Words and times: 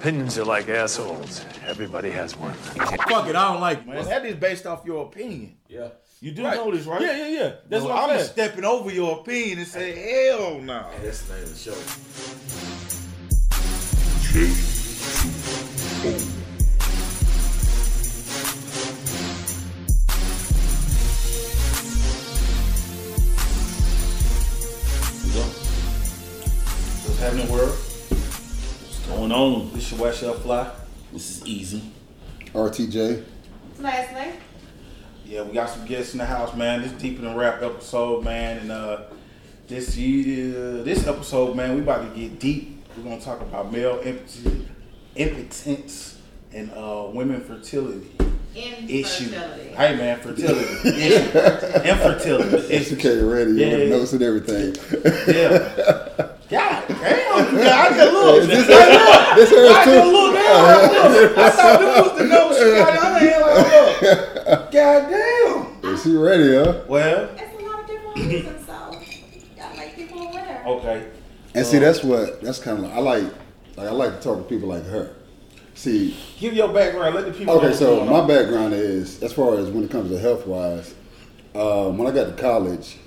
Opinions 0.00 0.38
are 0.38 0.46
like 0.46 0.66
assholes. 0.70 1.44
Everybody 1.66 2.08
has 2.10 2.34
one. 2.34 2.54
Fuck 2.54 3.28
it, 3.28 3.36
I 3.36 3.52
don't 3.52 3.60
like 3.60 3.80
it, 3.80 3.86
man. 3.86 4.02
that 4.06 4.24
is 4.24 4.34
based 4.36 4.66
off 4.66 4.82
your 4.86 5.04
opinion. 5.04 5.58
Yeah. 5.68 5.88
You 6.22 6.30
do 6.32 6.42
Right. 6.42 6.56
know 6.56 6.70
this, 6.70 6.86
right? 6.86 7.02
Yeah, 7.02 7.16
yeah, 7.18 7.26
yeah. 7.28 7.52
That's 7.68 7.84
Well, 7.84 7.94
what 7.94 8.10
I'm 8.10 8.18
I'm 8.18 8.24
stepping 8.24 8.64
over 8.64 8.90
your 8.90 9.20
opinion 9.20 9.58
and 9.58 9.66
say, 9.68 9.92
hell 10.28 10.58
no. 10.58 10.86
That's 11.02 11.20
the 11.20 11.34
name 11.34 11.42
of 11.42 11.50
the 11.50 11.58
show. 11.58 12.80
We 25.24 25.30
go. 25.34 25.42
What's 27.04 27.18
happening, 27.20 27.50
world? 27.52 27.76
What's 29.20 29.32
going 29.32 29.52
on? 29.52 29.72
This 29.74 29.90
your 29.92 30.00
West 30.00 30.20
Shelf 30.20 30.40
Fly. 30.40 30.70
This 31.12 31.30
is 31.30 31.46
easy. 31.46 31.82
RTJ. 32.54 33.22
Last 33.78 34.14
name? 34.14 34.32
Yeah, 35.26 35.42
we 35.42 35.52
got 35.52 35.68
some 35.68 35.84
guests 35.84 36.14
in 36.14 36.18
the 36.20 36.24
house, 36.24 36.56
man. 36.56 36.80
This 36.80 36.92
deep 36.92 37.18
in 37.18 37.26
the 37.26 37.34
rap 37.34 37.60
episode, 37.60 38.24
man, 38.24 38.60
and 38.60 38.72
uh, 38.72 39.02
this 39.68 39.94
year, 39.94 40.82
this 40.84 41.06
episode, 41.06 41.54
man, 41.54 41.74
we 41.74 41.82
about 41.82 42.14
to 42.14 42.18
get 42.18 42.40
deep. 42.40 42.82
We're 42.96 43.02
gonna 43.02 43.20
talk 43.20 43.42
about 43.42 43.70
male 43.70 43.98
impotency, 43.98 44.66
impotence 45.16 46.18
and 46.54 46.70
uh, 46.70 47.10
women 47.12 47.42
fertility 47.42 48.10
issue. 48.54 49.28
Hey, 49.28 49.96
man, 49.96 50.18
fertility 50.20 50.88
issue, 50.88 51.38
infertility 51.84 52.74
issue. 52.74 52.94
Okay, 52.94 53.22
ready. 53.22 53.52
Yeah, 53.52 53.66
Yeah, 53.66 53.76
yeah. 53.76 53.90
notes 53.90 54.14
and 54.14 54.22
everything. 54.22 54.74
Yeah. 55.28 56.36
God 56.48 56.84
damn, 56.88 57.19
yeah, 57.54 57.80
I 57.80 57.94
just 57.96 58.12
looked. 58.12 58.46
This, 58.48 58.68
I 58.70 59.34
this 59.36 59.50
looked. 59.50 59.60
hers 59.60 59.76
I 59.76 59.84
too. 59.84 59.90
just 59.90 60.12
looked 60.12 60.34
down. 60.36 60.64
I 60.64 61.50
thought 61.50 61.78
this 61.80 62.00
was 62.00 62.18
the 62.18 62.24
note 62.24 62.54
she 62.54 62.64
got 62.78 62.94
in 62.94 63.00
her 63.00 63.18
hand. 63.18 63.42
Like, 63.42 64.46
look. 64.46 64.72
God 64.72 65.10
damn. 65.10 65.94
Is 65.94 66.02
she 66.02 66.14
ready, 66.16 66.54
huh? 66.54 66.82
Well, 66.88 67.28
It's 67.36 67.62
a 67.62 67.66
lot 67.66 67.80
of 67.80 67.86
different 67.86 68.16
reasons, 68.16 68.66
so 68.66 68.72
gotta 69.56 69.76
make 69.76 69.96
people 69.96 70.20
aware. 70.28 70.62
okay. 70.66 71.08
And 71.54 71.66
see, 71.66 71.78
that's 71.78 72.02
what 72.04 72.40
that's 72.42 72.58
kind 72.58 72.78
of 72.78 72.84
like. 72.84 72.92
I 72.94 72.98
like, 73.00 73.24
like 73.76 73.88
I 73.88 73.90
like 73.92 74.16
to 74.16 74.20
talk 74.22 74.38
to 74.38 74.44
people 74.44 74.68
like 74.68 74.84
her. 74.86 75.14
See, 75.74 76.16
Give 76.38 76.52
your 76.54 76.68
background. 76.72 77.14
Let 77.14 77.24
the 77.26 77.32
people. 77.32 77.54
okay, 77.54 77.66
what's 77.68 77.78
so 77.78 78.04
my 78.04 78.20
on. 78.20 78.28
background 78.28 78.74
is 78.74 79.22
as 79.22 79.32
far 79.32 79.56
as 79.58 79.70
when 79.70 79.84
it 79.84 79.90
comes 79.90 80.10
to 80.10 80.18
health 80.18 80.46
wise. 80.46 80.94
Um, 81.54 81.96
when 81.98 82.06
I 82.06 82.12
got 82.14 82.26
to 82.36 82.40
college, 82.40 82.98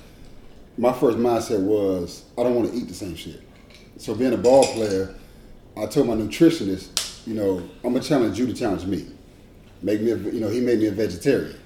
my 0.78 0.92
first 0.92 1.18
mindset 1.18 1.60
was 1.62 2.24
I 2.38 2.44
don't 2.44 2.56
want 2.56 2.72
to 2.72 2.76
eat 2.78 2.88
the 2.88 2.94
same 2.94 3.16
shit. 3.16 3.42
So 4.04 4.14
being 4.14 4.34
a 4.34 4.38
ball 4.38 4.66
player, 4.66 5.16
I 5.78 5.86
told 5.86 6.08
my 6.08 6.14
nutritionist, 6.14 7.26
you 7.26 7.36
know, 7.36 7.60
I'm 7.86 7.94
gonna 7.94 8.02
challenge 8.02 8.38
you 8.38 8.46
to 8.46 8.54
challenge 8.54 8.84
me. 8.84 9.08
Make 9.82 10.02
me, 10.02 10.12
a, 10.12 10.18
you 10.18 10.42
know, 10.42 10.50
he 10.50 10.60
made 10.60 10.80
me 10.80 10.88
a 10.88 10.92
vegetarian, 10.92 11.58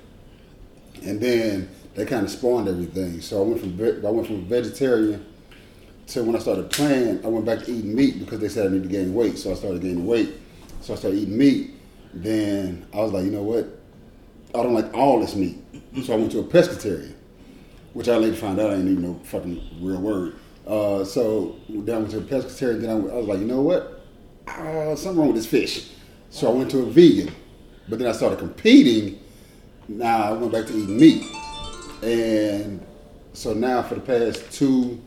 and 1.02 1.20
then 1.20 1.68
that 1.96 2.08
kind 2.08 2.24
of 2.24 2.30
spawned 2.30 2.68
everything. 2.68 3.22
So 3.22 3.42
I 3.42 3.48
went 3.48 3.60
from 3.60 4.06
I 4.06 4.12
went 4.12 4.28
from 4.28 4.46
vegetarian 4.46 5.26
to 6.10 6.24
when 6.26 6.36
I 6.36 6.40
started 6.40 6.70
playing, 6.70 7.26
I 7.26 7.28
went 7.28 7.44
back 7.44 7.66
to 7.66 7.72
eating 7.72 7.96
meat 7.96 8.20
because 8.20 8.40
they 8.40 8.50
said 8.50 8.68
I 8.68 8.70
need 8.70 8.84
to 8.84 8.90
gain 8.90 9.16
weight. 9.16 9.40
So 9.40 9.52
I 9.52 9.56
started 9.56 9.82
gaining 9.82 10.06
weight. 10.06 10.30
So 10.82 10.94
I 10.94 10.98
started 10.98 11.18
eating 11.18 11.40
meat. 11.40 11.72
Then 12.14 12.86
I 12.94 12.98
was 12.98 13.14
like, 13.14 13.26
you 13.26 13.32
know 13.32 13.42
what? 13.42 13.66
I 14.54 14.62
don't 14.62 14.76
like 14.76 14.94
all 14.94 15.20
this 15.20 15.36
meat. 15.36 15.58
So 16.04 16.14
I 16.14 16.18
went 16.18 16.32
to 16.34 16.40
a 16.42 16.44
pescatarian, 16.44 17.16
which 17.94 18.08
I 18.08 18.18
later 18.18 18.36
found 18.36 18.60
out 18.60 18.70
I 18.70 18.76
didn't 18.76 18.92
even 18.92 19.04
know 19.06 19.20
fucking 19.24 19.80
real 19.82 20.00
word. 20.00 20.36
Uh, 20.68 21.04
so 21.06 21.56
then 21.70 21.96
I 21.96 22.00
went 22.00 22.12
to 22.12 22.18
a 22.18 22.22
pescatarian. 22.22 22.82
Then 22.82 22.90
I, 22.90 22.94
I 22.94 23.18
was 23.18 23.28
like, 23.28 23.40
you 23.40 23.46
know 23.46 23.62
what? 23.62 24.04
Uh, 24.48 24.96
something 24.96 25.18
wrong 25.20 25.28
with 25.34 25.38
this 25.38 25.46
fish. 25.48 25.90
So 26.30 26.50
I 26.50 26.54
went 26.54 26.70
to 26.72 26.80
a 26.80 26.86
vegan. 26.86 27.34
But 27.90 28.00
then 28.00 28.08
I 28.08 28.12
started 28.12 28.40
competing. 28.40 29.20
Now 29.88 30.24
I 30.24 30.32
went 30.34 30.52
back 30.52 30.66
to 30.68 30.74
eating 30.78 30.98
meat. 31.00 31.24
And 32.04 32.86
so 33.34 33.54
now 33.54 33.82
for 33.82 33.96
the 33.96 34.02
past 34.02 34.52
two, 34.52 35.02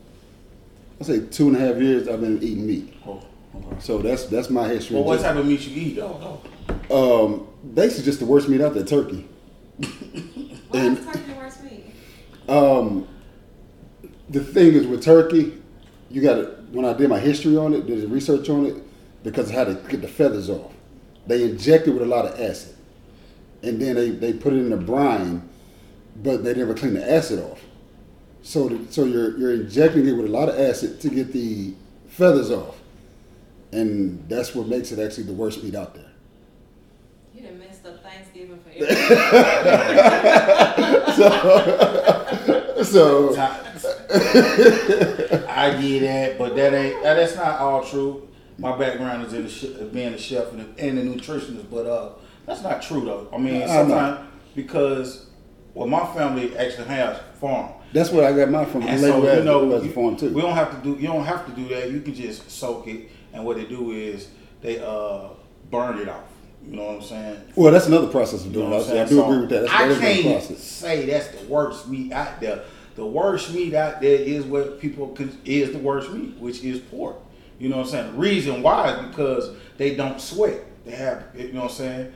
I 0.99 1.03
say 1.03 1.25
two 1.27 1.47
and 1.47 1.55
a 1.55 1.59
half 1.59 1.77
years, 1.77 2.07
I've 2.07 2.21
been 2.21 2.41
eating 2.41 2.65
meat. 2.65 2.93
Oh, 3.05 3.21
okay. 3.55 3.75
So 3.79 3.99
that's 3.99 4.25
that's 4.25 4.49
my 4.49 4.67
history. 4.67 4.95
Well, 4.95 5.05
what 5.05 5.15
Just- 5.15 5.25
type 5.25 5.35
of 5.35 5.45
meat 5.45 5.61
you 5.61 5.81
eat, 5.81 5.95
though? 5.97 6.41
um, 6.89 7.47
basically 7.75 8.05
just 8.05 8.19
the 8.19 8.25
worst 8.25 8.49
meat 8.49 8.61
out 8.61 8.73
there, 8.73 8.83
turkey. 8.83 9.27
Why 9.77 10.79
And- 10.79 10.97
is 10.97 11.05
turkey 11.05 11.19
the 11.19 11.33
worst 11.35 11.63
meat? 11.63 11.85
Um, 12.49 13.07
the 14.29 14.43
thing 14.43 14.73
is 14.73 14.87
with 14.87 15.03
turkey, 15.03 15.60
you 16.11 16.21
got 16.21 16.35
to. 16.35 16.45
When 16.71 16.85
I 16.85 16.93
did 16.93 17.09
my 17.09 17.19
history 17.19 17.57
on 17.57 17.73
it, 17.73 17.85
did 17.85 18.01
the 18.01 18.07
research 18.07 18.49
on 18.49 18.65
it, 18.65 18.75
because 19.23 19.49
of 19.49 19.55
how 19.55 19.65
to 19.65 19.73
get 19.89 20.01
the 20.01 20.07
feathers 20.07 20.49
off, 20.49 20.71
they 21.27 21.43
inject 21.43 21.87
it 21.87 21.91
with 21.91 22.03
a 22.03 22.05
lot 22.05 22.25
of 22.25 22.39
acid, 22.39 22.75
and 23.61 23.81
then 23.81 23.95
they, 23.95 24.09
they 24.09 24.33
put 24.33 24.53
it 24.53 24.57
in 24.57 24.71
a 24.71 24.77
brine, 24.77 25.47
but 26.15 26.43
they 26.43 26.53
never 26.53 26.73
clean 26.73 26.93
the 26.93 27.11
acid 27.11 27.39
off. 27.39 27.61
So 28.41 28.69
the, 28.69 28.91
so 28.91 29.05
you're 29.05 29.37
you're 29.37 29.53
injecting 29.53 30.07
it 30.07 30.13
with 30.13 30.25
a 30.25 30.29
lot 30.29 30.49
of 30.49 30.59
acid 30.59 30.99
to 31.01 31.09
get 31.09 31.33
the 31.33 31.73
feathers 32.07 32.51
off, 32.51 32.77
and 33.71 34.27
that's 34.29 34.55
what 34.55 34.67
makes 34.67 34.91
it 34.91 34.99
actually 34.99 35.23
the 35.25 35.33
worst 35.33 35.63
meat 35.63 35.75
out 35.75 35.93
there. 35.93 36.11
You 37.35 37.43
done 37.43 37.59
messed 37.59 37.85
up 37.85 38.01
Thanksgiving 38.03 38.59
for 38.59 38.69
everybody. 38.69 39.17
So 42.83 43.33
I 45.49 45.77
get 45.81 45.99
that, 46.01 46.37
but 46.37 46.55
that 46.55 46.73
ain't 46.73 47.03
that's 47.03 47.35
not 47.35 47.59
all 47.59 47.83
true. 47.83 48.27
My 48.57 48.77
background 48.77 49.25
is 49.25 49.33
in 49.33 49.43
the 49.43 49.49
sh- 49.49 49.91
being 49.91 50.13
a 50.13 50.17
chef 50.17 50.51
and 50.51 50.61
a, 50.61 50.83
and 50.83 50.99
a 50.99 51.03
nutritionist, 51.03 51.69
but 51.71 51.85
uh, 51.85 52.09
that's 52.45 52.61
not 52.61 52.81
true 52.81 53.05
though. 53.05 53.27
I 53.33 53.37
mean, 53.37 53.67
sometimes 53.67 54.27
because 54.55 55.27
well, 55.73 55.87
my 55.87 56.05
family 56.13 56.55
actually 56.57 56.87
has 56.87 57.17
farm. 57.39 57.71
that's 57.93 58.11
where 58.11 58.27
I 58.27 58.35
got 58.37 58.49
mine 58.49 58.65
from. 58.67 58.83
And 58.83 58.99
so 58.99 59.33
you 59.37 59.43
know, 59.43 59.81
you- 59.81 59.91
farm 59.91 60.15
too. 60.17 60.33
we 60.33 60.41
don't 60.41 60.53
have 60.53 60.71
to 60.71 60.77
do. 60.83 60.99
You 61.01 61.07
don't 61.07 61.25
have 61.25 61.45
to 61.47 61.51
do 61.53 61.67
that. 61.69 61.91
You 61.91 62.01
can 62.01 62.13
just 62.13 62.49
soak 62.51 62.87
it, 62.87 63.09
and 63.33 63.45
what 63.45 63.57
they 63.57 63.65
do 63.65 63.91
is 63.91 64.27
they 64.61 64.79
uh 64.79 65.29
burn 65.69 65.97
it 65.99 66.09
off. 66.09 66.23
You 66.63 66.75
know 66.75 66.83
what 66.85 66.95
I'm 66.97 67.01
saying? 67.01 67.41
Well, 67.55 67.71
that's 67.71 67.87
another 67.87 68.07
process 68.07 68.41
of 68.41 68.47
You 68.47 68.53
doing 68.53 68.69
know 68.69 68.79
it. 68.81 68.89
I'm 68.91 68.97
I, 68.97 69.05
do 69.09 69.15
So, 69.15 69.23
agree 69.25 69.39
with 69.39 69.49
that. 69.49 69.61
That's, 69.61 69.73
I 69.73 69.87
that 69.87 69.91
is 69.91 69.97
another 69.97 70.13
can't 70.13 70.35
process. 70.47 70.63
say 70.63 71.05
that's 71.07 71.27
the 71.29 71.47
worst 71.47 71.87
meat 71.87 72.11
out 72.11 72.39
there. 72.39 72.63
The 72.95 73.05
worst 73.05 73.53
meat 73.53 73.73
out 73.73 74.01
there 74.01 74.19
is 74.19 74.43
what 74.45 74.79
people 74.79 75.15
is 75.45 75.71
the 75.71 75.79
worst 75.79 76.11
meat, 76.11 76.35
which 76.37 76.63
is 76.63 76.79
pork. 76.79 77.17
You 77.59 77.69
know 77.69 77.77
what 77.77 77.85
I'm 77.87 77.91
saying? 77.91 78.11
The 78.13 78.17
reason 78.17 78.61
why 78.61 78.93
is 78.93 79.07
because 79.07 79.55
they 79.77 79.95
don't 79.95 80.19
sweat. 80.19 80.61
They 80.85 80.91
have, 80.91 81.25
you 81.35 81.53
know 81.53 81.61
what 81.61 81.71
I'm 81.71 81.77
saying? 81.77 82.13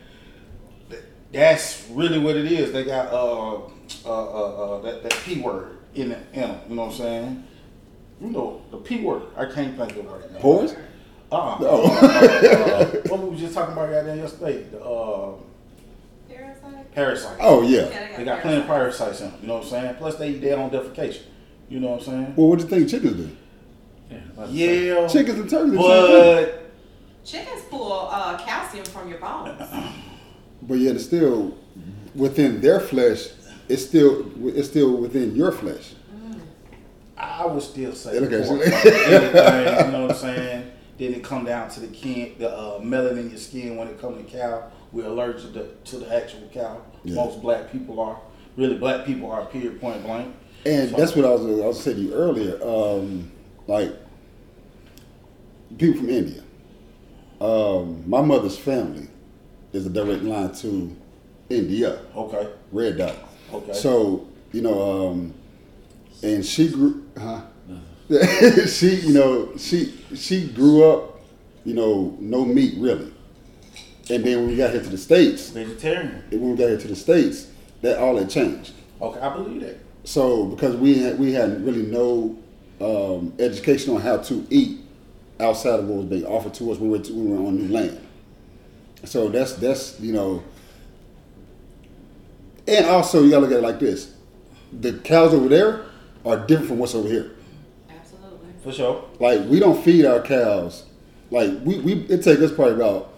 That's 1.31 1.87
really 1.91 2.19
what 2.19 2.35
it 2.35 2.51
is. 2.51 2.71
They 2.71 2.83
got 2.83 3.11
uh 3.11 3.55
uh 3.57 3.59
uh, 4.05 4.75
uh 4.77 4.81
that, 4.81 5.03
that 5.03 5.13
p 5.23 5.39
word 5.41 5.77
in 5.93 6.11
in 6.33 6.41
them. 6.41 6.59
You 6.69 6.75
know 6.75 6.83
what 6.85 6.91
I'm 6.93 6.97
saying? 6.97 7.43
You 8.21 8.27
know 8.31 8.61
the 8.71 8.77
p 8.77 9.01
word. 9.01 9.23
I 9.35 9.45
can't 9.45 9.77
think 9.77 9.91
of 9.91 9.97
it 9.97 10.07
right 10.09 10.31
now. 10.31 10.39
Pores? 10.39 10.73
Uh, 11.31 11.57
Oh. 11.59 11.99
uh, 12.01 12.77
uh, 12.77 12.85
what 13.09 13.19
we 13.21 13.29
was 13.31 13.39
just 13.39 13.53
talking 13.53 13.73
about 13.73 13.89
goddamn 13.91 14.19
yesterday? 14.19 14.63
The 14.63 14.79
uh? 14.81 15.33
Parasites. 16.95 17.37
Oh 17.41 17.61
yeah. 17.61 17.89
Yeah, 17.89 18.17
They 18.17 18.23
got 18.23 18.41
plenty 18.41 18.61
of 18.61 18.67
parasites 18.67 19.21
in 19.21 19.31
them, 19.31 19.39
you 19.41 19.47
know 19.47 19.55
what 19.55 19.63
I'm 19.65 19.69
saying? 19.69 19.95
Plus 19.95 20.15
they 20.15 20.29
eat 20.29 20.41
their 20.41 20.57
own 20.57 20.69
defecation. 20.69 21.23
You 21.69 21.79
know 21.79 21.89
what 21.91 21.99
I'm 21.99 22.05
saying? 22.05 22.33
Well, 22.35 22.47
what 22.47 22.59
do 22.59 22.63
you 22.65 22.69
think 22.69 22.89
chickens 22.89 23.15
do? 23.17 23.37
Yeah. 24.09 24.47
yeah. 24.49 25.07
Chickens 25.07 25.39
and 25.39 25.49
turkeys. 25.49 25.73
the 25.73 25.81
same 25.81 26.45
thing. 26.45 26.45
But 26.45 26.61
Chickens 27.25 27.61
pull 27.69 28.07
uh, 28.11 28.37
calcium 28.37 28.85
from 28.85 29.09
your 29.09 29.19
bones. 29.19 29.61
But 30.61 30.79
yet, 30.79 30.95
it's 30.95 31.05
still 31.05 31.55
within 32.15 32.59
their 32.59 32.79
flesh. 32.79 33.27
It's 33.69 33.83
still 33.85 34.31
it's 34.47 34.67
still 34.67 34.97
within 34.97 35.35
your 35.35 35.51
flesh. 35.51 35.93
I 37.17 37.45
would 37.45 37.61
still 37.61 37.93
say 37.93 38.17
Okay. 38.17 38.35
Anything, 38.37 39.85
you 39.85 39.91
know 39.91 40.01
what 40.07 40.11
I'm 40.11 40.17
saying? 40.17 40.71
Then 40.97 41.13
it 41.13 41.23
come 41.23 41.45
down 41.45 41.69
to 41.69 41.81
the 41.81 41.87
kin, 41.87 42.35
the 42.39 42.49
uh, 42.49 42.79
melanin 42.79 43.19
in 43.19 43.29
your 43.29 43.37
skin 43.37 43.75
when 43.75 43.87
it 43.89 43.99
come 43.99 44.17
to 44.17 44.23
cow. 44.23 44.71
We're 44.95 45.07
allergic 45.07 45.51
to, 45.53 45.67
to 45.91 45.97
the 45.97 46.15
actual 46.15 46.47
cow. 46.53 46.81
Yeah. 47.03 47.15
Most 47.15 47.41
black 47.41 47.69
people 47.69 47.99
are. 47.99 48.17
Really, 48.55 48.77
black 48.77 49.05
people 49.05 49.29
are. 49.29 49.45
Period. 49.45 49.81
Point 49.81 50.01
blank. 50.03 50.33
And 50.65 50.89
So- 50.89 50.95
that's 50.95 51.13
what 51.17 51.25
I 51.25 51.31
was 51.31 51.41
I 51.41 51.67
was 51.67 51.83
saying 51.83 51.97
to 51.97 52.03
you 52.03 52.13
earlier. 52.13 52.57
Um, 52.63 53.29
like 53.67 53.93
people 55.77 55.99
from 55.99 56.09
India. 56.09 56.41
Um, 57.41 58.09
my 58.09 58.21
mother's 58.21 58.57
family 58.57 59.09
is 59.73 59.85
a 59.85 59.89
direct 59.89 60.23
line 60.23 60.53
to 60.53 60.95
India. 61.49 61.99
Okay. 62.15 62.47
Red 62.71 62.97
dot. 62.97 63.17
Okay. 63.53 63.73
So 63.73 64.25
you 64.53 64.61
know, 64.61 65.09
um, 65.09 65.33
and 66.23 66.45
she 66.45 66.69
grew, 66.69 67.05
huh? 67.17 67.41
she, 68.67 68.95
you 68.95 69.13
know, 69.13 69.57
she 69.57 69.93
she 70.15 70.47
grew 70.47 70.89
up, 70.89 71.19
you 71.65 71.73
know, 71.73 72.15
no 72.21 72.45
meat 72.45 72.75
really. 72.77 73.11
And 74.09 74.23
then 74.23 74.37
when 74.39 74.47
we 74.49 74.55
got 74.55 74.71
here 74.71 74.83
to 74.83 74.89
the 74.89 74.97
states, 74.97 75.49
Vegetarian. 75.49 76.23
when 76.29 76.51
we 76.51 76.57
got 76.57 76.67
here 76.67 76.77
to 76.77 76.87
the 76.87 76.95
states, 76.95 77.47
that 77.81 77.97
all 77.97 78.17
had 78.17 78.29
changed. 78.29 78.73
Okay, 79.01 79.19
I 79.19 79.33
believe 79.33 79.61
that. 79.61 79.77
So 80.03 80.45
because 80.45 80.75
we 80.75 80.99
had 80.99 81.17
we 81.17 81.33
had 81.33 81.65
really 81.65 81.83
no 81.83 82.37
um, 82.79 83.33
education 83.39 83.95
on 83.95 84.01
how 84.01 84.17
to 84.17 84.45
eat 84.49 84.79
outside 85.39 85.79
of 85.79 85.87
what 85.87 85.97
was 85.97 86.05
being 86.05 86.25
offered 86.25 86.53
to 86.55 86.71
us 86.71 86.77
when 86.77 86.91
we 86.91 86.99
were, 86.99 87.03
we 87.03 87.27
were 87.31 87.47
on 87.47 87.57
new 87.57 87.73
land. 87.73 87.99
So 89.03 89.29
that's 89.29 89.53
that's 89.53 89.99
you 89.99 90.13
know, 90.13 90.43
and 92.67 92.85
also 92.85 93.23
you 93.23 93.31
gotta 93.31 93.41
look 93.41 93.51
at 93.51 93.57
it 93.57 93.63
like 93.63 93.79
this: 93.79 94.13
the 94.71 94.93
cows 94.99 95.33
over 95.33 95.49
there 95.49 95.85
are 96.25 96.37
different 96.37 96.69
from 96.69 96.77
what's 96.79 96.95
over 96.95 97.09
here. 97.09 97.31
Absolutely. 97.89 98.49
For 98.63 98.71
sure. 98.71 99.05
Like 99.19 99.41
we 99.47 99.59
don't 99.59 99.83
feed 99.83 100.05
our 100.05 100.21
cows. 100.21 100.85
Like 101.31 101.51
we, 101.63 101.79
we 101.79 101.93
it 101.93 102.23
takes 102.23 102.41
us 102.41 102.51
probably 102.53 102.75
about 102.75 103.14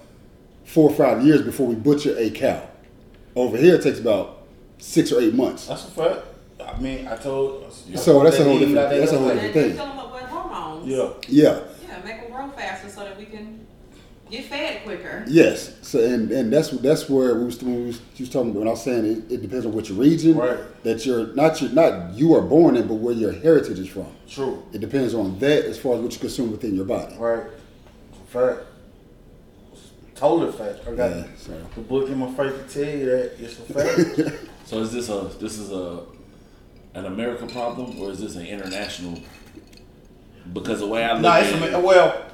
four 0.68 0.90
or 0.90 0.96
five 0.96 1.26
years 1.26 1.42
before 1.42 1.66
we 1.68 1.76
butcher 1.76 2.16
a 2.18 2.30
cow. 2.30 2.62
Over 3.36 3.58
here 3.58 3.76
it 3.76 3.82
takes 3.84 4.00
about 4.00 4.44
six 4.78 5.12
or 5.12 5.20
eight 5.22 5.34
months. 5.34 5.68
That's 5.68 5.88
a 5.88 5.92
fact. 5.92 6.20
I 6.64 6.80
mean, 6.80 7.08
I 7.08 7.16
told. 7.16 7.64
You 7.88 7.98
So 7.98 8.24
that's 8.24 8.38
a 8.40 8.44
whole 8.44 8.58
They 8.60 8.66
eat 8.66 8.68
different- 8.68 8.76
like 8.76 8.90
they 8.90 9.00
that's 9.00 9.12
a 9.12 9.16
look 9.16 9.24
whole 9.24 9.34
like- 9.36 9.44
And 9.46 9.54
thing. 9.54 9.70
you 9.72 9.76
fill 9.76 9.86
them 9.88 10.00
up 10.00 10.14
with 10.14 10.24
hormones. 10.24 10.88
Yeah. 10.88 11.10
Yeah. 11.28 11.60
Yeah, 11.88 12.00
make 12.06 12.22
them 12.22 12.32
grow 12.32 12.50
faster 12.52 12.90
so 12.90 13.02
that 13.02 13.18
we 13.18 13.26
can 13.26 13.66
get 14.30 14.46
fed 14.46 14.84
quicker. 14.84 15.24
Yes. 15.28 15.72
So 15.84 16.00
and, 16.04 16.32
and 16.32 16.52
that's 16.52 16.70
that's 16.70 17.08
where 17.10 17.36
we 17.36 17.46
was 17.46 17.62
when 17.64 17.76
we 17.82 17.86
was, 17.88 17.98
you 18.18 18.24
was 18.24 18.30
talking 18.30 18.54
when 18.54 18.68
I 18.68 18.72
was 18.72 18.84
saying 18.84 19.06
it, 19.06 19.32
it 19.32 19.42
depends 19.42 19.66
on 19.66 19.72
which 19.74 19.90
region 19.92 20.36
Right. 20.36 20.58
that 20.84 21.06
you're 21.06 21.28
not 21.36 21.62
your 21.62 21.72
not 21.72 22.14
you 22.16 22.36
are 22.36 22.42
born 22.42 22.76
in, 22.76 22.88
but 22.88 22.96
where 22.96 23.14
your 23.14 23.32
heritage 23.32 23.80
is 23.80 23.88
from. 23.88 24.08
True. 24.28 24.64
It 24.74 24.82
depends 24.82 25.14
on 25.14 25.40
that 25.40 25.64
as 25.66 25.78
far 25.78 25.96
as 25.96 26.02
what 26.02 26.12
you 26.14 26.20
consume 26.20 26.52
within 26.52 26.76
your 26.76 26.86
body. 26.86 27.16
Right. 27.18 27.44
Fact. 28.28 28.60
Totally 30.18 30.52
fact. 30.52 30.80
I 30.88 30.96
got 30.96 31.12
Yeah, 31.12 31.24
so. 31.38 31.52
the 31.76 31.82
book 31.82 32.10
in 32.10 32.18
my 32.18 32.28
face 32.34 32.54
to 32.74 32.84
tell 32.84 32.94
you 32.98 33.06
that 33.06 33.32
it's 33.40 33.60
a 33.60 33.74
fact. 33.74 34.44
So 34.66 34.80
is 34.80 34.92
this 34.92 35.08
a 35.08 35.30
this 35.40 35.58
is 35.58 35.72
a 35.72 36.02
an 36.94 37.06
American 37.06 37.48
problem 37.48 37.98
or 38.00 38.12
is 38.12 38.20
this 38.20 38.36
an 38.36 38.46
international? 38.46 39.18
Because 40.52 40.80
the 40.82 40.88
way 40.88 41.06
I 41.06 41.14
look 41.14 41.22
no, 41.22 41.30
at 41.32 41.44
it's 41.46 41.64
it, 41.64 41.74
a, 41.74 41.80
well, 41.80 42.26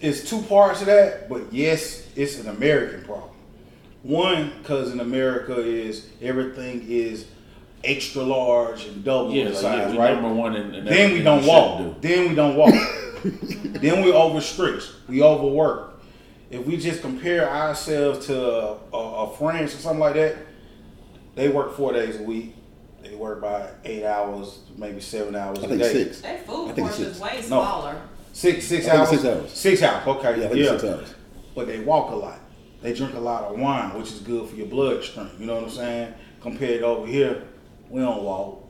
it's 0.00 0.28
two 0.28 0.42
parts 0.42 0.80
of 0.80 0.86
that, 0.86 1.28
but 1.28 1.52
yes, 1.52 2.08
it's 2.16 2.40
an 2.40 2.48
American 2.48 3.04
problem. 3.04 3.30
One, 4.02 4.50
because 4.58 4.90
in 4.92 4.98
America 4.98 5.60
is 5.60 6.08
everything 6.20 6.84
is 6.88 7.26
extra 7.84 8.22
large 8.22 8.86
and 8.86 9.04
double 9.04 9.32
yeah, 9.32 9.50
the 9.50 9.54
size, 9.54 9.94
yeah, 9.94 10.00
right? 10.00 10.14
number 10.14 10.32
one 10.34 10.56
in, 10.56 10.74
in 10.74 10.84
Then 10.84 11.12
we 11.12 11.20
everything 11.20 11.24
don't 11.24 11.40
should 11.42 11.48
walk. 11.48 11.78
do. 11.78 12.08
Then 12.08 12.28
we 12.30 12.34
don't 12.34 12.56
walk. 12.56 12.74
then 13.22 14.04
we 14.04 14.10
overstretch. 14.10 14.90
We 15.08 15.22
overwork. 15.22 15.89
If 16.50 16.66
we 16.66 16.76
just 16.76 17.00
compare 17.00 17.48
ourselves 17.48 18.26
to 18.26 18.36
a, 18.50 18.78
a, 18.92 18.96
a 19.30 19.36
France 19.36 19.74
or 19.74 19.78
something 19.78 20.00
like 20.00 20.14
that, 20.14 20.36
they 21.36 21.48
work 21.48 21.76
four 21.76 21.92
days 21.92 22.18
a 22.18 22.22
week. 22.22 22.54
They 23.02 23.14
work 23.14 23.38
about 23.38 23.70
eight 23.84 24.04
hours, 24.04 24.60
maybe 24.76 25.00
seven 25.00 25.34
hours 25.36 25.60
I 25.60 25.62
a 25.64 25.68
think 25.68 25.80
day. 25.80 25.92
six. 25.92 26.20
Their 26.20 26.38
food 26.38 26.70
I 26.70 26.72
think 26.72 26.88
course 26.88 26.98
it's 27.00 27.10
is 27.10 27.16
six. 27.16 27.20
way 27.20 27.36
No. 27.36 27.46
smaller. 27.46 28.02
Six, 28.32 28.66
six 28.66 28.88
hours. 28.88 29.08
six 29.08 29.24
hours. 29.24 29.50
Six 29.52 29.82
hours. 29.82 30.06
Okay. 30.06 30.40
Yeah, 30.40 30.52
yeah. 30.52 30.70
six 30.72 30.84
hours. 30.84 31.14
But 31.54 31.66
they 31.68 31.80
walk 31.80 32.10
a 32.10 32.16
lot. 32.16 32.40
They 32.82 32.94
drink 32.94 33.14
a 33.14 33.20
lot 33.20 33.44
of 33.44 33.58
wine, 33.58 33.94
which 33.98 34.08
is 34.12 34.20
good 34.20 34.48
for 34.48 34.56
your 34.56 34.66
bloodstream. 34.66 35.30
You 35.38 35.46
know 35.46 35.54
what 35.56 35.64
I'm 35.64 35.70
saying? 35.70 36.14
Compared 36.40 36.80
to 36.80 36.86
over 36.86 37.06
here, 37.06 37.42
we 37.88 38.00
don't 38.00 38.22
walk. 38.22 38.64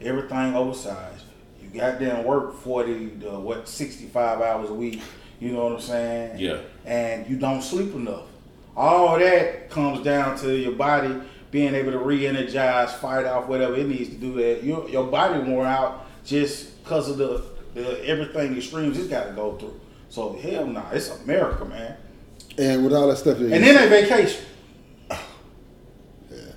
Everything 0.00 0.54
oversized. 0.54 1.24
You 1.62 1.68
goddamn 1.80 2.24
work 2.24 2.54
40 2.60 3.10
to 3.20 3.30
what 3.40 3.68
65 3.68 4.40
hours 4.40 4.70
a 4.70 4.74
week. 4.74 5.00
You 5.40 5.52
know 5.52 5.64
what 5.64 5.72
I'm 5.74 5.80
saying? 5.80 6.38
Yeah. 6.38 6.58
And 6.84 7.26
you 7.28 7.36
don't 7.36 7.62
sleep 7.62 7.94
enough. 7.94 8.26
All 8.76 9.18
that 9.18 9.70
comes 9.70 10.04
down 10.04 10.36
to 10.38 10.54
your 10.56 10.72
body 10.72 11.14
being 11.50 11.74
able 11.74 11.92
to 11.92 11.98
re-energize, 11.98 12.92
fight 12.94 13.24
off 13.26 13.46
whatever 13.46 13.76
it 13.76 13.86
needs 13.86 14.10
to 14.10 14.16
do. 14.16 14.34
That 14.34 14.64
your 14.64 14.88
your 14.88 15.06
body 15.06 15.38
wore 15.48 15.64
out 15.64 16.06
just 16.24 16.82
because 16.82 17.08
of 17.08 17.16
the, 17.18 17.44
the 17.74 18.04
everything 18.06 18.56
extremes 18.56 18.98
it's 18.98 19.08
got 19.08 19.28
to 19.28 19.32
go 19.32 19.56
through. 19.56 19.80
So 20.08 20.32
hell 20.34 20.66
no, 20.66 20.84
it's 20.92 21.10
America, 21.22 21.64
man. 21.64 21.96
And 22.58 22.84
with 22.84 22.92
all 22.92 23.08
that 23.08 23.16
stuff, 23.16 23.38
And 23.38 23.50
then 23.50 23.62
they 23.62 23.88
vacation. 24.02 24.44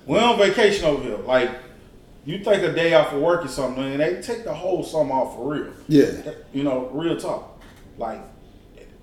We're 0.06 0.22
on 0.22 0.38
vacation 0.38 0.86
over 0.86 1.04
here. 1.04 1.18
Like, 1.18 1.52
you 2.26 2.40
take 2.40 2.62
a 2.62 2.72
day 2.74 2.94
off 2.94 3.14
of 3.14 3.22
work 3.22 3.46
or 3.46 3.48
something, 3.48 3.84
and 3.84 4.00
they 4.00 4.22
take 4.22 4.44
the 4.44 4.54
whole 4.54 4.84
summer 4.84 5.14
off 5.14 5.36
for 5.36 5.54
real. 5.54 5.74
yeah, 5.88 6.34
You 6.54 6.64
know, 6.64 6.90
real 6.94 7.18
talk. 7.18 7.62
Like, 7.98 8.22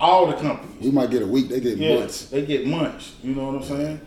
all 0.00 0.26
the 0.26 0.34
companies. 0.34 0.82
we 0.82 0.90
might 0.90 1.10
get 1.10 1.22
a 1.22 1.26
week. 1.26 1.48
They 1.48 1.60
get 1.60 1.78
Yeah, 1.78 1.98
months. 2.00 2.26
they 2.26 2.44
get 2.44 2.66
months. 2.66 3.14
You 3.22 3.34
know 3.34 3.46
what 3.52 3.56
I'm 3.56 3.62
saying? 3.62 4.00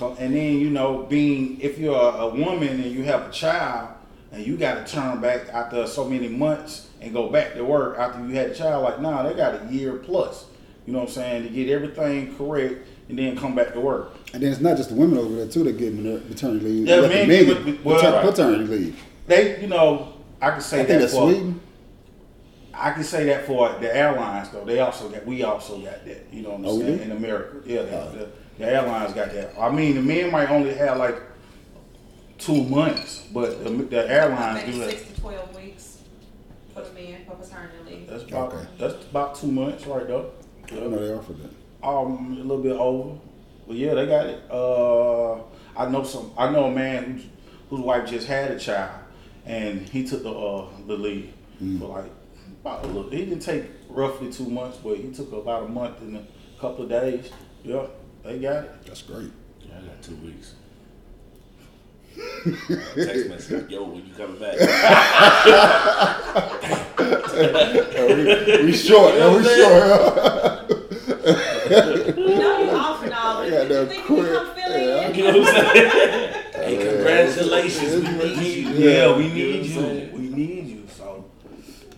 And 0.00 0.34
then, 0.34 0.58
you 0.60 0.70
know, 0.70 1.06
being, 1.08 1.60
if 1.60 1.78
you're 1.78 1.94
a, 1.98 2.28
woman 2.28 2.68
and 2.80 2.92
you 2.92 3.02
have 3.04 3.28
a 3.28 3.30
child, 3.32 3.90
and 4.30 4.46
you 4.46 4.56
got 4.56 4.86
to 4.86 4.92
turn 4.92 5.20
back 5.20 5.48
after 5.48 5.86
so 5.86 6.04
many 6.08 6.28
months 6.28 6.88
and 7.00 7.12
go 7.12 7.28
back 7.30 7.54
to 7.54 7.64
work 7.64 7.98
after 7.98 8.20
you 8.26 8.34
had 8.34 8.50
a 8.50 8.54
child, 8.54 8.84
like, 8.84 9.00
nah, 9.00 9.22
they 9.22 9.34
got 9.34 9.62
a 9.66 9.72
year 9.72 9.94
plus. 9.94 10.44
You 10.86 10.92
know 10.92 11.00
what 11.00 11.08
I'm 11.08 11.14
saying? 11.14 11.42
To 11.44 11.48
get 11.48 11.68
everything 11.68 12.34
correct 12.36 12.86
and 13.08 13.18
then 13.18 13.36
come 13.36 13.54
back 13.54 13.72
to 13.72 13.80
work. 13.80 14.12
And 14.34 14.42
then 14.42 14.52
it's 14.52 14.60
not 14.60 14.76
just 14.76 14.90
the 14.90 14.94
women 14.94 15.18
over 15.18 15.34
there 15.34 15.48
too 15.48 15.64
that 15.64 15.78
get 15.78 15.94
mater- 15.94 16.22
maternity 16.28 16.66
leave. 16.66 16.86
Yeah, 16.86 17.00
men 17.00 17.28
men 17.28 17.46
get- 17.46 17.64
get 17.66 17.84
well, 17.84 18.00
pater- 18.00 18.12
right. 18.16 18.24
paternity 18.26 18.64
leave. 18.64 19.02
They, 19.26 19.60
you 19.60 19.66
know, 19.66 20.12
I 20.40 20.50
can 20.52 20.60
say 20.60 20.80
I 20.80 20.84
that 20.84 21.00
for 21.10 21.16
Sweden. 21.32 21.60
I 22.80 22.92
can 22.92 23.02
say 23.04 23.24
that 23.26 23.46
for 23.46 23.70
the 23.80 23.94
airlines 23.94 24.50
though. 24.50 24.64
They 24.64 24.80
also 24.80 25.08
got 25.08 25.26
we 25.26 25.42
also 25.42 25.78
got 25.80 26.04
that. 26.04 26.26
You 26.32 26.42
know 26.42 26.50
what 26.50 26.58
I'm 26.60 26.66
Oh, 26.66 26.78
saying? 26.78 26.96
do? 26.98 27.02
In 27.04 27.10
America, 27.12 27.56
yeah, 27.66 27.82
the, 27.82 28.00
Oh. 28.00 28.10
the, 28.12 28.28
the 28.58 28.64
airlines 28.72 29.12
got 29.14 29.32
that. 29.32 29.54
I 29.58 29.70
mean, 29.70 29.94
the 29.96 30.02
men 30.02 30.30
might 30.30 30.50
only 30.50 30.74
have 30.74 30.96
like 30.98 31.20
two 32.38 32.62
months, 32.64 33.26
but 33.32 33.64
the, 33.64 33.70
the 33.70 34.10
airlines 34.10 34.60
Maybe 34.60 34.72
do 34.72 34.78
that. 34.84 34.90
six 34.90 35.02
to 35.12 35.20
twelve 35.20 35.56
weeks 35.56 35.98
for 36.74 36.82
the 36.82 36.92
men 36.92 37.24
for 37.26 37.34
paternity 37.36 37.76
leave. 37.86 38.06
That's 38.08 38.22
about 38.24 38.52
Okay. 38.52 38.66
that's 38.78 38.94
about 39.10 39.34
two 39.34 39.48
months 39.50 39.86
right 39.86 40.06
there. 40.06 40.24
I 40.70 40.74
know 40.74 40.90
they 40.90 41.14
offer 41.14 41.32
that. 41.34 41.50
Um, 41.82 42.36
a 42.40 42.42
little 42.44 42.62
bit 42.62 42.72
over, 42.72 43.18
but 43.66 43.76
yeah, 43.76 43.94
they 43.94 44.06
got 44.06 44.26
it. 44.26 44.42
Uh, 44.50 45.34
I 45.76 45.88
know 45.88 46.02
some. 46.04 46.32
I 46.36 46.50
know 46.50 46.64
a 46.64 46.70
man 46.70 47.04
whose, 47.14 47.24
whose 47.70 47.80
wife 47.80 48.08
just 48.08 48.26
had 48.26 48.50
a 48.50 48.58
child, 48.58 49.00
and 49.46 49.80
he 49.88 50.04
took 50.06 50.22
the 50.22 50.30
uh, 50.32 50.66
the 50.86 50.94
leave 50.96 51.32
Mm. 51.62 51.80
for 51.80 51.86
like 51.88 52.04
about 52.68 52.84
a 52.84 52.88
little. 52.88 53.10
He 53.10 53.24
didn't 53.24 53.40
take 53.40 53.64
roughly 53.88 54.30
two 54.32 54.48
months, 54.48 54.78
but 54.82 54.96
he 54.96 55.10
took 55.10 55.32
about 55.32 55.64
a 55.64 55.68
month 55.68 56.00
and 56.00 56.16
a 56.16 56.22
couple 56.60 56.84
of 56.84 56.90
days. 56.90 57.30
Yeah, 57.64 57.86
they 58.24 58.38
got 58.38 58.64
it. 58.64 58.86
That's 58.86 59.02
great. 59.02 59.30
Yeah, 59.62 59.78
I 59.78 59.86
got 59.86 60.02
two 60.02 60.16
weeks. 60.16 60.54
Text 62.94 63.28
message, 63.28 63.70
yo, 63.70 63.84
when 63.84 64.04
you 64.06 64.12
coming 64.14 64.40
back? 64.40 64.58
we, 66.98 68.64
we 68.64 68.72
short. 68.72 69.14
Yeah, 69.14 69.36
we 69.36 69.44
short. 69.44 70.70
You 72.18 72.38
know 72.38 72.58
you 72.58 72.70
off 72.70 73.02
and 73.04 73.12
all, 73.12 73.42
but 73.42 73.50
Yeah, 73.52 73.62
you 73.62 73.68
they're 73.68 73.86
think 73.86 74.08
you 74.08 74.16
come 74.16 74.46
quick. 74.52 74.64
Yeah. 74.68 75.08
in? 75.08 75.14
You 75.14 75.22
know 75.24 75.38
what 75.40 75.54
I'm 75.54 75.64
saying? 75.74 75.90
hey, 76.54 76.76
congratulations, 76.90 78.08
we 78.08 78.12
need 78.34 78.66
you. 78.66 78.70
Yeah, 78.90 79.16
we 79.16 79.22
need 79.28 79.64
you. 79.66 79.72
saying? 79.72 80.12
We 80.12 80.17
need 80.17 80.17
you. 80.17 80.17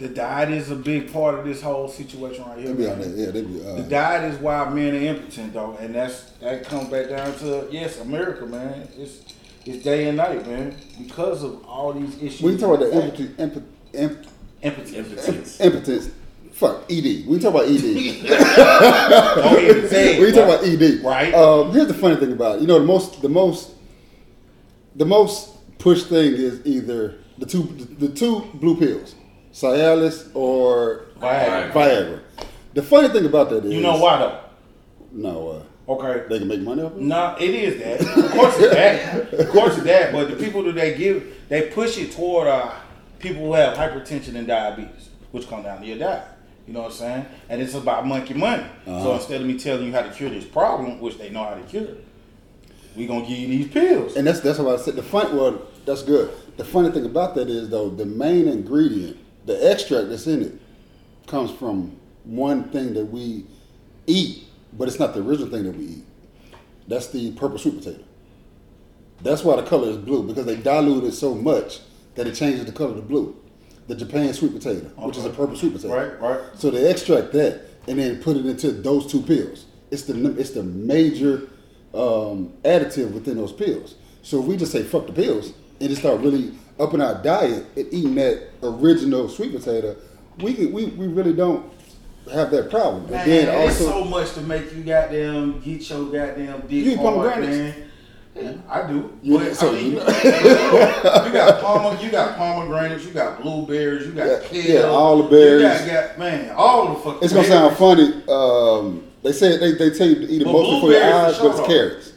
So 0.00 0.07
the 0.07 0.14
diet 0.14 0.50
is 0.50 0.71
a 0.71 0.76
big 0.76 1.12
part 1.12 1.38
of 1.38 1.45
this 1.45 1.61
whole 1.61 1.88
situation 1.88 2.45
right 2.45 2.59
here. 2.59 2.69
They 2.69 2.85
be 2.85 2.88
on 2.90 3.00
that. 3.00 3.09
Yeah, 3.09 3.30
they 3.30 3.42
be. 3.42 3.59
The 3.59 3.73
Uh, 3.75 3.83
diet 3.83 4.33
is 4.33 4.40
why 4.40 4.69
men 4.71 4.95
are 4.95 4.99
impotent, 4.99 5.52
though, 5.52 5.76
and 5.80 5.95
that's 5.95 6.23
that 6.40 6.64
comes 6.64 6.88
back 6.88 7.09
down 7.11 7.37
to 7.38 7.69
yes, 7.71 8.00
America, 8.00 8.47
man. 8.47 8.88
It's 8.99 9.21
it's 9.66 9.85
day 9.85 10.09
and 10.09 10.16
night, 10.16 10.47
man, 10.47 10.75
because 10.99 11.42
of 11.45 11.62
all 11.66 11.92
these 11.92 12.16
issues. 12.23 12.40
when 12.40 12.54
you 12.54 12.59
talk 12.59 12.78
about 12.78 12.90
the 12.90 13.02
impotent, 13.02 13.38
imp, 13.38 13.54
imp, 13.92 14.26
impotence, 14.62 14.92
Impotence. 14.95 15.61
impotence, 15.61 16.11
fuck 16.52 16.85
ED. 16.90 17.26
We 17.26 17.38
talk 17.38 17.54
about 17.54 17.66
ED. 17.66 17.83
don't 19.37 19.64
even 19.64 19.88
say 19.88 20.16
it. 20.16 20.21
we 20.23 20.33
talk 20.33 20.45
about 20.45 20.62
right? 20.62 20.83
ED. 20.83 21.04
Right. 21.04 21.35
Um, 21.35 21.73
here's 21.73 21.88
the 21.88 21.95
funny 21.95 22.16
thing 22.16 22.33
about 22.33 22.57
it. 22.57 22.61
You 22.62 22.66
know, 22.69 22.78
the 22.78 22.87
most, 22.87 23.21
the 23.21 23.28
most, 23.28 23.73
the 24.97 25.04
most 25.04 25.78
push 25.78 26.04
thing 26.04 26.33
is 26.33 26.64
either 26.64 27.19
the 27.38 27.45
two, 27.47 27.62
the 27.99 28.09
two 28.09 28.40
blue 28.54 28.76
pills, 28.78 29.14
Cialis 29.52 30.30
or 30.35 31.07
Viagra. 31.21 31.73
Viagra. 31.73 32.21
The 32.75 32.83
funny 32.83 33.09
thing 33.09 33.26
about 33.26 33.50
that 33.50 33.64
is, 33.64 33.73
You 33.73 33.80
know 33.80 33.99
why 33.99 34.19
though? 34.19 34.38
No, 35.12 35.62
Okay. 35.88 36.21
uh, 36.25 36.28
they 36.28 36.38
can 36.38 36.47
make 36.49 36.61
money 36.61 36.83
off 36.83 36.92
it. 36.92 36.99
No, 37.00 37.37
it 37.40 37.50
is 37.50 37.83
that. 37.83 38.00
Of 38.16 38.30
course 38.30 38.54
it's 38.59 38.73
that. 38.75 39.33
Of 39.35 39.49
course 39.50 39.75
it's 39.75 39.85
that. 39.85 40.12
But 40.12 40.30
the 40.30 40.37
people 40.37 40.62
that 40.64 40.75
they 40.76 40.97
give, 40.97 41.35
they 41.49 41.62
push 41.71 41.99
it 41.99 42.12
toward 42.12 42.47
uh, 42.47 42.71
people 43.19 43.42
who 43.47 43.54
have 43.54 43.76
hypertension 43.76 44.37
and 44.37 44.47
diabetes, 44.47 45.09
which 45.33 45.49
come 45.49 45.64
down 45.64 45.80
to 45.80 45.87
your 45.87 45.99
diet. 45.99 46.23
You 46.69 46.75
know 46.75 46.83
what 46.83 46.92
I'm 46.92 46.97
saying? 46.97 47.26
And 47.49 47.61
it's 47.61 47.75
about 47.75 48.07
monkey 48.07 48.35
money. 48.35 48.62
So 48.85 48.92
Uh-huh. 48.92 49.12
instead 49.14 49.40
of 49.40 49.47
me 49.49 49.59
telling 49.59 49.87
you 49.87 49.92
how 49.92 50.02
to 50.02 50.11
cure 50.11 50.30
this 50.30 50.45
problem, 50.45 51.00
which 51.00 51.19
they 51.19 51.28
know 51.30 51.42
how 51.42 51.54
to 51.54 51.62
cure, 51.62 51.88
we 52.97 53.09
gonna 53.09 53.23
give 53.26 53.38
you 53.38 53.49
these 53.49 53.69
pills. 53.69 54.14
And 54.16 54.25
that's 54.28 54.38
that's 54.40 54.61
what 54.61 54.78
I 54.78 54.80
said. 54.83 54.95
The 54.95 55.02
fun, 55.02 55.37
well, 55.37 55.61
that's 55.87 56.02
good. 56.02 56.30
The 56.57 56.64
funny 56.64 56.92
thing 56.92 57.04
about 57.04 57.35
that 57.35 57.49
is 57.50 57.69
though, 57.69 57.88
the 57.90 58.07
main 58.07 58.47
ingredient, 58.47 59.16
the 59.47 59.70
extract 59.70 60.09
that's 60.11 60.26
in 60.26 60.42
it, 60.42 60.52
comes 61.26 61.50
from 61.50 61.97
one 62.25 62.64
thing 62.70 62.94
that 62.94 63.04
we 63.06 63.44
eat, 64.06 64.44
but 64.73 64.88
it's 64.88 64.99
not 64.99 65.14
the 65.14 65.20
original 65.23 65.49
thing 65.49 65.64
that 65.64 65.76
we 65.76 65.85
eat. 65.85 66.04
That's 66.88 67.09
the 67.09 67.32
purple 67.32 67.59
sweet 67.59 67.78
potato. 67.78 68.02
That's 69.23 69.44
why 69.44 69.56
the 69.56 69.62
color 69.62 69.88
is 69.90 69.97
blue 69.97 70.23
because 70.26 70.47
they 70.47 70.56
dilute 70.56 71.04
it 71.04 71.12
so 71.12 71.35
much 71.35 71.80
that 72.16 72.26
it 72.26 72.35
changes 72.35 72.64
the 72.64 72.73
color 72.73 72.94
to 72.94 73.02
blue. 73.02 73.37
the 73.87 73.94
Japan 73.94 74.32
sweet 74.32 74.52
potato, 74.52 74.87
which 74.97 75.16
is 75.16 75.25
a 75.25 75.30
purple 75.30 75.56
sweet 75.56 75.73
potato. 75.73 75.94
Right, 75.94 76.20
right. 76.20 76.40
So 76.56 76.70
they 76.70 76.88
extract 76.90 77.32
that 77.32 77.62
and 77.88 77.99
then 77.99 78.23
put 78.23 78.37
it 78.37 78.47
into 78.47 78.70
those 78.73 79.11
two 79.11 79.20
pills. 79.23 79.66
It's 79.90 80.02
the 80.04 80.38
it's 80.38 80.50
the 80.50 80.62
major 80.62 81.49
um, 81.92 82.52
additive 82.64 83.11
within 83.12 83.37
those 83.37 83.52
pills. 83.52 83.97
So 84.23 84.40
if 84.40 84.47
we 84.47 84.56
just 84.56 84.73
say 84.73 84.82
fuck 84.85 85.06
the 85.06 85.12
pills 85.12 85.52
and 85.80 85.88
just 85.88 86.02
start 86.02 86.20
really 86.20 86.52
upping 86.80 87.00
our 87.00 87.22
diet 87.22 87.66
and 87.76 87.87
eating 87.92 88.14
that 88.16 88.49
original 88.62 89.28
sweet 89.28 89.52
potato, 89.52 89.96
we 90.42 90.54
can, 90.54 90.72
we 90.72 90.87
we 90.87 91.06
really 91.06 91.32
don't 91.34 91.70
have 92.32 92.50
that 92.50 92.70
problem. 92.70 93.10
Man, 93.10 93.28
then 93.28 93.49
it's 93.68 93.80
also 93.80 94.02
so 94.02 94.04
much 94.04 94.32
to 94.34 94.40
make 94.42 94.72
you 94.75 94.82
goddamn 94.82 95.60
get 95.60 95.88
your 95.88 96.04
goddamn 96.06 96.60
dick 96.62 96.70
You 96.70 96.90
eat 96.92 96.96
hard, 96.99 97.14
pomegranates? 97.34 97.56
man. 97.56 97.87
Yeah, 98.37 98.52
I 98.68 98.87
do. 98.87 99.12
You- 99.22 99.38
but, 99.38 99.56
so 99.56 99.70
I 99.70 99.72
mean, 99.72 99.84
you 99.84 99.90
you, 99.90 99.96
know- 99.99 100.04
you 101.26 101.32
got 101.32 101.60
pomer, 101.62 102.02
you 102.02 102.10
got 102.10 102.37
pomegranates, 102.38 103.04
you 103.04 103.10
got 103.12 103.42
blueberries, 103.42 104.06
you 104.06 104.12
got 104.12 104.26
Yeah, 104.26 104.40
kale, 104.49 104.75
yeah, 104.82 104.88
all 104.88 105.22
the 105.22 105.28
berries. 105.28 105.62
You 105.84 105.92
got, 105.92 106.08
got 106.10 106.18
man, 106.18 106.54
all 106.56 106.94
the 106.94 107.00
fucking. 107.00 107.18
it's 107.22 107.32
gonna 107.32 107.49
sound 107.49 107.76
funny. 107.76 108.22
Um, 108.28 109.04
they 109.22 109.32
say 109.32 109.58
they, 109.58 109.72
they 109.72 109.90
tell 109.90 110.06
you 110.08 110.14
to 110.14 110.28
eat 110.32 110.42
it 110.42 110.46
mostly 110.46 110.80
for 110.80 110.92
your 110.92 111.02
eyes, 111.12 111.38
but 111.38 111.58
it's 111.58 111.66
carrots. 111.66 112.09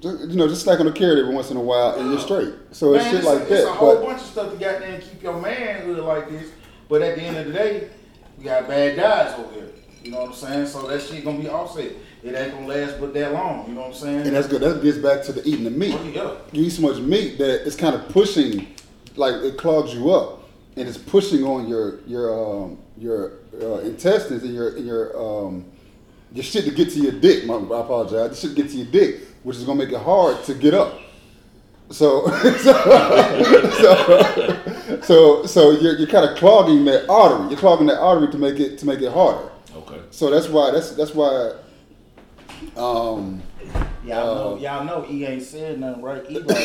Just, 0.00 0.30
you 0.30 0.36
know, 0.36 0.48
just 0.48 0.62
snack 0.62 0.80
on 0.80 0.86
a 0.86 0.92
carrot 0.92 1.18
every 1.18 1.34
once 1.34 1.50
in 1.50 1.56
a 1.56 1.60
while 1.60 1.94
and 1.98 2.10
you're 2.10 2.20
straight. 2.20 2.54
So 2.72 2.94
it's 2.94 3.04
Man, 3.04 3.12
shit 3.12 3.20
it's, 3.20 3.28
like 3.28 3.40
it's 3.42 3.50
that. 3.50 3.68
a 3.68 3.72
whole 3.72 3.96
but 3.96 4.06
bunch 4.06 4.22
of 4.22 4.26
stuff 4.28 4.52
to 4.52 4.58
goddamn 4.58 5.00
keep 5.00 5.22
your 5.22 5.40
manhood 5.40 5.98
like 5.98 6.30
this. 6.30 6.50
But 6.88 7.02
at 7.02 7.16
the 7.16 7.22
end 7.22 7.36
of 7.36 7.46
the 7.46 7.52
day, 7.52 7.90
we 8.38 8.44
got 8.44 8.66
bad 8.66 8.96
guys 8.96 9.38
over 9.38 9.52
here. 9.54 9.70
You 10.02 10.12
know 10.12 10.20
what 10.20 10.28
I'm 10.30 10.34
saying? 10.34 10.66
So 10.66 10.86
that 10.86 11.02
shit 11.02 11.24
gonna 11.24 11.38
be 11.38 11.48
offset. 11.48 11.92
It 12.22 12.34
ain't 12.34 12.52
gonna 12.52 12.66
last 12.66 12.98
but 12.98 13.12
that 13.14 13.32
long. 13.32 13.68
You 13.68 13.74
know 13.74 13.82
what 13.82 13.88
I'm 13.88 13.94
saying? 13.94 14.26
and 14.26 14.34
that's 14.34 14.48
good. 14.48 14.62
That 14.62 14.82
gets 14.82 14.98
back 14.98 15.22
to 15.24 15.32
the 15.32 15.46
eating 15.46 15.64
the 15.64 15.70
meat. 15.70 15.94
Oh, 15.94 16.02
yeah. 16.04 16.34
You 16.52 16.64
eat 16.64 16.70
so 16.70 16.82
much 16.82 16.98
meat 16.98 17.38
that 17.38 17.66
it's 17.66 17.76
kind 17.76 17.94
of 17.94 18.08
pushing, 18.08 18.74
like 19.16 19.34
it 19.42 19.58
clogs 19.58 19.94
you 19.94 20.10
up, 20.10 20.48
and 20.76 20.88
it's 20.88 20.98
pushing 20.98 21.44
on 21.44 21.68
your 21.68 22.00
your 22.06 22.32
um, 22.32 22.78
your 22.96 23.32
uh, 23.60 23.78
intestines 23.80 24.42
and 24.42 24.54
your 24.54 24.76
and 24.76 24.86
your 24.86 25.18
um, 25.18 25.64
your 26.32 26.44
shit 26.44 26.64
to 26.64 26.70
get 26.70 26.90
to 26.90 27.00
your 27.00 27.12
dick. 27.12 27.44
My, 27.44 27.56
I 27.56 27.80
apologize. 27.80 28.30
The 28.30 28.36
shit 28.36 28.56
to 28.56 28.62
get 28.62 28.70
to 28.72 28.76
your 28.78 28.86
dick, 28.90 29.20
which 29.42 29.56
is 29.56 29.64
gonna 29.64 29.78
make 29.78 29.92
it 29.92 30.00
hard 30.00 30.42
to 30.44 30.54
get 30.54 30.74
up. 30.74 31.00
So, 31.90 32.26
so, 32.58 32.90
so, 35.02 35.44
so 35.46 35.70
you're, 35.72 35.96
you're 35.98 36.06
kind 36.06 36.28
of 36.28 36.36
clogging 36.36 36.84
that 36.84 37.08
artery. 37.10 37.48
You're 37.50 37.58
clogging 37.58 37.88
that 37.88 37.98
artery 37.98 38.30
to 38.30 38.38
make 38.38 38.60
it 38.60 38.78
to 38.78 38.86
make 38.86 39.00
it 39.00 39.12
harder. 39.12 39.50
Okay. 39.74 40.00
So 40.10 40.30
that's 40.30 40.48
why 40.48 40.70
that's 40.70 40.92
that's 40.92 41.14
why. 41.14 41.54
Um, 42.76 43.42
Y'all 44.02 44.34
know, 44.34 44.54
Uh, 44.54 44.58
y'all 44.58 44.84
know 44.84 45.02
he 45.02 45.24
ain't 45.26 45.42
said 45.42 45.78
nothing 45.78 46.02
right. 46.02 46.24
He 46.26 46.38
like, 46.38 46.56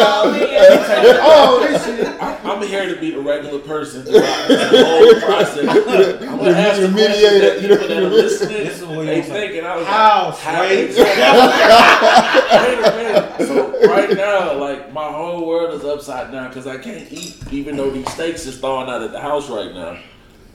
oh, 0.00 1.66
this 1.70 1.84
shit. 1.86 2.06
I, 2.20 2.36
I'm 2.42 2.62
here 2.66 2.92
to 2.92 3.00
be 3.00 3.12
the 3.12 3.20
regular 3.20 3.60
person 3.60 4.02
throughout 4.02 4.48
the 4.48 4.84
whole 4.86 5.20
process. 5.20 5.68
I'm 5.68 6.38
gonna 6.38 6.50
ask 6.50 6.80
You're 6.80 6.88
the 6.88 6.94
the 6.94 7.08
that 7.40 7.62
You're 7.62 7.76
people 7.78 7.88
that 7.88 8.02
are 8.02 8.10
listening. 8.10 8.56
This 8.64 8.80
is 8.80 8.84
what 8.86 9.06
they 9.06 9.16
you 9.18 9.22
thinking. 9.22 9.64
I 9.64 9.76
was 9.76 9.86
How, 9.86 10.28
like, 10.30 10.90
Sway? 10.90 11.04
Wait 12.58 12.78
a 12.78 12.96
minute. 12.96 13.48
So 13.48 13.88
right 13.88 14.10
now, 14.16 14.54
like 14.58 14.92
my 14.92 15.10
whole 15.12 15.46
world 15.46 15.74
is 15.74 15.84
upside 15.84 16.32
down 16.32 16.48
because 16.48 16.66
I 16.66 16.76
can't 16.78 17.10
eat, 17.12 17.36
even 17.52 17.76
though 17.76 17.90
these 17.90 18.10
steaks 18.12 18.46
is 18.46 18.58
thawing 18.58 18.90
out 18.90 19.02
at 19.02 19.12
the 19.12 19.20
house 19.20 19.48
right 19.48 19.72
now. 19.72 19.98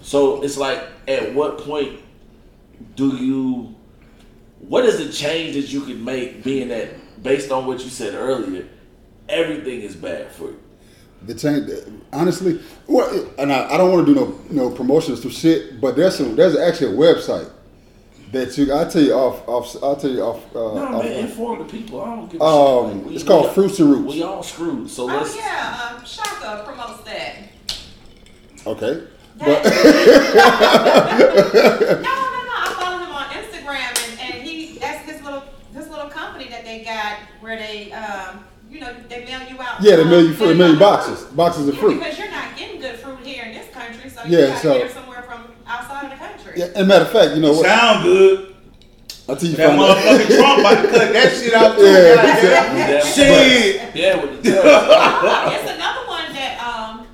So 0.01 0.43
it's 0.43 0.57
like, 0.57 0.83
at 1.07 1.33
what 1.33 1.59
point 1.59 2.01
do 2.95 3.15
you? 3.15 3.75
What 4.67 4.85
is 4.85 4.97
the 5.05 5.11
change 5.11 5.55
that 5.55 5.71
you 5.73 5.81
can 5.81 6.03
make, 6.03 6.43
being 6.43 6.69
that 6.69 6.89
based 7.21 7.51
on 7.51 7.65
what 7.65 7.83
you 7.83 7.89
said 7.89 8.15
earlier, 8.15 8.65
everything 9.29 9.81
is 9.81 9.95
bad 9.95 10.31
for 10.31 10.45
you? 10.45 10.59
The 11.25 11.33
change, 11.35 11.69
honestly, 12.11 12.59
well, 12.87 13.29
and 13.37 13.51
I, 13.53 13.73
I 13.73 13.77
don't 13.77 13.91
want 13.93 14.05
to 14.07 14.13
do 14.13 14.19
no 14.19 14.37
no 14.49 14.69
promotions 14.69 15.21
to 15.21 15.29
shit, 15.29 15.79
but 15.79 15.95
there's 15.95 16.17
some 16.17 16.35
there's 16.35 16.57
actually 16.57 16.93
a 16.93 16.97
website 16.97 17.49
that 18.33 18.57
you 18.57 18.73
I'll 18.73 18.89
tell 18.89 19.01
you 19.01 19.13
off 19.13 19.47
off 19.47 19.73
I'll 19.81 19.95
tell 19.95 20.09
you 20.11 20.21
off. 20.21 20.43
Uh, 20.53 20.59
No, 20.59 20.97
off 20.97 21.03
man, 21.05 21.13
inform 21.25 21.59
the 21.59 21.65
people. 21.65 22.01
I 22.01 22.15
don't 22.15 22.29
give 22.29 22.41
a 22.41 22.43
Um, 22.43 22.89
shit. 22.89 22.97
Like, 22.97 23.05
we- 23.07 23.15
it's 23.15 23.23
called 23.23 23.45
we- 23.47 23.53
Fruits 23.53 23.79
and 23.79 23.89
Roots. 23.91 24.13
We 24.15 24.21
all 24.23 24.43
screwed. 24.43 24.89
So 24.89 25.03
Oh 25.03 25.07
let's. 25.07 25.33
yeah, 25.37 25.91
um, 25.97 26.03
Shaka 26.05 26.63
promotes 26.65 27.03
that. 27.03 27.35
okay, 28.67 29.03
That- 29.37 29.63
but 29.63 29.63
no, 32.01 32.01
no, 32.01 32.03
no. 32.03 32.09
I 32.55 32.57
follow 32.77 32.97
him 32.97 33.11
on 33.13 33.25
Instagram, 33.29 34.19
and, 34.19 34.35
and 34.35 34.43
he 34.43 34.77
that's 34.77 35.09
his 35.09 35.21
little 35.23 35.43
his 35.73 35.87
little 35.87 36.09
company 36.09 36.49
that 36.49 36.65
they 36.65 36.83
got 36.83 37.12
where 37.41 37.57
they 37.57 37.91
um 37.91 38.43
you 38.69 38.79
know 38.79 38.93
they 39.09 39.23
mail 39.25 39.41
you 39.49 39.61
out. 39.61 39.81
yeah, 39.81 39.95
they 39.97 40.03
mail 40.03 40.21
you 40.21 40.33
fruit, 40.33 40.47
they 40.47 40.53
mail 40.57 40.69
you 40.69 40.73
out 40.75 40.79
boxes, 40.79 41.23
boxes 41.25 41.67
of 41.67 41.75
Yeah, 41.75 41.79
fruit. 41.81 41.99
because 41.99 42.17
you're 42.17 42.31
not 42.31 42.57
getting 42.57 42.79
good 42.81 42.95
fruit 42.99 43.19
here 43.19 43.43
in 43.45 43.53
this 43.53 43.69
country, 43.73 44.09
so 44.09 44.23
you 44.25 44.37
Yeah, 44.37 44.47
gotta 44.47 44.59
so- 44.59 44.73
get 44.77 44.87
it 44.87 44.93
somewhere 44.93 45.21
from 45.23 45.43
outside 45.67 46.05
of 46.05 46.09
the 46.11 46.15
country. 46.25 46.53
Yeah, 46.57 46.67
and 46.75 46.87
matter 46.87 47.05
of 47.05 47.11
fact, 47.11 47.35
you 47.35 47.41
know 47.41 47.53
what? 47.53 47.65
Sound 47.65 48.03
good. 48.03 48.49
Until 49.25 49.49
you 49.51 49.55
That 49.55 49.67
find 49.67 49.79
motherfucking 49.79 50.37
Trump 50.37 50.59
about 50.59 50.81
to 50.83 50.89
cut 50.91 51.13
that 51.13 51.31
shit 51.33 51.53
out 51.53 51.77
too. 51.77 51.83
Yeah, 51.85 52.15
goddamn. 52.15 52.77
Yeah, 52.77 52.99
Shit. 52.99 53.95
Yeah, 53.95 54.21
with 54.21 54.43
the 54.43 54.51
tariff. 54.51 54.65
It's 55.63 55.71
another 55.71 56.07
one 56.09 56.33
that 56.33 56.59
um 56.61 57.07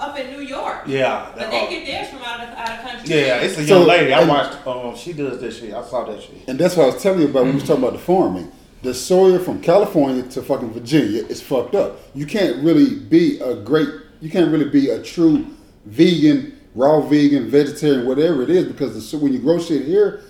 up 0.00 0.18
in 0.18 0.30
New 0.32 0.40
York. 0.40 0.82
Yeah. 0.86 1.30
But 1.36 1.50
they 1.52 1.68
get 1.70 1.86
theirs 1.86 2.08
from 2.08 2.22
out 2.22 2.40
of 2.40 2.48
out 2.58 2.70
of 2.70 2.84
country. 2.90 3.14
Yeah, 3.20 3.36
it's 3.36 3.56
a 3.56 3.66
So, 3.66 3.78
young 3.78 3.86
lady. 3.86 4.12
I 4.12 4.20
and- 4.22 4.28
watched. 4.28 4.66
Um, 4.66 4.96
she 4.96 5.12
does 5.12 5.38
that 5.40 5.52
shit. 5.52 5.72
I 5.72 5.84
saw 5.84 6.02
that 6.04 6.20
shit. 6.20 6.42
And 6.48 6.58
that's 6.58 6.76
what 6.76 6.84
I 6.84 6.86
was 6.92 7.00
telling 7.02 7.20
you 7.20 7.26
about 7.28 7.44
when 7.44 7.50
we 7.52 7.60
was 7.60 7.68
talking 7.68 7.84
about 7.84 7.92
the 7.92 8.00
farming. 8.00 8.50
The 8.84 8.90
soya 8.90 9.42
from 9.42 9.62
California 9.62 10.22
to 10.24 10.42
fucking 10.42 10.74
Virginia 10.74 11.24
is 11.24 11.40
fucked 11.40 11.74
up. 11.74 11.98
You 12.14 12.26
can't 12.26 12.62
really 12.62 12.96
be 12.96 13.40
a 13.40 13.56
great, 13.56 13.88
you 14.20 14.28
can't 14.28 14.52
really 14.52 14.68
be 14.68 14.90
a 14.90 15.02
true 15.02 15.46
vegan, 15.86 16.60
raw 16.74 17.00
vegan, 17.00 17.48
vegetarian, 17.48 18.06
whatever 18.06 18.42
it 18.42 18.50
is, 18.50 18.66
because 18.66 19.10
the, 19.10 19.16
when 19.16 19.32
you 19.32 19.38
grow 19.38 19.58
shit 19.58 19.86
here, 19.86 20.22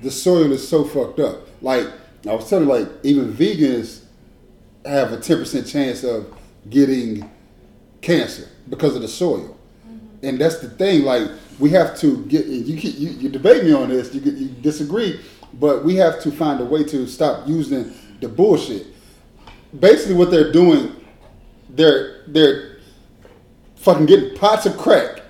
the 0.00 0.12
soil 0.12 0.52
is 0.52 0.66
so 0.66 0.84
fucked 0.84 1.18
up. 1.18 1.48
Like 1.60 1.88
I 2.24 2.34
was 2.34 2.48
telling, 2.48 2.68
you, 2.68 2.74
like 2.74 2.88
even 3.02 3.32
vegans 3.32 4.04
have 4.84 5.12
a 5.12 5.18
ten 5.18 5.38
percent 5.38 5.66
chance 5.66 6.04
of 6.04 6.32
getting 6.70 7.28
cancer 8.00 8.48
because 8.68 8.94
of 8.94 9.02
the 9.02 9.08
soil. 9.08 9.58
Mm-hmm. 9.88 10.26
And 10.26 10.40
that's 10.40 10.60
the 10.60 10.70
thing. 10.70 11.02
Like 11.02 11.28
we 11.58 11.70
have 11.70 11.98
to 11.98 12.24
get. 12.26 12.46
You 12.46 12.76
you, 12.76 13.10
you 13.10 13.28
debate 13.28 13.64
me 13.64 13.72
on 13.72 13.88
this. 13.88 14.14
You 14.14 14.20
you 14.20 14.48
disagree, 14.62 15.20
but 15.54 15.84
we 15.84 15.96
have 15.96 16.20
to 16.22 16.30
find 16.30 16.60
a 16.60 16.64
way 16.64 16.84
to 16.84 17.06
stop 17.06 17.48
using 17.48 17.92
the 18.20 18.28
bullshit. 18.28 18.86
Basically, 19.78 20.14
what 20.14 20.30
they're 20.30 20.52
doing, 20.52 20.94
they're 21.70 22.24
they're 22.26 22.78
fucking 23.76 24.06
getting 24.06 24.36
pots 24.36 24.66
of 24.66 24.76
crack 24.76 25.22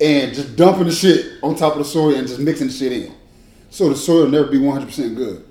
and 0.00 0.34
just 0.34 0.56
dumping 0.56 0.84
the 0.84 0.92
shit 0.92 1.42
on 1.42 1.54
top 1.54 1.72
of 1.72 1.78
the 1.78 1.84
soil 1.84 2.14
and 2.14 2.26
just 2.26 2.40
mixing 2.40 2.68
the 2.68 2.72
shit 2.72 2.92
in. 2.92 3.14
So 3.70 3.88
the 3.88 3.96
soil 3.96 4.22
will 4.22 4.30
never 4.30 4.48
be 4.48 4.58
one 4.58 4.74
hundred 4.74 4.86
percent 4.86 5.16
good. 5.16 5.44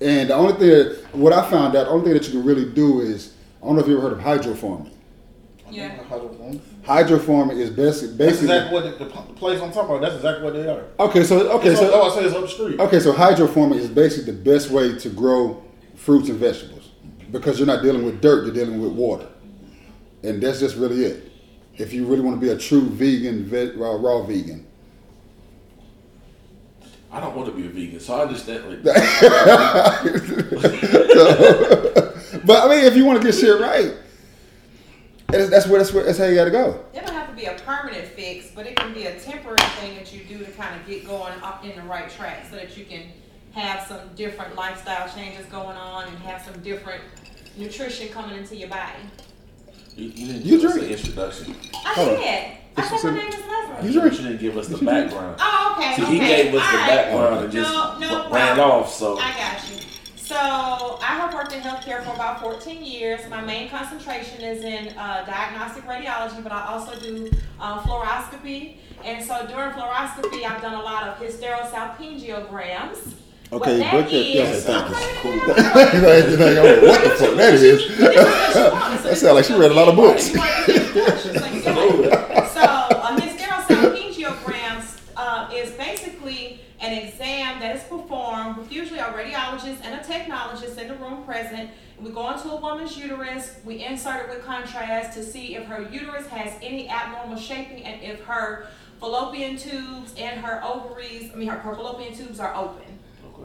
And 0.00 0.30
the 0.30 0.34
only 0.34 0.54
thing 0.54 0.68
that 0.68 1.06
what 1.12 1.32
I 1.32 1.48
found 1.50 1.76
out, 1.76 1.84
the 1.84 1.90
only 1.90 2.04
thing 2.04 2.14
that 2.14 2.24
you 2.24 2.32
can 2.32 2.44
really 2.44 2.70
do 2.72 3.00
is 3.00 3.34
I 3.62 3.66
don't 3.66 3.76
know 3.76 3.82
if 3.82 3.88
you 3.88 3.98
ever 3.98 4.10
heard 4.10 4.18
of 4.18 4.24
hydrofarming. 4.24 4.90
Yeah. 5.70 5.96
Hydrofarming 6.84 7.56
is 7.58 7.70
basically 7.70 8.16
That's 8.16 8.40
exactly 8.40 8.72
what 8.74 8.98
the, 8.98 9.04
the 9.04 9.10
place 9.34 9.60
I'm 9.60 9.72
talking 9.72 9.90
about. 9.96 10.02
That's 10.02 10.16
exactly 10.16 10.44
what 10.44 10.54
they 10.54 10.66
are. 10.68 10.84
okay. 10.98 11.24
So 11.24 11.40
okay, 11.40 11.50
Okay, 11.70 11.74
so 11.74 11.82
so 11.82 11.90
oh, 11.94 12.10
I 12.10 12.14
say 12.14 12.24
it's 12.24 12.34
up 12.34 12.42
the 12.42 12.48
street. 12.48 12.80
okay, 12.80 13.00
so 13.00 13.12
hydrofarming 13.12 13.76
is 13.76 13.88
basically 13.88 14.32
the 14.32 14.38
best 14.38 14.70
way 14.70 14.96
to 14.98 15.08
grow 15.10 15.62
fruits 15.94 16.28
and 16.28 16.38
vegetables 16.38 16.88
because 17.30 17.58
you're 17.58 17.66
not 17.66 17.82
dealing 17.82 18.04
with 18.04 18.20
dirt, 18.20 18.44
you're 18.44 18.54
dealing 18.54 18.80
with 18.82 18.92
water, 18.92 19.26
and 20.22 20.42
that's 20.42 20.60
just 20.60 20.76
really 20.76 21.04
it. 21.04 21.30
If 21.76 21.92
you 21.92 22.06
really 22.06 22.22
want 22.22 22.36
to 22.38 22.40
be 22.44 22.50
a 22.52 22.58
true 22.58 22.82
vegan, 22.88 23.44
ve- 23.44 23.72
raw, 23.76 23.92
raw 23.92 24.22
vegan, 24.22 24.66
I 27.12 27.20
don't 27.20 27.34
want 27.36 27.48
to 27.48 27.54
be 27.54 27.66
a 27.66 27.70
vegan, 27.70 28.00
so 28.00 28.14
I 28.14 28.22
understand. 28.22 28.68
Like, 28.68 28.82
but 32.44 32.64
I 32.64 32.68
mean, 32.68 32.84
if 32.84 32.96
you 32.96 33.04
want 33.04 33.20
to 33.20 33.26
get 33.26 33.34
shit 33.34 33.60
right, 33.60 33.92
that's 35.30 35.50
that's 35.50 35.66
where 35.66 35.78
that's 35.78 35.92
where 35.92 36.04
that's 36.04 36.18
how 36.18 36.24
you 36.26 36.34
got 36.34 36.44
to 36.46 36.50
go. 36.50 36.84
It 36.92 37.04
don't 37.06 37.14
have 37.14 37.28
to 37.28 37.34
be 37.34 37.44
a 37.46 37.54
permanent 37.64 38.06
fix, 38.08 38.48
but 38.54 38.66
it 38.66 38.76
can 38.76 38.92
be 38.92 39.04
a 39.06 39.18
temporary 39.18 39.58
thing 39.80 39.94
that 39.96 40.12
you 40.12 40.24
do 40.24 40.44
to 40.44 40.50
kind 40.52 40.78
of 40.80 40.86
get 40.86 41.06
going 41.06 41.32
up 41.42 41.64
in 41.64 41.74
the 41.76 41.82
right 41.82 42.08
track 42.10 42.46
so 42.50 42.56
that 42.56 42.76
you 42.76 42.84
can 42.84 43.02
have 43.52 43.86
some 43.86 44.00
different 44.14 44.54
lifestyle 44.54 45.08
changes 45.14 45.44
going 45.46 45.76
on 45.76 46.06
and 46.08 46.16
have 46.18 46.40
some 46.42 46.60
different 46.62 47.02
nutrition 47.56 48.08
coming 48.08 48.36
into 48.36 48.54
your 48.56 48.68
body. 48.68 48.92
you, 49.96 50.06
you 50.08 50.26
didn't 50.26 50.46
You 50.46 50.60
give 50.60 50.64
us 50.70 50.74
drink. 50.76 50.86
an 50.90 50.96
introduction. 50.96 51.56
I 51.74 51.92
Hold 51.94 52.08
on. 52.10 52.16
did. 52.16 52.44
I 52.76 52.88
This 52.88 53.02
said 53.02 53.10
my 53.12 53.18
name 53.18 53.28
is 53.28 53.34
Leslie. 53.34 53.90
You 53.92 54.02
You 54.02 54.10
didn't 54.10 54.36
give 54.38 54.56
us 54.56 54.68
the 54.68 54.78
background. 54.84 55.36
Oh, 55.40 55.74
okay. 55.76 55.94
See, 55.96 56.02
okay. 56.02 56.12
he 56.12 56.18
gave 56.20 56.54
us 56.54 56.70
the 56.70 56.76
All 56.76 56.76
right. 56.76 56.86
background 56.88 57.44
and 57.44 57.52
just 57.52 57.72
No, 57.72 57.98
no 57.98 58.30
ran 58.30 58.56
problem. 58.56 58.60
off. 58.70 58.92
So 58.94 59.18
I 59.18 59.32
got 59.32 59.70
you. 59.70 59.76
So 60.30 60.36
I 61.02 61.16
have 61.18 61.34
worked 61.34 61.52
in 61.52 61.60
healthcare 61.60 62.04
for 62.04 62.14
about 62.14 62.40
14 62.40 62.84
years. 62.84 63.28
My 63.28 63.40
main 63.40 63.68
concentration 63.68 64.40
is 64.40 64.62
in 64.62 64.96
uh, 64.96 65.24
diagnostic 65.26 65.82
radiology, 65.86 66.40
but 66.40 66.52
I 66.52 66.66
also 66.68 66.96
do 67.00 67.28
um, 67.58 67.80
fluoroscopy. 67.80 68.76
And 69.04 69.24
so 69.24 69.44
during 69.48 69.72
fluoroscopy, 69.72 70.44
I've 70.44 70.62
done 70.62 70.74
a 70.74 70.82
lot 70.82 71.08
of 71.08 71.16
hysterosalpingiograms. 71.18 73.14
Okay, 73.52 73.52
what 73.52 73.64
but 73.64 73.78
that 73.80 73.90
that- 73.90 74.12
is- 74.12 74.64
thank 74.64 74.88
you. 74.88 75.30
Okay, 75.42 75.98
Like, 75.98 76.28
like, 76.38 76.80
what 76.80 77.02
the 77.02 77.10
fuck 77.18 77.34
that 77.34 77.54
is? 77.54 77.98
That 77.98 79.16
sounds 79.16 79.34
like 79.34 79.44
she 79.46 79.54
read 79.54 79.72
a 79.72 79.74
lot 79.74 79.88
of 79.88 79.96
books. 79.96 80.32
You 80.32 80.38
want 80.38 80.64
to 80.66 80.72
get 80.72 80.76
instructions, 80.94 81.40
so 81.40 81.46
you 81.48 81.60
got 81.64 81.76
it. 81.76 82.46
So 82.54 82.62
a 82.62 83.18
hysterosalpingiogram 83.20 84.78
uh, 85.16 85.50
is 85.52 85.72
basically 85.72 86.60
an 86.80 86.96
exam 86.96 87.60
that 87.60 87.76
is 87.76 87.82
performed 87.84 88.56
with 88.56 88.72
usually 88.72 88.98
a 88.98 89.04
radiologist 89.04 89.80
and 89.82 89.94
a 89.94 90.04
technologist 90.04 90.78
in 90.78 90.88
the 90.88 90.94
room 90.94 91.22
present. 91.24 91.70
We 92.00 92.10
go 92.10 92.30
into 92.30 92.50
a 92.50 92.56
woman's 92.56 92.96
uterus, 92.96 93.56
we 93.64 93.84
insert 93.84 94.24
it 94.24 94.34
with 94.34 94.44
contrast 94.44 95.12
to 95.18 95.22
see 95.22 95.56
if 95.56 95.66
her 95.66 95.82
uterus 95.92 96.26
has 96.28 96.54
any 96.62 96.88
abnormal 96.88 97.36
shaping 97.36 97.84
and 97.84 98.02
if 98.02 98.24
her 98.24 98.68
fallopian 98.98 99.58
tubes 99.58 100.14
and 100.16 100.40
her 100.40 100.62
ovaries, 100.64 101.30
I 101.32 101.36
mean 101.36 101.48
her, 101.48 101.58
her 101.58 101.74
fallopian 101.74 102.14
tubes 102.14 102.40
are 102.40 102.54
open. 102.54 102.98
Okay. 103.34 103.44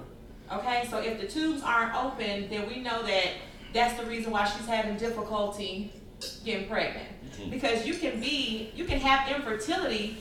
Okay, 0.54 0.88
so 0.90 1.00
if 1.00 1.20
the 1.20 1.28
tubes 1.28 1.62
aren't 1.62 1.94
open, 1.96 2.50
then 2.50 2.68
we 2.70 2.78
know 2.82 3.04
that 3.04 3.32
that's 3.74 4.00
the 4.00 4.06
reason 4.06 4.32
why 4.32 4.46
she's 4.46 4.66
having 4.66 4.96
difficulty 4.96 5.92
getting 6.46 6.70
pregnant. 6.70 7.08
Mm-hmm. 7.32 7.50
Because 7.50 7.86
you 7.86 7.96
can 7.96 8.22
be, 8.22 8.72
you 8.76 8.86
can 8.86 9.00
have 9.02 9.30
infertility 9.36 10.18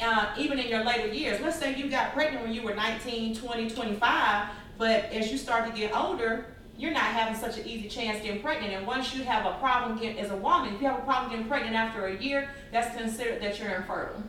uh, 0.00 0.34
even 0.38 0.58
in 0.58 0.68
your 0.68 0.84
later 0.84 1.08
years. 1.12 1.40
Let's 1.40 1.58
say 1.58 1.74
you 1.76 1.88
got 1.90 2.12
pregnant 2.12 2.44
when 2.44 2.54
you 2.54 2.62
were 2.62 2.74
19, 2.74 3.34
20, 3.36 3.70
25, 3.70 4.48
but 4.76 5.04
as 5.06 5.30
you 5.30 5.38
start 5.38 5.66
to 5.68 5.72
get 5.78 5.94
older, 5.96 6.46
you're 6.76 6.92
not 6.92 7.02
having 7.02 7.34
such 7.38 7.58
an 7.58 7.66
easy 7.66 7.88
chance 7.88 8.22
getting 8.22 8.40
pregnant. 8.40 8.72
And 8.72 8.86
once 8.86 9.14
you 9.14 9.24
have 9.24 9.44
a 9.46 9.58
problem 9.58 9.98
getting, 9.98 10.18
as 10.18 10.30
a 10.30 10.36
woman, 10.36 10.74
if 10.74 10.80
you 10.80 10.86
have 10.86 10.98
a 11.00 11.02
problem 11.02 11.30
getting 11.32 11.48
pregnant 11.48 11.74
after 11.74 12.06
a 12.06 12.16
year, 12.16 12.50
that's 12.72 12.96
considered 12.96 13.42
that 13.42 13.58
you're 13.58 13.70
infertile. 13.74 14.22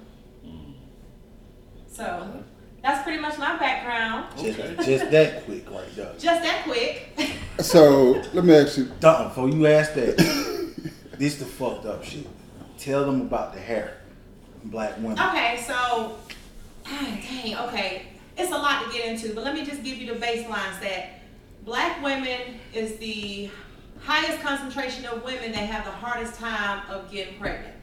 So 1.87 2.43
that's 2.81 3.03
pretty 3.03 3.21
much 3.21 3.37
my 3.37 3.57
background. 3.57 4.27
Just, 4.39 4.59
Okay. 4.59 4.75
just 4.85 5.11
that 5.11 5.45
quick 5.45 5.69
right 5.69 5.95
there. 5.95 6.13
Just 6.17 6.41
that 6.43 6.63
quick. 6.63 7.09
So 7.59 8.11
let 8.31 8.45
me 8.45 8.55
ask 8.55 8.77
you. 8.77 8.85
Done. 9.01 9.27
Before 9.27 9.49
you 9.49 9.67
ask 9.67 9.93
that, 9.95 10.15
this 11.17 11.35
the 11.39 11.43
fucked 11.45 11.85
up 11.85 12.05
shit. 12.05 12.25
Tell 12.77 13.05
them 13.05 13.19
about 13.19 13.53
the 13.53 13.59
hair, 13.59 13.97
black 14.65 14.97
women. 14.97 15.19
Okay, 15.19 15.63
so, 15.65 16.17
ah, 16.85 17.17
dang, 17.21 17.55
okay. 17.67 18.07
It's 18.37 18.51
a 18.51 18.57
lot 18.57 18.85
to 18.85 18.91
get 18.91 19.07
into, 19.07 19.33
but 19.33 19.43
let 19.43 19.53
me 19.53 19.65
just 19.65 19.83
give 19.83 19.97
you 19.97 20.13
the 20.13 20.19
baselines 20.19 20.79
that 20.81 21.19
black 21.65 22.01
women 22.01 22.39
is 22.73 22.97
the 22.97 23.49
highest 24.01 24.39
concentration 24.41 25.05
of 25.05 25.23
women 25.23 25.51
that 25.51 25.57
have 25.69 25.85
the 25.85 25.91
hardest 25.91 26.39
time 26.39 26.89
of 26.89 27.11
getting 27.11 27.37
pregnant. 27.37 27.75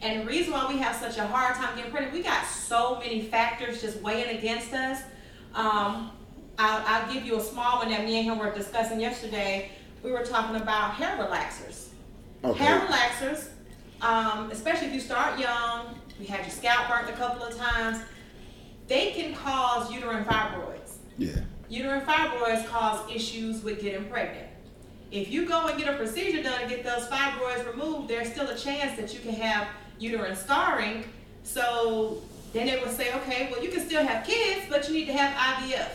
And 0.00 0.22
the 0.22 0.26
reason 0.26 0.52
why 0.52 0.66
we 0.68 0.78
have 0.78 0.96
such 0.96 1.18
a 1.18 1.26
hard 1.26 1.56
time 1.56 1.76
getting 1.76 1.90
pregnant, 1.90 2.14
we 2.14 2.22
got 2.22 2.46
so 2.46 2.98
many 3.00 3.22
factors 3.22 3.82
just 3.82 4.00
weighing 4.00 4.38
against 4.38 4.72
us. 4.72 5.02
Um, 5.54 6.10
I'll, 6.58 6.82
I'll 6.86 7.12
give 7.12 7.24
you 7.24 7.36
a 7.36 7.40
small 7.40 7.78
one 7.78 7.90
that 7.90 8.04
me 8.04 8.18
and 8.18 8.26
him 8.26 8.38
were 8.38 8.52
discussing 8.52 9.00
yesterday. 9.00 9.70
We 10.02 10.12
were 10.12 10.24
talking 10.24 10.56
about 10.56 10.94
hair 10.94 11.16
relaxers. 11.18 11.88
Okay. 12.44 12.64
Hair 12.64 12.80
relaxers, 12.80 13.48
um, 14.00 14.50
especially 14.52 14.86
if 14.86 14.94
you 14.94 15.00
start 15.00 15.38
young, 15.38 15.97
you 16.20 16.26
had 16.26 16.40
your 16.40 16.50
scalp 16.50 16.88
burnt 16.88 17.08
a 17.08 17.12
couple 17.12 17.44
of 17.44 17.56
times, 17.56 17.98
they 18.86 19.12
can 19.12 19.34
cause 19.34 19.92
uterine 19.92 20.24
fibroids. 20.24 20.96
Yeah. 21.16 21.40
Uterine 21.68 22.00
fibroids 22.00 22.66
cause 22.68 23.00
issues 23.10 23.62
with 23.62 23.80
getting 23.80 24.06
pregnant. 24.06 24.48
If 25.10 25.30
you 25.30 25.46
go 25.46 25.66
and 25.66 25.78
get 25.78 25.92
a 25.92 25.96
procedure 25.96 26.42
done 26.42 26.60
and 26.60 26.70
get 26.70 26.84
those 26.84 27.04
fibroids 27.04 27.66
removed, 27.70 28.08
there's 28.08 28.30
still 28.30 28.48
a 28.48 28.56
chance 28.56 28.98
that 28.98 29.12
you 29.14 29.20
can 29.20 29.34
have 29.34 29.68
uterine 29.98 30.36
scarring. 30.36 31.04
So 31.42 32.22
then 32.52 32.66
they 32.66 32.78
would 32.78 32.90
say, 32.90 33.14
okay, 33.14 33.48
well, 33.50 33.62
you 33.62 33.70
can 33.70 33.84
still 33.84 34.04
have 34.04 34.26
kids, 34.26 34.66
but 34.68 34.88
you 34.88 34.94
need 34.94 35.06
to 35.06 35.12
have 35.12 35.62
IVF. 35.62 35.88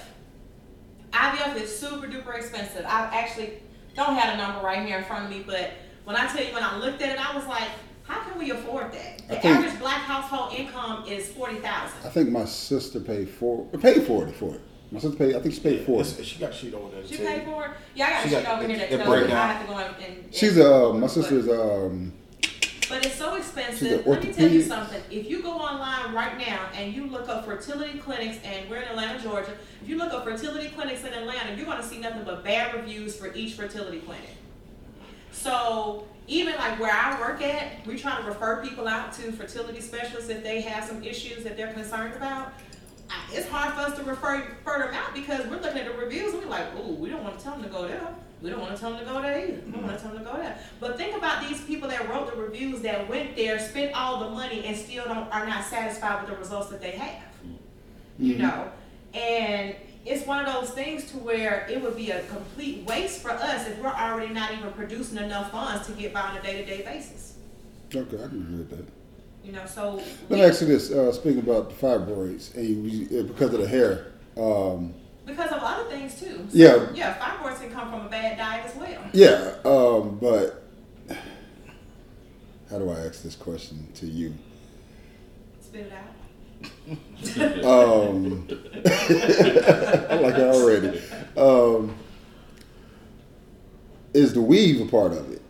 IVF 1.12 1.62
is 1.62 1.77
super 1.77 2.08
duper 2.08 2.36
expensive. 2.36 2.86
I 2.88 3.10
actually 3.13 3.53
don't 3.96 4.15
have 4.15 4.34
a 4.34 4.38
number 4.38 4.65
right 4.65 4.86
here 4.86 4.98
in 4.98 5.03
front 5.03 5.25
of 5.25 5.30
me, 5.30 5.44
but 5.46 5.72
when 6.06 6.15
I 6.15 6.27
tell 6.27 6.44
you 6.44 6.53
when 6.53 6.63
I 6.63 6.77
looked 6.77 7.01
at 7.01 7.10
it, 7.10 7.20
I 7.20 7.36
was 7.36 7.46
like, 7.46 7.70
how 8.03 8.22
can 8.24 8.38
we 8.38 8.51
afford 8.51 8.92
that? 8.94 9.12
I 9.30 9.36
The 9.36 9.42
think- 9.42 9.56
average 9.58 9.80
black 9.80 10.01
household 10.01 10.53
income 10.53 11.06
is 11.08 11.30
forty 11.30 11.56
thousand. 11.56 11.98
I 12.06 12.10
think 12.10 12.30
my 12.30 12.46
sister 12.46 13.00
paid 13.00 13.30
for 13.30 13.65
paid 13.80 14.03
for 14.03 14.27
it 14.27 14.36
for 14.36 14.56
it. 14.56 14.62
My 14.92 15.00
sister 15.00 15.18
paid. 15.18 15.36
I 15.36 15.39
think 15.39 15.56
she 15.56 15.62
paid 15.62 15.86
for 15.86 16.01
It's- 16.01 16.20
it. 16.20 16.25
She 16.25 16.39
got 16.39 16.53
shit 16.53 16.74
over 16.74 16.94
there. 16.96 17.08
She 17.08 17.18
tell 17.18 17.25
paid 17.27 17.40
you. 17.48 17.51
for 17.51 17.66
it? 17.66 17.72
Yeah, 17.96 18.05
I 18.05 18.09
got 18.12 18.22
She 18.22 18.27
a 18.27 18.31
got 18.31 18.40
sheet 18.42 18.48
over 18.64 18.68
here 18.68 18.77
that 18.77 18.90
the 18.92 18.98
tells 18.98 19.27
me 19.27 19.33
I 19.33 19.48
have 19.53 19.62
to 19.66 19.74
go 19.74 19.77
and. 19.79 19.96
and 20.05 20.36
She's 20.36 20.57
a. 20.57 20.74
Uh, 20.90 20.94
my 20.94 21.07
sister's 21.07 21.48
um. 21.50 22.14
But 22.90 23.05
it's 23.05 23.16
so 23.16 23.36
expensive. 23.36 24.05
Let 24.05 24.24
me 24.24 24.33
tell 24.33 24.50
you 24.50 24.62
something. 24.62 25.01
If 25.09 25.27
you 25.29 25.42
go 25.42 25.51
online 25.53 26.14
right 26.14 26.38
now 26.38 26.68
and 26.75 26.94
you 26.94 27.07
look 27.07 27.27
up 27.29 27.46
fertility 27.46 27.98
clinics, 27.98 28.38
and 28.44 28.70
we're 28.70 28.77
in 28.81 28.90
Atlanta, 28.90 29.20
Georgia, 29.24 29.53
if 29.81 29.88
you 29.90 29.98
look 29.98 30.14
up 30.14 30.25
fertility 30.25 30.68
clinics 30.68 31.03
in 31.05 31.14
Atlanta, 31.14 31.55
you're 31.55 31.66
going 31.66 31.77
to 31.81 31.83
see 31.83 32.00
nothing 32.00 32.24
but 32.25 32.44
bad 32.44 32.75
reviews 32.75 33.16
for 33.16 33.33
each 33.33 33.53
fertility 33.53 34.00
clinic. 34.00 34.36
So 35.31 36.05
even 36.27 36.55
like 36.55 36.79
where 36.79 36.94
I 36.94 37.20
work 37.20 37.42
at, 37.42 37.86
we 37.86 37.98
try 37.98 38.20
to 38.20 38.24
refer 38.25 38.64
people 38.64 38.88
out 38.88 39.14
to 39.14 39.31
fertility 39.31 39.81
specialists 39.81 40.29
if 40.29 40.44
they 40.44 40.62
have 40.62 40.86
some 40.86 41.03
issues 41.03 41.44
that 41.44 41.57
they're 41.57 41.74
concerned 41.74 42.14
about. 42.16 42.53
It's 43.31 43.48
hard 43.48 43.74
for 43.74 43.81
us 43.81 43.98
to 43.98 44.03
refer, 44.03 44.38
refer 44.38 44.86
them 44.86 44.94
out 44.94 45.14
because 45.14 45.46
we're 45.48 45.59
looking 45.59 45.79
at 45.79 45.86
the 45.86 45.94
reviews 45.94 46.33
and 46.33 46.44
we're 46.44 46.50
like, 46.50 46.68
ooh, 46.75 46.94
we 46.94 47.09
don't 47.09 47.24
want 47.24 47.38
to 47.38 47.44
tell 47.44 47.53
them 47.53 47.64
to 47.64 47.70
go 47.70 47.88
there. 47.88 48.07
We 48.44 48.50
don't 48.50 48.59
want 48.59 48.75
to 48.75 48.79
tell 48.79 48.92
them 48.92 49.00
to 49.00 49.05
go 49.05 49.22
there 49.22 49.40
either. 49.40 49.62
We 49.66 49.72
don't 49.72 49.83
want 49.83 49.98
to 49.98 50.03
mm-hmm. 50.03 50.16
tell 50.16 50.16
them 50.16 50.25
to 50.25 50.31
go 50.31 50.38
there. 50.38 50.57
But 50.81 50.98
think 50.98 51.16
about 51.16 51.48
these 51.48 51.62
people 51.62 51.88
that 51.88 52.09
wrote 52.09 52.29
the 52.29 52.42
reviews 52.42 52.81
that 52.81 53.07
went 53.09 53.38
there, 53.38 53.57
spent 53.57 53.96
all 53.96 54.20
the 54.20 54.29
money, 54.31 54.66
and 54.66 54.75
still 54.75 55.05
don't 55.05 55.31
are 55.31 55.46
not 55.46 55.64
satisfied 55.64 56.22
with 56.22 56.29
the 56.29 56.38
results 56.38 56.70
that 56.70 56.81
they 56.81 56.92
have. 56.92 57.24
You 58.20 58.36
mm-hmm. 58.36 58.44
know, 58.44 58.72
and 59.14 59.75
it's 60.05 60.25
one 60.27 60.46
of 60.46 60.53
those 60.53 60.72
things 60.72 61.09
to 61.11 61.18
where 61.18 61.66
it 61.70 61.81
would 61.81 61.96
be 61.96 62.11
a 62.11 62.24
complete 62.24 62.83
waste 62.85 63.22
for 63.22 63.31
us 63.31 63.68
if 63.68 63.79
we're 63.79 63.87
already 63.89 64.33
not 64.33 64.51
even 64.53 64.72
producing 64.74 65.18
enough 65.18 65.51
funds 65.51 65.87
to 65.87 65.94
get 65.94 66.13
by 66.13 66.22
on 66.22 66.37
a 66.37 66.42
day 66.42 66.57
to 66.57 66.66
day 66.66 66.81
basis. 66.83 67.35
Okay, 67.96 68.18
I 68.24 68.27
can 68.27 68.42
agree 68.42 68.57
with 68.57 68.70
that. 68.72 68.85
You 69.46 69.51
know, 69.51 69.66
so 69.66 70.01
Let 70.29 70.39
me 70.39 70.44
ask 70.44 70.61
you 70.61 70.68
this: 70.68 70.92
uh, 70.92 71.11
Speaking 71.11 71.39
about 71.39 71.70
the 71.70 71.75
fibroids, 71.75 72.55
and 72.55 72.66
you, 72.92 73.20
uh, 73.20 73.24
because 73.24 73.53
of 73.53 73.59
the 73.61 73.68
hair, 73.68 74.07
um, 74.37 74.94
because 75.25 75.51
of 75.51 75.59
other 75.61 75.89
things 75.89 76.20
too. 76.20 76.48
So, 76.50 76.57
Yeah. 76.57 76.87
yeah, 76.94 77.18
fibroids 77.18 77.59
can 77.61 77.72
come 77.72 77.89
from 77.92 78.05
a 78.05 78.09
bad 78.09 78.37
diet 78.37 78.66
as 78.66 78.75
well. 78.75 79.01
yeah. 79.13 79.55
Um, 79.66 80.18
but 80.20 80.63
how 82.70 82.79
do 82.79 82.89
I 82.89 83.00
ask 83.05 83.22
this 83.22 83.35
question 83.35 83.87
to 83.96 84.05
you? 84.05 84.33
Spit 85.61 85.87
it 85.87 85.94
out. 85.94 86.23
Um, 87.64 88.46
I 88.86 90.20
like 90.22 90.36
it 90.36 90.42
already. 90.42 91.02
Um, 91.38 91.96
is 94.14 94.34
the 94.34 94.42
weave 94.42 94.82
a 94.82 94.86
part 94.92 95.14
of 95.14 95.32
it? 95.32 95.42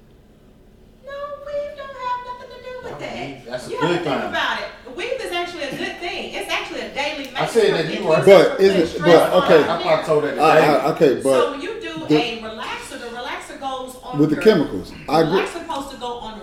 No, 1.04 1.12
weave 1.46 1.76
don't 1.76 1.88
have 1.90 2.26
nothing 2.28 2.50
to 2.58 2.64
do 2.64 2.70
with 2.84 3.00
that. 3.00 3.46
That's 3.46 3.68
a 3.68 3.72
you 3.72 3.80
good 3.80 3.90
have 3.90 3.98
to 3.98 4.04
think 4.04 4.20
thing. 4.22 4.30
about 4.30 4.60
it. 4.62 4.66
The 4.86 4.92
weave 4.92 5.20
is 5.20 5.32
actually 5.32 5.64
a 5.64 5.72
good 5.76 5.98
thing. 5.98 6.34
It's 6.36 6.50
actually 6.52 6.82
a 6.82 6.94
daily 6.94 7.30
I 7.36 7.48
said 7.48 7.74
that 7.74 8.00
you 8.00 8.08
are- 8.12 8.24
But 8.24 8.60
isn't- 8.62 9.02
from 9.02 9.10
but, 9.12 9.34
okay. 9.44 9.64
our 9.68 10.00
I 10.00 10.04
told 10.06 10.24
that 10.26 10.40
I, 10.40 10.56
today. 10.56 10.68
I, 10.68 10.92
okay, 10.92 11.22
so 11.24 11.52
when 11.52 11.62
you 11.62 11.82
do 11.82 12.06
the- 12.08 12.16
a 12.18 12.42
relaxer, 12.44 13.00
the 13.00 13.08
relaxer 13.08 13.60
goes 13.60 13.96
on 14.04 14.20
with 14.20 14.30
the 14.30 14.38
chemicals, 14.40 14.92
I 15.10 15.22
agree. 15.22 15.40
Relaxer 15.42 15.48
supposed 15.64 15.90
to 15.92 15.98
go 15.98 16.20
on 16.20 16.38
the 16.40 16.43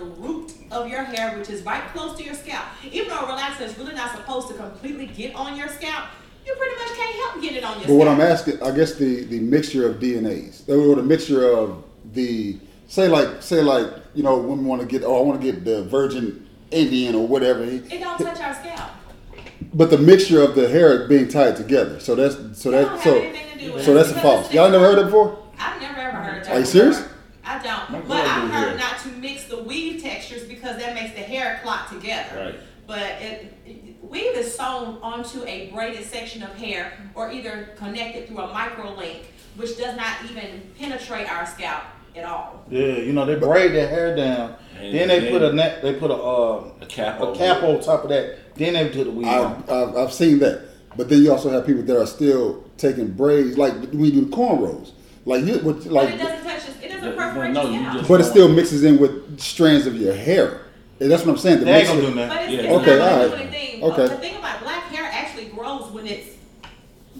of 0.71 0.87
your 0.89 1.03
hair, 1.03 1.37
which 1.37 1.49
is 1.49 1.61
right 1.63 1.83
close 1.93 2.17
to 2.17 2.23
your 2.23 2.33
scalp. 2.33 2.65
Even 2.91 3.09
though 3.09 3.19
a 3.19 3.27
relaxer 3.27 3.61
is 3.61 3.77
really 3.77 3.93
not 3.93 4.15
supposed 4.15 4.47
to 4.49 4.53
completely 4.55 5.07
get 5.07 5.35
on 5.35 5.57
your 5.57 5.67
scalp, 5.67 6.05
you 6.45 6.53
pretty 6.55 6.75
much 6.75 6.97
can't 6.97 7.15
help 7.15 7.41
get 7.41 7.53
it 7.55 7.63
on 7.63 7.71
your 7.73 7.79
But 7.79 7.83
scalp. 7.85 7.99
what 7.99 8.07
I'm 8.07 8.21
asking, 8.21 8.63
I 8.63 8.71
guess 8.71 8.95
the 8.95 9.23
the 9.25 9.39
mixture 9.39 9.87
of 9.89 9.97
DNAs, 9.99 10.67
or 10.69 10.95
the 10.95 11.03
mixture 11.03 11.49
of 11.51 11.83
the 12.13 12.57
say 12.87 13.07
like 13.07 13.41
say 13.41 13.61
like 13.61 13.87
you 14.15 14.23
know 14.23 14.37
women 14.37 14.65
want 14.65 14.81
to 14.81 14.87
get 14.87 15.03
oh 15.03 15.19
I 15.19 15.21
want 15.23 15.41
to 15.41 15.51
get 15.51 15.63
the 15.65 15.83
Virgin 15.85 16.47
Indian 16.71 17.15
or 17.15 17.27
whatever, 17.27 17.63
it 17.63 17.89
don't 17.89 18.17
touch 18.17 18.39
our 18.39 18.53
scalp. 18.53 18.91
but 19.73 19.89
the 19.89 19.97
mixture 19.97 20.41
of 20.41 20.55
the 20.55 20.67
hair 20.69 21.07
being 21.07 21.27
tied 21.27 21.55
together. 21.57 21.99
So 21.99 22.15
that's 22.15 22.35
so 22.59 22.69
It 22.69 22.85
that 22.85 23.03
so 23.03 23.13
to 23.21 23.59
do 23.59 23.73
with 23.73 23.83
so 23.85 23.91
it 23.91 23.95
that's 23.95 24.11
a 24.11 24.19
false. 24.21 24.51
Y'all 24.53 24.69
never 24.71 24.85
heard 24.85 24.97
that 24.97 25.05
before? 25.05 25.37
I've 25.59 25.79
never 25.81 25.99
ever 25.99 26.17
heard 26.17 26.37
of 26.39 26.45
that. 26.47 26.55
Are 26.55 26.59
you 26.59 26.65
serious? 26.65 27.03
I 27.45 27.61
don't. 27.63 27.89
My 27.91 27.99
But 28.07 28.25
I've 28.27 28.49
heard 28.51 28.69
hair. 28.69 28.77
not 28.77 28.99
to 28.99 29.09
mix 29.09 29.45
the 29.45 29.61
weave 29.63 30.01
textures 30.01 30.43
because 30.43 30.77
that 30.77 30.93
makes 30.93 31.13
the 31.13 31.21
hair 31.21 31.59
clot 31.63 31.89
together. 31.89 32.29
Right. 32.45 32.55
But 32.87 33.21
it, 33.21 33.53
it- 33.65 33.77
weave 34.01 34.35
is 34.35 34.53
sewn 34.53 34.97
onto 35.01 35.43
a 35.45 35.69
braided 35.73 36.03
section 36.05 36.43
of 36.43 36.53
hair 36.55 36.91
or 37.15 37.31
either 37.31 37.69
connected 37.77 38.27
through 38.27 38.39
a 38.39 38.51
micro 38.53 38.93
link, 38.93 39.31
which 39.55 39.77
does 39.77 39.95
not 39.95 40.17
even 40.29 40.61
penetrate 40.77 41.31
our 41.31 41.45
scalp 41.45 41.83
at 42.15 42.25
all. 42.25 42.65
Yeah, 42.69 42.97
you 42.97 43.13
know 43.13 43.25
they 43.25 43.35
braid 43.35 43.71
their 43.71 43.87
hair 43.87 44.13
down, 44.15 44.55
And 44.77 44.93
then 44.93 45.07
they 45.07 45.19
then- 45.21 45.31
put 45.31 45.41
a 45.43 45.53
net, 45.53 45.81
they 45.81 45.93
put 45.93 46.11
a 46.11 46.15
uh, 46.15 46.71
A 46.81 46.85
cap 46.87 47.21
a 47.21 47.33
cap 47.33 47.63
on 47.63 47.79
top 47.79 48.03
of 48.03 48.09
that. 48.09 48.55
Then 48.55 48.73
they 48.73 48.89
put 48.89 49.05
the 49.05 49.11
weave 49.11 49.27
on. 49.27 49.63
I've, 49.63 49.69
I've 49.69 49.95
I've 49.95 50.13
seen 50.13 50.39
that, 50.39 50.61
but 50.97 51.07
then 51.07 51.21
you 51.23 51.31
also 51.31 51.49
have 51.51 51.65
people 51.65 51.83
that 51.83 51.97
are 51.97 52.05
still 52.07 52.65
taking 52.77 53.11
braids 53.13 53.57
like 53.57 53.73
we 53.93 54.11
do 54.11 54.25
the 54.25 54.35
cornrows, 54.35 54.91
like 55.25 55.45
you 55.45 55.59
would 55.59 55.83
But 55.83 55.85
like, 55.91 56.09
it 56.15 56.17
doesn't 56.17 56.43
touch 56.43 56.57
us. 56.57 56.69
It 56.81 56.89
doesn't 56.89 57.15
No, 57.15 57.15
perforate 57.15 57.51
no, 57.51 57.63
your 57.63 57.71
you 57.81 57.93
just- 57.93 58.07
but 58.07 58.21
it 58.21 58.23
still 58.25 58.47
mixes 58.49 58.83
in 58.83 58.97
with 58.99 59.39
strands 59.39 59.85
of 59.87 59.95
your 59.97 60.13
hair. 60.13 60.61
And 60.99 61.09
that's 61.09 61.25
what 61.25 61.31
I'm 61.31 61.37
saying. 61.37 61.59
The 61.59 61.65
They 61.65 61.71
ain't 61.79 61.87
gonna 61.87 62.01
mixture- 62.01 62.13
do 62.13 62.19
But 62.19 62.27
nothing. 62.27 62.43
it's, 62.43 62.63
Yeah. 62.63 62.69
it's 62.69 62.81
Okay, 62.81 62.97
not 62.97 63.11
all 63.11 63.17
gonna 63.19 63.29
right. 63.35 63.51
do 63.51 63.57
anything. 63.57 63.83
Okay. 63.83 64.07
The 64.07 64.15
thing 64.17 64.35
about 64.37 64.61
black 64.61 64.83
hair 64.93 65.09
actually 65.11 65.45
grows 65.45 65.91
when 65.91 66.05
it's 66.07 66.27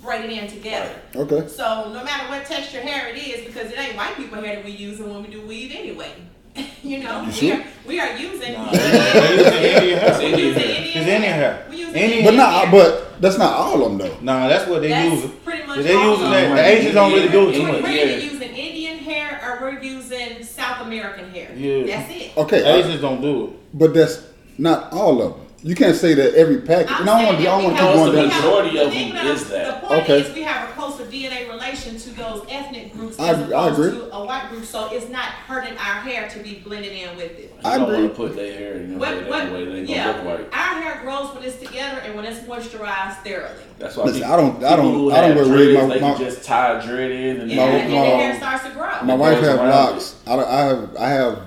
braided 0.04 0.32
in 0.32 0.48
together. 0.48 0.92
Okay. 1.16 1.48
So 1.48 1.90
no 1.94 2.04
matter 2.04 2.28
what 2.30 2.46
texture 2.46 2.80
hair 2.82 3.08
it 3.14 3.18
is, 3.18 3.46
because 3.46 3.72
it 3.72 3.80
ain't 3.80 3.96
white 3.98 4.16
people 4.18 4.42
hair 4.42 4.56
that 4.56 4.66
we 4.66 4.72
using 4.72 5.12
when 5.14 5.24
we 5.24 5.30
do 5.30 5.42
weave 5.42 5.74
anyway. 5.76 6.12
you 6.84 7.04
know, 7.04 7.28
we 7.42 7.52
are 7.52 7.64
we 7.88 8.00
are 8.00 8.18
using 8.18 8.54
Nah, 8.54 8.72
Indian, 8.72 10.20
they 10.20 10.38
using 10.38 10.62
Indian 11.02 11.22
hair. 11.24 11.66
we 11.70 11.78
using 11.78 11.94
Indian, 11.96 12.02
hair. 12.02 12.04
Indian- 12.04 12.26
But 12.26 12.34
not. 12.36 12.54
hair. 12.68 12.72
But 12.72 13.22
that's 13.22 13.38
not 13.38 13.54
all 13.54 13.84
of 13.86 13.98
them 13.98 13.98
though. 13.98 14.18
Nah, 14.22 14.48
that's 14.48 14.68
what 14.70 14.82
they 14.82 14.90
That's 14.90 15.14
using. 15.14 15.32
pretty 15.46 15.66
much 15.68 15.80
They 15.80 15.96
all 15.96 16.10
using 16.12 16.26
of 16.26 16.32
that. 16.32 16.56
The 16.56 16.66
Asians 16.68 16.94
don't 16.96 17.14
really 17.14 17.30
do 17.30 17.50
it 17.50 17.54
too 17.54 17.64
much. 17.68 17.82
we're 17.84 17.90
either 17.90 18.20
using 18.20 18.50
Indian 18.56 18.98
hair 19.00 19.40
or 19.44 19.62
we're 19.62 19.80
using 19.82 20.44
South 20.44 20.82
American 20.86 21.30
hair. 21.32 21.52
Yeah. 21.56 21.86
That's 21.98 22.12
it. 22.14 22.38
Okay. 22.38 22.64
uh, 22.64 22.76
Asians 22.78 23.02
don't 23.02 23.22
do 23.22 23.46
it. 23.46 23.78
but 23.78 23.94
that's 23.94 24.24
not 24.58 24.92
all 24.92 25.22
of 25.22 25.34
them. 25.34 25.42
You 25.64 25.76
can't 25.76 25.96
say 25.96 26.16
that 26.16 26.34
every 26.34 26.62
package. 26.62 26.90
I'm 26.92 27.02
And 27.02 27.10
I 27.12 27.42
don't 27.44 27.64
want. 27.64 27.78
I 27.80 27.96
want 27.96 27.96
to 27.96 27.96
we 27.96 27.96
keep 27.96 27.96
going 27.96 28.12
the 28.16 28.22
down. 28.22 28.30
have- 28.32 28.44
majority 28.44 28.78
of 28.80 28.92
them 28.92 29.10
that 29.14 29.26
is 29.28 29.50
that. 29.50 29.82
The 29.82 29.88
point 29.88 30.02
Okay. 30.04 30.20
is 30.22 30.34
we 30.36 30.42
have 30.42 30.70
a 30.70 30.74
closer 30.74 30.91
DNA 31.12 31.50
relation 31.50 31.98
to 31.98 32.10
those 32.12 32.46
ethnic 32.50 32.94
groups 32.94 33.20
I- 33.20 33.30
as 33.30 33.38
I 33.52 33.68
opposed 33.68 33.80
agree. 33.80 34.00
to 34.00 34.16
a 34.16 34.26
white 34.26 34.50
group, 34.50 34.64
so 34.66 34.90
it's 34.92 35.10
not 35.10 35.26
hurting 35.26 35.74
our 35.78 36.02
hair 36.02 36.30
to 36.30 36.40
be 36.40 36.56
blended 36.66 36.94
in 36.94 37.16
with 37.18 37.38
it. 37.38 37.54
I 37.64 37.74
I 37.74 37.78
don't 37.78 37.90
agree. 37.90 38.04
want 38.04 38.16
to 38.16 38.18
put 38.18 38.36
their 38.36 38.54
hair 38.58 38.74
in 38.76 38.92
your 38.92 39.00
What, 39.00 39.10
head 39.10 39.30
what, 39.30 39.42
anyway. 39.42 39.66
They 39.66 39.80
ain't 39.80 39.90
yeah, 39.90 40.14
gonna 40.14 40.30
look 40.30 40.40
right. 40.40 40.48
our 40.54 40.82
hair 40.82 41.02
grows 41.04 41.34
when 41.36 41.44
it's 41.44 41.58
together 41.58 42.00
and 42.06 42.16
when 42.16 42.26
it's 42.26 42.40
moisturized 42.40 43.18
thoroughly. 43.24 43.64
That's 43.78 43.98
why 43.98 44.06
Listen, 44.06 44.22
people, 44.22 44.34
I 44.34 44.38
don't- 44.38 44.64
I 44.64 44.76
don't- 44.76 45.12
I 45.12 45.22
don't 45.22 45.38
have 45.38 45.48
wear 45.48 45.58
wig. 45.58 45.74
dreads, 45.76 45.88
My- 45.88 45.94
they 45.96 46.02
my- 46.02 46.14
can 46.14 46.26
just 46.26 46.44
tie 46.46 46.78
a 46.80 46.82
dread 46.86 47.12
in 47.12 47.42
and 47.42 47.52
Yeah, 47.52 47.66
My- 47.66 47.72
and 47.72 47.92
my- 47.94 48.00
the 48.00 48.06
hair 48.18 48.36
starts 48.38 48.64
to 48.64 48.70
grow. 48.72 48.90
My 49.04 49.16
wife 49.16 49.40
goes 49.42 49.48
have 49.50 49.60
locks. 49.68 50.16
I, 50.28 50.36
don't- 50.36 50.48
I 50.48 50.60
have. 50.62 50.90
I 51.00 51.10
have 51.10 51.40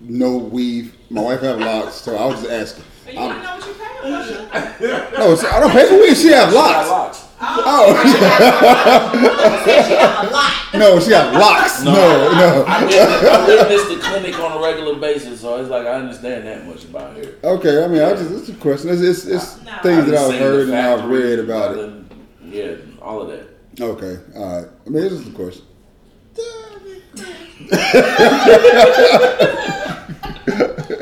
no 0.00 0.36
weave. 0.36 0.94
My 1.10 1.20
wife 1.22 1.40
have 1.42 1.60
locks, 1.60 1.94
so 1.96 2.16
I 2.16 2.26
was 2.26 2.40
just 2.40 2.50
asking. 2.50 2.84
But 3.04 3.14
you 3.14 3.20
I'm- 3.20 3.30
don't 3.30 3.42
know 3.42 3.56
what 3.56 3.66
you're 3.66 3.74
paying 3.74 4.48
for. 4.48 4.88
sugar. 4.88 5.18
no, 5.18 5.34
so 5.36 5.48
I 5.48 5.60
don't 5.60 5.70
pay 5.70 5.86
for 5.88 5.94
weave. 5.96 6.16
She 6.16 6.28
have 6.28 6.48
She 6.48 6.54
got 6.54 6.86
locks. 6.86 6.88
locks. 6.90 7.18
Oh, 7.44 7.92
She 8.04 9.94
got 9.94 10.24
a 10.24 10.30
lot. 10.30 10.52
no, 10.74 11.00
she 11.00 11.10
got 11.10 11.34
locks. 11.34 11.82
No, 11.82 11.92
no. 11.92 12.64
I 12.68 12.84
witnessed, 12.84 13.24
I 13.24 13.46
witnessed 13.46 13.88
the 13.88 13.96
clinic 13.96 14.38
on 14.38 14.52
a 14.58 14.60
regular 14.64 14.94
basis, 14.96 15.40
so 15.40 15.56
it's 15.60 15.68
like 15.68 15.84
I 15.86 15.94
understand 15.94 16.46
that 16.46 16.64
much 16.66 16.84
about 16.84 17.16
hair. 17.16 17.34
Okay, 17.42 17.82
I 17.84 17.88
mean, 17.88 18.00
I 18.02 18.14
just 18.14 18.30
it's 18.30 18.48
a 18.48 18.54
question. 18.54 18.90
It's 18.90 19.00
it's, 19.02 19.24
it's 19.26 19.60
No. 19.64 19.72
things 19.82 20.06
that 20.06 20.14
I've 20.18 20.38
heard 20.38 20.68
and 20.68 20.76
I've 20.76 21.08
read 21.08 21.38
about 21.40 21.76
it. 21.76 21.84
and- 21.84 22.08
Yeah, 22.44 22.76
all 23.00 23.22
of 23.22 23.28
that. 23.28 23.48
Okay, 23.80 24.18
all 24.36 24.58
right. 24.60 24.68
I 24.86 24.90
mean, 24.90 25.02
it's 25.04 25.16
just 25.16 25.28
a 25.28 25.32
question. 25.32 25.64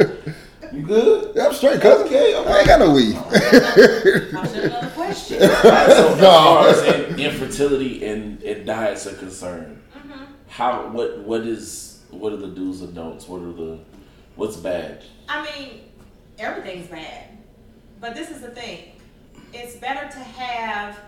You 0.90 0.96
good? 0.96 1.32
Yeah, 1.36 1.46
I'm 1.46 1.54
straight, 1.54 1.80
cousin. 1.80 2.06
Okay, 2.08 2.34
okay. 2.34 2.52
I 2.52 2.58
ain't 2.58 2.66
got 2.66 2.80
no 2.80 2.90
weave. 2.92 3.14
That's 3.30 4.54
another 4.54 4.90
question. 4.90 5.38
So 5.40 5.46
as 5.72 6.20
far 6.20 6.68
as 6.68 7.18
infertility 7.18 8.04
and, 8.04 8.42
and 8.42 8.66
diets 8.66 9.06
are 9.06 9.14
concerned, 9.14 9.76
Mm-hmm. 9.96 10.24
how 10.48 10.88
what 10.88 11.18
what 11.20 11.42
is 11.42 12.00
what 12.10 12.32
are 12.32 12.36
the 12.36 12.48
do's 12.48 12.80
and 12.82 12.94
don'ts? 12.94 13.28
What 13.28 13.42
are 13.42 13.52
the 13.52 13.78
what's 14.36 14.56
bad? 14.56 15.02
I 15.28 15.42
mean, 15.44 15.80
everything's 16.38 16.86
bad. 16.88 17.28
But 18.00 18.14
this 18.14 18.30
is 18.30 18.40
the 18.40 18.50
thing. 18.50 18.92
It's 19.52 19.76
better 19.76 20.08
to 20.08 20.18
have 20.18 20.98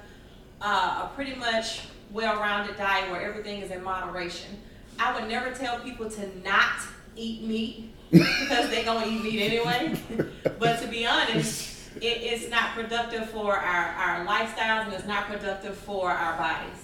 uh, 0.60 1.08
a 1.08 1.12
pretty 1.14 1.34
much 1.36 1.82
well-rounded 2.12 2.76
diet 2.76 3.10
where 3.10 3.22
everything 3.22 3.62
is 3.62 3.70
in 3.70 3.82
moderation. 3.82 4.58
I 4.98 5.14
would 5.18 5.28
never 5.28 5.50
tell 5.52 5.78
people 5.80 6.08
to 6.10 6.38
not 6.44 6.82
eat 7.16 7.42
meat 7.42 7.90
because 8.12 8.68
they're 8.70 8.84
gonna 8.84 9.06
eat 9.06 9.22
meat 9.22 9.40
anyway. 9.40 9.98
but 10.58 10.80
to 10.80 10.86
be 10.88 11.06
honest, 11.06 11.96
it, 11.96 12.04
it's 12.04 12.50
not 12.50 12.74
productive 12.74 13.30
for 13.30 13.56
our, 13.56 13.86
our 13.86 14.26
lifestyles 14.26 14.84
and 14.84 14.92
it's 14.92 15.06
not 15.06 15.26
productive 15.26 15.76
for 15.76 16.10
our 16.10 16.36
bodies. 16.36 16.78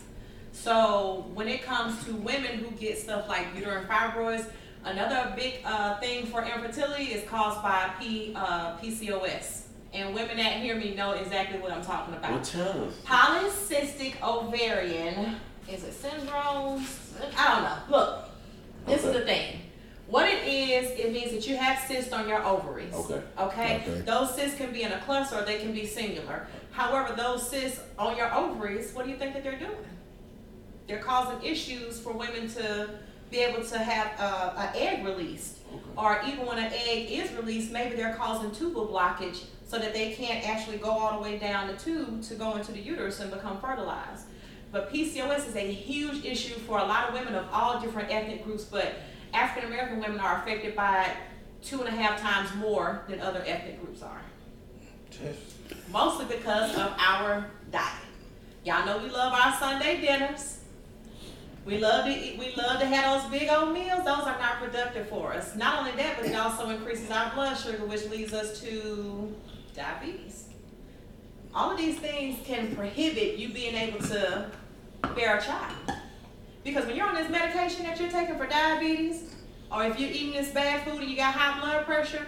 So 0.52 1.30
when 1.34 1.48
it 1.48 1.62
comes 1.62 2.04
to 2.06 2.14
women 2.14 2.58
who 2.58 2.70
get 2.72 2.98
stuff 2.98 3.28
like 3.28 3.46
uterine 3.54 3.86
fibroids, 3.86 4.50
another 4.84 5.32
big 5.36 5.60
uh, 5.64 5.98
thing 6.00 6.26
for 6.26 6.42
infertility 6.42 7.04
is 7.04 7.28
caused 7.28 7.62
by 7.62 7.90
P, 8.00 8.32
uh, 8.34 8.76
PCOS. 8.78 9.62
And 9.94 10.14
women 10.14 10.36
that 10.36 10.60
hear 10.60 10.76
me 10.76 10.94
know 10.94 11.12
exactly 11.12 11.58
what 11.58 11.72
I'm 11.72 11.82
talking 11.82 12.14
about. 12.14 12.32
Well, 12.32 12.42
tell 12.42 12.84
us. 12.84 12.94
Polycystic 13.06 14.20
ovarian, 14.22 15.36
is 15.70 15.84
it 15.84 15.94
syndrome? 15.94 16.84
I 17.36 17.54
don't 17.54 17.62
know. 17.62 17.96
Look, 17.96 18.28
this 18.86 19.04
is 19.04 19.12
the 19.12 19.22
thing. 19.22 19.60
What 20.08 20.26
it 20.26 20.48
is, 20.48 20.90
it 20.98 21.12
means 21.12 21.32
that 21.32 21.46
you 21.46 21.56
have 21.58 21.86
cysts 21.86 22.14
on 22.14 22.26
your 22.26 22.42
ovaries. 22.42 22.94
Okay. 22.94 23.22
Okay? 23.38 23.82
Okay. 23.86 24.00
Those 24.00 24.34
cysts 24.34 24.56
can 24.56 24.72
be 24.72 24.82
in 24.82 24.92
a 24.92 24.98
cluster 25.00 25.36
or 25.36 25.42
they 25.42 25.58
can 25.58 25.74
be 25.74 25.86
singular. 25.86 26.46
However, 26.70 27.14
those 27.14 27.48
cysts 27.48 27.80
on 27.98 28.16
your 28.16 28.34
ovaries, 28.34 28.92
what 28.94 29.04
do 29.04 29.10
you 29.10 29.18
think 29.18 29.34
that 29.34 29.44
they're 29.44 29.58
doing? 29.58 29.76
They're 30.86 31.02
causing 31.02 31.44
issues 31.44 32.00
for 32.00 32.14
women 32.14 32.48
to 32.54 32.88
be 33.30 33.38
able 33.40 33.62
to 33.62 33.78
have 33.78 34.18
uh, 34.18 34.54
an 34.56 34.70
egg 34.74 35.04
released. 35.04 35.58
Or 35.94 36.22
even 36.26 36.46
when 36.46 36.58
an 36.58 36.72
egg 36.72 37.10
is 37.10 37.30
released, 37.32 37.70
maybe 37.70 37.94
they're 37.94 38.14
causing 38.14 38.50
tubal 38.50 38.86
blockage 38.86 39.44
so 39.66 39.78
that 39.78 39.92
they 39.92 40.14
can't 40.14 40.48
actually 40.48 40.78
go 40.78 40.88
all 40.88 41.18
the 41.18 41.22
way 41.22 41.38
down 41.38 41.66
the 41.66 41.74
tube 41.74 42.22
to 42.22 42.34
go 42.34 42.56
into 42.56 42.72
the 42.72 42.80
uterus 42.80 43.20
and 43.20 43.30
become 43.30 43.60
fertilized. 43.60 44.24
But 44.72 44.90
PCOS 44.90 45.48
is 45.48 45.56
a 45.56 45.70
huge 45.70 46.24
issue 46.24 46.54
for 46.54 46.78
a 46.78 46.84
lot 46.84 47.08
of 47.08 47.14
women 47.14 47.34
of 47.34 47.46
all 47.52 47.78
different 47.78 48.10
ethnic 48.10 48.44
groups, 48.44 48.64
but 48.64 48.94
African 49.32 49.70
American 49.70 50.00
women 50.00 50.20
are 50.20 50.42
affected 50.42 50.74
by 50.74 51.04
it 51.04 51.16
two 51.62 51.80
and 51.80 51.88
a 51.88 51.90
half 51.90 52.20
times 52.20 52.54
more 52.56 53.02
than 53.08 53.20
other 53.20 53.42
ethnic 53.46 53.80
groups 53.82 54.02
are. 54.02 54.20
Mostly 55.90 56.26
because 56.26 56.74
of 56.76 56.94
our 56.98 57.50
diet. 57.72 57.92
Y'all 58.64 58.84
know 58.86 58.98
we 58.98 59.10
love 59.10 59.32
our 59.32 59.58
Sunday 59.58 60.00
dinners. 60.00 60.60
We 61.64 61.78
love 61.78 62.06
to 62.06 62.10
eat, 62.10 62.38
we 62.38 62.54
love 62.56 62.80
to 62.80 62.86
have 62.86 63.22
those 63.22 63.30
big 63.30 63.50
old 63.50 63.74
meals. 63.74 63.98
Those 63.98 64.20
are 64.20 64.38
not 64.38 64.58
productive 64.58 65.08
for 65.08 65.34
us. 65.34 65.54
Not 65.54 65.80
only 65.80 65.92
that, 66.02 66.16
but 66.16 66.26
it 66.26 66.34
also 66.34 66.70
increases 66.70 67.10
our 67.10 67.30
blood 67.34 67.56
sugar, 67.56 67.84
which 67.84 68.06
leads 68.06 68.32
us 68.32 68.60
to 68.62 69.34
diabetes. 69.76 70.46
All 71.54 71.70
of 71.70 71.78
these 71.78 71.98
things 71.98 72.38
can 72.46 72.74
prohibit 72.74 73.36
you 73.36 73.52
being 73.52 73.74
able 73.74 74.00
to 74.00 74.50
bear 75.14 75.38
a 75.38 75.42
child. 75.42 75.74
Because 76.68 76.86
when 76.86 76.96
you're 76.96 77.06
on 77.06 77.14
this 77.14 77.30
medication 77.30 77.84
that 77.84 77.98
you're 77.98 78.10
taking 78.10 78.36
for 78.36 78.46
diabetes, 78.46 79.22
or 79.72 79.84
if 79.84 79.98
you're 79.98 80.10
eating 80.10 80.32
this 80.32 80.50
bad 80.50 80.84
food 80.84 81.00
and 81.00 81.10
you 81.10 81.16
got 81.16 81.32
high 81.32 81.58
blood 81.58 81.86
pressure, 81.86 82.26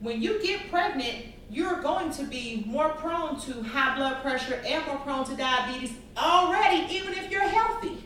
when 0.00 0.20
you 0.20 0.42
get 0.42 0.70
pregnant, 0.70 1.26
you're 1.48 1.80
going 1.80 2.10
to 2.12 2.24
be 2.24 2.64
more 2.66 2.90
prone 2.90 3.40
to 3.40 3.62
high 3.62 3.96
blood 3.96 4.20
pressure 4.20 4.60
and 4.66 4.86
more 4.86 4.98
prone 4.98 5.24
to 5.24 5.34
diabetes 5.36 5.94
already, 6.18 6.92
even 6.94 7.14
if 7.14 7.30
you're 7.30 7.48
healthy. 7.48 8.04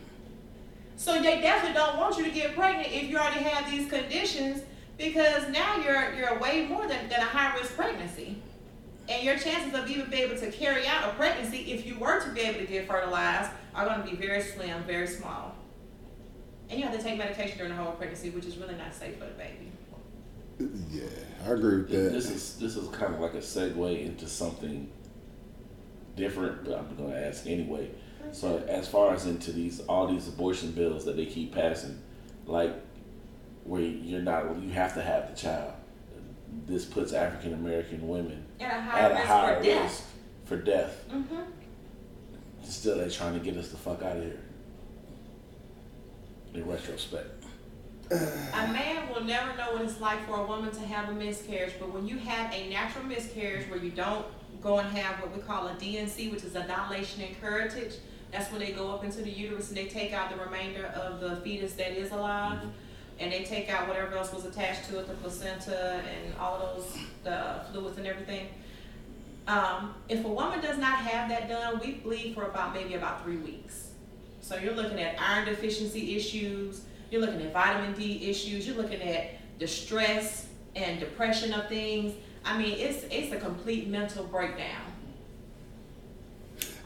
So 0.97 1.21
they 1.21 1.41
definitely 1.41 1.75
don't 1.75 1.99
want 1.99 2.17
you 2.17 2.25
to 2.25 2.31
get 2.31 2.55
pregnant 2.55 2.93
if 2.93 3.11
you 3.11 3.19
already 3.19 3.43
have 3.43 3.69
these 3.69 3.91
conditions 3.91 4.63
because 4.97 5.49
now 5.51 5.79
you're 5.79 6.15
you're 6.15 6.39
way 6.39 6.67
more 6.67 6.87
than, 6.87 7.09
than 7.09 7.21
a 7.21 7.25
high 7.25 7.57
risk 7.57 7.75
pregnancy. 7.75 8.41
And 9.09 9.23
your 9.25 9.37
chances 9.37 9.75
of 9.75 9.91
even 9.91 10.09
being 10.11 10.31
able 10.31 10.41
to 10.41 10.51
carry 10.51 10.87
out 10.87 11.09
a 11.09 11.15
pregnancy, 11.15 11.73
if 11.73 11.87
you 11.87 11.99
were 11.99 12.21
to 12.21 12.31
be 12.31 12.41
able 12.43 12.61
to 12.61 12.67
get 12.67 12.87
fertilized, 12.87 13.51
are 13.75 13.85
going 13.85 14.03
to 14.03 14.09
be 14.09 14.17
very 14.17 14.43
slim, 14.43 14.83
very 14.85 15.07
small. 15.07 15.56
And 16.69 16.79
you 16.81 16.87
have 16.87 16.97
to 16.97 17.03
take 17.03 17.19
medication 17.19 17.59
during 17.59 17.75
the 17.75 17.83
whole 17.83 17.93
pregnancy, 17.93 18.31
which 18.31 18.45
is 18.45 18.57
really 18.57 18.75
not 18.75 18.95
safe 18.95 19.19
for 19.19 19.27
the 19.27 19.33
baby. 19.33 19.71
Yeah, 20.91 21.05
I 21.47 21.51
agree 21.51 21.79
with 21.79 21.91
that. 21.91 22.13
This 22.13 22.31
is 22.31 22.57
this 22.59 22.77
is 22.77 22.89
kind 22.89 23.15
of 23.15 23.21
like 23.21 23.35
a 23.35 23.39
segue 23.39 24.05
into 24.05 24.27
something 24.27 24.91
different, 26.17 26.65
but 26.65 26.79
I'm 26.79 26.97
going 26.97 27.11
to 27.11 27.27
ask 27.27 27.47
anyway. 27.47 27.91
So 28.33 28.65
as 28.67 28.89
far 28.89 29.15
as 29.15 29.27
into 29.27 29.53
these 29.53 29.81
all 29.81 30.09
these 30.09 30.27
abortion 30.27 30.73
bills 30.73 31.05
that 31.05 31.17
they 31.17 31.27
keep 31.27 31.55
passing, 31.55 32.03
like 32.47 32.73
where 33.65 33.83
you're 33.83 34.23
not 34.23 34.61
you 34.61 34.71
have 34.71 34.95
to 34.95 35.03
have 35.03 35.31
the 35.31 35.37
child. 35.37 35.73
This 36.67 36.85
puts 36.85 37.13
African 37.13 37.53
American 37.55 38.09
women 38.09 38.45
At 38.61 38.79
a 38.79 38.81
high 38.81 38.99
at 39.01 39.11
a 39.11 39.15
risk 39.15 39.27
higher 39.27 39.63
for 39.63 39.83
risk 39.83 40.05
for 40.45 40.57
death. 40.57 41.05
hmm 41.11 41.43
Still, 42.65 42.99
they're 42.99 43.11
trying 43.11 43.35
to 43.35 43.41
get 43.41 43.57
us 43.57 43.69
the 43.69 43.77
fuck 43.77 44.03
out 44.03 44.17
of 44.17 44.25
here. 44.25 44.41
In 46.57 46.67
retrospect, 46.67 47.45
A 48.11 48.67
man 48.73 49.13
will 49.13 49.23
never 49.23 49.55
know 49.59 49.75
what 49.75 49.83
it's 49.83 50.01
like 50.01 50.27
for 50.27 50.41
a 50.41 50.47
woman 50.47 50.71
to 50.71 50.81
have 50.81 51.11
a 51.11 51.13
miscarriage, 51.13 51.75
but 51.79 51.93
when 51.93 52.09
you 52.09 52.17
have 52.17 52.51
a 52.51 52.71
natural 52.71 53.05
miscarriage 53.05 53.69
where 53.69 53.79
you 53.79 53.91
don't 53.91 54.25
go 54.63 54.79
and 54.79 54.89
have 54.97 55.21
what 55.21 55.37
we 55.37 55.43
call 55.43 55.69
a 55.69 55.75
D&C, 55.75 56.31
which 56.31 56.45
is 56.45 56.57
a 56.57 56.67
dilation 56.67 57.25
and 57.25 57.39
curettage, 57.43 57.97
that's 58.33 58.51
when 58.51 58.61
they 58.61 58.73
go 58.73 58.91
up 58.91 59.05
into 59.05 59.21
the 59.21 59.29
uterus 59.29 59.69
and 59.69 59.77
they 59.77 59.85
take 59.85 60.15
out 60.15 60.31
the 60.31 60.43
remainder 60.43 60.87
of 60.87 61.21
the 61.21 61.37
fetus 61.43 61.75
that 61.75 61.93
is 61.93 62.11
alive, 62.11 62.61
and 63.19 63.31
they 63.31 63.45
take 63.45 63.69
out 63.69 63.87
whatever 63.87 64.17
else 64.17 64.33
was 64.33 64.47
attached 64.47 64.89
to 64.89 64.99
it, 64.99 65.09
the 65.09 65.15
placenta 65.15 66.03
and 66.09 66.35
all 66.41 66.59
those 66.59 66.97
the 67.23 67.61
fluids 67.71 67.99
and 67.99 68.07
everything. 68.07 68.49
Um, 69.47 69.95
if 70.09 70.25
a 70.25 70.29
woman 70.29 70.63
does 70.63 70.79
not 70.79 71.01
have 71.01 71.29
that 71.29 71.51
done, 71.51 71.81
we 71.85 71.93
bleed 71.93 72.35
for 72.35 72.45
about 72.45 72.73
maybe 72.73 72.95
about 72.95 73.23
three 73.23 73.37
weeks. 73.37 73.86
So 74.47 74.55
you're 74.55 74.75
looking 74.75 75.01
at 75.01 75.21
iron 75.21 75.45
deficiency 75.45 76.15
issues, 76.15 76.83
you're 77.11 77.21
looking 77.21 77.43
at 77.43 77.53
vitamin 77.53 77.95
D 77.95 78.31
issues, 78.31 78.65
you're 78.65 78.77
looking 78.77 79.03
at 79.03 79.41
the 79.59 79.67
stress 79.67 80.47
and 80.77 81.01
depression 81.01 81.53
of 81.53 81.69
things. 81.69 82.15
I 82.45 82.57
mean, 82.57 82.79
it's 82.79 83.03
it's 83.11 83.33
a 83.33 83.39
complete 83.39 83.89
mental 83.89 84.23
breakdown. 84.23 84.93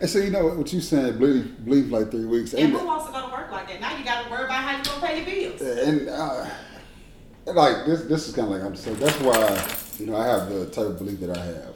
And 0.01 0.09
so 0.09 0.21
you 0.21 0.31
know 0.31 0.47
what 0.47 0.73
you 0.73 0.81
saying? 0.81 1.19
Bleed, 1.19 1.63
bleed 1.67 1.91
for 1.91 2.01
like 2.01 2.11
three 2.11 2.25
weeks. 2.25 2.55
And 2.55 2.63
Ain't 2.63 2.73
who 2.73 2.87
wants 2.87 3.09
to 3.09 3.13
go 3.13 3.27
to 3.27 3.31
work 3.31 3.51
like 3.51 3.69
that? 3.69 3.79
Now 3.79 3.95
you 3.95 4.07
got 4.07 4.25
to 4.25 4.31
worry 4.31 4.45
about 4.45 4.65
how 4.65 4.77
you're 4.77 4.85
gonna 4.85 5.07
pay 5.07 5.43
your 5.43 5.51
bills. 5.51 5.61
and 5.61 6.09
uh, 6.09 6.47
like 7.45 7.85
this, 7.85 8.05
this 8.05 8.27
is 8.27 8.35
kind 8.35 8.49
of 8.49 8.55
like 8.55 8.65
I'm 8.65 8.75
saying. 8.75 8.97
That's 8.97 9.21
why 9.21 10.03
you 10.03 10.11
know 10.11 10.17
I 10.17 10.27
have 10.27 10.49
the 10.49 10.65
type 10.71 10.87
of 10.87 10.99
belief 10.99 11.21
that 11.21 11.37
I 11.37 11.45
have. 11.45 11.75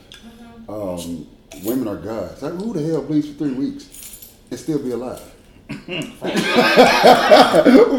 Um, 0.66 1.26
women 1.62 1.88
are 1.88 1.96
gods. 1.96 2.40
Like, 2.42 2.54
who 2.54 2.72
the 2.72 2.82
hell 2.82 3.02
bleeds 3.02 3.28
for 3.28 3.34
three 3.34 3.52
weeks 3.52 4.32
and 4.50 4.58
still 4.58 4.78
be 4.78 4.92
alive? 4.92 5.33
I, 5.70 7.62
you, 7.66 7.72
know, 7.72 7.94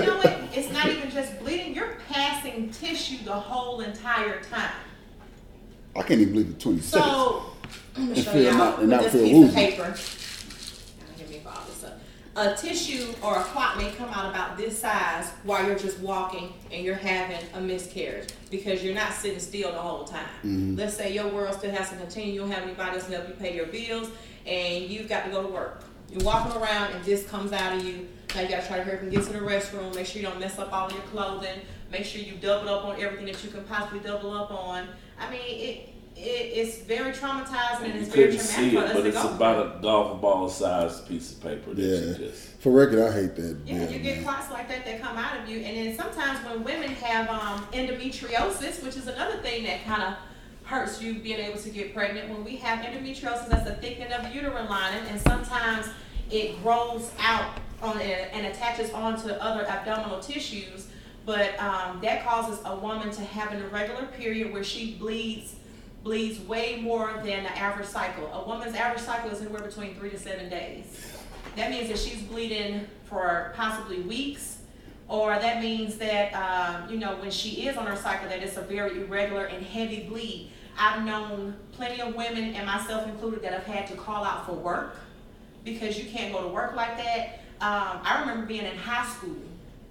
you 0.00 0.06
know 0.06 0.16
what? 0.18 0.38
It's 0.54 0.72
not 0.72 0.86
even 0.86 1.10
just 1.10 1.38
bleeding. 1.40 1.74
You're 1.74 1.96
passing 2.08 2.70
tissue 2.70 3.22
the 3.24 3.32
whole 3.32 3.80
entire 3.80 4.40
time. 4.42 4.70
I 5.96 6.02
can't 6.02 6.20
even 6.20 6.32
believe 6.32 6.54
the 6.54 6.60
20 6.60 6.80
seconds. 6.80 7.10
So, 7.12 7.42
let 7.96 8.02
me 8.06 8.12
And 8.14 8.24
show 8.24 8.30
feel 8.32 8.42
y'all 8.42 8.54
not- 8.54 8.78
and 8.78 8.88
not 8.90 9.04
feel 9.06 9.22
piece 9.24 9.34
woozy. 9.34 9.48
of 9.48 9.54
paper. 9.54 9.82
Y'all 9.82 11.16
hear 11.18 11.28
me 11.28 11.38
ball 11.44 11.58
this 11.66 11.84
up. 11.84 11.98
A 12.36 12.54
tissue 12.56 13.12
or 13.22 13.36
a 13.38 13.42
clot 13.42 13.76
may 13.76 13.90
come 13.92 14.08
out 14.10 14.30
about 14.30 14.56
this 14.56 14.78
size 14.78 15.30
while 15.42 15.66
you're 15.66 15.78
just 15.78 15.98
walking 15.98 16.52
and 16.70 16.84
you're 16.84 16.94
having 16.94 17.40
a 17.54 17.60
miscarriage 17.60 18.28
because 18.50 18.84
you're 18.84 18.94
not 18.94 19.12
sitting 19.12 19.40
still 19.40 19.72
the 19.72 19.78
whole 19.78 20.04
time. 20.04 20.28
Mm-hmm. 20.44 20.76
Let's 20.76 20.96
say 20.96 21.12
your 21.12 21.26
world 21.28 21.56
still 21.56 21.72
has 21.72 21.90
to 21.90 21.96
continue, 21.96 22.34
you 22.34 22.40
don't 22.40 22.50
have 22.52 22.62
anybody 22.62 22.96
else 22.96 23.06
to 23.06 23.16
help 23.16 23.28
you 23.28 23.34
pay 23.34 23.56
your 23.56 23.66
bills, 23.66 24.08
and 24.46 24.84
you've 24.84 25.08
got 25.08 25.24
to 25.24 25.30
go 25.32 25.42
to 25.42 25.48
work. 25.48 25.82
You're 26.10 26.24
walking 26.24 26.60
around 26.60 26.92
and 26.92 27.04
this 27.04 27.26
comes 27.28 27.52
out 27.52 27.76
of 27.76 27.84
you. 27.84 28.08
Now 28.34 28.42
you 28.42 28.48
gotta 28.48 28.66
try 28.66 28.76
to 28.78 28.82
hurry 28.84 28.96
up 28.96 29.02
and 29.02 29.10
get 29.12 29.24
to 29.24 29.32
the 29.32 29.38
restroom. 29.40 29.94
Make 29.94 30.06
sure 30.06 30.20
you 30.22 30.28
don't 30.28 30.40
mess 30.40 30.58
up 30.58 30.72
all 30.72 30.86
of 30.86 30.92
your 30.92 31.02
clothing. 31.02 31.60
Make 31.90 32.04
sure 32.04 32.20
you 32.20 32.34
double 32.36 32.68
up 32.68 32.84
on 32.84 33.00
everything 33.00 33.26
that 33.26 33.42
you 33.44 33.50
can 33.50 33.64
possibly 33.64 34.00
double 34.00 34.32
up 34.32 34.50
on. 34.50 34.86
I 35.18 35.30
mean, 35.30 35.40
it, 35.40 35.88
it 36.16 36.20
it's 36.20 36.78
very 36.82 37.12
traumatizing 37.12 37.84
and 37.84 37.94
You 37.94 38.00
it's 38.00 38.14
very 38.14 38.30
couldn't 38.30 38.46
traumatic 38.46 38.70
see 38.70 38.70
for 38.70 38.76
it, 38.78 38.84
us 38.84 38.92
but 38.94 39.02
to 39.02 39.08
it's 39.08 39.16
go 39.16 39.22
through. 39.28 39.36
about 39.36 39.76
a 39.78 39.80
golf 39.82 40.20
ball 40.20 40.48
sized 40.48 41.08
piece 41.08 41.32
of 41.32 41.42
paper 41.42 41.74
that 41.74 41.82
Yeah. 41.82 41.96
you 42.06 42.14
just. 42.28 42.48
For 42.60 42.70
record, 42.72 42.98
I 43.00 43.12
hate 43.12 43.36
that. 43.36 43.56
Yeah, 43.64 43.78
bill, 43.84 43.92
you 43.92 43.98
get 44.00 44.22
clots 44.22 44.50
like 44.50 44.68
that 44.68 44.84
that 44.84 45.00
come 45.00 45.16
out 45.16 45.40
of 45.40 45.48
you, 45.48 45.60
and 45.60 45.76
then 45.76 45.96
sometimes 45.96 46.44
when 46.44 46.62
women 46.62 46.90
have 46.90 47.28
um, 47.30 47.66
endometriosis, 47.72 48.82
which 48.84 48.96
is 48.96 49.06
another 49.06 49.38
thing 49.38 49.64
that 49.64 49.84
kind 49.84 50.02
of 50.02 50.14
hurts 50.70 51.02
you 51.02 51.14
being 51.14 51.40
able 51.40 51.58
to 51.58 51.68
get 51.68 51.92
pregnant. 51.92 52.30
When 52.30 52.44
we 52.44 52.54
have 52.58 52.84
endometriosis, 52.84 53.48
that's 53.48 53.68
a 53.68 53.74
thickening 53.74 54.12
of 54.12 54.22
the 54.22 54.30
uterine 54.30 54.68
lining, 54.68 55.04
and 55.08 55.20
sometimes 55.20 55.88
it 56.30 56.62
grows 56.62 57.10
out 57.18 57.58
on 57.82 58.00
and 58.00 58.46
attaches 58.46 58.92
onto 58.92 59.30
other 59.30 59.66
abdominal 59.66 60.20
tissues. 60.20 60.86
But 61.26 61.58
um, 61.58 62.00
that 62.02 62.24
causes 62.24 62.60
a 62.64 62.76
woman 62.76 63.10
to 63.10 63.20
have 63.20 63.52
an 63.52 63.62
irregular 63.62 64.06
period 64.06 64.52
where 64.52 64.62
she 64.62 64.94
bleeds 64.94 65.56
bleeds 66.04 66.40
way 66.40 66.80
more 66.80 67.12
than 67.24 67.42
the 67.42 67.58
average 67.58 67.88
cycle. 67.88 68.26
A 68.32 68.48
woman's 68.48 68.74
average 68.74 69.02
cycle 69.02 69.30
is 69.30 69.40
anywhere 69.42 69.62
between 69.62 69.96
three 69.96 70.10
to 70.10 70.18
seven 70.18 70.48
days. 70.48 71.18
That 71.56 71.70
means 71.70 71.88
that 71.88 71.98
she's 71.98 72.22
bleeding 72.22 72.86
for 73.04 73.52
possibly 73.56 74.00
weeks, 74.02 74.58
or 75.08 75.30
that 75.30 75.60
means 75.60 75.96
that 75.96 76.32
um, 76.32 76.88
you 76.88 76.96
know 76.96 77.16
when 77.16 77.32
she 77.32 77.66
is 77.66 77.76
on 77.76 77.86
her 77.86 77.96
cycle 77.96 78.28
that 78.28 78.40
it's 78.40 78.56
a 78.56 78.62
very 78.62 79.00
irregular 79.02 79.46
and 79.46 79.66
heavy 79.66 80.04
bleed. 80.04 80.52
I've 80.78 81.04
known 81.04 81.56
plenty 81.72 82.00
of 82.00 82.14
women, 82.14 82.54
and 82.54 82.66
myself 82.66 83.06
included, 83.06 83.42
that 83.42 83.52
have 83.52 83.64
had 83.64 83.86
to 83.88 83.94
call 83.94 84.24
out 84.24 84.46
for 84.46 84.52
work 84.52 84.96
because 85.64 85.98
you 85.98 86.10
can't 86.10 86.32
go 86.32 86.42
to 86.42 86.48
work 86.48 86.74
like 86.74 86.96
that. 86.96 87.40
Um, 87.60 88.00
I 88.02 88.20
remember 88.20 88.46
being 88.46 88.64
in 88.64 88.76
high 88.76 89.06
school 89.06 89.36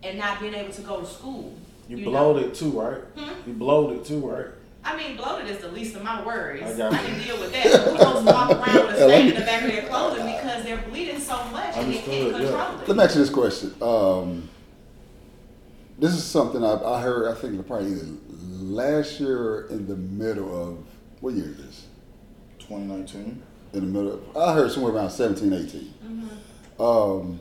and 0.03 0.17
not 0.17 0.39
being 0.39 0.53
able 0.53 0.73
to 0.73 0.81
go 0.81 1.01
to 1.01 1.05
school. 1.05 1.55
You, 1.87 1.97
know. 1.97 2.11
bloated 2.11 2.53
too, 2.53 2.71
right? 2.71 3.01
Hmm? 3.15 3.49
You 3.49 3.55
bloated 3.55 4.05
too, 4.05 4.19
right? 4.19 4.47
I 4.83 4.95
mean, 4.95 5.17
bloated 5.17 5.49
is 5.49 5.57
the 5.59 5.67
least 5.69 5.95
of 5.95 6.03
my 6.03 6.23
worries. 6.25 6.79
I 6.79 6.87
I, 6.87 6.97
can 6.97 7.19
deal 7.21 7.39
with 7.39 7.51
that. 7.51 7.65
Who 7.65 7.97
goes 7.97 8.23
walk 8.23 8.51
around 8.51 8.87
with 8.87 8.95
a 8.95 9.09
stain 9.09 9.27
in 9.27 9.39
the 9.39 9.41
back 9.41 9.63
of 9.63 9.71
their 9.71 9.83
clothing 9.83 10.25
because 10.25 10.63
they're 10.63 10.77
bleeding 10.89 11.19
so 11.19 11.43
much 11.45 11.75
and 11.75 11.91
they 11.91 11.97
can't 11.97 12.33
Understood, 12.33 12.41
yeah. 12.41 12.47
control 12.47 12.81
it? 12.81 12.87
Let 12.87 12.97
me 12.97 13.03
ask 13.03 13.15
you 13.15 13.21
this 13.21 13.29
question. 13.29 13.75
Um, 13.81 14.49
this 15.99 16.13
is 16.13 16.23
something 16.23 16.63
I, 16.63 16.81
I 16.81 17.01
heard, 17.01 17.29
I 17.29 17.35
think 17.35 17.59
it 17.59 17.67
probably 17.67 17.91
either 17.91 18.05
last 18.59 19.19
year 19.19 19.67
in 19.67 19.87
the 19.87 19.95
middle 19.95 20.69
of, 20.69 20.77
what 21.21 21.33
year 21.33 21.49
is 21.49 21.57
this? 21.57 21.87
2019. 22.59 23.41
In 23.73 23.79
the 23.79 23.85
middle, 23.85 24.13
of, 24.13 24.37
I 24.37 24.53
heard 24.53 24.71
somewhere 24.71 24.93
around 24.93 25.11
17, 25.11 25.53
18. 25.53 25.93
Mm-hmm. 26.03 26.81
Um, 26.81 27.39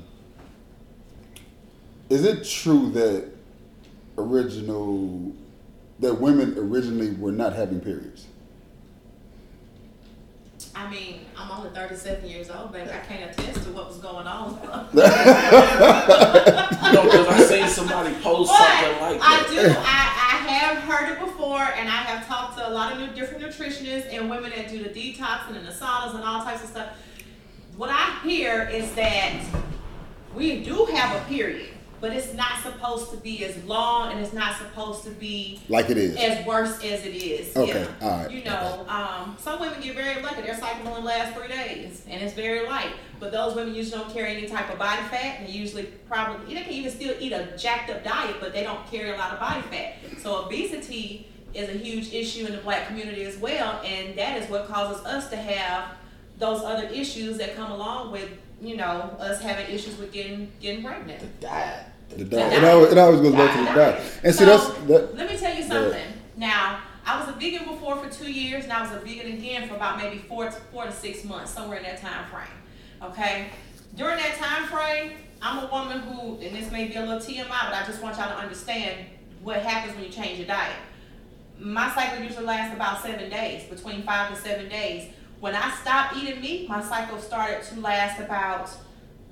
is 2.08 2.24
it 2.24 2.44
true 2.44 2.90
that 2.90 3.28
original, 4.16 5.32
that 5.98 6.14
women 6.14 6.56
originally 6.56 7.10
were 7.12 7.32
not 7.32 7.52
having 7.52 7.80
periods? 7.80 8.27
I 10.74 10.90
mean, 10.90 11.20
I'm 11.36 11.50
only 11.50 11.70
37 11.70 12.28
years 12.28 12.50
old, 12.50 12.72
baby. 12.72 12.90
I 12.90 12.98
can't 12.98 13.30
attest 13.30 13.64
to 13.64 13.70
what 13.72 13.88
was 13.88 13.98
going 13.98 14.26
on. 14.26 14.58
You 16.88 16.94
know, 16.94 17.02
because 17.02 17.26
I've 17.26 17.46
seen 17.46 17.68
somebody 17.68 18.14
post 18.22 18.50
But 18.50 18.56
something 18.56 19.00
like 19.02 19.20
that. 19.20 19.46
I 19.46 19.54
do. 19.54 19.60
I, 19.60 20.28
I 20.32 20.48
have 20.48 20.78
heard 20.84 21.12
it 21.12 21.18
before, 21.20 21.60
and 21.60 21.86
I 21.86 22.00
have 22.02 22.26
talked 22.26 22.56
to 22.56 22.66
a 22.66 22.70
lot 22.70 22.92
of 22.92 22.98
new 22.98 23.08
different 23.08 23.44
nutritionists 23.44 24.10
and 24.10 24.30
women 24.30 24.50
that 24.56 24.70
do 24.70 24.82
the 24.82 24.88
detoxing 24.88 25.56
and 25.56 25.66
the 25.66 25.72
saunas 25.72 26.14
and 26.14 26.24
all 26.24 26.42
types 26.42 26.62
of 26.64 26.70
stuff. 26.70 26.88
What 27.76 27.90
I 27.90 28.18
hear 28.22 28.70
is 28.72 28.90
that 28.94 29.38
we 30.34 30.64
do 30.64 30.86
have 30.86 31.20
a 31.20 31.24
period, 31.26 31.68
but 32.00 32.12
it's 32.12 32.32
not 32.34 32.62
supposed 32.62 33.10
to 33.10 33.16
be 33.16 33.44
as 33.44 33.62
long, 33.64 34.12
and 34.12 34.20
it's 34.20 34.32
not 34.32 34.56
supposed 34.56 35.04
to 35.04 35.10
be 35.10 35.60
Like 35.68 35.90
it 35.90 35.96
is. 35.96 36.16
as 36.16 36.46
worse 36.46 36.76
as 36.84 37.04
it 37.04 37.14
is. 37.14 37.56
Okay, 37.56 37.80
yeah. 37.80 37.88
all 38.06 38.22
right, 38.22 38.30
You 38.30 38.44
know, 38.44 38.84
um, 38.88 39.36
some 39.38 39.60
women 39.60 39.80
get 39.80 39.94
very 39.96 40.22
lucky. 40.22 40.42
Their 40.42 40.56
cycle 40.56 40.88
only 40.88 41.02
lasts 41.02 41.36
three 41.36 41.48
days, 41.48 42.02
and 42.08 42.22
it's 42.22 42.34
very 42.34 42.66
light. 42.66 42.92
But 43.20 43.32
those 43.32 43.56
women 43.56 43.74
usually 43.74 44.00
don't 44.02 44.12
carry 44.12 44.36
any 44.36 44.46
type 44.46 44.70
of 44.72 44.78
body 44.78 45.02
fat. 45.10 45.44
They 45.44 45.52
usually 45.52 45.84
probably 46.08 46.54
they 46.54 46.62
can 46.62 46.72
even 46.72 46.90
still 46.92 47.14
eat 47.18 47.32
a 47.32 47.56
jacked 47.56 47.90
up 47.90 48.04
diet, 48.04 48.36
but 48.40 48.52
they 48.52 48.62
don't 48.62 48.86
carry 48.90 49.10
a 49.10 49.16
lot 49.16 49.32
of 49.32 49.40
body 49.40 49.62
fat. 49.62 49.96
So 50.22 50.44
obesity 50.44 51.28
is 51.54 51.68
a 51.68 51.72
huge 51.72 52.12
issue 52.12 52.46
in 52.46 52.52
the 52.52 52.58
black 52.58 52.86
community 52.86 53.24
as 53.24 53.36
well, 53.38 53.80
and 53.84 54.16
that 54.16 54.40
is 54.40 54.48
what 54.48 54.68
causes 54.68 55.04
us 55.04 55.30
to 55.30 55.36
have 55.36 55.96
those 56.38 56.62
other 56.62 56.86
issues 56.86 57.38
that 57.38 57.56
come 57.56 57.72
along 57.72 58.12
with 58.12 58.28
you 58.60 58.76
know 58.76 59.16
us 59.18 59.40
having 59.40 59.66
issues 59.72 59.96
with 59.98 60.12
getting 60.12 60.50
getting 60.60 60.84
pregnant. 60.84 61.40
Died. 61.40 61.86
The. 62.16 62.54
It 62.54 62.64
always, 62.64 62.92
it 62.92 62.98
always 62.98 63.20
goes 63.20 63.32
back 63.32 63.56
to 63.56 63.64
the 63.64 63.74
diet. 63.74 64.20
And 64.24 64.34
see, 64.34 64.44
So, 64.44 64.46
that's 64.46 64.78
that. 64.86 65.16
Let 65.16 65.30
me 65.30 65.36
tell 65.36 65.54
you 65.54 65.62
something. 65.62 66.06
Now, 66.36 66.80
I 67.06 67.20
was 67.20 67.28
a 67.28 67.38
vegan 67.38 67.64
before 67.66 67.96
for 67.96 68.10
two 68.10 68.30
years, 68.30 68.64
and 68.64 68.72
I 68.72 68.82
was 68.82 68.92
a 68.92 69.00
vegan 69.00 69.32
again 69.32 69.68
for 69.68 69.74
about 69.76 69.98
maybe 69.98 70.18
four 70.18 70.46
to 70.46 70.50
four 70.50 70.84
to 70.84 70.92
six 70.92 71.24
months, 71.24 71.52
somewhere 71.52 71.78
in 71.78 71.84
that 71.84 72.00
time 72.00 72.26
frame. 72.26 73.10
Okay. 73.10 73.48
During 73.96 74.16
that 74.16 74.36
time 74.36 74.66
frame, 74.66 75.12
I'm 75.40 75.64
a 75.64 75.70
woman 75.70 76.00
who, 76.00 76.38
and 76.40 76.54
this 76.54 76.70
may 76.70 76.88
be 76.88 76.94
a 76.94 77.00
little 77.00 77.18
TMI, 77.18 77.48
but 77.48 77.74
I 77.74 77.84
just 77.86 78.02
want 78.02 78.16
y'all 78.16 78.28
to 78.28 78.36
understand 78.36 79.06
what 79.42 79.62
happens 79.62 79.94
when 79.94 80.04
you 80.04 80.10
change 80.10 80.38
your 80.38 80.46
diet. 80.48 80.76
My 81.58 81.92
cycle 81.94 82.22
usually 82.22 82.44
lasts 82.44 82.74
about 82.74 83.02
seven 83.02 83.30
days, 83.30 83.64
between 83.64 84.02
five 84.02 84.34
to 84.34 84.40
seven 84.40 84.68
days. 84.68 85.12
When 85.40 85.54
I 85.54 85.70
stopped 85.80 86.16
eating 86.16 86.40
meat, 86.40 86.68
my 86.68 86.82
cycle 86.82 87.18
started 87.18 87.62
to 87.64 87.80
last 87.80 88.20
about 88.20 88.70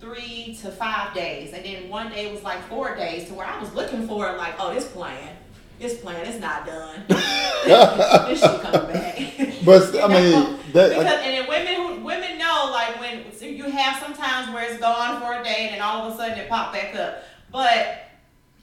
three 0.00 0.56
to 0.62 0.70
five 0.70 1.14
days. 1.14 1.52
And 1.52 1.64
then 1.64 1.88
one 1.88 2.10
day 2.10 2.30
was 2.32 2.42
like 2.42 2.62
four 2.68 2.94
days 2.96 3.28
to 3.28 3.34
where 3.34 3.46
I 3.46 3.58
was 3.60 3.72
looking 3.74 4.06
for 4.06 4.28
it 4.28 4.36
like, 4.36 4.54
oh, 4.58 4.74
this 4.74 4.86
plan, 4.88 5.36
this 5.78 6.00
plan 6.00 6.26
is 6.26 6.40
not 6.40 6.66
done. 6.66 7.04
this 7.08 8.40
shit 8.40 8.60
coming 8.60 8.92
back. 8.92 9.18
But, 9.64 9.96
I 10.02 10.08
mean, 10.08 10.58
that- 10.72 10.90
because 10.90 11.04
and 11.04 11.34
then 11.34 11.48
women 11.48 11.74
who 11.74 12.04
women 12.04 12.38
know 12.38 12.70
like 12.72 13.00
when 13.00 13.24
you 13.40 13.64
have 13.64 14.00
sometimes 14.02 14.52
where 14.52 14.70
it's 14.70 14.80
gone 14.80 15.20
for 15.20 15.40
a 15.40 15.44
day 15.44 15.66
and 15.66 15.74
then 15.74 15.82
all 15.82 16.06
of 16.06 16.14
a 16.14 16.16
sudden 16.16 16.38
it 16.38 16.48
popped 16.48 16.74
back 16.74 16.94
up. 16.94 17.22
But 17.50 18.04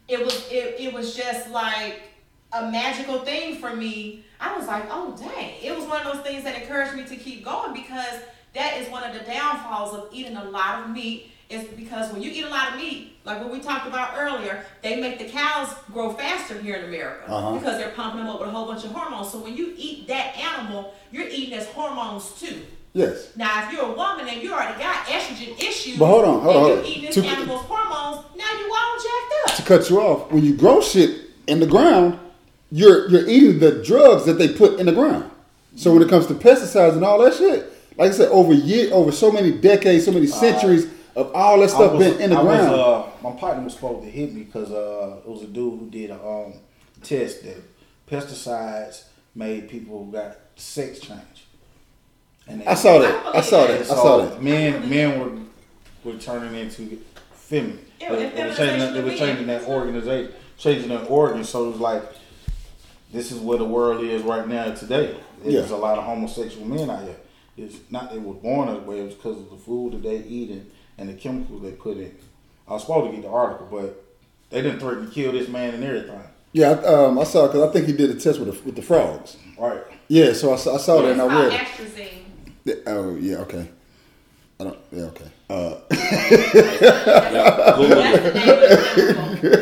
it 0.07 0.23
was 0.23 0.47
it, 0.51 0.75
it 0.79 0.93
was 0.93 1.15
just 1.15 1.49
like 1.49 2.01
a 2.53 2.69
magical 2.71 3.19
thing 3.19 3.57
for 3.57 3.75
me. 3.75 4.23
I 4.39 4.55
was 4.57 4.67
like, 4.67 4.85
oh 4.89 5.15
dang. 5.17 5.55
It 5.61 5.75
was 5.75 5.85
one 5.85 6.05
of 6.05 6.13
those 6.13 6.23
things 6.23 6.43
that 6.43 6.61
encouraged 6.61 6.95
me 6.95 7.03
to 7.05 7.15
keep 7.15 7.43
going 7.43 7.73
because 7.73 8.19
that 8.55 8.77
is 8.77 8.89
one 8.89 9.03
of 9.03 9.13
the 9.13 9.23
downfalls 9.25 9.93
of 9.95 10.09
eating 10.11 10.35
a 10.37 10.43
lot 10.45 10.83
of 10.83 10.89
meat. 10.89 11.29
Is 11.49 11.65
because 11.75 12.11
when 12.11 12.23
you 12.23 12.31
eat 12.31 12.45
a 12.45 12.49
lot 12.49 12.69
of 12.71 12.77
meat, 12.77 13.15
like 13.25 13.39
what 13.39 13.51
we 13.51 13.59
talked 13.59 13.85
about 13.85 14.15
earlier, 14.17 14.65
they 14.81 14.99
make 14.99 15.19
the 15.19 15.25
cows 15.25 15.67
grow 15.91 16.11
faster 16.13 16.57
here 16.59 16.77
in 16.77 16.85
America 16.85 17.25
Uh-huh. 17.31 17.59
because 17.59 17.77
they're 17.77 17.89
pumping 17.91 18.21
them 18.21 18.29
up 18.29 18.39
with 18.39 18.49
a 18.49 18.51
whole 18.51 18.65
bunch 18.65 18.85
of 18.85 18.91
hormones. 18.91 19.31
So 19.31 19.37
when 19.37 19.55
you 19.55 19.73
eat 19.77 20.07
that 20.07 20.35
animal, 20.35 20.93
you're 21.11 21.27
eating 21.27 21.53
as 21.53 21.67
hormones 21.67 22.31
too. 22.39 22.61
Yes. 22.93 23.27
Now, 23.35 23.65
if 23.67 23.73
you're 23.73 23.83
a 23.85 23.91
woman 23.91 24.27
and 24.27 24.41
you 24.41 24.51
already 24.53 24.79
got 24.81 25.05
estrogen 25.05 25.59
issues, 25.59 25.97
But 25.99 26.07
hold 26.07 26.25
on, 26.25 26.41
hold 26.41 26.55
on, 26.55 26.61
hold 26.63 26.85
eating 26.85 27.05
this 27.05 27.15
To- 27.15 27.25
animal's 27.25 27.61
hormones, 27.63 28.25
now 28.35 28.51
you 28.59 28.73
all 28.73 28.97
jacked 29.45 29.57
To 29.57 29.63
cut 29.63 29.89
you 29.91 29.99
off, 30.01 30.31
when 30.31 30.43
you 30.43 30.55
grow 30.55 30.81
shit 30.81 31.29
in 31.45 31.59
the 31.59 31.67
ground, 31.67 32.17
you're 32.71 33.07
you're 33.09 33.27
eating 33.27 33.59
the 33.59 33.83
drugs 33.83 34.25
that 34.25 34.39
they 34.39 34.47
put 34.47 34.79
in 34.79 34.87
the 34.87 34.91
ground. 34.91 35.29
So 35.75 35.93
when 35.93 36.01
it 36.01 36.09
comes 36.09 36.25
to 36.27 36.33
pesticides 36.33 36.93
and 36.93 37.03
all 37.05 37.19
that 37.19 37.33
shit, 37.35 37.71
like 37.97 38.09
I 38.11 38.13
said, 38.13 38.29
over 38.29 38.53
year, 38.53 38.93
over 38.93 39.11
so 39.11 39.31
many 39.31 39.51
decades, 39.51 40.05
so 40.05 40.11
many 40.11 40.27
centuries 40.27 40.87
of 41.15 41.31
all 41.35 41.59
that 41.59 41.69
stuff 41.69 41.93
was- 41.93 42.07
been 42.13 42.21
in 42.21 42.29
the 42.31 42.37
I 42.37 42.41
was, 42.43 42.57
ground. 42.57 42.75
uh, 42.75 43.03
my 43.21 43.31
partner 43.31 43.63
was 43.63 43.73
supposed 43.73 44.03
to 44.03 44.09
hit 44.09 44.33
me 44.33 44.43
because 44.43 44.71
uh, 44.71 45.17
it 45.25 45.29
was 45.29 45.43
a 45.43 45.47
dude 45.47 45.79
who 45.79 45.89
did 45.89 46.09
a 46.09 46.15
um, 46.25 46.53
test 47.03 47.43
that 47.43 47.57
pesticides 48.09 49.03
made 49.35 49.69
people 49.69 50.05
who 50.05 50.11
got 50.11 50.37
sex 50.55 50.99
change. 50.99 51.19
And 52.47 52.63
I 52.67 52.73
saw 52.73 52.99
that. 52.99 53.35
I 53.35 53.41
saw 53.41 53.67
that. 53.67 53.79
I 53.81 53.83
saw 53.83 54.17
that. 54.25 54.41
Men, 54.43 54.89
men 54.89 55.19
were 55.19 56.11
were 56.13 56.19
turning 56.19 56.53
into 56.59 56.99
feminine. 57.33 57.79
It, 58.01 58.09
They, 58.09 58.25
and 58.25 58.37
they 58.37 58.43
were 58.45 58.53
changing. 58.55 58.79
that- 58.79 58.93
They 58.93 59.01
were 59.03 59.15
changing 59.15 59.47
that 59.47 59.63
organization, 59.67 60.33
changing 60.57 60.89
that 60.89 61.09
organ. 61.09 61.43
So 61.45 61.65
it 61.65 61.71
was 61.71 61.79
like, 61.79 62.03
this 63.13 63.31
is 63.31 63.39
where 63.39 63.57
the 63.57 63.63
world 63.65 64.03
is 64.03 64.21
right 64.23 64.45
now 64.47 64.73
today. 64.73 65.15
There's 65.43 65.69
Yeah. 65.69 65.75
a 65.75 65.77
lot 65.77 65.97
of 65.97 66.03
homosexual 66.03 66.65
men 66.67 66.89
out 66.89 67.03
here. 67.03 67.15
It's 67.57 67.77
not 67.89 68.11
they 68.11 68.17
were 68.19 68.33
born 68.33 68.67
that 68.67 68.85
way. 68.85 68.99
It 68.99 69.05
was 69.05 69.13
because 69.15 69.37
of 69.37 69.49
the 69.49 69.57
food 69.57 69.93
that 69.93 70.03
they 70.03 70.17
eating 70.17 70.57
and, 70.57 70.71
and 70.97 71.09
the 71.09 71.13
chemicals 71.13 71.61
they 71.61 71.71
put 71.71 71.97
in. 71.97 72.15
I 72.67 72.73
was 72.73 72.81
supposed 72.81 73.07
to 73.11 73.15
get 73.15 73.23
the 73.23 73.31
article, 73.31 73.67
but 73.69 74.03
they 74.49 74.61
didn't 74.61 74.79
threaten 74.79 75.05
to 75.07 75.11
kill 75.11 75.31
this 75.33 75.47
man 75.49 75.73
and 75.75 75.83
everything. 75.83 76.19
Yeah, 76.53 76.69
I, 76.71 76.85
um, 76.85 77.19
I 77.19 77.23
saw 77.23 77.47
because 77.47 77.67
I 77.69 77.71
think 77.73 77.87
he 77.87 77.93
did 77.93 78.09
a 78.11 78.15
test 78.15 78.39
with 78.39 78.53
the, 78.55 78.63
with 78.63 78.75
the 78.75 78.81
frogs. 78.81 79.37
Right. 79.57 79.81
Yeah, 80.07 80.33
so 80.33 80.53
I 80.53 80.57
saw, 80.57 80.75
I 80.75 80.77
saw 80.77 81.01
that 81.01 81.11
and 81.11 81.21
I 81.21 81.25
read. 81.25 81.53
it. 81.53 81.59
atrazine. 81.59 82.83
Oh 82.87 83.15
yeah, 83.15 83.37
okay. 83.37 83.67
I 84.59 84.63
don't. 84.65 84.77
Yeah, 84.91 85.03
okay. 85.05 85.25
Uh, 85.49 85.75
Google 85.89 85.89
That's 85.89 86.53
it. 86.53 87.73
the 87.77 87.95
name 87.95 88.13
of 89.17 89.41
the 89.41 89.53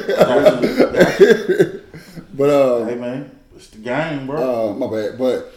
chemical. 1.74 2.22
but 2.34 2.50
uh, 2.50 2.86
Hey 2.86 2.96
man, 2.96 3.40
it's 3.56 3.68
the 3.70 3.78
game, 3.80 4.28
bro. 4.28 4.70
Uh, 4.70 4.74
my 4.74 4.88
bad, 4.88 5.18
but 5.18 5.54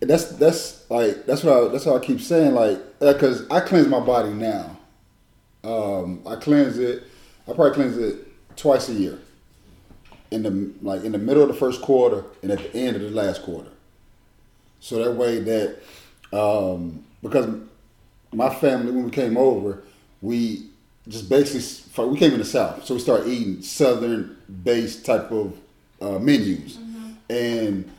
that's 0.00 0.86
that's 1.28 1.44
what 1.44 1.54
I, 1.54 1.68
that's 1.68 1.84
how 1.84 1.94
I 1.94 1.98
keep 1.98 2.22
saying 2.22 2.54
like 2.54 2.78
because 2.98 3.48
I 3.50 3.60
cleanse 3.60 3.86
my 3.86 4.00
body 4.00 4.30
now. 4.30 4.78
Um, 5.62 6.22
I 6.26 6.36
cleanse 6.36 6.78
it. 6.78 7.04
I 7.46 7.52
probably 7.52 7.74
cleanse 7.74 7.98
it 7.98 8.26
twice 8.56 8.88
a 8.88 8.94
year. 8.94 9.18
In 10.30 10.42
the 10.42 10.72
like 10.82 11.04
in 11.04 11.12
the 11.12 11.18
middle 11.18 11.42
of 11.42 11.48
the 11.48 11.54
first 11.54 11.82
quarter 11.82 12.24
and 12.42 12.50
at 12.50 12.58
the 12.58 12.74
end 12.74 12.96
of 12.96 13.02
the 13.02 13.10
last 13.10 13.42
quarter. 13.42 13.68
So 14.80 15.04
that 15.04 15.12
way 15.12 15.38
that 15.40 15.78
um, 16.32 17.04
because 17.22 17.46
my 18.32 18.54
family 18.54 18.92
when 18.92 19.04
we 19.04 19.10
came 19.10 19.36
over, 19.36 19.82
we 20.22 20.66
just 21.08 21.28
basically 21.28 22.08
we 22.08 22.18
came 22.18 22.32
in 22.32 22.38
the 22.38 22.44
south, 22.44 22.86
so 22.86 22.94
we 22.94 23.00
started 23.00 23.28
eating 23.28 23.60
southern 23.60 24.36
based 24.64 25.04
type 25.04 25.30
of 25.30 25.58
uh, 26.00 26.18
menus, 26.18 26.78
and 27.28 27.90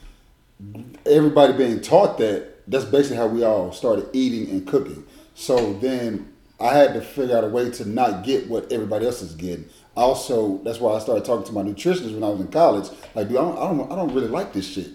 everybody 1.06 1.54
being 1.54 1.80
taught 1.80 2.18
that 2.18 2.59
that's 2.70 2.86
basically 2.86 3.18
how 3.18 3.28
we 3.28 3.44
all 3.44 3.72
started 3.72 4.08
eating 4.14 4.50
and 4.52 4.66
cooking. 4.66 5.06
So 5.34 5.74
then 5.74 6.32
I 6.60 6.76
had 6.76 6.94
to 6.94 7.02
figure 7.02 7.36
out 7.36 7.44
a 7.44 7.48
way 7.48 7.70
to 7.72 7.88
not 7.88 8.24
get 8.24 8.48
what 8.48 8.72
everybody 8.72 9.06
else 9.06 9.22
is 9.22 9.34
getting. 9.34 9.66
Also, 9.96 10.60
that's 10.60 10.80
why 10.80 10.94
I 10.94 11.00
started 11.00 11.26
talking 11.26 11.46
to 11.48 11.52
my 11.52 11.64
nutritionist 11.64 12.14
when 12.14 12.24
I 12.24 12.30
was 12.30 12.40
in 12.40 12.48
college. 12.48 12.90
Like, 13.16 13.28
dude, 13.28 13.38
I 13.38 13.42
don't, 13.42 13.58
I 13.58 13.62
don't, 13.62 13.92
I 13.92 13.96
don't 13.96 14.14
really 14.14 14.28
like 14.28 14.54
this 14.54 14.68
shit. 14.68 14.90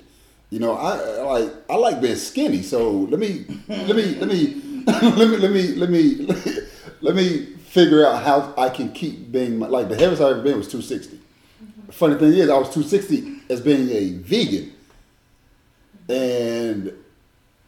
You 0.51 0.61
know, 0.61 0.75
I 0.75 1.23
like, 1.23 1.53
I 1.69 1.75
like 1.75 2.01
being 2.01 2.17
skinny. 2.17 2.63
So 2.63 2.91
let 2.91 3.19
me, 3.19 3.45
let 3.67 3.97
me, 3.97 4.15
let 4.15 4.29
me, 4.29 4.63
let 4.87 5.29
me, 5.29 5.37
let 5.37 5.51
me, 5.51 5.67
let 5.75 5.91
me, 5.91 6.29
let 7.01 7.15
me 7.17 7.47
figure 7.47 8.07
out 8.07 8.23
how 8.23 8.55
I 8.57 8.69
can 8.69 8.93
keep 8.93 9.33
being 9.33 9.59
my, 9.59 9.67
like 9.67 9.89
the 9.89 9.97
heaviest 9.97 10.23
I've 10.23 10.33
ever 10.33 10.43
been 10.43 10.59
was 10.59 10.69
260. 10.69 11.19
The 11.87 11.93
funny 11.93 12.15
thing 12.15 12.35
is, 12.35 12.49
I 12.49 12.57
was 12.57 12.73
260 12.73 13.43
as 13.51 13.61
being 13.61 13.89
a 13.91 14.13
vegan. 14.19 14.73
And 16.09 16.93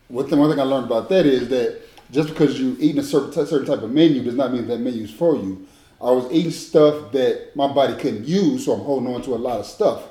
what 0.08 0.28
the 0.30 0.36
one 0.36 0.50
thing 0.50 0.60
I 0.60 0.64
learned 0.64 0.86
about 0.86 1.08
that 1.08 1.26
is 1.26 1.48
that 1.48 1.82
just 2.10 2.28
because 2.28 2.60
you 2.60 2.76
eating 2.78 2.98
a 2.98 3.02
certain 3.02 3.32
certain 3.32 3.66
type 3.66 3.82
of 3.82 3.90
menu 3.90 4.22
does 4.22 4.34
not 4.34 4.52
mean 4.52 4.66
that 4.68 4.78
menu 4.78 5.04
is 5.04 5.10
for 5.10 5.36
you. 5.36 5.66
I 6.00 6.10
was 6.10 6.30
eating 6.30 6.52
stuff 6.52 7.12
that 7.12 7.56
my 7.56 7.66
body 7.72 7.94
couldn't 7.94 8.26
use, 8.26 8.66
so 8.66 8.72
I'm 8.74 8.80
holding 8.80 9.12
on 9.12 9.22
to 9.22 9.34
a 9.34 9.36
lot 9.36 9.60
of 9.60 9.66
stuff, 9.66 10.02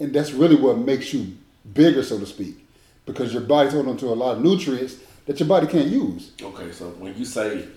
and 0.00 0.12
that's 0.12 0.32
really 0.32 0.56
what 0.56 0.78
makes 0.78 1.14
you 1.14 1.36
bigger, 1.72 2.02
so 2.02 2.18
to 2.18 2.26
speak, 2.26 2.66
because 3.06 3.32
your 3.32 3.42
body's 3.42 3.72
holding 3.72 3.92
on 3.92 3.96
to 3.98 4.06
a 4.06 4.14
lot 4.14 4.36
of 4.36 4.42
nutrients 4.42 4.96
that 5.26 5.38
your 5.38 5.48
body 5.48 5.66
can't 5.66 5.88
use. 5.88 6.32
Okay, 6.42 6.72
so 6.72 6.88
when 6.90 7.16
you 7.16 7.24
say 7.24 7.68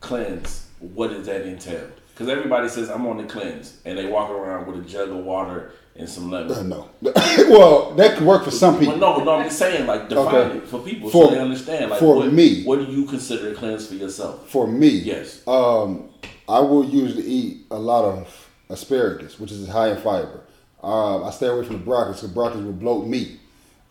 cleanse, 0.00 0.66
what 0.80 1.08
does 1.08 1.26
that 1.26 1.46
entail? 1.46 1.88
Because 2.12 2.28
everybody 2.28 2.68
says 2.68 2.90
I'm 2.90 3.06
on 3.06 3.16
the 3.16 3.24
cleanse, 3.24 3.78
and 3.84 3.96
they 3.96 4.06
walk 4.06 4.30
around 4.30 4.66
with 4.66 4.84
a 4.84 4.88
jug 4.88 5.08
of 5.10 5.18
water 5.18 5.72
and 5.96 6.08
some 6.08 6.30
lemon. 6.30 6.52
Uh, 6.52 6.62
no, 6.62 6.88
well, 7.48 7.94
that 7.94 8.16
could 8.16 8.26
work 8.26 8.44
for 8.44 8.50
some 8.50 8.78
people. 8.78 8.98
Well, 8.98 9.18
no, 9.18 9.24
no, 9.24 9.34
I'm 9.36 9.44
just 9.44 9.58
saying, 9.58 9.86
like, 9.86 10.08
define 10.08 10.34
Okay. 10.34 10.56
it 10.58 10.66
for 10.68 10.80
people 10.80 11.10
For- 11.10 11.28
so 11.28 11.34
they 11.34 11.40
understand. 11.40 11.90
Like, 11.90 12.00
for 12.00 12.16
what, 12.16 12.32
me. 12.32 12.64
what 12.64 12.78
do 12.78 12.84
you 12.86 13.04
consider 13.06 13.50
a 13.52 13.54
cleanse 13.54 13.86
for 13.86 13.94
yourself? 13.94 14.48
For 14.48 14.66
me, 14.66 14.88
Yes. 14.88 15.46
Um, 15.46 16.08
I 16.48 16.58
will 16.60 16.84
usually 16.84 17.24
eat 17.24 17.66
a 17.70 17.78
lot 17.78 18.04
of 18.04 18.48
asparagus, 18.68 19.38
which 19.38 19.52
is 19.52 19.68
high 19.68 19.90
in 19.90 19.96
fiber. 19.98 20.40
Um, 20.82 21.24
I 21.24 21.30
stay 21.30 21.46
away 21.46 21.64
from 21.64 21.78
the 21.78 21.84
broccoli 21.84 22.14
because 22.14 22.30
broccoli 22.30 22.64
will 22.64 22.72
bloat 22.72 23.06
me. 23.06 23.38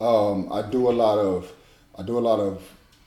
Um, 0.02 0.52
I 0.52 0.62
do 0.64 0.90
a 0.90 0.92
lot 0.92 1.18
of 1.18 1.52
I 1.98 2.04
do 2.04 2.18
a 2.18 2.20
lot 2.20 2.40
of 2.40 2.62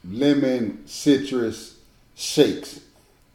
lemon 0.09 0.83
citrus 0.87 1.77
shakes. 2.15 2.81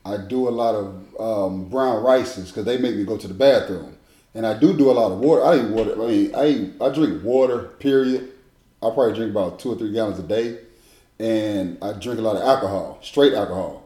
I 0.06 0.18
do 0.18 0.48
a 0.48 0.50
lot 0.50 0.74
of 0.76 1.20
um, 1.20 1.70
brown 1.70 2.02
rices 2.04 2.48
because 2.48 2.66
they 2.66 2.78
make 2.78 2.96
me 2.96 3.04
go 3.04 3.18
to 3.18 3.28
the 3.28 3.34
bathroom, 3.34 3.96
and 4.34 4.46
I 4.46 4.58
do 4.58 4.76
do 4.76 4.92
a 4.92 4.94
lot 4.94 5.12
of 5.12 5.20
water. 5.20 5.44
I 5.44 5.60
eat 5.60 5.70
water. 5.70 5.94
I 5.94 6.08
mean, 6.08 6.36
I 6.36 6.48
eat, 6.48 6.74
I 6.82 6.90
drink 6.90 7.24
water. 7.24 7.64
Period. 7.80 8.30
I 8.82 8.90
probably 8.92 9.14
drink 9.14 9.32
about 9.32 9.60
two 9.60 9.74
or 9.74 9.78
three 9.78 9.92
gallons 9.92 10.20
a 10.20 10.24
day, 10.24 10.60
and 11.20 11.78
I 11.82 11.94
drink 11.94 12.20
a 12.20 12.22
lot 12.22 12.38
of 12.38 12.44
alcohol, 12.44 13.00
straight 13.02 13.34
alcohol 13.34 13.84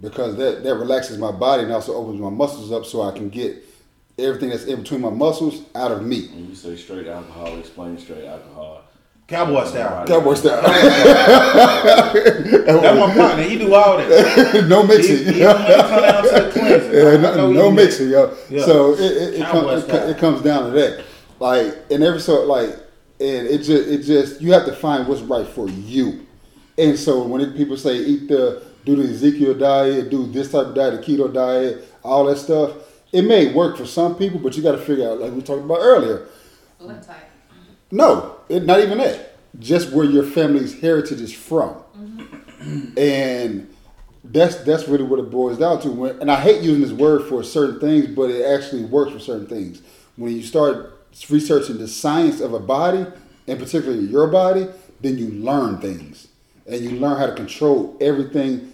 because 0.00 0.36
that, 0.36 0.62
that 0.62 0.74
relaxes 0.74 1.18
my 1.18 1.32
body 1.32 1.62
and 1.62 1.72
also 1.72 1.94
opens 1.94 2.20
my 2.20 2.30
muscles 2.30 2.72
up 2.72 2.84
so 2.84 3.02
I 3.02 3.12
can 3.12 3.28
get 3.28 3.64
everything 4.18 4.50
that's 4.50 4.64
in 4.64 4.82
between 4.82 5.00
my 5.00 5.10
muscles 5.10 5.62
out 5.74 5.92
of 5.92 6.04
me. 6.04 6.28
When 6.28 6.48
you 6.48 6.54
say 6.54 6.76
straight 6.76 7.06
alcohol, 7.06 7.58
explain 7.58 7.98
straight 7.98 8.24
alcohol. 8.24 8.83
Cowboy 9.26 9.64
style. 9.64 10.04
That 10.04 10.22
works 10.22 10.44
out. 10.44 10.62
That's 12.64 12.98
my 12.98 13.14
partner. 13.14 13.42
He 13.42 13.58
do 13.58 13.72
all 13.74 13.96
that. 13.96 14.66
no 14.68 14.82
He, 14.82 14.88
mixing. 14.88 15.16
he, 15.16 15.32
he 15.32 15.40
come 15.40 15.56
down 15.56 16.22
to 16.24 16.28
the 16.30 16.50
cleansing. 16.52 16.92
Yeah, 16.92 17.08
I 17.08 17.16
no, 17.16 17.34
know 17.36 17.52
no 17.52 17.70
he 17.70 17.76
mixing, 17.76 18.10
yo. 18.10 18.36
Yeah. 18.50 18.64
So 18.66 18.92
it 18.94 19.00
it, 19.00 19.34
it, 19.34 19.40
Cowboy 19.40 19.60
come, 19.60 19.78
it, 19.78 19.88
co- 19.88 20.08
it 20.08 20.18
comes 20.18 20.42
down 20.42 20.64
to 20.64 20.70
that. 20.78 21.04
Like 21.40 21.74
and 21.90 22.02
every 22.02 22.20
so 22.20 22.44
like 22.44 22.68
and 23.18 23.46
it 23.46 23.58
just 23.62 23.88
it 23.88 24.02
just 24.02 24.42
you 24.42 24.52
have 24.52 24.66
to 24.66 24.74
find 24.74 25.08
what's 25.08 25.22
right 25.22 25.46
for 25.46 25.70
you. 25.70 26.26
And 26.76 26.98
so 26.98 27.22
when 27.26 27.40
it, 27.40 27.56
people 27.56 27.78
say 27.78 27.96
eat 27.96 28.28
the 28.28 28.62
do 28.84 28.96
the 28.96 29.04
Ezekiel 29.04 29.54
diet, 29.54 30.10
do 30.10 30.26
this 30.26 30.52
type 30.52 30.66
of 30.66 30.74
diet, 30.74 31.00
the 31.00 31.16
keto 31.16 31.32
diet, 31.32 31.82
all 32.02 32.26
that 32.26 32.36
stuff, 32.36 32.72
it 33.12 33.22
may 33.22 33.52
work 33.54 33.78
for 33.78 33.86
some 33.86 34.16
people, 34.16 34.38
but 34.38 34.54
you 34.56 34.62
got 34.62 34.72
to 34.72 34.78
figure 34.78 35.08
out 35.08 35.18
like 35.20 35.32
we 35.32 35.40
talked 35.40 35.64
about 35.64 35.78
earlier. 35.80 36.28
Blood. 36.78 37.06
No, 37.90 38.33
it, 38.48 38.64
not 38.64 38.80
even 38.80 38.98
that. 38.98 39.32
Just 39.58 39.92
where 39.92 40.04
your 40.04 40.24
family's 40.24 40.80
heritage 40.80 41.20
is 41.20 41.32
from, 41.32 41.74
mm-hmm. 41.96 42.98
and 42.98 43.72
that's 44.24 44.56
that's 44.64 44.88
really 44.88 45.04
what 45.04 45.20
it 45.20 45.30
boils 45.30 45.58
down 45.58 45.80
to. 45.82 45.90
When, 45.90 46.20
and 46.20 46.30
I 46.30 46.40
hate 46.40 46.62
using 46.62 46.82
this 46.82 46.92
word 46.92 47.28
for 47.28 47.42
certain 47.44 47.78
things, 47.78 48.08
but 48.08 48.30
it 48.30 48.44
actually 48.44 48.84
works 48.84 49.12
for 49.12 49.20
certain 49.20 49.46
things. 49.46 49.82
When 50.16 50.32
you 50.32 50.42
start 50.42 50.98
researching 51.28 51.78
the 51.78 51.86
science 51.86 52.40
of 52.40 52.52
a 52.52 52.58
body, 52.58 53.06
and 53.46 53.58
particularly 53.58 54.06
your 54.06 54.26
body, 54.26 54.66
then 55.00 55.18
you 55.18 55.28
learn 55.28 55.78
things, 55.78 56.28
and 56.66 56.80
you 56.80 56.92
learn 56.92 57.18
how 57.18 57.26
to 57.26 57.34
control 57.34 57.96
everything 58.00 58.72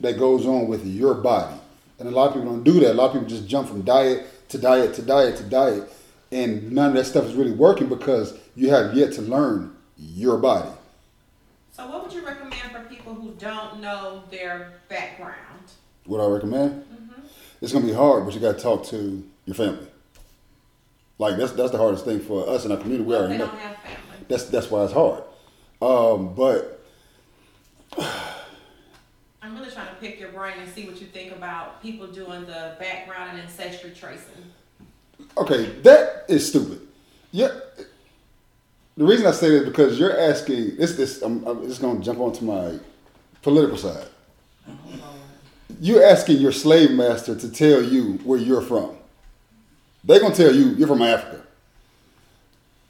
that 0.00 0.18
goes 0.18 0.46
on 0.46 0.66
with 0.66 0.84
your 0.84 1.14
body. 1.14 1.56
And 1.98 2.08
a 2.08 2.10
lot 2.10 2.28
of 2.28 2.34
people 2.34 2.50
don't 2.50 2.64
do 2.64 2.80
that. 2.80 2.92
A 2.92 2.94
lot 2.94 3.06
of 3.06 3.12
people 3.12 3.28
just 3.28 3.46
jump 3.46 3.68
from 3.68 3.82
diet 3.82 4.26
to 4.48 4.58
diet 4.58 4.94
to 4.94 5.02
diet 5.02 5.36
to 5.36 5.44
diet, 5.44 5.90
and 6.32 6.72
none 6.72 6.90
of 6.90 6.94
that 6.96 7.04
stuff 7.04 7.24
is 7.24 7.34
really 7.34 7.52
working 7.52 7.88
because 7.88 8.36
you 8.60 8.68
have 8.68 8.92
yet 8.94 9.10
to 9.14 9.22
learn 9.22 9.74
your 9.96 10.36
body. 10.36 10.68
So 11.72 11.88
what 11.88 12.02
would 12.04 12.12
you 12.12 12.24
recommend 12.24 12.70
for 12.72 12.80
people 12.80 13.14
who 13.14 13.30
don't 13.38 13.80
know 13.80 14.22
their 14.30 14.74
background? 14.90 15.64
What 16.04 16.20
I 16.20 16.26
recommend? 16.26 16.82
Mm-hmm. 16.82 17.20
It's 17.62 17.72
gonna 17.72 17.86
be 17.86 17.92
hard, 17.94 18.26
but 18.26 18.34
you 18.34 18.40
got 18.40 18.56
to 18.58 18.62
talk 18.62 18.84
to 18.88 19.26
your 19.46 19.54
family. 19.54 19.86
Like 21.18 21.38
that's 21.38 21.52
that's 21.52 21.70
the 21.70 21.78
hardest 21.78 22.04
thing 22.04 22.20
for 22.20 22.46
us 22.50 22.66
in 22.66 22.72
our 22.72 22.76
community. 22.76 23.04
We 23.04 23.10
Well, 23.14 23.20
already 23.22 23.38
they 23.38 23.44
know. 23.44 23.50
don't 23.50 23.58
have 23.60 23.76
family. 23.76 24.24
That's 24.28 24.44
that's 24.44 24.70
why 24.70 24.84
it's 24.84 24.92
hard. 24.92 25.22
Um, 25.80 26.34
but 26.34 26.82
I'm 29.42 29.56
really 29.58 29.70
trying 29.70 29.88
to 29.88 29.94
pick 29.94 30.20
your 30.20 30.32
brain 30.32 30.54
and 30.58 30.70
see 30.70 30.86
what 30.86 31.00
you 31.00 31.06
think 31.06 31.32
about 31.32 31.80
people 31.82 32.06
doing 32.08 32.42
the 32.42 32.76
background 32.78 33.30
and 33.30 33.40
ancestry 33.40 33.90
tracing. 33.90 34.44
okay, 35.38 35.64
that 35.82 36.26
is 36.28 36.46
stupid. 36.46 36.80
Yeah. 37.32 37.48
The 39.00 39.06
reason 39.06 39.26
I 39.26 39.30
say 39.30 39.48
that 39.48 39.62
is 39.62 39.64
because 39.64 39.98
you're 39.98 40.20
asking. 40.20 40.76
This 40.76 40.94
this 40.94 41.22
I'm, 41.22 41.42
I'm 41.46 41.66
just 41.66 41.80
gonna 41.80 42.00
jump 42.00 42.18
onto 42.18 42.44
my 42.44 42.78
political 43.40 43.78
side. 43.78 44.06
You're 45.80 46.04
asking 46.04 46.36
your 46.36 46.52
slave 46.52 46.90
master 46.90 47.34
to 47.34 47.50
tell 47.50 47.82
you 47.82 48.18
where 48.24 48.38
you're 48.38 48.60
from. 48.60 48.94
They're 50.04 50.20
gonna 50.20 50.34
tell 50.34 50.54
you 50.54 50.74
you're 50.74 50.86
from 50.86 51.00
Africa. 51.00 51.42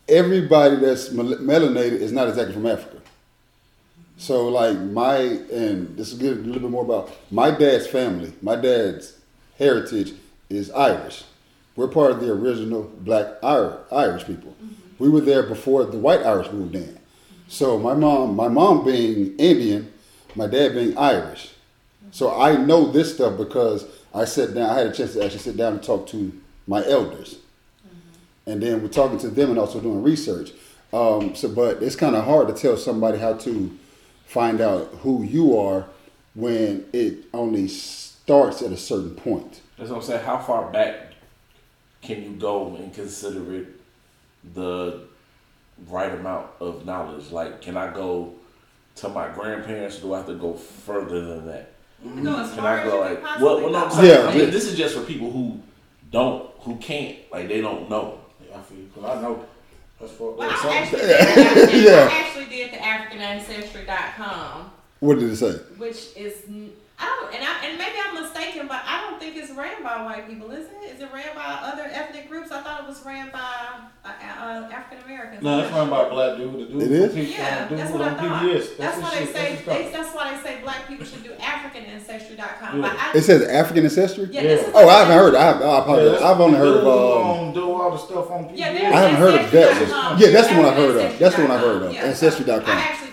Everybody 0.08 0.74
that's 0.74 1.10
melanated 1.10 2.00
is 2.00 2.10
not 2.10 2.28
exactly 2.28 2.54
from 2.54 2.66
Africa. 2.66 3.00
So 4.16 4.48
like 4.48 4.80
my 4.80 5.14
and 5.16 5.96
this 5.96 6.12
is 6.12 6.18
good 6.18 6.38
a 6.38 6.40
little 6.40 6.62
bit 6.62 6.70
more 6.72 6.84
about 6.84 7.16
my 7.30 7.52
dad's 7.52 7.86
family. 7.86 8.32
My 8.42 8.56
dad's 8.56 9.16
heritage 9.58 10.14
is 10.48 10.72
Irish. 10.72 11.22
We're 11.76 11.86
part 11.86 12.10
of 12.10 12.18
the 12.18 12.32
original 12.32 12.82
Black 12.82 13.26
Irish 13.44 14.24
people. 14.24 14.56
We 15.00 15.08
were 15.08 15.22
there 15.22 15.42
before 15.42 15.84
the 15.84 15.96
white 15.96 16.22
Irish 16.22 16.52
moved 16.52 16.76
in. 16.76 16.98
So 17.48 17.78
my 17.78 17.94
mom, 17.94 18.36
my 18.36 18.48
mom 18.48 18.84
being 18.84 19.34
Indian, 19.38 19.90
my 20.36 20.46
dad 20.46 20.74
being 20.74 20.96
Irish. 20.96 21.52
So 22.12 22.38
I 22.38 22.56
know 22.56 22.92
this 22.92 23.14
stuff 23.14 23.38
because 23.38 23.86
I 24.14 24.26
sat 24.26 24.54
down. 24.54 24.68
I 24.68 24.74
had 24.74 24.86
a 24.88 24.92
chance 24.92 25.14
to 25.14 25.24
actually 25.24 25.40
sit 25.40 25.56
down 25.56 25.72
and 25.72 25.82
talk 25.82 26.06
to 26.08 26.38
my 26.66 26.86
elders, 26.86 27.38
and 28.46 28.62
then 28.62 28.82
we're 28.82 28.88
talking 28.88 29.18
to 29.18 29.28
them 29.28 29.50
and 29.50 29.58
also 29.58 29.80
doing 29.80 30.02
research. 30.02 30.52
Um, 30.92 31.34
so, 31.34 31.48
but 31.48 31.82
it's 31.82 31.96
kind 31.96 32.14
of 32.14 32.24
hard 32.24 32.48
to 32.48 32.54
tell 32.54 32.76
somebody 32.76 33.18
how 33.18 33.34
to 33.34 33.76
find 34.26 34.60
out 34.60 34.88
who 35.02 35.22
you 35.22 35.58
are 35.58 35.86
when 36.34 36.84
it 36.92 37.24
only 37.32 37.68
starts 37.68 38.60
at 38.60 38.70
a 38.70 38.76
certain 38.76 39.14
point. 39.14 39.60
That's 39.78 39.90
what 39.90 39.96
I'm 39.96 40.02
saying. 40.02 40.24
How 40.24 40.38
far 40.38 40.70
back 40.70 41.14
can 42.02 42.22
you 42.22 42.30
go 42.30 42.74
and 42.76 42.92
consider 42.92 43.54
it 43.54 43.79
the 44.54 45.02
right 45.88 46.12
amount 46.12 46.48
of 46.60 46.84
knowledge? 46.86 47.30
Like, 47.30 47.60
can 47.60 47.76
I 47.76 47.92
go 47.92 48.34
to 48.96 49.08
my 49.08 49.28
grandparents, 49.28 49.98
or 49.98 50.02
do 50.02 50.14
I 50.14 50.16
have 50.18 50.26
to 50.26 50.34
go 50.34 50.54
further 50.54 51.24
than 51.26 51.46
that? 51.46 51.72
Mm-hmm. 52.04 52.18
You 52.18 52.24
go 52.24 52.40
as 52.40 52.48
Can 52.50 52.58
far 52.58 52.66
I 52.68 52.80
as 52.80 52.90
go 52.90 52.94
you 52.94 53.00
like, 53.14 53.22
well, 53.40 53.60
well, 53.60 53.70
no, 53.70 53.78
I'm 53.84 53.88
go. 53.90 53.94
saying, 53.96 54.24
Yeah, 54.24 54.28
I 54.30 54.34
mean, 54.36 54.50
this 54.50 54.64
is 54.66 54.76
just 54.76 54.94
for 54.96 55.02
people 55.04 55.30
who 55.30 55.60
don't, 56.10 56.50
who 56.60 56.76
can't, 56.76 57.16
like 57.30 57.48
they 57.48 57.60
don't 57.60 57.88
know. 57.90 58.20
Yeah, 58.48 58.58
I 58.58 58.62
feel 58.62 58.78
you, 58.78 58.90
'cause 58.94 59.04
I 59.04 59.20
know. 59.22 59.44
That's 60.00 60.12
fucked 60.12 60.38
Well. 60.38 60.50
I 60.50 60.76
actually, 60.76 61.00
Something- 61.00 61.54
did 61.54 61.68
the, 61.68 61.76
Yeah. 61.90 62.08
I 62.10 62.14
actually 62.20 62.44
did 62.46 62.72
the 62.72 62.76
AfricanAncestry.com, 62.78 64.70
What 65.00 65.18
did 65.18 65.30
it 65.30 65.36
say? 65.36 65.52
which 65.76 66.08
is 66.16 66.42
n- 66.48 66.72
I 67.02 67.06
don't, 67.18 67.34
and 67.34 67.42
I 67.42 67.64
and 67.66 67.78
maybe 67.78 67.96
I'm 68.04 68.14
mistaken, 68.22 68.68
but 68.68 68.82
I 68.86 69.00
don't 69.00 69.18
think 69.18 69.34
it's 69.36 69.50
ran 69.52 69.82
by 69.82 70.02
white 70.04 70.28
people, 70.28 70.50
is 70.50 70.66
it? 70.66 70.94
Is 70.96 71.00
it 71.00 71.08
ran 71.12 71.34
by 71.34 71.42
other 71.62 71.84
ethnic 71.90 72.28
groups? 72.28 72.52
I 72.52 72.60
thought 72.62 72.82
it 72.82 72.86
was 72.88 73.02
ran 73.06 73.30
by 73.30 73.38
uh, 74.04 74.08
uh, 74.08 74.68
African 74.70 75.04
Americans. 75.06 75.42
No, 75.42 75.60
it's 75.60 75.72
run 75.72 75.88
by 75.88 76.08
black 76.10 76.36
dude. 76.36 76.52
The 76.52 76.66
dude 76.66 76.82
It 76.82 76.92
is? 76.92 77.14
teach, 77.14 77.38
Yeah, 77.38 77.68
dude 77.68 77.78
that's 77.78 77.90
what 77.92 78.02
I 78.02 78.14
thought. 78.14 78.42
PBS. 78.42 78.76
That's, 78.76 78.94
his 78.96 79.02
why 79.04 79.10
they 79.18 79.24
shit. 79.24 79.34
say 79.34 79.54
That's 79.54 79.64
they, 79.66 79.90
that's 79.92 80.14
why 80.14 80.34
they 80.36 80.42
say 80.42 80.60
black 80.62 80.86
people 80.88 81.06
should 81.06 81.22
do 81.24 81.32
AfricanAncestry.com. 81.32 82.80
But 82.82 82.92
Yeah. 82.92 83.10
I, 83.14 83.16
It 83.16 83.22
says 83.22 83.42
African 83.48 83.84
ancestry. 83.84 84.28
yeah, 84.30 84.40
Yeah. 84.42 84.48
this 84.56 84.66
is 84.68 84.72
Oh, 84.74 84.88
I 84.88 84.98
haven't 85.00 85.16
heard. 85.16 85.34
I, 85.34 85.50
I 85.52 85.78
apologize. 85.80 86.20
Yeah, 86.20 86.30
I've 86.30 86.40
only 86.40 86.58
heard 86.58 86.68
of. 86.68 86.74
dude 86.74 86.84
who 86.84 86.90
Um, 86.90 87.26
on 87.48 87.54
do 87.54 87.72
all 87.72 87.90
the 87.92 87.98
stuff 87.98 88.30
on 88.30 88.44
PBS. 88.44 88.56
Yeah, 88.56 88.68
I 88.68 88.72
there's 88.74 88.94
haven't 88.94 89.16
heard 89.16 89.40
of 89.40 89.50
that 89.52 89.70
one. 90.10 90.20
Yeah, 90.20 90.30
that's 90.30 90.48
the 90.48 90.54
one 90.56 90.64
I've 90.66 90.76
heard 90.76 90.96
of. 90.96 91.18
That's 91.18 91.36
the 91.36 91.42
one 91.42 91.50
I've 91.50 91.60
heard 91.60 91.82
of. 91.82 91.92
Yeah. 91.94 92.04
Ancestry.com. 92.04 92.64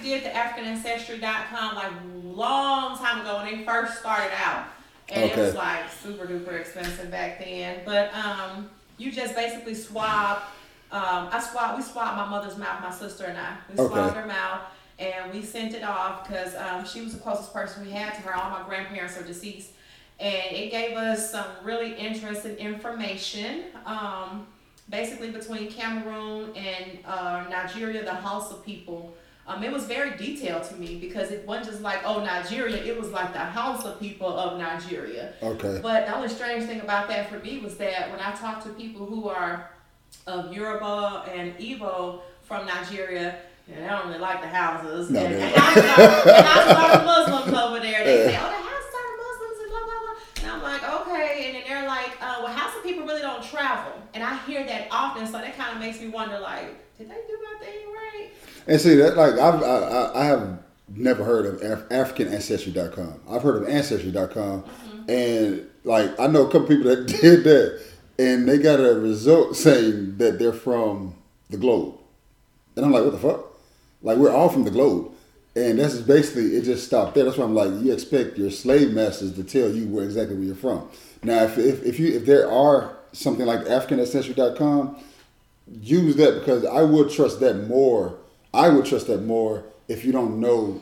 Did 0.08 0.24
the 0.24 0.30
AfricanAncestry.com 0.30 1.76
like 1.76 1.92
long 2.24 2.98
time 2.98 3.20
ago 3.20 3.44
when 3.44 3.58
they 3.58 3.66
first 3.66 4.00
started 4.00 4.32
out, 4.42 4.68
and 5.10 5.30
it 5.30 5.36
was 5.36 5.54
like 5.54 5.92
super 5.92 6.26
duper 6.26 6.58
expensive 6.62 7.12
back 7.12 7.40
then. 7.40 7.82
But 7.84 8.14
um, 8.14 8.70
you 8.98 9.12
just 9.12 9.36
basically 9.36 9.76
swab. 9.76 10.44
Um, 10.94 11.28
I 11.30 11.42
swab. 11.42 11.76
We 11.78 11.84
swabbed 11.84 12.16
my 12.16 12.26
mother's 12.30 12.58
mouth, 12.58 12.82
my 12.82 12.90
sister 12.92 13.26
and 13.26 13.38
I. 13.38 13.58
We 13.70 13.84
Okay. 13.84 13.94
swabbed 13.94 14.16
her 14.16 14.26
mouth. 14.26 14.62
And 14.98 15.34
we 15.34 15.44
sent 15.44 15.74
it 15.76 15.84
off 15.84 16.26
because 16.26 16.56
um, 16.56 16.86
she 16.86 17.02
was 17.02 17.14
the 17.14 17.20
closest 17.20 17.52
person 17.54 17.86
we 17.86 17.92
had 17.92 18.14
to 18.16 18.22
her. 18.22 18.34
All 18.34 18.50
my 18.50 18.64
grandparents 18.66 19.18
are 19.18 19.24
deceased, 19.24 19.72
and 20.22 20.56
it 20.56 20.72
gave 20.72 20.96
us 20.96 21.30
some 21.32 21.46
really 21.64 21.94
interesting 21.96 22.56
information. 22.56 23.66
Um, 23.86 24.48
basically 24.90 25.32
between 25.32 25.70
Cameroon 25.70 26.56
and 26.56 27.00
uh, 27.06 27.44
Nigeria, 27.50 28.06
the 28.06 28.14
Hausa 28.16 28.56
people. 28.56 29.14
Um, 29.48 29.64
it 29.64 29.72
was 29.72 29.86
very 29.86 30.18
detailed 30.18 30.64
to 30.66 30.76
me 30.76 30.98
because 30.98 31.32
it 31.32 31.48
wasn't 31.48 31.68
just 31.68 31.82
like, 31.82 32.02
oh, 32.04 32.22
Nigeria, 32.22 32.84
it 32.84 33.00
was 33.00 33.12
like 33.12 33.32
the 33.32 33.40
Hausa 33.40 33.96
people 33.98 34.28
of 34.28 34.60
Nigeria. 34.60 35.34
Okay. 35.42 35.80
But 35.82 36.06
the 36.06 36.16
only 36.16 36.28
strange 36.28 36.66
thing 36.66 36.82
about 36.82 37.08
that 37.08 37.30
for 37.30 37.40
me 37.40 37.60
was 37.60 37.78
that 37.78 38.12
when 38.12 38.20
I 38.20 38.32
talk 38.36 38.62
to 38.64 38.70
people 38.70 39.06
who 39.06 39.30
are 39.30 39.72
of 40.26 40.54
Yoruba 40.54 41.26
and 41.34 41.58
Igbo 41.58 42.22
from 42.44 42.66
Nigeria, 42.66 43.38
and 43.70 43.84
they 43.84 43.88
don't 43.88 44.08
really 44.08 44.20
like 44.20 44.42
the 44.42 44.48
houses. 44.48 45.10
No, 45.10 45.20
and, 45.22 45.36
they 45.36 45.42
and 45.42 45.56
houses 45.56 45.84
and 45.84 46.46
houses 46.46 47.06
Muslims 47.06 47.58
over 47.58 47.80
there. 47.80 48.04
They 48.04 48.18
say, 48.28 48.38
oh, 48.38 48.50
the 48.50 48.64
houses 48.68 48.94
are 49.00 49.12
Muslims 49.24 49.58
and 49.62 49.70
blah, 49.72 49.84
blah, 49.88 50.00
blah. 50.04 50.44
And 50.44 50.52
I'm 50.52 50.62
like, 50.62 50.84
okay. 51.02 51.46
And 51.48 51.56
then 51.56 51.64
they're 51.68 51.88
like, 51.88 52.12
uh, 52.22 52.40
well, 52.44 52.52
Hausa 52.54 52.77
people 52.88 53.06
really 53.06 53.22
don't 53.22 53.44
travel. 53.44 53.92
And 54.14 54.24
I 54.24 54.38
hear 54.46 54.66
that 54.66 54.88
often, 54.92 55.26
so 55.26 55.34
that 55.34 55.56
kind 55.58 55.74
of 55.74 55.80
makes 55.80 56.00
me 56.00 56.08
wonder, 56.08 56.40
like, 56.40 56.68
did 56.98 57.10
they 57.10 57.16
do 57.28 57.38
my 57.44 57.66
thing 57.66 57.76
right? 57.94 58.30
And 58.68 58.82
see 58.82 58.96
that 58.96 59.16
like 59.16 59.34
I've, 59.34 59.62
I 59.62 59.68
I- 59.68 60.22
I 60.22 60.26
have 60.26 60.60
never 60.90 61.24
heard 61.24 61.46
of 61.46 61.62
Af- 61.62 61.90
AfricanAncestry.com. 61.90 63.20
I've 63.30 63.42
heard 63.44 63.62
of 63.62 63.70
Ancestry.com, 63.70 64.64
mm-hmm. 64.64 65.10
and 65.10 65.68
like 65.84 66.20
I 66.20 66.28
know 66.28 66.48
a 66.48 66.52
couple 66.52 66.68
people 66.68 66.86
that 66.86 67.06
did 67.22 67.44
that, 67.44 67.82
and 68.20 68.48
they 68.48 68.58
got 68.58 68.80
a 68.80 68.94
result 69.00 69.56
saying 69.56 70.18
that 70.18 70.40
they're 70.40 70.54
from 70.54 71.16
the 71.50 71.58
globe, 71.58 71.96
and 72.76 72.86
I'm 72.86 72.92
like, 72.92 73.04
what 73.04 73.12
the 73.14 73.20
fuck? 73.20 73.46
Like 74.02 74.18
we're 74.18 74.32
all 74.32 74.50
from 74.50 74.64
the 74.64 74.72
globe, 74.72 75.12
and 75.56 75.80
that's 75.80 76.00
basically 76.02 76.56
it. 76.56 76.64
Just 76.64 76.88
stopped 76.88 77.16
there. 77.16 77.26
That's 77.26 77.38
why 77.38 77.46
I'm 77.46 77.56
like, 77.56 77.70
you 77.84 77.94
expect 77.94 78.38
your 78.38 78.52
slave 78.52 78.92
masters 78.94 79.34
to 79.36 79.44
tell 79.44 79.70
you 79.72 79.88
where 79.88 80.04
exactly 80.04 80.36
where 80.36 80.46
you're 80.46 80.56
from. 80.56 80.90
Now, 81.24 81.44
if 81.44 81.58
if, 81.58 81.84
if 81.84 82.00
you 82.00 82.16
if 82.16 82.26
there 82.26 82.50
are 82.52 82.96
something 83.12 83.46
like 83.46 83.62
AfricanAncestry.com, 83.62 84.98
use 85.82 86.16
that 86.18 86.40
because 86.40 86.66
I 86.66 86.84
would 86.84 87.10
trust 87.10 87.40
that 87.40 87.68
more. 87.68 88.18
I 88.54 88.70
would 88.70 88.86
trust 88.86 89.08
that 89.08 89.24
more 89.24 89.66
if 89.88 90.04
you 90.06 90.12
don't 90.12 90.40
know, 90.40 90.82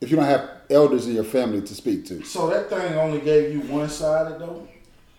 if 0.00 0.10
you 0.10 0.16
don't 0.16 0.26
have 0.26 0.48
elders 0.70 1.06
in 1.06 1.14
your 1.14 1.24
family 1.24 1.60
to 1.62 1.74
speak 1.74 2.06
to. 2.06 2.22
So 2.24 2.48
that 2.50 2.68
thing 2.68 2.94
only 2.94 3.20
gave 3.20 3.52
you 3.52 3.60
one 3.62 3.88
sided 3.88 4.38
though. 4.38 4.66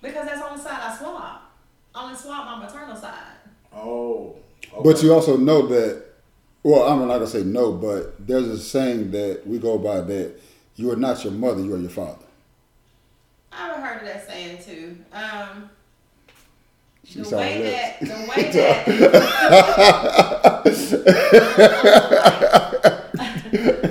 Because 0.01 0.25
that's 0.25 0.41
on 0.41 0.57
the 0.57 0.63
side 0.63 0.79
I 0.79 0.97
swab. 0.97 1.41
I 1.95 2.03
only 2.03 2.15
swab 2.15 2.45
my 2.45 2.65
maternal 2.65 2.95
side. 2.95 3.13
Oh. 3.73 4.35
okay. 4.71 4.81
But 4.83 5.03
you 5.03 5.13
also 5.13 5.37
know 5.37 5.67
that. 5.67 6.05
Well, 6.61 6.83
I'm 6.83 6.99
not 7.07 7.13
gonna 7.13 7.27
say 7.27 7.43
no, 7.43 7.71
but 7.71 8.27
there's 8.27 8.47
a 8.47 8.59
saying 8.59 9.11
that 9.11 9.47
we 9.47 9.59
go 9.59 9.77
by 9.77 10.01
that 10.01 10.35
you 10.75 10.91
are 10.91 10.97
not 10.97 11.23
your 11.23 11.31
mother, 11.33 11.61
you 11.61 11.73
are 11.73 11.79
your 11.79 11.89
father. 11.89 12.25
I've 13.51 13.81
heard 13.81 14.01
of 14.01 14.07
that 14.07 14.27
saying 14.27 14.59
too. 14.63 14.97
Um, 15.13 15.69
She 17.03 17.19
the 17.19 17.25
sound 17.25 17.41
way 17.41 17.59
lips. 17.59 17.73
that, 17.73 17.99
the 17.99 18.13
way 18.29 18.51
that, 18.53 18.85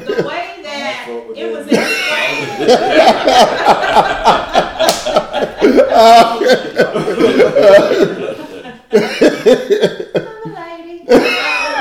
the 0.07 0.23
way 0.27 0.45
that 0.63 1.09
it 1.37 1.49
was 1.53 1.67
explained. 1.67 2.69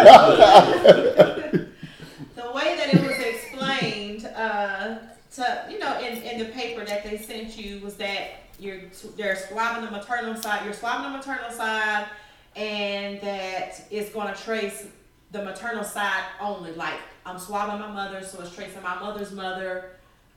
the 2.35 2.51
way 2.53 2.75
that 2.77 2.93
it 2.93 3.01
was 3.01 3.17
explained 3.19 4.25
uh, 4.35 4.95
to 5.35 5.65
you 5.69 5.79
know 5.79 5.99
in, 5.99 6.17
in 6.23 6.39
the 6.39 6.45
paper 6.45 6.85
that 6.85 7.03
they 7.03 7.17
sent 7.17 7.57
you 7.57 7.79
was 7.81 7.95
that 7.95 8.43
you're 8.59 8.81
they're 9.15 9.35
swabbing 9.35 9.85
the 9.85 9.91
maternal 10.81 10.99
swabbing 10.99 11.11
the 11.11 11.17
maternal 11.17 11.51
side 11.51 12.07
and 12.55 13.21
that 13.21 13.81
it's 13.91 14.09
going 14.11 14.33
to 14.33 14.41
trace 14.41 14.87
the 15.31 15.43
maternal 15.43 15.83
side 15.83 16.23
only. 16.41 16.71
Like 16.73 16.99
i'm 17.25 17.37
swabbing 17.37 17.79
my 17.79 17.91
mother 17.91 18.23
so 18.23 18.41
it's 18.41 18.55
tracing 18.55 18.81
my 18.81 18.97
mother's 18.99 19.33
mother 19.33 19.91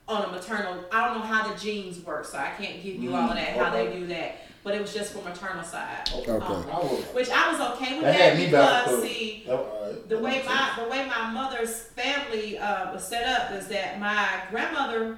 on 0.09 0.25
a 0.25 0.27
maternal 0.27 0.83
i 0.91 1.05
don't 1.07 1.17
know 1.19 1.23
how 1.25 1.47
the 1.47 1.57
genes 1.57 1.99
work 2.05 2.25
so 2.25 2.37
i 2.37 2.49
can't 2.61 2.83
give 2.83 2.95
you 2.97 3.15
all 3.15 3.29
of 3.29 3.35
that 3.35 3.55
how 3.55 3.69
they 3.71 3.93
do 3.97 4.05
that 4.07 4.39
but 4.63 4.75
it 4.75 4.81
was 4.81 4.93
just 4.93 5.13
for 5.13 5.23
maternal 5.23 5.63
side. 5.63 6.07
Okay. 6.13 6.31
Um, 6.33 6.41
I 6.43 6.75
which 7.13 7.29
i 7.29 7.51
was 7.51 7.59
okay 7.75 7.93
with 7.95 8.03
That 8.03 8.17
that, 8.17 8.29
had 8.29 8.37
me 8.37 8.45
because 8.45 9.01
see 9.01 9.43
that- 9.47 9.53
alright. 9.55 10.09
the 10.09 10.19
way 10.19 10.43
my 10.45 10.71
the 10.83 10.89
way 10.89 11.07
my 11.07 11.31
mother's 11.31 11.81
family 11.83 12.57
uh, 12.59 12.91
was 12.93 13.03
set 13.07 13.25
up 13.25 13.51
is 13.57 13.67
that 13.69 13.99
my 13.99 14.27
grandmother, 14.51 15.17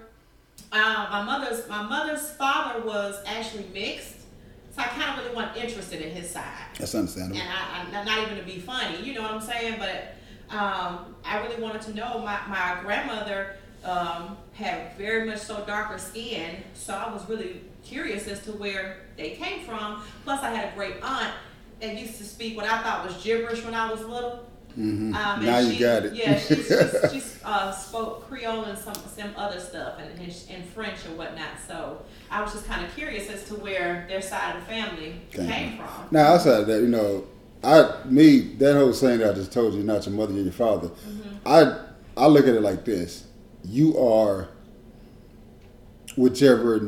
uh, 0.72 1.08
my 1.12 1.24
mother's 1.24 1.68
my 1.68 1.82
mother's 1.82 2.30
father 2.32 2.86
was 2.86 3.22
actually 3.26 3.66
mixed, 3.74 4.13
so 4.76 4.82
I 4.82 4.86
kind 4.86 5.12
of 5.12 5.24
really 5.24 5.36
wasn't 5.36 5.58
interested 5.58 6.02
in 6.02 6.12
his 6.12 6.30
side, 6.30 6.66
That's 6.78 6.96
understandable. 6.96 7.40
and 7.40 7.50
I, 7.50 8.00
I 8.00 8.04
not 8.04 8.20
even 8.24 8.38
to 8.38 8.44
be 8.44 8.60
funny, 8.60 9.02
you 9.02 9.14
know 9.14 9.22
what 9.22 9.32
I'm 9.32 9.42
saying? 9.42 9.76
But 9.80 10.16
um, 10.56 11.16
I 11.24 11.42
really 11.42 11.62
wanted 11.62 11.82
to 11.84 11.94
know 11.94 12.20
my 12.20 12.40
my 12.48 12.80
grandmother 12.82 13.56
um, 13.84 14.38
had 14.54 14.98
very 14.98 15.26
much 15.28 15.40
so 15.40 15.64
darker 15.66 15.98
skin, 15.98 16.64
so 16.74 16.94
I 16.94 17.12
was 17.12 17.28
really 17.30 17.62
curious 17.84 18.28
as 18.28 18.44
to 18.46 18.52
where 18.54 19.02
they 19.18 19.32
came 19.32 19.66
from. 19.66 20.02
Plus, 20.24 20.42
I 20.42 20.52
had 20.52 20.72
a 20.72 20.76
great 20.76 20.96
aunt 21.04 21.34
that 21.82 21.98
used 22.00 22.18
to 22.18 22.24
speak 22.24 22.56
what 22.56 22.66
I 22.66 22.82
thought 22.82 23.06
was 23.06 23.22
gibberish 23.24 23.64
when 23.64 23.74
I 23.76 23.92
was 23.92 24.02
little. 24.02 24.48
Hmm 24.76 25.16
Um, 25.36 25.46
now 25.46 25.60
you 25.60 25.74
got 25.74 26.04
it. 26.06 26.20
Yeah, 26.26 26.38
she, 26.38 26.56
she, 26.56 26.64
she 27.10 27.24
uh, 27.44 27.72
spoke 27.72 28.28
Creole 28.28 28.64
and 28.66 28.78
some 28.78 28.96
some 28.96 29.34
other 29.36 29.60
stuff 29.60 30.00
and, 30.00 30.10
and, 30.20 30.36
and 30.50 30.66
French 30.70 31.06
and 31.06 31.18
whatnot. 31.18 31.60
So 31.68 32.02
I 32.32 32.42
was 32.42 32.54
just 32.54 32.66
kind 32.66 32.86
of 32.86 32.94
curious 32.96 33.30
as 33.30 33.44
to 33.50 33.56
where 33.56 34.06
their 34.10 34.22
side 34.22 34.56
of 34.56 34.62
the 34.62 34.68
family 34.74 35.22
Came 35.32 35.54
came 35.54 35.72
from. 35.72 36.08
Now 36.12 36.34
outside 36.34 36.62
of 36.62 36.68
that, 36.68 36.82
you 36.82 36.88
know, 36.88 37.26
I 37.64 37.92
me 38.06 38.40
that 38.58 38.76
whole 38.76 38.94
saying 38.94 39.20
that 39.20 39.32
I 39.32 39.34
just 39.34 39.52
told 39.52 39.74
you, 39.74 39.84
not 39.84 40.06
your 40.06 40.16
mother, 40.16 40.34
you're 40.34 40.44
your 40.44 40.54
father. 40.54 40.90
I 41.46 41.78
I 42.18 42.28
look 42.28 42.48
at 42.48 42.56
it 42.56 42.62
like 42.62 42.86
this: 42.86 43.26
you 43.64 43.98
are 44.00 44.50
whichever 46.16 46.80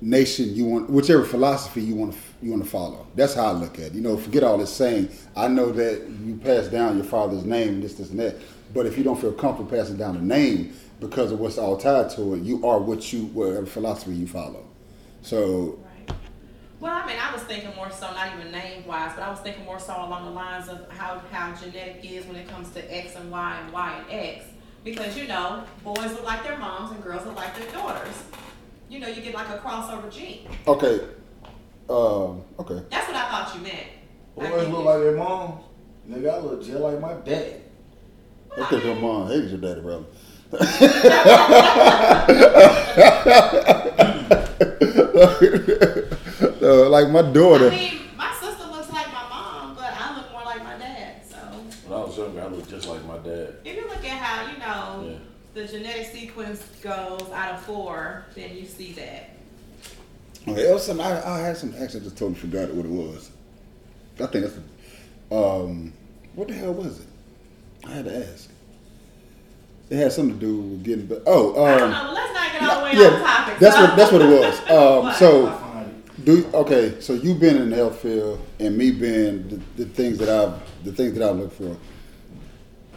nation 0.00 0.54
you 0.54 0.64
want, 0.64 0.90
whichever 0.90 1.24
philosophy 1.24 1.82
you 1.82 1.94
want 1.94 2.12
to 2.12 2.18
you 2.42 2.50
want 2.50 2.64
to 2.64 2.70
follow. 2.70 3.06
That's 3.14 3.34
how 3.34 3.46
I 3.46 3.52
look 3.52 3.78
at 3.78 3.86
it. 3.86 3.92
You 3.94 4.00
know, 4.00 4.16
forget 4.16 4.42
all 4.42 4.58
this 4.58 4.72
saying. 4.72 5.10
I 5.36 5.48
know 5.48 5.72
that 5.72 6.08
you 6.24 6.36
pass 6.36 6.68
down 6.68 6.96
your 6.96 7.04
father's 7.04 7.44
name, 7.44 7.80
this, 7.80 7.94
this, 7.94 8.10
and 8.10 8.18
that. 8.20 8.36
But 8.74 8.86
if 8.86 8.98
you 8.98 9.04
don't 9.04 9.20
feel 9.20 9.32
comfortable 9.32 9.70
passing 9.70 9.96
down 9.96 10.14
the 10.14 10.22
name 10.22 10.74
because 11.00 11.32
of 11.32 11.40
what's 11.40 11.58
all 11.58 11.76
tied 11.76 12.10
to 12.10 12.34
it, 12.34 12.42
you 12.42 12.66
are 12.66 12.78
what 12.78 13.12
you 13.12 13.26
whatever 13.26 13.66
philosophy 13.66 14.14
you 14.14 14.26
follow. 14.26 14.64
So 15.22 15.78
Right. 15.84 16.16
Well, 16.80 16.92
I 16.92 17.06
mean, 17.06 17.16
I 17.20 17.32
was 17.32 17.42
thinking 17.42 17.74
more 17.74 17.90
so, 17.90 18.12
not 18.12 18.32
even 18.38 18.52
name 18.52 18.86
wise, 18.86 19.12
but 19.14 19.24
I 19.24 19.30
was 19.30 19.40
thinking 19.40 19.64
more 19.64 19.80
so 19.80 19.94
along 19.94 20.26
the 20.26 20.30
lines 20.30 20.68
of 20.68 20.88
how, 20.90 21.20
how 21.32 21.52
genetic 21.56 22.08
is 22.08 22.24
when 22.26 22.36
it 22.36 22.48
comes 22.48 22.70
to 22.70 22.94
X 22.96 23.16
and 23.16 23.30
Y 23.30 23.60
and 23.62 23.72
Y 23.72 23.98
and 23.98 24.06
X. 24.12 24.44
Because, 24.84 25.18
you 25.18 25.26
know, 25.26 25.64
boys 25.82 26.12
look 26.12 26.24
like 26.24 26.44
their 26.44 26.56
moms 26.56 26.92
and 26.92 27.02
girls 27.02 27.26
look 27.26 27.34
like 27.34 27.56
their 27.56 27.70
daughters. 27.72 28.22
You 28.88 29.00
know, 29.00 29.08
you 29.08 29.20
get 29.22 29.34
like 29.34 29.48
a 29.48 29.58
crossover 29.58 30.10
gene. 30.10 30.46
okay, 30.68 31.00
um, 31.88 32.42
okay. 32.58 32.82
That's 32.90 33.06
what 33.06 33.16
I 33.16 33.28
thought 33.30 33.52
you 33.54 33.60
meant. 33.62 33.86
I 34.40 34.50
Boys 34.50 34.68
look 34.68 34.84
like 34.84 34.98
their 35.00 35.16
mom. 35.16 35.60
Nigga, 36.08 36.30
I 36.34 36.38
look 36.38 36.62
just 36.64 36.78
like 36.78 37.00
my 37.00 37.14
dad. 37.14 37.60
That's 38.56 38.70
because 38.70 38.84
your 38.84 38.96
mom 38.96 39.28
hated 39.28 39.50
your 39.50 39.60
daddy, 39.60 39.80
brother. 39.80 40.04
Uh, 45.50 46.88
like 46.90 47.08
my 47.10 47.22
daughter. 47.22 47.68
I 47.68 47.70
mean, 47.70 48.00
my 48.16 48.32
sister 48.40 48.66
looks 48.66 48.90
like 48.92 49.08
my 49.12 49.28
mom, 49.28 49.74
but 49.74 49.92
I 49.92 50.16
look 50.16 50.30
more 50.32 50.44
like 50.44 50.62
my 50.62 50.78
dad. 50.78 51.22
So 51.28 51.36
When 51.36 51.98
I 51.98 52.04
was 52.04 52.16
younger, 52.16 52.42
I 52.42 52.46
looked 52.46 52.70
just 52.70 52.86
like 52.88 53.04
my 53.06 53.18
dad. 53.18 53.54
if 53.64 53.76
you 53.76 53.82
look 53.88 54.04
at 54.04 54.18
how, 54.18 54.50
you 54.50 54.58
know, 54.58 55.10
Yeah. 55.10 55.18
the 55.54 55.66
genetic 55.66 56.06
sequence 56.06 56.62
goes 56.82 57.28
out 57.32 57.54
of 57.54 57.62
four, 57.62 58.26
then 58.34 58.56
you 58.56 58.64
see 58.66 58.92
that. 58.92 59.30
It 60.46 60.72
was 60.72 60.86
something 60.86 61.04
I, 61.04 61.34
I 61.36 61.38
had 61.40 61.56
some. 61.56 61.74
Actually, 61.78 62.00
I 62.00 62.04
just 62.04 62.16
totally 62.18 62.34
forgot 62.38 62.72
what 62.72 62.86
it 62.86 62.90
was. 62.90 63.30
I 64.20 64.26
think 64.26 64.44
that's. 64.46 64.58
Um, 65.30 65.92
what 66.34 66.48
the 66.48 66.54
hell 66.54 66.72
was 66.72 67.00
it? 67.00 67.06
I 67.86 67.90
had 67.90 68.04
to 68.06 68.26
ask. 68.32 68.48
It 69.90 69.96
had 69.96 70.12
something 70.12 70.38
to 70.38 70.46
do 70.46 70.56
with 70.60 70.84
getting. 70.84 71.06
But 71.06 71.22
oh, 71.26 71.50
um, 71.64 71.90
know, 71.90 72.12
let's 72.12 72.32
not 72.34 72.52
get 72.52 72.62
all 72.62 72.78
the 72.78 72.84
way 72.84 72.92
yeah, 73.02 73.10
topic. 73.18 73.58
that's 73.58 73.74
so- 73.76 73.82
what 73.84 73.96
that's 73.96 74.12
what 74.12 74.22
it 74.22 74.28
was. 74.28 74.58
Um, 74.70 75.04
What? 75.04 75.16
so 75.16 75.46
I 75.48 75.58
find 75.58 75.88
it. 75.90 76.24
Do 76.24 76.46
okay, 76.54 77.00
so 77.00 77.14
you've 77.14 77.40
been 77.40 77.56
in 77.56 77.70
the 77.70 77.76
health 77.76 77.98
field, 78.00 78.40
and 78.60 78.76
me 78.76 78.90
being 78.90 79.48
the, 79.48 79.84
the 79.84 79.84
things 79.86 80.18
that 80.18 80.28
I've 80.28 80.54
the 80.84 80.92
things 80.92 81.14
that 81.18 81.26
I 81.26 81.30
look 81.30 81.52
for. 81.52 81.76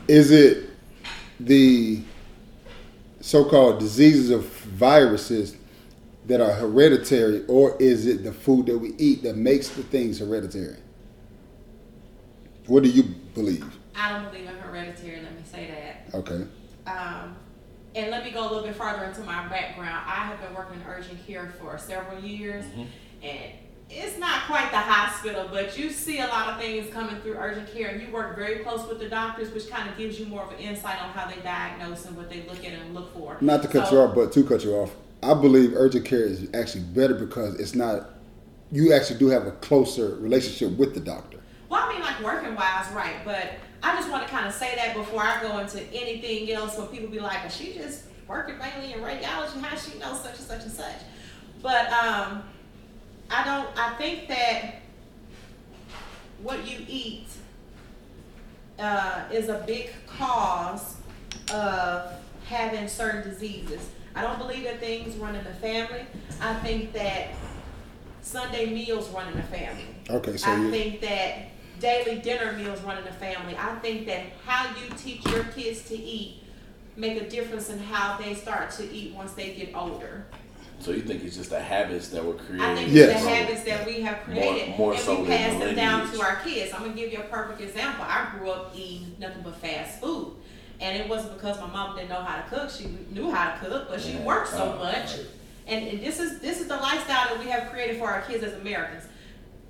Is 0.07 0.31
it 0.31 0.69
the 1.39 2.01
so-called 3.21 3.79
diseases 3.79 4.29
of 4.31 4.45
viruses 4.45 5.55
that 6.27 6.39
are 6.41 6.51
hereditary, 6.51 7.43
or 7.47 7.75
is 7.79 8.05
it 8.05 8.23
the 8.23 8.31
food 8.31 8.67
that 8.67 8.77
we 8.77 8.93
eat 8.97 9.23
that 9.23 9.35
makes 9.37 9.69
the 9.69 9.83
things 9.83 10.19
hereditary? 10.19 10.77
What 12.67 12.83
do 12.83 12.89
you 12.89 13.03
believe? 13.33 13.65
I 13.95 14.13
don't 14.13 14.31
believe 14.31 14.47
in 14.47 14.55
hereditary. 14.57 15.21
Let 15.21 15.33
me 15.35 15.41
say 15.43 15.67
that. 16.11 16.15
Okay, 16.17 16.45
Um, 16.87 17.35
and 17.95 18.09
let 18.11 18.23
me 18.23 18.31
go 18.31 18.41
a 18.41 18.47
little 18.49 18.63
bit 18.63 18.75
further 18.75 19.03
into 19.03 19.21
my 19.21 19.47
background. 19.47 19.89
I 20.07 20.25
have 20.25 20.39
been 20.41 20.53
working 20.53 20.79
in 20.79 20.87
urgent 20.87 21.25
care 21.27 21.53
for 21.59 21.77
several 21.77 22.19
years, 22.21 22.63
and 23.21 23.51
it's 23.89 24.17
not 24.17 24.43
quite 24.45 24.71
the 24.71 24.77
hospital, 24.77 25.49
but 25.51 25.77
you 25.77 25.89
see 25.89 26.19
a 26.19 26.27
lot 26.27 26.49
of 26.49 26.59
things 26.61 26.91
coming 26.93 27.19
through 27.21 27.33
urgent 27.33 27.73
care, 27.73 27.89
and 27.89 28.01
you 28.01 28.09
work 28.13 28.35
very 28.37 28.59
close 28.59 28.87
with 28.87 28.99
the 28.99 29.09
doctors, 29.09 29.51
which 29.51 29.69
kind 29.69 29.89
of 29.89 29.97
gives 29.97 30.17
you 30.19 30.27
more 30.27 30.43
of 30.43 30.51
an 30.51 30.59
insight 30.59 31.01
on 31.01 31.09
how 31.09 31.27
they 31.27 31.41
diagnose 31.41 32.05
and 32.05 32.15
what 32.15 32.29
they 32.29 32.43
look 32.47 32.59
at 32.63 32.71
and 32.73 32.93
look 32.93 33.13
for. 33.13 33.37
not 33.41 33.61
to 33.63 33.67
cut 33.67 33.87
So- 33.87 33.95
you 33.95 34.01
off, 34.01 34.15
but 34.15 34.31
to 34.31 34.43
cut 34.45 34.63
you 34.63 34.73
off, 34.75 34.95
I 35.23 35.33
believe 35.35 35.73
urgent 35.75 36.05
care 36.05 36.23
is 36.23 36.47
actually 36.53 36.83
better 36.83 37.13
because 37.13 37.59
it's 37.59 37.75
not. 37.75 38.09
You 38.71 38.93
actually 38.93 39.19
do 39.19 39.27
have 39.27 39.45
a 39.45 39.51
closer 39.51 40.15
relationship 40.15 40.77
with 40.77 40.93
the 40.93 40.99
doctor. 40.99 41.39
Well, 41.69 41.83
I 41.83 41.93
mean, 41.93 42.01
like 42.01 42.21
working 42.23 42.55
wise, 42.55 42.89
right? 42.93 43.17
But 43.23 43.53
I 43.83 43.95
just 43.95 44.09
want 44.09 44.23
to 44.23 44.29
kind 44.29 44.47
of 44.47 44.53
say 44.53 44.75
that 44.75 44.95
before 44.95 45.21
I 45.21 45.41
go 45.41 45.59
into 45.59 45.81
anything 45.93 46.51
else, 46.51 46.77
when 46.77 46.87
people 46.87 47.09
be 47.09 47.19
like, 47.19 47.41
"Well, 47.41 47.49
she 47.49 47.73
just 47.73 48.03
working 48.27 48.57
mainly 48.57 48.93
in 48.93 48.99
radiology. 48.99 49.61
How 49.61 49.75
she 49.75 49.99
know 49.99 50.15
such 50.15 50.37
and 50.37 50.47
such 50.47 50.63
and 50.63 50.71
such?" 50.71 50.95
But 51.61 51.91
um, 51.91 52.43
I 53.29 53.43
don't. 53.43 53.69
I 53.77 53.93
think 53.97 54.27
that 54.29 54.75
what 56.41 56.67
you 56.67 56.83
eat 56.87 57.27
uh, 58.79 59.25
is 59.31 59.49
a 59.49 59.63
big 59.67 59.91
cause 60.07 60.95
of 61.53 62.11
having 62.45 62.87
certain 62.87 63.29
diseases. 63.29 63.87
I 64.15 64.21
don't 64.21 64.37
believe 64.39 64.63
that 64.65 64.79
things 64.79 65.15
run 65.17 65.35
in 65.35 65.43
the 65.43 65.53
family. 65.53 66.05
I 66.41 66.53
think 66.55 66.93
that 66.93 67.27
Sunday 68.21 68.67
meals 68.73 69.09
run 69.09 69.27
in 69.29 69.37
the 69.37 69.43
family. 69.43 69.85
Okay, 70.09 70.37
so 70.37 70.51
I 70.51 70.57
you, 70.57 70.71
think 70.71 71.01
that 71.01 71.49
daily 71.79 72.19
dinner 72.19 72.53
meals 72.53 72.81
run 72.81 72.97
in 72.97 73.03
the 73.05 73.11
family. 73.11 73.55
I 73.57 73.75
think 73.75 74.05
that 74.07 74.23
how 74.45 74.67
you 74.75 74.89
teach 74.97 75.25
your 75.27 75.43
kids 75.45 75.83
to 75.89 75.97
eat 75.97 76.37
make 76.97 77.19
a 77.21 77.29
difference 77.29 77.69
in 77.69 77.79
how 77.79 78.17
they 78.17 78.33
start 78.33 78.69
to 78.71 78.83
eat 78.91 79.13
once 79.15 79.31
they 79.33 79.53
get 79.53 79.73
older. 79.75 80.25
So 80.79 80.91
you 80.91 81.01
think 81.01 81.23
it's 81.23 81.37
just 81.37 81.51
the 81.51 81.59
habits 81.59 82.09
that 82.09 82.23
were 82.25 82.33
created? 82.33 82.61
I 82.61 82.75
think 82.75 82.91
Yes. 82.91 83.11
it's 83.15 83.23
the 83.23 83.29
habits 83.29 83.63
that 83.63 83.85
we 83.85 84.01
have 84.01 84.17
created 84.23 84.77
more 84.77 84.93
and 84.93 85.01
so 85.01 85.21
we 85.21 85.27
than 85.27 85.37
pass 85.37 85.53
the 85.59 85.65
them 85.67 85.75
down 85.75 85.99
lineage. 86.01 86.19
to 86.19 86.25
our 86.25 86.35
kids. 86.37 86.73
I'm 86.73 86.81
gonna 86.81 86.93
give 86.93 87.11
you 87.13 87.19
a 87.19 87.23
perfect 87.23 87.61
example. 87.61 88.03
I 88.07 88.27
grew 88.37 88.49
up 88.51 88.73
eating 88.75 89.15
nothing 89.19 89.41
but 89.43 89.55
fast 89.57 90.01
food. 90.01 90.33
And 90.81 90.97
it 90.97 91.07
wasn't 91.07 91.35
because 91.35 91.59
my 91.61 91.67
mom 91.67 91.95
didn't 91.95 92.09
know 92.09 92.21
how 92.23 92.37
to 92.41 92.49
cook. 92.49 92.69
She 92.71 92.87
knew 93.11 93.31
how 93.31 93.51
to 93.53 93.59
cook, 93.59 93.87
but 93.89 94.01
she 94.01 94.13
Yeah. 94.13 94.23
worked 94.23 94.49
so 94.49 94.73
much. 94.77 95.11
And, 95.67 95.87
and 95.87 96.01
this 96.01 96.19
is 96.19 96.39
this 96.39 96.59
is 96.59 96.67
the 96.67 96.75
lifestyle 96.77 97.29
that 97.29 97.39
we 97.39 97.49
have 97.51 97.69
created 97.71 97.97
for 97.99 98.09
our 98.09 98.21
kids 98.23 98.43
as 98.43 98.53
Americans. 98.53 99.03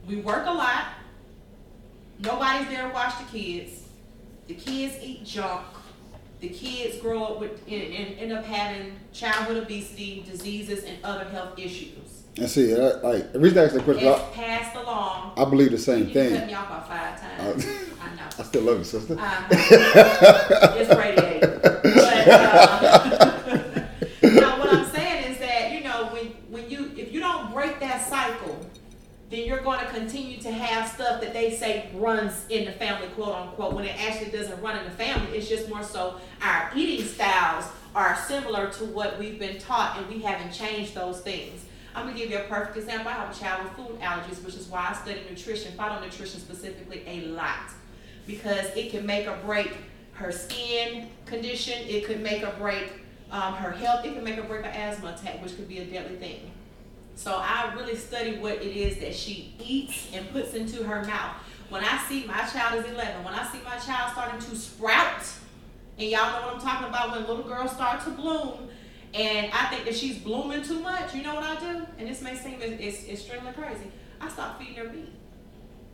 We 0.07 0.16
work 0.18 0.45
a 0.47 0.51
lot. 0.53 0.86
Nobody's 2.20 2.68
there 2.70 2.88
to 2.88 2.93
watch 2.93 3.14
the 3.20 3.26
kids. 3.38 3.84
The 4.47 4.53
kids 4.55 4.95
eat 5.03 5.26
junk. 5.26 5.66
The 6.39 6.49
kids 6.49 6.97
grow 6.99 7.24
up 7.26 7.39
with 7.39 7.62
and, 7.68 7.82
and 7.93 8.18
end 8.20 8.32
up 8.32 8.45
having 8.45 8.93
childhood 9.14 9.57
obesity, 9.57 10.24
diseases, 10.30 10.84
and 10.86 10.97
other 11.03 11.26
health 11.26 11.59
issues. 11.59 12.11
And 12.38 12.49
see, 12.49 12.73
I, 12.73 12.77
like 13.01 13.34
the 13.34 13.39
reason 13.39 13.57
I 13.59 13.63
asked 13.65 13.73
that 13.73 13.84
question, 13.84 14.07
It's 14.07 14.19
I, 14.21 14.23
passed 14.34 14.75
along. 14.75 15.34
I 15.38 15.45
believe 15.45 15.71
the 15.71 15.77
same 15.77 15.99
you 15.99 16.05
cut 16.05 16.13
thing. 16.13 16.47
me 16.47 16.53
off 16.53 16.67
about 16.67 16.88
five 16.88 17.19
times. 17.19 17.65
I 18.01 18.15
know. 18.15 18.21
I 18.39 18.43
still 18.43 18.63
love 18.63 18.77
you, 18.79 18.84
sister. 18.84 19.17
Uh, 19.19 19.43
it's 19.51 20.95
radiating. 20.95 21.59
But 21.61 22.27
uh, 22.27 23.88
now 24.23 24.59
what 24.59 24.73
I'm 24.73 24.86
saying 24.91 25.32
is 25.32 25.38
that 25.39 25.71
you 25.71 25.84
know 25.84 26.07
when 26.13 26.27
when 26.49 26.69
you 26.69 26.91
if 26.95 27.11
you 27.11 27.19
don't 27.19 27.53
break 27.53 27.79
that 27.82 28.07
cycle, 28.07 28.57
then 29.29 29.45
you're 29.45 29.61
going 29.61 29.79
to 29.79 29.88
continue 29.91 30.38
to 30.41 30.51
have 30.51 30.89
stuff 30.89 31.21
that 31.21 31.34
they 31.34 31.51
say 31.51 31.89
runs 31.93 32.45
in 32.49 32.65
the 32.65 32.71
family, 32.71 33.07
quote 33.09 33.36
unquote, 33.36 33.73
when 33.73 33.86
it 33.86 33.95
actually 34.01 34.32
doesn't 34.32 34.61
run 34.61 34.77
in 34.77 34.86
the 34.86 34.91
family. 34.91 35.38
It's 35.38 35.49
just 35.49 35.67
more 35.69 35.84
so 35.84 36.15
our 36.41 36.71
eating 36.75 37.05
styles 37.05 37.65
are 37.93 38.15
similar 38.15 38.69
to 38.71 38.86
what 38.86 39.19
we've 39.19 39.38
been 39.38 39.57
taught, 39.59 39.97
and 39.97 40.07
we 40.07 40.19
haven't 40.21 40.51
changed 40.51 40.95
those 40.95 41.19
things. 41.19 41.61
I'm 41.95 42.07
gonna 42.07 42.17
give 42.17 42.29
you 42.29 42.37
a 42.37 42.43
perfect 42.43 42.77
example. 42.77 43.09
I 43.09 43.13
have 43.13 43.35
a 43.35 43.39
child 43.39 43.63
with 43.63 43.73
food 43.73 43.99
allergies, 43.99 44.43
which 44.43 44.55
is 44.55 44.67
why 44.67 44.89
I 44.91 44.93
study 44.93 45.21
nutrition, 45.29 45.73
phytonutrition 45.73 46.39
specifically, 46.39 47.03
a 47.07 47.25
lot 47.27 47.71
because 48.27 48.65
it 48.75 48.91
can 48.91 49.05
make 49.05 49.27
or 49.27 49.37
break 49.45 49.73
her 50.13 50.31
skin 50.31 51.09
condition. 51.25 51.73
It 51.87 52.05
could 52.05 52.21
make 52.21 52.43
or 52.43 52.53
break 52.57 52.91
um, 53.31 53.53
her 53.55 53.71
health. 53.71 54.05
It 54.05 54.13
can 54.13 54.23
make 54.23 54.37
or 54.37 54.43
break 54.43 54.65
an 54.65 54.71
asthma 54.71 55.15
attack, 55.17 55.41
which 55.41 55.55
could 55.55 55.67
be 55.67 55.79
a 55.79 55.85
deadly 55.85 56.17
thing. 56.17 56.51
So 57.15 57.35
I 57.35 57.73
really 57.75 57.95
study 57.95 58.37
what 58.37 58.53
it 58.53 58.75
is 58.75 58.97
that 58.99 59.13
she 59.13 59.53
eats 59.59 60.09
and 60.13 60.29
puts 60.31 60.53
into 60.53 60.83
her 60.83 61.03
mouth. 61.05 61.35
When 61.69 61.83
I 61.83 61.97
see 62.07 62.25
my 62.25 62.45
child 62.45 62.83
is 62.83 62.91
11, 62.91 63.23
when 63.23 63.33
I 63.33 63.45
see 63.51 63.59
my 63.63 63.77
child 63.77 64.11
starting 64.13 64.39
to 64.39 64.55
sprout, 64.55 65.23
and 65.97 66.09
y'all 66.09 66.31
know 66.31 66.47
what 66.47 66.55
I'm 66.55 66.61
talking 66.61 66.87
about 66.87 67.11
when 67.11 67.27
little 67.27 67.43
girls 67.43 67.71
start 67.71 68.03
to 68.05 68.09
bloom, 68.11 68.69
and 69.14 69.51
I 69.51 69.66
think 69.66 69.86
that 69.86 69.95
she's 69.95 70.18
blooming 70.18 70.64
too 70.64 70.80
much, 70.80 71.14
you 71.14 71.24
know 71.24 71.36
what 71.36 71.43
I 71.43 71.59
do? 71.59 71.86
And 71.97 72.07
this 72.07 72.22
may 72.22 72.36
seem 72.36 72.62
it's, 72.62 73.03
it's 73.03 73.09
extremely 73.09 73.51
crazy. 73.53 73.91
I 74.20 74.30
stop 74.30 74.59
feeding 74.59 74.76
her 74.76 74.89
meat 74.89 75.12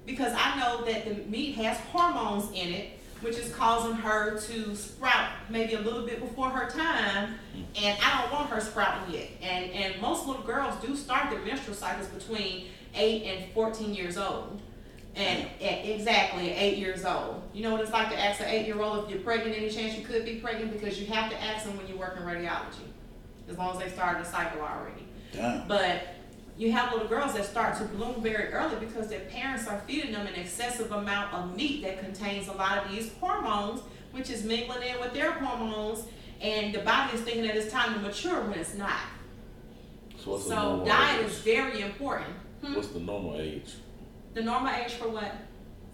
because 0.06 0.34
I 0.36 0.60
know 0.60 0.86
that 0.86 1.06
the 1.06 1.30
meat 1.30 1.56
has 1.56 1.78
hormones 1.92 2.52
in 2.52 2.74
it, 2.74 3.00
which 3.22 3.38
is 3.38 3.54
causing 3.56 3.96
her 3.96 4.40
to 4.40 4.76
sprout 4.76 5.32
maybe 5.50 5.74
a 5.74 5.82
little 5.82 6.06
bit 6.06 6.20
before 6.20 6.50
her 6.50 6.70
time, 6.70 7.34
mm-hmm. 7.56 7.86
and 7.86 7.98
I 8.04 8.22
don't 8.22 8.32
want 8.32 8.50
her 8.52 8.62
sprouting 8.62 9.16
yet. 9.16 9.30
And 9.42 9.72
and 9.72 10.02
most 10.02 10.28
little 10.28 10.44
girls 10.44 10.76
do 10.86 10.96
start 10.96 11.32
their 11.32 11.42
menstrual 11.42 11.76
cycles 11.76 12.08
between 12.08 12.66
eight 12.96 13.24
and 13.24 13.52
fourteen 13.54 13.94
years 13.96 14.18
old. 14.18 14.62
And 15.16 15.48
at 15.64 15.84
exactly 15.84 16.52
eight 16.52 16.78
years 16.78 17.04
old. 17.04 17.42
You 17.52 17.64
know 17.64 17.72
what 17.72 17.82
it's 17.82 17.92
like 17.92 18.12
to 18.12 18.20
ask 18.24 18.40
an 18.40 18.50
eight 18.50 18.68
year 18.68 18.80
old 18.80 19.06
if 19.06 19.10
you're 19.10 19.22
pregnant, 19.22 19.58
any 19.58 19.68
chance 19.68 19.98
you 19.98 20.06
could 20.06 20.26
be 20.26 20.36
pregnant, 20.36 20.72
because 20.72 21.02
you 21.02 21.08
have 21.08 21.32
to 21.32 21.44
ask 21.44 21.66
them 21.66 21.76
when 21.76 21.88
you 21.88 21.98
work 21.98 22.18
in 22.18 22.24
radiology. 22.24 22.86
As 23.50 23.58
long 23.58 23.72
as 23.76 23.80
they 23.84 23.90
started 23.90 24.26
the 24.26 24.30
cycle 24.30 24.62
already. 24.62 25.08
Damn. 25.34 25.68
But 25.68 26.04
you 26.58 26.72
have 26.72 26.92
little 26.92 27.08
girls 27.08 27.34
that 27.36 27.46
start 27.46 27.78
to 27.78 27.86
bloom 27.86 28.22
very 28.22 28.52
early 28.52 28.76
because 28.78 29.08
their 29.08 29.22
parents 29.22 29.68
are 29.68 29.80
feeding 29.88 30.12
them 30.12 30.26
an 30.28 30.36
excessive 30.36 30.92
amount 30.92 31.34
of 31.34 31.56
meat 31.56 31.84
that 31.84 32.00
contains 32.00 32.48
a 32.48 32.54
lot 32.54 32.84
of 32.84 32.92
these 32.92 33.12
hormones, 33.20 33.82
which 34.12 34.30
is 34.30 34.44
mingling 34.44 34.82
in 34.82 35.00
with 35.00 35.14
their 35.14 35.32
hormones, 35.34 36.06
and 36.42 36.74
the 36.74 36.80
body 36.80 37.14
is 37.16 37.22
thinking 37.22 37.44
that 37.44 37.56
it's 37.56 37.72
time 37.72 37.94
to 37.94 38.00
mature 38.00 38.42
when 38.42 38.58
it's 38.60 38.74
not. 38.76 39.00
So 40.24 40.38
So 40.40 40.84
diet 40.86 41.22
age? 41.24 41.28
is 41.32 41.40
very 41.40 41.82
important. 41.82 42.34
Hmm? 42.64 42.76
What's 42.76 42.88
the 42.90 43.00
normal 43.00 43.40
age 43.40 43.76
The 44.34 44.42
normal 44.42 44.74
age 44.74 44.94
for 44.94 45.08
what? 45.10 45.32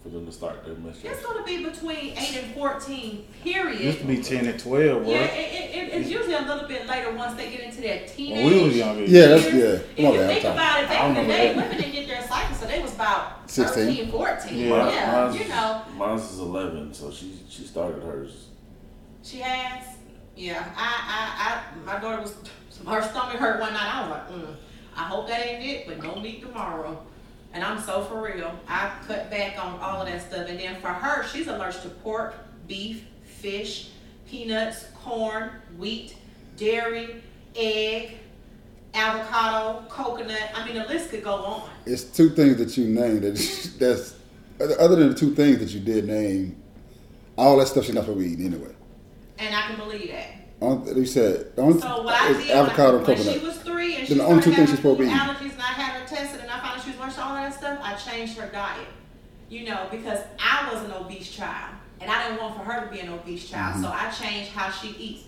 For 0.04 0.10
them 0.10 0.26
to 0.26 0.32
start 0.32 0.62
their 0.66 0.74
It's 1.12 1.24
gonna 1.24 1.42
be 1.44 1.64
between 1.64 1.96
eight 2.18 2.36
and 2.36 2.54
fourteen, 2.54 3.24
It 3.42 3.42
period. 3.54 3.80
used 3.80 4.00
to 4.00 4.04
be 4.04 4.20
ten 4.22 4.46
and 4.46 4.60
twelve, 4.60 5.02
bro. 5.02 5.10
Yeah, 5.10 5.22
it, 5.24 5.54
it, 5.54 5.74
it, 5.94 5.94
it's 6.02 6.10
usually 6.10 6.34
a 6.34 6.42
little 6.42 6.68
bit 6.68 6.86
later 6.86 7.10
once 7.12 7.34
they 7.38 7.50
get 7.50 7.60
into 7.60 7.80
that 7.80 8.08
teenage. 8.08 8.44
When 8.44 8.52
we 8.54 8.64
was 8.64 8.76
younger. 8.76 9.04
Yeah, 9.06 9.26
that's 9.28 9.44
yeah. 9.46 9.50
If 9.64 9.96
Come 9.96 10.04
you 10.04 10.10
on, 10.10 10.16
man. 10.18 10.28
think 10.28 10.44
I'm 10.44 10.52
about 10.52 10.82
it, 10.82 10.84
I 10.84 10.88
back 10.92 11.08
in 11.08 11.14
the 11.14 11.20
remember 11.22 11.32
day, 11.32 11.46
that. 11.54 11.56
women 11.56 11.76
didn't 11.78 11.92
get 11.92 12.06
their 12.08 12.22
cycle, 12.28 12.54
so 12.54 12.66
they 12.66 12.82
was 12.82 12.94
about 12.94 13.50
16. 13.50 13.86
13, 13.86 14.10
14. 14.10 14.58
Yeah. 14.58 14.68
Mine- 14.68 14.92
Yeah, 14.92 15.12
mine's- 15.12 15.40
you 15.40 15.48
know, 15.48 15.82
Mine's 15.96 16.30
is 16.32 16.38
eleven, 16.38 16.92
so 16.92 17.10
she 17.10 17.38
she 17.48 17.62
started 17.64 18.02
hers. 18.02 18.48
she 19.22 19.38
has. 19.38 19.86
Yeah, 20.36 20.68
I, 20.76 21.62
I, 21.78 21.80
I, 21.80 21.94
my 21.94 21.98
daughter 22.00 22.20
was, 22.20 22.34
her 22.86 23.00
stomach 23.02 23.36
hurt 23.36 23.58
one 23.60 23.72
night. 23.72 23.94
I 23.94 24.00
was 24.02 24.10
like, 24.10 24.28
mm, 24.30 24.54
I 24.96 25.04
hope 25.04 25.28
that 25.28 25.46
ain't 25.46 25.64
it, 25.64 25.86
but 25.86 26.02
no 26.02 26.16
meat 26.20 26.42
tomorrow. 26.42 27.00
And 27.54 27.62
I'm 27.62 27.80
so 27.80 28.02
for 28.04 28.20
real. 28.20 28.52
I 28.68 28.92
cut 29.06 29.30
back 29.30 29.64
on 29.64 29.78
all 29.80 30.02
of 30.02 30.08
that 30.08 30.20
stuff. 30.22 30.48
And 30.48 30.58
then 30.58 30.74
for 30.80 30.88
her, 30.88 31.24
she's 31.28 31.46
allergic 31.46 31.82
to 31.82 31.88
pork, 31.88 32.34
beef, 32.66 33.04
fish, 33.24 33.90
peanuts, 34.28 34.86
corn, 35.02 35.50
wheat, 35.78 36.16
dairy, 36.56 37.22
egg, 37.54 38.16
avocado, 38.92 39.84
coconut. 39.88 40.50
I 40.54 40.64
mean, 40.66 40.74
the 40.74 40.84
list 40.84 41.10
could 41.10 41.22
go 41.22 41.34
on. 41.34 41.70
It's 41.86 42.02
two 42.04 42.30
things 42.30 42.56
that 42.58 42.76
you 42.76 42.86
named 42.86 43.22
that 43.22 43.34
that's 43.78 44.14
other 44.80 44.96
than 44.96 45.10
the 45.10 45.14
two 45.14 45.34
things 45.34 45.58
that 45.58 45.70
you 45.70 45.80
did 45.80 46.06
name. 46.06 46.60
All 47.36 47.56
that 47.58 47.66
stuff 47.66 47.84
she's 47.84 47.94
not 47.94 48.04
supposed 48.04 48.20
to 48.20 48.26
eat 48.26 48.44
anyway. 48.44 48.74
And 49.38 49.54
I 49.54 49.62
can 49.68 49.76
believe 49.76 50.10
that. 50.10 50.26
Only- 50.60 51.00
You 51.00 51.06
said 51.06 51.52
So 51.56 52.02
what 52.02 52.14
I 52.14 52.32
did 52.32 52.50
avocado 52.50 52.98
and 52.98 53.06
when, 53.06 53.16
when 53.16 53.24
coconut. 53.26 53.40
she 53.40 53.46
was 53.46 53.56
three 53.58 53.96
and 53.96 54.06
Then 54.08 54.18
the 54.18 54.24
only 54.24 54.42
two 54.42 54.52
things 54.52 54.70
she's 54.70 54.78
supposed 54.78 55.00
to 55.00 55.04
be 55.06 55.10
allergies 55.10 55.50
and 55.52 55.60
had 56.92 56.96
her 56.96 57.10
tested 57.10 57.14
and 57.14 57.14
I 57.14 57.14
found 57.14 57.14
out 57.14 57.14
she 57.14 57.14
was 57.14 57.14
allergic 57.14 57.14
to 57.14 57.24
all 57.24 57.34
that 57.34 57.54
stuff, 57.54 57.78
I 57.82 57.94
changed 57.94 58.38
her 58.38 58.48
diet. 58.48 58.88
You 59.48 59.64
know, 59.64 59.88
because 59.90 60.20
I 60.38 60.72
was 60.72 60.82
an 60.82 60.92
obese 60.92 61.30
child 61.30 61.74
and 62.00 62.10
I 62.10 62.28
didn't 62.28 62.42
want 62.42 62.56
for 62.56 62.64
her 62.64 62.84
to 62.84 62.90
be 62.90 63.00
an 63.00 63.08
obese 63.10 63.48
child. 63.48 63.74
Mm-hmm. 63.74 63.84
So 63.84 63.90
I 63.92 64.10
changed 64.10 64.50
how 64.50 64.70
she 64.70 64.88
eats. 64.98 65.24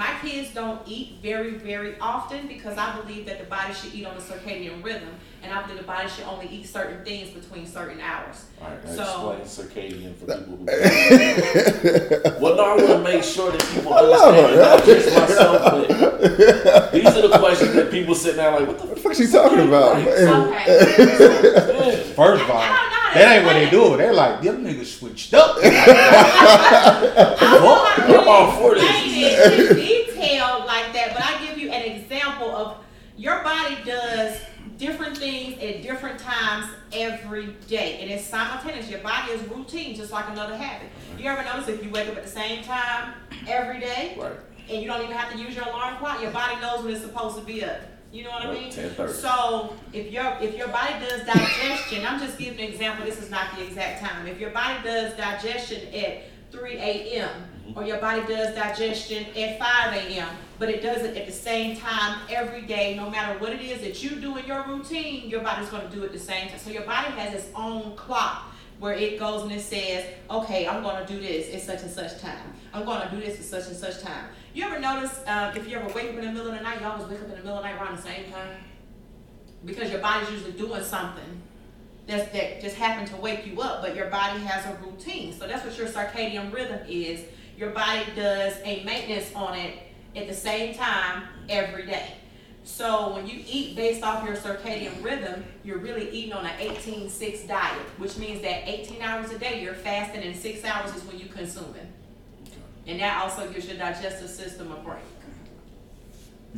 My 0.00 0.16
kids 0.22 0.54
don't 0.54 0.80
eat 0.88 1.18
very, 1.20 1.50
very 1.50 1.94
often 2.00 2.46
because 2.48 2.78
I 2.78 2.98
believe 2.98 3.26
that 3.26 3.38
the 3.38 3.44
body 3.44 3.74
should 3.74 3.92
eat 3.92 4.06
on 4.06 4.16
a 4.16 4.20
circadian 4.20 4.82
rhythm 4.82 5.10
and 5.42 5.52
I 5.52 5.60
believe 5.60 5.76
the 5.76 5.84
body 5.84 6.08
should 6.08 6.24
only 6.24 6.46
eat 6.48 6.66
certain 6.66 7.04
things 7.04 7.28
between 7.28 7.66
certain 7.66 8.00
hours. 8.00 8.46
All 8.62 8.70
right, 8.70 8.88
So- 8.88 9.32
explain 9.32 9.92
circadian 9.92 10.16
for 10.16 10.24
people 10.24 10.56
who. 10.56 10.64
well, 12.42 12.56
no, 12.56 12.64
I 12.64 12.76
want 12.76 12.88
to 12.88 12.98
make 13.12 13.22
sure 13.22 13.52
that 13.52 13.62
people 13.74 13.90
love 13.90 14.34
understand, 14.34 14.54
her. 14.54 14.62
not 14.62 14.84
just 14.86 15.14
myself, 15.14 15.62
but 15.64 16.92
these 16.92 17.06
are 17.06 17.28
the 17.28 17.38
questions 17.38 17.74
that 17.74 17.90
people 17.90 18.14
sit 18.14 18.36
down 18.36 18.54
like, 18.54 18.68
what 18.68 18.78
the 18.78 18.86
What 18.86 18.94
the 18.96 19.02
fuck 19.02 19.14
she 19.14 19.26
talking 19.26 19.68
about? 19.68 19.96
Right. 19.96 20.66
Okay. 20.66 22.12
First 22.16 22.42
of 22.42 22.50
all, 22.50 22.56
I 22.56 22.68
don't 22.68 22.84
know. 22.84 22.89
That 23.14 23.36
ain't 23.36 23.44
what 23.44 23.54
they 23.54 23.68
do. 23.70 23.96
They're 23.96 24.12
like, 24.14 24.42
them 24.42 24.64
niggas 24.64 24.98
switched 24.98 25.34
up. 25.34 25.56
I'm 25.62 25.68
all 28.28 28.52
for 28.52 28.74
this. 28.74 28.84
explain 28.84 29.74
detail 29.76 30.64
like 30.66 30.92
that, 30.92 31.12
but 31.14 31.22
I 31.24 31.44
give 31.46 31.58
you 31.58 31.70
an 31.70 31.82
example 31.92 32.50
of 32.54 32.76
your 33.16 33.42
body 33.42 33.76
does 33.84 34.38
different 34.78 35.16
things 35.18 35.58
at 35.62 35.82
different 35.82 36.18
times 36.18 36.66
every 36.92 37.48
day, 37.68 37.98
and 38.00 38.10
it's 38.10 38.24
simultaneous. 38.24 38.88
Your 38.88 39.00
body 39.00 39.32
is 39.32 39.42
routine, 39.48 39.94
just 39.94 40.10
like 40.12 40.28
another 40.28 40.56
habit. 40.56 40.88
You 41.18 41.28
ever 41.30 41.44
notice 41.44 41.68
if 41.68 41.84
you 41.84 41.90
wake 41.90 42.08
up 42.08 42.16
at 42.16 42.24
the 42.24 42.30
same 42.30 42.62
time 42.64 43.12
every 43.46 43.80
day, 43.80 44.16
Right. 44.18 44.32
and 44.70 44.80
you 44.82 44.88
don't 44.88 45.02
even 45.02 45.14
have 45.16 45.30
to 45.32 45.38
use 45.38 45.54
your 45.54 45.64
alarm 45.66 45.98
clock, 45.98 46.22
your 46.22 46.30
body 46.30 46.58
knows 46.60 46.82
when 46.82 46.94
it's 46.94 47.04
supposed 47.04 47.36
to 47.36 47.42
be 47.44 47.62
up. 47.64 47.80
You 48.12 48.24
know 48.24 48.30
what 48.30 48.46
I 48.46 48.52
mean? 48.52 48.72
10:30. 48.72 49.12
So 49.12 49.76
if 49.92 50.10
your 50.10 50.36
if 50.40 50.56
your 50.56 50.68
body 50.68 50.94
does 51.00 51.24
digestion, 51.24 52.04
I'm 52.04 52.18
just 52.18 52.38
giving 52.38 52.58
an 52.58 52.72
example. 52.72 53.06
This 53.06 53.22
is 53.22 53.30
not 53.30 53.54
the 53.56 53.64
exact 53.64 54.02
time. 54.02 54.26
If 54.26 54.40
your 54.40 54.50
body 54.50 54.82
does 54.82 55.14
digestion 55.16 55.94
at 55.94 56.24
3 56.50 56.76
a.m. 56.76 57.28
Mm-hmm. 57.70 57.78
or 57.78 57.84
your 57.84 57.98
body 57.98 58.22
does 58.26 58.54
digestion 58.54 59.26
at 59.36 59.58
5 59.58 59.94
a.m., 59.94 60.28
but 60.58 60.68
it 60.68 60.82
does 60.82 61.02
it 61.02 61.16
at 61.16 61.26
the 61.26 61.32
same 61.32 61.76
time 61.76 62.20
every 62.28 62.62
day, 62.62 62.96
no 62.96 63.08
matter 63.08 63.38
what 63.38 63.52
it 63.52 63.60
is 63.60 63.80
that 63.82 64.02
you 64.02 64.20
do 64.20 64.36
in 64.36 64.44
your 64.44 64.64
routine, 64.66 65.30
your 65.30 65.40
body's 65.40 65.68
going 65.68 65.88
to 65.88 65.94
do 65.94 66.02
it 66.02 66.12
the 66.12 66.18
same 66.18 66.48
time. 66.48 66.58
So 66.58 66.70
your 66.70 66.82
body 66.82 67.12
has 67.12 67.32
its 67.32 67.48
own 67.54 67.94
clock 67.94 68.52
where 68.80 68.94
it 68.94 69.18
goes 69.18 69.42
and 69.42 69.52
it 69.52 69.60
says, 69.60 70.06
okay, 70.30 70.66
I'm 70.66 70.82
going 70.82 71.06
to 71.06 71.12
do 71.12 71.20
this 71.20 71.54
at 71.54 71.60
such 71.60 71.82
and 71.82 71.90
such 71.90 72.20
time. 72.20 72.52
I'm 72.72 72.84
going 72.84 73.08
to 73.08 73.14
do 73.14 73.20
this 73.20 73.38
at 73.38 73.44
such 73.44 73.68
and 73.68 73.76
such 73.76 74.02
time. 74.02 74.24
You 74.52 74.64
ever 74.64 74.80
notice 74.80 75.16
uh, 75.26 75.52
if 75.54 75.68
you 75.68 75.76
ever 75.76 75.86
wake 75.94 76.10
up 76.10 76.16
in 76.16 76.22
the 76.22 76.32
middle 76.32 76.48
of 76.48 76.54
the 76.54 76.60
night, 76.60 76.80
you 76.80 76.86
always 76.86 77.06
wake 77.06 77.20
up 77.20 77.26
in 77.26 77.30
the 77.30 77.36
middle 77.36 77.56
of 77.56 77.62
the 77.62 77.68
night 77.68 77.80
around 77.80 77.96
the 77.96 78.02
same 78.02 78.32
time? 78.32 78.56
Because 79.64 79.90
your 79.90 80.00
body's 80.00 80.30
usually 80.30 80.52
doing 80.52 80.82
something 80.82 81.42
that's, 82.08 82.32
that 82.32 82.60
just 82.60 82.74
happened 82.74 83.06
to 83.08 83.16
wake 83.16 83.46
you 83.46 83.60
up, 83.60 83.80
but 83.80 83.94
your 83.94 84.06
body 84.06 84.40
has 84.40 84.66
a 84.66 84.76
routine. 84.84 85.32
So 85.32 85.46
that's 85.46 85.64
what 85.64 85.78
your 85.78 85.86
circadian 85.86 86.52
rhythm 86.52 86.80
is. 86.88 87.24
Your 87.56 87.70
body 87.70 88.02
does 88.16 88.54
a 88.64 88.82
maintenance 88.82 89.32
on 89.36 89.56
it 89.56 89.78
at 90.16 90.26
the 90.26 90.34
same 90.34 90.74
time 90.74 91.24
every 91.48 91.86
day. 91.86 92.14
So 92.64 93.14
when 93.14 93.28
you 93.28 93.42
eat 93.46 93.76
based 93.76 94.02
off 94.02 94.26
your 94.26 94.36
circadian 94.36 95.02
rhythm, 95.02 95.44
you're 95.62 95.78
really 95.78 96.10
eating 96.10 96.32
on 96.32 96.44
an 96.44 96.58
18-6 96.58 97.46
diet, 97.46 97.86
which 97.98 98.16
means 98.16 98.42
that 98.42 98.68
18 98.68 99.00
hours 99.00 99.30
a 99.30 99.38
day 99.38 99.62
you're 99.62 99.74
fasting 99.74 100.22
and 100.22 100.34
six 100.36 100.64
hours 100.64 100.94
is 100.96 101.04
when 101.04 101.20
you 101.20 101.26
consuming. 101.26 101.89
And 102.90 102.98
that 102.98 103.22
also 103.22 103.48
gives 103.52 103.68
your 103.68 103.78
digestive 103.78 104.28
system 104.28 104.72
a 104.72 104.76
break. 104.76 104.98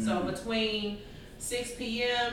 So 0.02 0.22
between 0.22 0.98
6 1.36 1.72
p.m. 1.74 2.32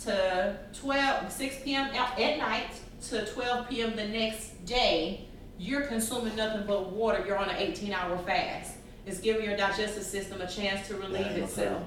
to 0.00 0.58
12, 0.78 1.32
6 1.32 1.56
p.m. 1.64 1.86
at 1.94 2.18
night 2.38 2.68
to 3.08 3.24
12 3.24 3.68
p.m. 3.70 3.96
the 3.96 4.06
next 4.06 4.62
day, 4.66 5.24
you're 5.58 5.86
consuming 5.86 6.36
nothing 6.36 6.66
but 6.66 6.90
water. 6.92 7.24
You're 7.26 7.38
on 7.38 7.48
an 7.48 7.56
18-hour 7.56 8.18
fast. 8.18 8.74
It's 9.06 9.20
giving 9.20 9.46
your 9.46 9.56
digestive 9.56 10.02
system 10.02 10.42
a 10.42 10.46
chance 10.46 10.86
to 10.88 10.96
relieve 10.96 11.20
Yeah, 11.20 11.26
okay. 11.28 11.40
itself. 11.40 11.82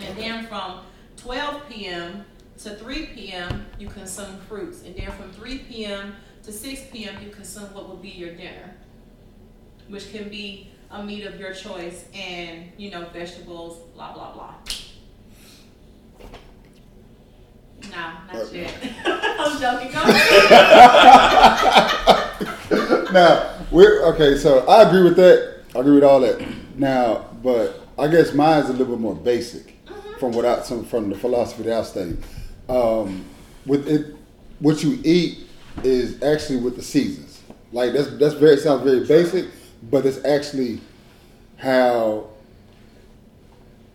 And 0.00 0.18
then 0.18 0.46
from 0.48 0.80
12 1.16 1.66
p.m. 1.70 2.26
to 2.58 2.70
3 2.76 3.06
p.m., 3.06 3.64
you 3.78 3.88
consume 3.88 4.38
fruits. 4.48 4.82
And 4.82 4.94
then 4.94 5.10
from 5.12 5.32
3 5.32 5.58
p.m. 5.60 6.16
to 6.42 6.52
6 6.52 6.82
p.m., 6.92 7.14
you 7.24 7.30
consume 7.30 7.72
what 7.72 7.88
will 7.88 7.96
be 7.96 8.10
your 8.10 8.34
dinner, 8.34 8.74
which 9.88 10.12
can 10.12 10.28
be 10.28 10.69
a 10.90 11.02
meat 11.02 11.24
of 11.24 11.38
your 11.38 11.52
choice 11.54 12.04
and, 12.14 12.64
you 12.76 12.90
know, 12.90 13.06
vegetables, 13.12 13.78
blah, 13.94 14.12
blah, 14.12 14.32
blah. 14.32 14.54
No, 17.90 18.12
not 18.32 18.52
yet. 18.52 18.74
I'm 19.06 19.60
joking. 19.60 19.92
Go 19.92 20.02
ahead. 20.04 20.32
now 23.12 23.56
we're 23.70 24.04
okay. 24.12 24.36
So 24.36 24.66
I 24.68 24.82
agree 24.86 25.02
with 25.02 25.16
that. 25.16 25.62
I 25.74 25.78
agree 25.80 25.94
with 25.94 26.04
all 26.04 26.20
that. 26.20 26.44
Now, 26.76 27.26
but 27.42 27.80
I 27.98 28.08
guess 28.08 28.34
mine's 28.34 28.68
a 28.68 28.72
little 28.72 28.94
bit 28.94 29.00
more 29.00 29.14
basic 29.14 29.76
from 30.18 30.32
what 30.32 30.44
I, 30.44 30.62
some 30.62 30.84
from 30.84 31.08
the 31.08 31.16
philosophy 31.16 31.62
that 31.64 31.78
I 31.78 31.82
study. 31.82 32.16
Um, 32.68 33.24
with 33.66 33.88
it, 33.88 34.14
what 34.58 34.82
you 34.82 35.00
eat 35.04 35.48
is 35.82 36.22
actually 36.22 36.58
with 36.58 36.76
the 36.76 36.82
seasons. 36.82 37.40
Like 37.72 37.92
that's 37.92 38.10
that's 38.18 38.34
very 38.34 38.56
sounds 38.58 38.82
very 38.82 39.06
basic, 39.06 39.46
but 39.82 40.04
it's 40.06 40.24
actually 40.24 40.80
how 41.56 42.28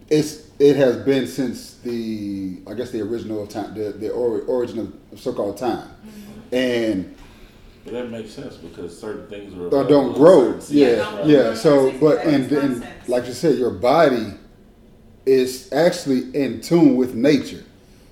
it's 0.09 0.49
it 0.59 0.75
has 0.75 0.97
been 0.97 1.27
since 1.27 1.75
the 1.83 2.59
I 2.67 2.73
guess 2.73 2.91
the 2.91 3.01
original 3.01 3.43
of 3.43 3.49
time 3.49 3.73
the 3.73 3.91
the 3.91 4.09
or, 4.11 4.41
origin 4.41 4.79
of 5.11 5.19
so-called 5.19 5.57
time, 5.57 5.89
and 6.51 7.15
But 7.83 7.93
that 7.93 8.09
makes 8.09 8.31
sense 8.31 8.55
because 8.57 8.97
certain 8.99 9.27
things 9.27 9.53
are 9.55 9.69
don't 9.87 10.13
grow. 10.13 10.59
certain 10.59 10.77
Yeah, 10.77 10.87
seasons, 10.87 10.97
don't 11.05 11.17
right? 11.17 11.27
yeah. 11.27 11.53
So, 11.55 11.91
but 11.99 12.23
That 12.23 12.27
and 12.27 12.49
then, 12.49 12.87
like 13.07 13.25
you 13.27 13.33
said, 13.33 13.57
your 13.57 13.71
body 13.71 14.33
is 15.25 15.71
actually 15.73 16.33
in 16.35 16.61
tune 16.61 16.95
with 16.95 17.15
nature. 17.15 17.63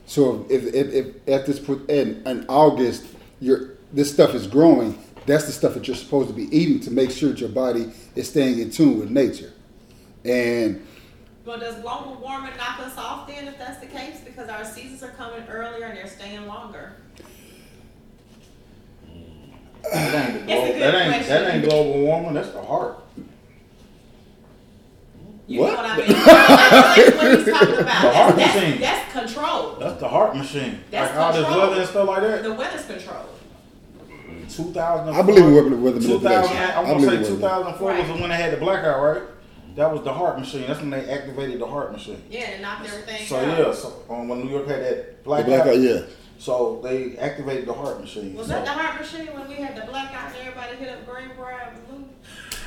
So 0.05 0.45
if 0.49 0.63
if, 0.73 0.93
if 0.93 1.27
at 1.27 1.45
this 1.45 1.59
point 1.59 1.89
in, 1.89 2.21
in 2.27 2.45
August, 2.49 3.05
your 3.39 3.71
this 3.93 4.11
stuff 4.11 4.33
is 4.35 4.47
growing, 4.47 4.97
that's 5.25 5.45
the 5.45 5.51
stuff 5.51 5.73
that 5.75 5.87
you're 5.87 5.95
supposed 5.95 6.27
to 6.29 6.33
be 6.35 6.43
eating 6.55 6.79
to 6.81 6.91
make 6.91 7.11
sure 7.11 7.29
that 7.29 7.39
your 7.39 7.49
body 7.49 7.91
is 8.15 8.29
staying 8.29 8.59
in 8.59 8.69
tune 8.71 8.99
with 8.99 9.09
nature. 9.09 9.53
And 10.25 10.85
Well, 11.45 11.59
does 11.59 11.75
global 11.81 12.15
warming 12.21 12.55
knock 12.57 12.79
us 12.79 12.97
off 12.97 13.27
then 13.27 13.47
if 13.47 13.57
that's 13.57 13.79
the 13.79 13.87
case? 13.87 14.21
Because 14.23 14.49
our 14.49 14.63
seasons 14.65 15.03
are 15.03 15.09
coming 15.11 15.43
earlier 15.49 15.85
and 15.85 15.97
they're 15.97 16.07
staying 16.07 16.45
longer. 16.47 16.93
That 19.91 20.29
ain't, 20.29 20.39
the 20.39 20.45
glo- 20.45 20.79
that 20.79 20.95
ain't 20.95 21.27
that 21.27 21.55
ain't 21.55 21.65
global 21.69 21.99
warming. 22.03 22.33
That's 22.33 22.49
the 22.51 22.59
HAARP. 22.61 22.95
You 25.45 25.59
What? 25.59 25.71
know 25.73 25.75
what 25.75 25.85
I 25.85 25.97
mean? 25.97 26.07
That's 26.07 27.17
what 27.17 27.37
he's 27.37 27.53
talking 27.53 27.75
about. 27.79 28.01
The 28.01 28.07
HAARP 28.09 28.35
That's, 28.37 28.55
machine. 28.55 28.79
that's, 28.81 29.13
that's 29.13 29.33
control. 29.33 29.75
That's 29.75 29.99
the 29.99 30.07
HAARP 30.07 30.35
machine. 30.37 30.79
That's 30.89 31.11
like 31.13 31.19
all 31.19 31.33
this 31.33 31.43
control. 31.43 31.67
weather 31.67 31.81
and 31.81 31.89
stuff 31.89 32.07
like 32.07 32.21
that. 32.21 32.43
The 32.43 32.53
weather's 32.53 32.85
controlled. 34.47 34.73
2004. 34.73 35.13
I 35.13 35.25
believe 35.25 35.45
in 35.45 35.53
weather, 35.55 35.75
weather 35.77 35.99
2000. 35.99 36.23
manipulation. 36.23 36.77
I'm 36.77 36.85
I 36.85 36.89
gonna 36.89 36.99
say 37.01 37.05
in 37.15 37.21
weather. 37.21 37.35
2004 37.35 37.93
was 37.93 38.09
Right. 38.09 38.19
when 38.21 38.29
they 38.29 38.35
had 38.35 38.53
the 38.53 38.57
blackout, 38.57 39.01
right? 39.03 39.21
That 39.75 39.91
was 39.91 40.03
the 40.03 40.11
HAARP 40.13 40.39
machine. 40.39 40.65
That's 40.67 40.79
when 40.81 40.89
they 40.91 41.09
activated 41.09 41.59
the 41.59 41.65
HAARP 41.65 41.91
machine. 41.93 42.21
Yeah, 42.29 42.41
and 42.41 42.61
knocked 42.61 42.85
everything 42.87 43.25
So 43.25 43.37
out. 43.37 43.57
yeah, 43.57 43.73
so 43.73 43.93
um, 44.09 44.27
when 44.27 44.41
New 44.45 44.51
York 44.51 44.67
had 44.67 44.81
that 44.83 45.17
The 45.17 45.23
blackout, 45.23 45.45
blackout, 45.47 45.79
yeah. 45.79 46.01
so 46.37 46.79
they 46.83 47.17
activated 47.17 47.65
the 47.65 47.73
HAARP 47.73 48.01
machine. 48.01 48.35
Was 48.35 48.47
so, 48.47 48.53
that 48.53 48.65
the 48.65 48.71
HAARP 48.71 48.99
machine 48.99 49.33
when 49.33 49.47
we 49.47 49.55
had 49.55 49.75
the 49.75 49.81
blackout 49.89 50.27
and 50.27 50.47
everybody 50.47 50.75
hit 50.77 50.89
up 50.89 51.05
Greenbrier 51.07 51.71
and 51.73 51.87
Blue? 51.87 52.05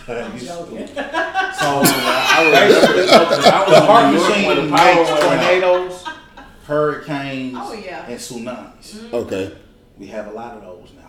I'm 0.16 0.38
joking. 0.38 0.88
So 1.56 1.64
I 1.64 1.78
was, 1.80 1.90
I 1.90 2.48
was 2.50 3.70
the 3.70 3.80
HAARP 3.86 4.12
New 4.12 4.18
York 4.18 4.28
when 4.28 4.66
machine 4.66 4.70
the 4.70 4.76
power 4.76 4.94
makes 4.96 5.10
went 5.10 5.22
out. 5.22 5.38
tornadoes, 5.38 6.04
hurricanes, 6.66 7.56
Oh, 7.58 7.72
yeah. 7.72 8.06
and 8.06 8.18
tsunamis. 8.18 9.12
Okay. 9.12 9.56
We 9.98 10.06
have 10.08 10.26
a 10.26 10.32
lot 10.32 10.56
of 10.56 10.62
those 10.62 10.88
now, 10.96 11.05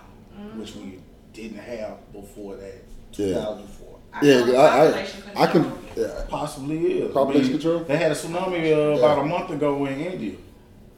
which 0.59 0.75
we 0.75 0.99
didn't 1.33 1.59
have 1.59 2.11
before 2.13 2.55
that. 2.55 2.83
Yeah. 3.13 3.27
2004. 3.33 3.99
Yeah, 4.23 4.33
I, 4.33 4.87
I, 4.87 4.87
population 4.87 5.23
I 5.35 5.47
can. 5.47 5.71
Yeah. 5.95 6.25
Possibly 6.27 6.77
is. 7.01 7.13
Population 7.13 7.45
I 7.45 7.49
mean, 7.51 7.59
control? 7.61 7.83
They 7.83 7.97
had 7.97 8.11
a 8.11 8.15
tsunami 8.15 8.73
uh, 8.73 8.97
about 8.97 9.19
a 9.19 9.25
month 9.25 9.49
ago 9.51 9.85
in 9.85 9.99
India. 9.99 10.35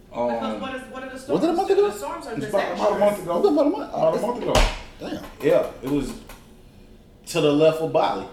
Because 0.09 0.43
Um, 0.55 0.61
what 0.61 0.75
is, 0.75 0.81
what 0.91 1.03
are 1.03 1.09
the 1.09 1.19
storms? 1.19 1.41
Was 1.41 1.43
it 1.43 1.49
a 1.49 1.53
month 1.53 1.69
ago? 1.69 1.89
The 1.91 1.97
storms 1.97 2.27
are 2.27 2.33
it's 2.35 2.45
about, 2.47 2.73
about 2.75 2.91
a 2.93 2.99
month 2.99 3.21
ago. 3.23 3.39
About 3.39 3.65
a 3.65 3.69
month? 3.69 3.93
About 3.93 4.17
a 4.17 4.21
month 4.21 4.41
ago. 4.43 4.53
Damn. 4.99 5.23
Yeah, 5.41 5.71
it 5.83 5.89
was 5.89 6.13
to 7.27 7.41
the 7.41 7.51
left 7.51 7.79
of 7.81 7.93
Bali. 7.93 8.25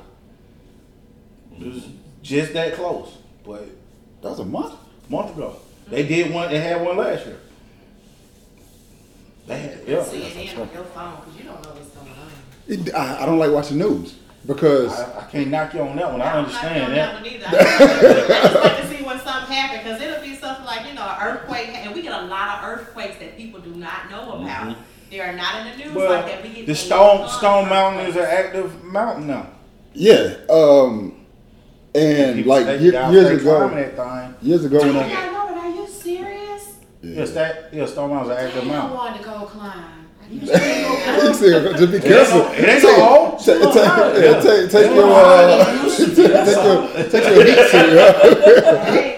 It 1.60 1.66
was 1.66 1.88
just 2.22 2.52
that 2.52 2.74
close, 2.74 3.16
but 3.44 3.66
That 4.22 4.30
was 4.30 4.38
a 4.40 4.44
month. 4.44 4.74
a 5.08 5.12
month 5.12 5.36
ago. 5.36 5.56
They 5.88 6.06
did 6.06 6.32
one. 6.32 6.50
They 6.50 6.58
had 6.60 6.82
one 6.84 6.96
last 6.96 7.26
year. 7.26 7.38
They 9.46 9.58
had, 9.58 9.78
yeah. 9.86 10.02
See 10.04 10.22
it 10.22 10.36
in 10.54 10.60
on 10.60 10.68
your 10.74 10.84
phone 10.84 11.16
because 11.20 11.36
you 11.38 11.44
don't 11.44 11.62
know 11.62 11.70
what's 11.70 11.88
going 11.90 12.08
on. 12.10 12.28
It, 12.68 12.94
I, 12.94 13.22
I 13.22 13.26
don't 13.26 13.38
like 13.38 13.50
watching 13.52 13.78
news 13.78 14.14
because 14.46 14.92
I, 14.92 15.20
I 15.20 15.24
can't 15.30 15.48
knock 15.48 15.72
you 15.74 15.80
on 15.82 15.96
that 15.96 16.10
one. 16.10 16.20
I 16.20 16.32
don't 16.34 16.52
like 16.52 16.64
understand 16.64 16.86
doing 16.86 16.96
that. 16.96 17.14
one 17.14 17.26
either. 17.26 17.46
I 17.46 17.50
just, 17.50 18.56
I 18.56 18.60
like 18.62 18.76
to 18.82 18.88
see 18.96 19.02
when 19.04 19.20
something 19.20 19.54
happens 19.54 19.82
because 19.84 20.00
it'll 20.02 20.22
be 20.24 20.34
something 20.34 20.64
like 20.64 20.86
you 20.88 20.94
know 20.94 21.02
an 21.02 21.22
earthquake, 21.28 21.68
and 21.74 21.94
we 21.94 22.02
get 22.02 22.12
a 22.20 22.26
lot 22.26 22.58
of 22.58 22.64
earthquakes 22.68 23.18
that 23.18 23.36
people 23.36 23.60
do 23.60 23.70
not 23.74 24.10
know 24.10 24.40
about. 24.42 24.76
They 25.10 25.20
are 25.20 25.32
not 25.32 25.64
in 25.64 25.70
the 25.78 25.84
news 25.84 25.94
Well, 25.94 26.10
like 26.10 26.26
that. 26.26 26.42
We 26.42 26.48
get 26.52 26.66
the 26.66 26.74
Stone 26.74 27.28
Stone 27.28 27.68
Mountain 27.68 28.06
is 28.06 28.16
an 28.16 28.22
active 28.24 28.82
mountain 28.82 29.28
now. 29.28 29.46
yeah. 29.94 30.34
Um, 30.50 31.12
and 31.94 32.36
People 32.36 32.50
like 32.50 32.64
stay- 32.64 32.78
years 32.82 32.94
ago, 33.40 33.68
that 33.70 33.96
thing. 33.96 34.34
years 34.48 34.64
ago 34.64 34.78
when 34.80 34.96
I 34.96 35.08
serious? 37.14 37.18
Yes, 37.18 37.32
that 37.34 37.74
yeah, 37.74 37.86
Stone 37.86 38.10
Mountain 38.10 38.32
is 38.32 38.38
an 38.38 38.46
active 38.46 38.62
I 38.64 38.66
mountain. 38.66 38.96
want 38.96 39.16
to 39.16 39.22
go 39.24 39.46
climb. 39.46 39.84
You 40.28 40.40
You 40.40 40.46
see, 41.34 41.50
just 41.50 41.92
be 41.92 41.98
It 41.98 42.02
careful. 42.02 42.38
no- 42.40 42.52
it 42.52 42.68
ain't 42.68 42.82
no 42.82 42.94
hole. 43.04 43.36
Take, 43.38 43.62
take, 43.62 43.74
yeah, 43.76 44.40
take, 44.40 44.70
take 44.70 44.86
Yeah. 44.90 44.94
your 44.94 45.12
uh, 45.12 45.84
take, 45.96 46.16
take 46.16 46.64
your 46.64 47.10
take 47.10 47.24
your 47.36 47.44
heat 47.44 47.70
suit. 47.70 47.92
Yeah. 47.94 48.26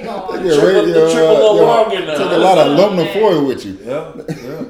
I. 0.04 0.44
Your 0.44 0.54
Triple- 0.60 0.84
radio, 0.84 1.06
uh, 1.06 1.52
along 1.52 1.92
your- 1.92 2.02
Take 2.06 2.20
a 2.20 2.36
lot 2.36 2.58
of 2.58 2.66
aluminum 2.68 3.08
foil 3.14 3.46
with 3.46 3.64
you. 3.64 3.78
Yeah, 3.82 4.12
yeah, 4.28 4.64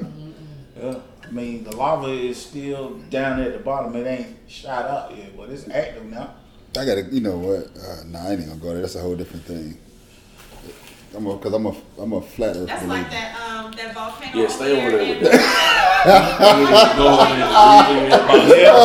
yeah. 0.81 0.95
I 1.27 1.31
mean, 1.31 1.63
the 1.65 1.75
lava 1.75 2.07
is 2.07 2.37
still 2.41 2.95
down 3.09 3.41
at 3.41 3.51
the 3.53 3.59
bottom. 3.59 3.95
It 3.97 4.07
ain't 4.07 4.35
shot 4.47 4.85
up 4.85 5.11
yet, 5.17 5.35
but 5.37 5.49
it's 5.49 5.67
active 5.69 6.05
now. 6.05 6.35
I 6.77 6.85
gotta, 6.85 7.03
you 7.11 7.19
know 7.21 7.37
what? 7.37 7.67
Uh, 7.83 8.03
nah, 8.07 8.27
I 8.27 8.31
ain't 8.31 8.47
gonna 8.47 8.55
go 8.59 8.69
there. 8.73 8.81
That's 8.81 8.95
a 8.95 9.01
whole 9.01 9.15
different 9.15 9.43
thing. 9.45 9.77
I'm 11.15 11.25
a, 11.27 11.37
cause 11.39 11.53
I'm 11.53 11.65
a, 11.65 11.73
I'm 11.97 12.13
a 12.13 12.21
flat 12.21 12.55
earth 12.55 12.67
That's 12.67 12.83
believer. 12.83 13.01
like 13.01 13.11
that 13.11 13.35
um 13.49 13.71
that 13.73 13.93
volcano. 13.93 14.37
Yeah, 14.41 14.47
stay 14.47 14.71
over 14.87 14.97
there 14.97 15.19
with 15.19 15.31
that. 15.31 16.95
Go 16.97 17.07
over 17.07 17.25
there 17.35 17.43
and 17.43 17.89
breathe 17.89 18.03
in 18.03 18.09
that 18.09 18.23
box. 18.27 18.41
Yeah, 18.55 18.77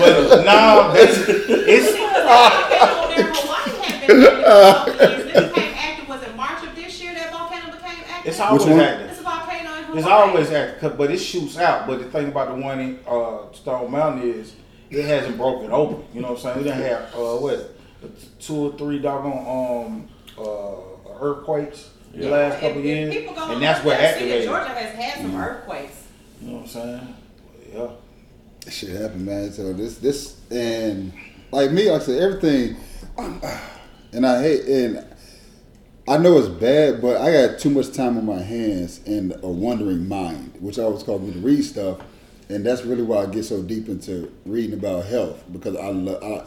but 0.00 0.44
no, 0.44 0.92
that's 0.92 1.16
it's 1.28 1.90
volcano 1.96 3.08
there 3.08 3.28
in 3.28 3.34
Hawaii 3.34 3.70
had 3.80 3.94
active 4.10 4.16
for 4.16 4.24
a 4.26 4.74
couple 4.74 4.92
of 4.92 5.00
years. 5.00 5.36
It 5.36 5.54
became 5.54 5.74
active. 5.76 6.08
Was 6.08 6.22
it 6.22 6.36
March 6.36 6.62
of 6.66 6.74
this 6.74 7.00
year 7.02 7.14
that 7.14 7.30
volcano 7.32 7.66
became 7.72 8.04
active? 8.08 8.26
it's 8.32 8.40
always 8.40 8.64
one? 8.66 8.80
active. 8.80 9.10
It's 9.10 9.20
a 9.20 9.22
volcano 9.22 9.70
in 9.78 9.84
Hawaii. 9.84 9.98
It's 9.98 10.06
always 10.08 10.50
active, 10.50 10.80
'cause- 10.80 10.98
but 10.98 11.10
it 11.10 11.18
shoots 11.18 11.56
out. 11.58 11.86
But 11.86 11.98
the 12.00 12.10
thing 12.10 12.28
about 12.28 12.48
the 12.48 12.60
one 12.62 12.80
in 12.80 12.98
uh, 13.06 13.52
Stone 13.52 13.90
Mountain 13.90 14.28
is 14.30 14.54
it 14.90 15.04
hasn't 15.04 15.36
broken 15.36 15.70
open. 15.72 16.02
You 16.12 16.20
know 16.22 16.32
what 16.32 16.44
I'm 16.44 16.54
saying? 16.54 16.58
We 16.58 16.64
done 16.70 16.80
have 16.82 17.14
uh, 17.14 17.36
what 17.36 17.76
two 18.40 18.56
or 18.56 18.72
three 18.76 18.98
doggone 18.98 19.46
um 19.46 20.08
uh, 20.38 20.74
earthquakes 21.20 21.90
the 22.14 22.28
last 22.28 22.60
couple 22.60 22.78
if 22.78 22.84
years, 22.84 23.14
people 23.14 23.34
go 23.34 23.52
and 23.52 23.62
that's 23.62 23.84
what 23.84 23.96
the 23.96 24.02
activated. 24.02 24.44
Georgia 24.44 24.68
has 24.70 24.94
had 24.94 25.14
some 25.18 25.30
mm-hmm. 25.30 25.40
earthquakes. 25.40 26.06
You 26.40 26.48
know 26.48 26.54
what 26.54 26.62
I'm 26.62 26.68
saying? 26.68 27.16
Yeah. 27.72 27.88
That 28.64 28.70
shit 28.72 28.90
happened, 28.90 29.26
man. 29.26 29.52
So 29.52 29.72
this, 29.72 29.98
this, 29.98 30.40
and 30.50 31.12
like 31.50 31.70
me, 31.70 31.90
like 31.90 32.02
I 32.02 32.04
said, 32.04 32.22
everything, 32.22 32.76
and 34.12 34.26
I 34.26 34.42
hate, 34.42 34.64
and 34.64 35.06
I 36.08 36.18
know 36.18 36.38
it's 36.38 36.48
bad, 36.48 37.00
but 37.00 37.20
I 37.20 37.32
got 37.32 37.58
too 37.60 37.70
much 37.70 37.92
time 37.92 38.18
on 38.18 38.26
my 38.26 38.42
hands 38.42 39.00
and 39.06 39.32
a 39.42 39.48
wandering 39.48 40.08
mind, 40.08 40.54
which 40.58 40.78
always 40.78 41.02
causes 41.02 41.28
me 41.28 41.32
to 41.34 41.46
read 41.46 41.62
stuff, 41.62 42.00
and 42.48 42.66
that's 42.66 42.82
really 42.84 43.02
why 43.02 43.22
I 43.22 43.26
get 43.26 43.44
so 43.44 43.62
deep 43.62 43.88
into 43.88 44.32
reading 44.44 44.78
about 44.78 45.04
health 45.04 45.44
because 45.52 45.76
I, 45.76 45.88
love. 45.88 46.22
I 46.22 46.46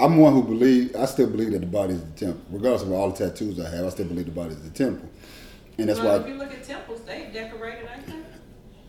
I'm 0.00 0.16
one 0.16 0.32
who 0.32 0.42
believe 0.42 0.96
I 0.96 1.04
still 1.04 1.28
believe 1.28 1.52
that 1.52 1.60
the 1.60 1.66
body 1.66 1.94
is 1.94 2.02
the 2.02 2.10
temple, 2.12 2.42
regardless 2.50 2.82
of 2.82 2.92
all 2.92 3.10
the 3.10 3.16
tattoos 3.26 3.60
I 3.60 3.68
have. 3.68 3.86
I 3.86 3.88
still 3.90 4.06
believe 4.06 4.26
the 4.26 4.32
body 4.32 4.50
is 4.50 4.62
the 4.62 4.70
temple, 4.70 5.08
and 5.78 5.88
that's 5.88 6.00
well, 6.00 6.18
why, 6.18 6.24
if 6.24 6.28
you 6.28 6.38
look 6.38 6.52
at 6.52 6.64
temples, 6.64 7.02
they 7.02 7.28
decorated, 7.32 7.88
ain't 7.94 8.06
they? 8.06 8.14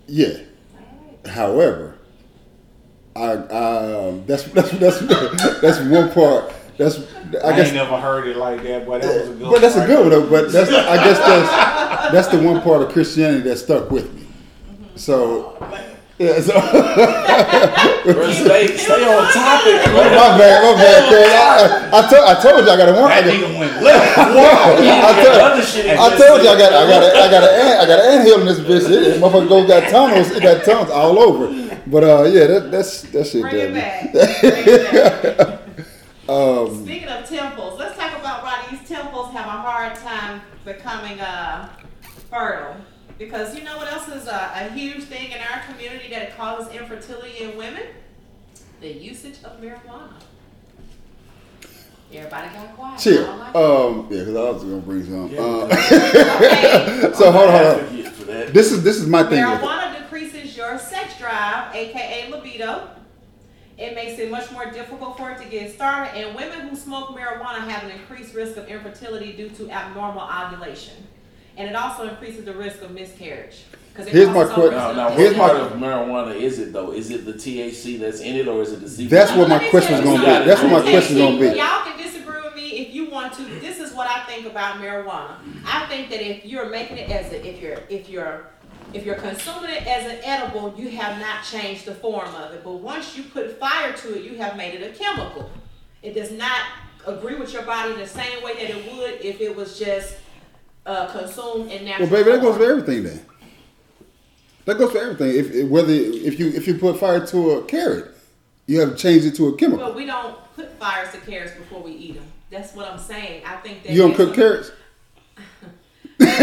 yeah. 0.08 0.28
Alright. 0.76 1.28
However, 1.28 1.98
I, 3.16 3.32
I 3.34 4.08
um, 4.08 4.26
that's 4.26 4.44
that's 4.54 4.72
that's 4.72 5.62
that's 5.62 5.80
one 5.82 6.12
part. 6.12 6.54
That's 6.78 7.00
I, 7.44 7.50
I, 7.50 7.56
guess, 7.56 7.68
ain't 7.68 7.76
never 7.76 7.98
heard 7.98 8.28
it 8.28 8.38
like 8.38 8.64
that, 8.64 8.88
but 8.88 9.02
that 9.02 9.22
was 9.22 9.30
a 9.30 9.34
good. 9.34 9.52
but 9.52 9.62
that's 9.62 9.76
a 9.76 9.86
good 9.86 10.00
one 10.00 10.10
though. 10.10 10.30
But 10.30 10.52
that's 10.52 10.72
I 10.72 10.96
guess 10.96 11.20
that's 11.20 12.12
that's 12.14 12.28
the 12.30 12.42
one 12.42 12.62
part 12.62 12.82
of 12.82 12.92
Christianity 12.92 13.42
that 13.50 13.58
stuck 13.58 13.92
with 13.92 14.14
me. 14.14 14.28
So 14.96 15.58
yeah, 16.22 16.38
so 16.38 16.54
Stay, 18.02 18.78
stay 18.78 19.02
on 19.06 19.26
topic. 19.34 19.82
Bro. 19.90 20.04
my 20.14 20.38
bad, 20.38 20.62
my 20.62 20.74
bad, 20.78 21.02
Craig. 21.10 21.32
I, 21.34 21.90
I, 21.90 22.02
told 22.10 22.26
I 22.26 22.42
told 22.42 22.66
you 22.66 22.72
I 22.72 22.78
got 22.78 22.86
to 22.86 22.94
one. 22.94 23.12
I, 23.12 23.22
That 23.22 23.26
got, 23.26 23.34
nigga 23.34 23.60
went 23.60 23.82
left. 23.82 24.18
I, 24.18 25.24
told, 25.24 25.42
Other 25.42 25.64
shit 25.64 25.86
I 25.86 26.10
just 26.10 26.44
you 26.44 26.50
I 26.50 26.58
got 26.58 26.74
I 26.74 26.88
got 26.88 27.04
a, 27.04 27.10
I 27.18 27.32
got 27.32 27.44
an 27.44 27.54
ant, 27.62 27.80
I 27.80 27.86
got 27.88 28.00
an 28.00 28.06
anthill 28.12 28.40
in 28.42 28.46
this 28.46 28.60
bitch. 28.60 28.90
It, 28.90 29.22
motherfucker 29.22 29.50
go 29.50 29.68
got 29.68 29.90
tunnels. 29.90 30.32
It 30.32 30.44
got 30.44 30.64
tunnels 30.64 30.90
all 30.92 31.20
over. 31.20 31.78
But 31.88 32.04
uh, 32.04 32.24
yeah, 32.24 32.48
that 32.48 32.72
that's 32.72 33.02
that 33.14 33.26
shit. 33.26 33.42
Bring 33.42 33.56
it 33.56 33.64
done 33.66 33.74
me. 33.74 33.80
back. 33.80 34.12
Bring 34.42 34.64
it 34.68 35.38
back. 35.38 35.62
Um, 36.30 36.86
Speaking 36.86 37.10
of 37.10 37.28
temples, 37.28 37.80
let's 37.80 37.98
talk 37.98 38.18
about 38.18 38.44
why 38.44 38.66
these 38.70 38.88
temples 38.88 39.34
have 39.34 39.48
a 39.48 39.62
hard 39.62 39.96
time 39.96 40.42
becoming 40.64 41.20
uh, 41.20 41.68
fertile. 42.30 42.78
Because 43.22 43.56
you 43.56 43.64
know 43.64 43.78
what 43.78 43.88
else 43.94 44.08
is 44.08 44.26
a, 44.28 44.52
a 44.56 44.70
huge 44.74 45.04
thing 45.04 45.32
in 45.32 45.38
our 45.38 45.62
community 45.72 46.10
that 46.10 46.36
causes 46.36 46.74
infertility 46.74 47.44
in 47.44 47.56
women? 47.56 47.84
The 48.80 48.92
usage 48.92 49.36
of 49.44 49.62
marijuana. 49.62 50.14
Everybody 52.12 52.48
got 52.56 52.76
quiet. 52.76 53.00
chill. 53.00 53.38
Like. 53.38 53.56
Um, 53.56 54.08
yeah, 54.10 54.20
because 54.24 54.36
I 54.36 54.50
was 54.50 54.64
gonna 54.64 54.78
bring 54.78 55.06
some. 55.06 55.30
Yeah. 55.30 55.40
Uh, 55.40 55.66
Okay. 55.66 57.14
so 57.16 57.32
hold 57.32 57.50
on, 57.50 57.52
hold 57.52 57.66
on. 57.66 57.80
Advocate 57.80 58.08
for 58.08 58.24
that. 58.24 58.54
This 58.56 58.72
is 58.72 58.84
this 58.84 58.98
is 58.98 59.06
my 59.06 59.22
thing. 59.22 59.44
Marijuana 59.44 60.00
decreases 60.00 60.58
your 60.58 60.80
sex 60.80 61.20
drive, 61.20 61.76
aka 61.76 62.32
libido. 62.32 62.90
It 63.78 63.94
makes 63.94 64.20
it 64.20 64.32
much 64.32 64.52
more 64.52 64.66
difficult 64.66 65.16
for 65.18 65.30
it 65.30 65.38
to 65.44 65.46
get 65.48 65.72
started, 65.76 66.18
and 66.18 66.36
women 66.36 66.68
who 66.68 66.76
smoke 66.76 67.10
marijuana 67.10 67.60
have 67.70 67.84
an 67.84 67.92
increased 67.92 68.34
risk 68.34 68.58
of 68.58 68.68
infertility 68.68 69.34
due 69.34 69.50
to 69.50 69.70
abnormal 69.70 70.24
ovulation. 70.28 70.96
And 71.58 71.70
it 71.70 71.76
also 71.76 72.08
increases 72.08 72.46
the 72.46 72.54
risk 72.54 72.82
of 72.82 72.92
miscarriage. 72.92 73.64
'cause 73.94 74.08
it 74.08 74.14
Here's 74.14 74.28
my 74.30 74.46
causes 74.46 74.56
que- 74.56 74.64
some 74.70 74.72
Now, 74.72 74.92
now, 74.94 75.08
of 75.08 75.12
what 75.16 75.20
Here's 75.20 75.36
my- 75.36 75.48
part 75.50 75.60
of 75.60 75.72
marijuana 75.74 76.36
is 76.40 76.60
it 76.60 76.72
though? 76.72 76.92
Is 76.94 77.12
it 77.12 77.26
the 77.26 77.34
THC 77.34 77.98
that's 77.98 78.22
in 78.22 78.38
it, 78.38 78.48
or 78.48 78.62
is 78.62 78.72
it 78.72 78.80
the 78.82 78.88
CBD? 78.88 79.10
That's 79.10 79.32
what 79.34 79.50
my 79.50 79.56
Let 79.56 79.64
me 79.64 79.70
question's 79.70 80.02
gonna 80.02 80.20
be. 80.20 80.46
That's 80.48 80.62
what 80.62 80.72
my 80.72 80.80
Okay, 80.80 80.92
question's 80.92 81.18
see, 81.20 81.26
gonna 81.26 81.40
be. 81.52 81.58
Y'all 81.58 81.84
can 81.84 81.98
disagree 82.02 82.42
with 82.42 82.56
me 82.56 82.70
if 82.88 82.94
you 82.96 83.10
want 83.10 83.34
to. 83.34 83.44
This 83.60 83.80
is 83.80 83.92
what 83.94 84.08
I 84.10 84.22
think 84.22 84.46
about 84.46 84.76
marijuana. 84.78 85.36
I 85.68 85.86
think 85.88 86.10
that 86.10 86.22
if 86.26 86.46
you're 86.46 86.70
making 86.70 87.00
it 87.00 87.10
as 87.12 87.34
a, 87.34 87.46
if 87.46 87.62
you're 87.62 87.80
if 87.90 88.08
you're 88.10 88.46
if 88.94 89.06
you're 89.06 89.16
consuming 89.16 89.72
it 89.72 89.86
as 89.86 90.06
an 90.10 90.20
edible, 90.24 90.74
you 90.78 90.90
have 90.98 91.20
not 91.20 91.44
changed 91.50 91.84
the 91.86 91.94
form 91.96 92.34
of 92.36 92.54
it. 92.54 92.62
But 92.64 92.76
once 92.76 93.18
you 93.18 93.24
put 93.24 93.60
fire 93.60 93.92
to 93.92 94.18
it, 94.18 94.24
you 94.24 94.38
have 94.38 94.56
made 94.56 94.74
it 94.74 94.84
a 94.84 94.98
chemical. 94.98 95.50
It 96.02 96.14
does 96.14 96.32
not 96.32 96.62
agree 97.06 97.36
with 97.36 97.52
your 97.52 97.64
body 97.64 97.92
the 97.94 98.08
same 98.08 98.42
way 98.42 98.54
that 98.54 98.70
it 98.70 98.94
would 98.94 99.20
if 99.22 99.42
it 99.42 99.54
was 99.56 99.78
just 99.78 100.16
uh, 100.86 101.08
consumed 101.08 101.72
in 101.72 101.84
Well, 101.86 102.00
natural. 102.00 102.10
baby, 102.10 102.32
that 102.32 102.42
goes 102.42 102.58
for 102.58 102.64
everything 102.64 103.04
then. 103.04 103.22
That 104.66 104.78
goes 104.78 104.92
for 104.92 105.00
everything. 105.00 105.30
If 105.36 105.52
if- 105.54 105.68
whether 105.70 105.92
if 105.94 106.40
you 106.40 106.50
if 106.50 106.68
you 106.68 106.76
put 106.76 107.00
fire 107.00 107.26
to 107.28 107.52
a 107.52 107.64
carrot, 107.66 108.12
you 108.68 108.80
have 108.80 108.96
changed 108.98 109.26
it 109.26 109.36
to 109.36 109.48
a 109.48 109.56
chemical. 109.58 109.86
But 109.88 109.96
we 109.96 110.06
don't 110.06 110.36
put 110.56 110.72
fires 110.80 111.12
to 111.14 111.18
carrots 111.20 111.54
before 111.54 111.82
we 111.82 111.92
eat 111.92 112.16
them. 112.16 112.26
That's 112.52 112.74
what 112.76 112.86
I'm 112.92 113.00
saying. 113.00 113.44
I 113.46 113.56
think 113.58 113.84
that 113.84 113.92
You 113.94 114.02
don't 114.04 114.14
cook 114.16 114.32
a- 114.32 114.36
carrots? 114.36 114.72
Actually, 116.22 116.38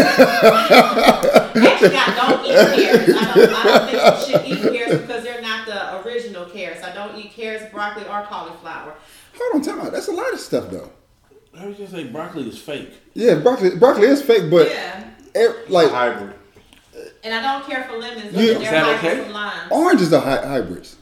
I 1.95 2.13
don't 2.17 2.45
eat 2.45 2.83
carrots. 2.83 3.09
I 3.09 3.11
don't, 3.35 3.53
I 3.53 3.63
don't 3.63 3.89
think 3.89 4.01
you 4.47 4.55
should 4.57 4.65
eat 4.65 4.71
carrots 4.77 5.01
because 5.01 5.23
they're 5.23 5.41
not 5.41 5.65
the 5.65 5.79
original 6.07 6.45
carrots. 6.45 6.83
I 6.83 6.93
don't 6.93 7.15
eat 7.17 7.31
carrots, 7.31 7.65
broccoli 7.71 8.03
or 8.05 8.23
cauliflower. 8.23 8.95
Hold 9.37 9.55
on, 9.55 9.61
time 9.61 9.79
out. 9.85 9.91
That's 9.93 10.07
a 10.07 10.11
lot 10.11 10.33
of 10.33 10.39
stuff 10.39 10.69
though. 10.69 10.91
I 11.59 11.65
was 11.65 11.75
gonna 11.77 11.89
say 11.89 12.03
broccoli 12.05 12.47
is 12.49 12.57
fake. 12.59 12.91
Yeah, 13.13 13.35
broccoli 13.35 13.75
broccoli 13.75 14.07
is 14.07 14.21
fake, 14.21 14.49
but 14.49 14.69
Yeah. 14.69 15.03
ev- 15.35 15.55
like 15.69 15.89
hybrid. 15.91 16.33
And 17.23 17.33
I 17.33 17.41
don't 17.59 17.69
care 17.69 17.83
for 17.89 17.97
lemons. 17.97 18.25
You- 18.33 18.53
but 18.53 18.61
Is 18.63 18.69
they're 18.69 18.71
that 18.71 18.87
like 18.87 19.03
okay? 19.03 19.29
limes. 19.31 19.71
oranges 19.71 20.13
are 20.13 20.21
hy- 20.21 20.45
hybrids. 20.47 20.95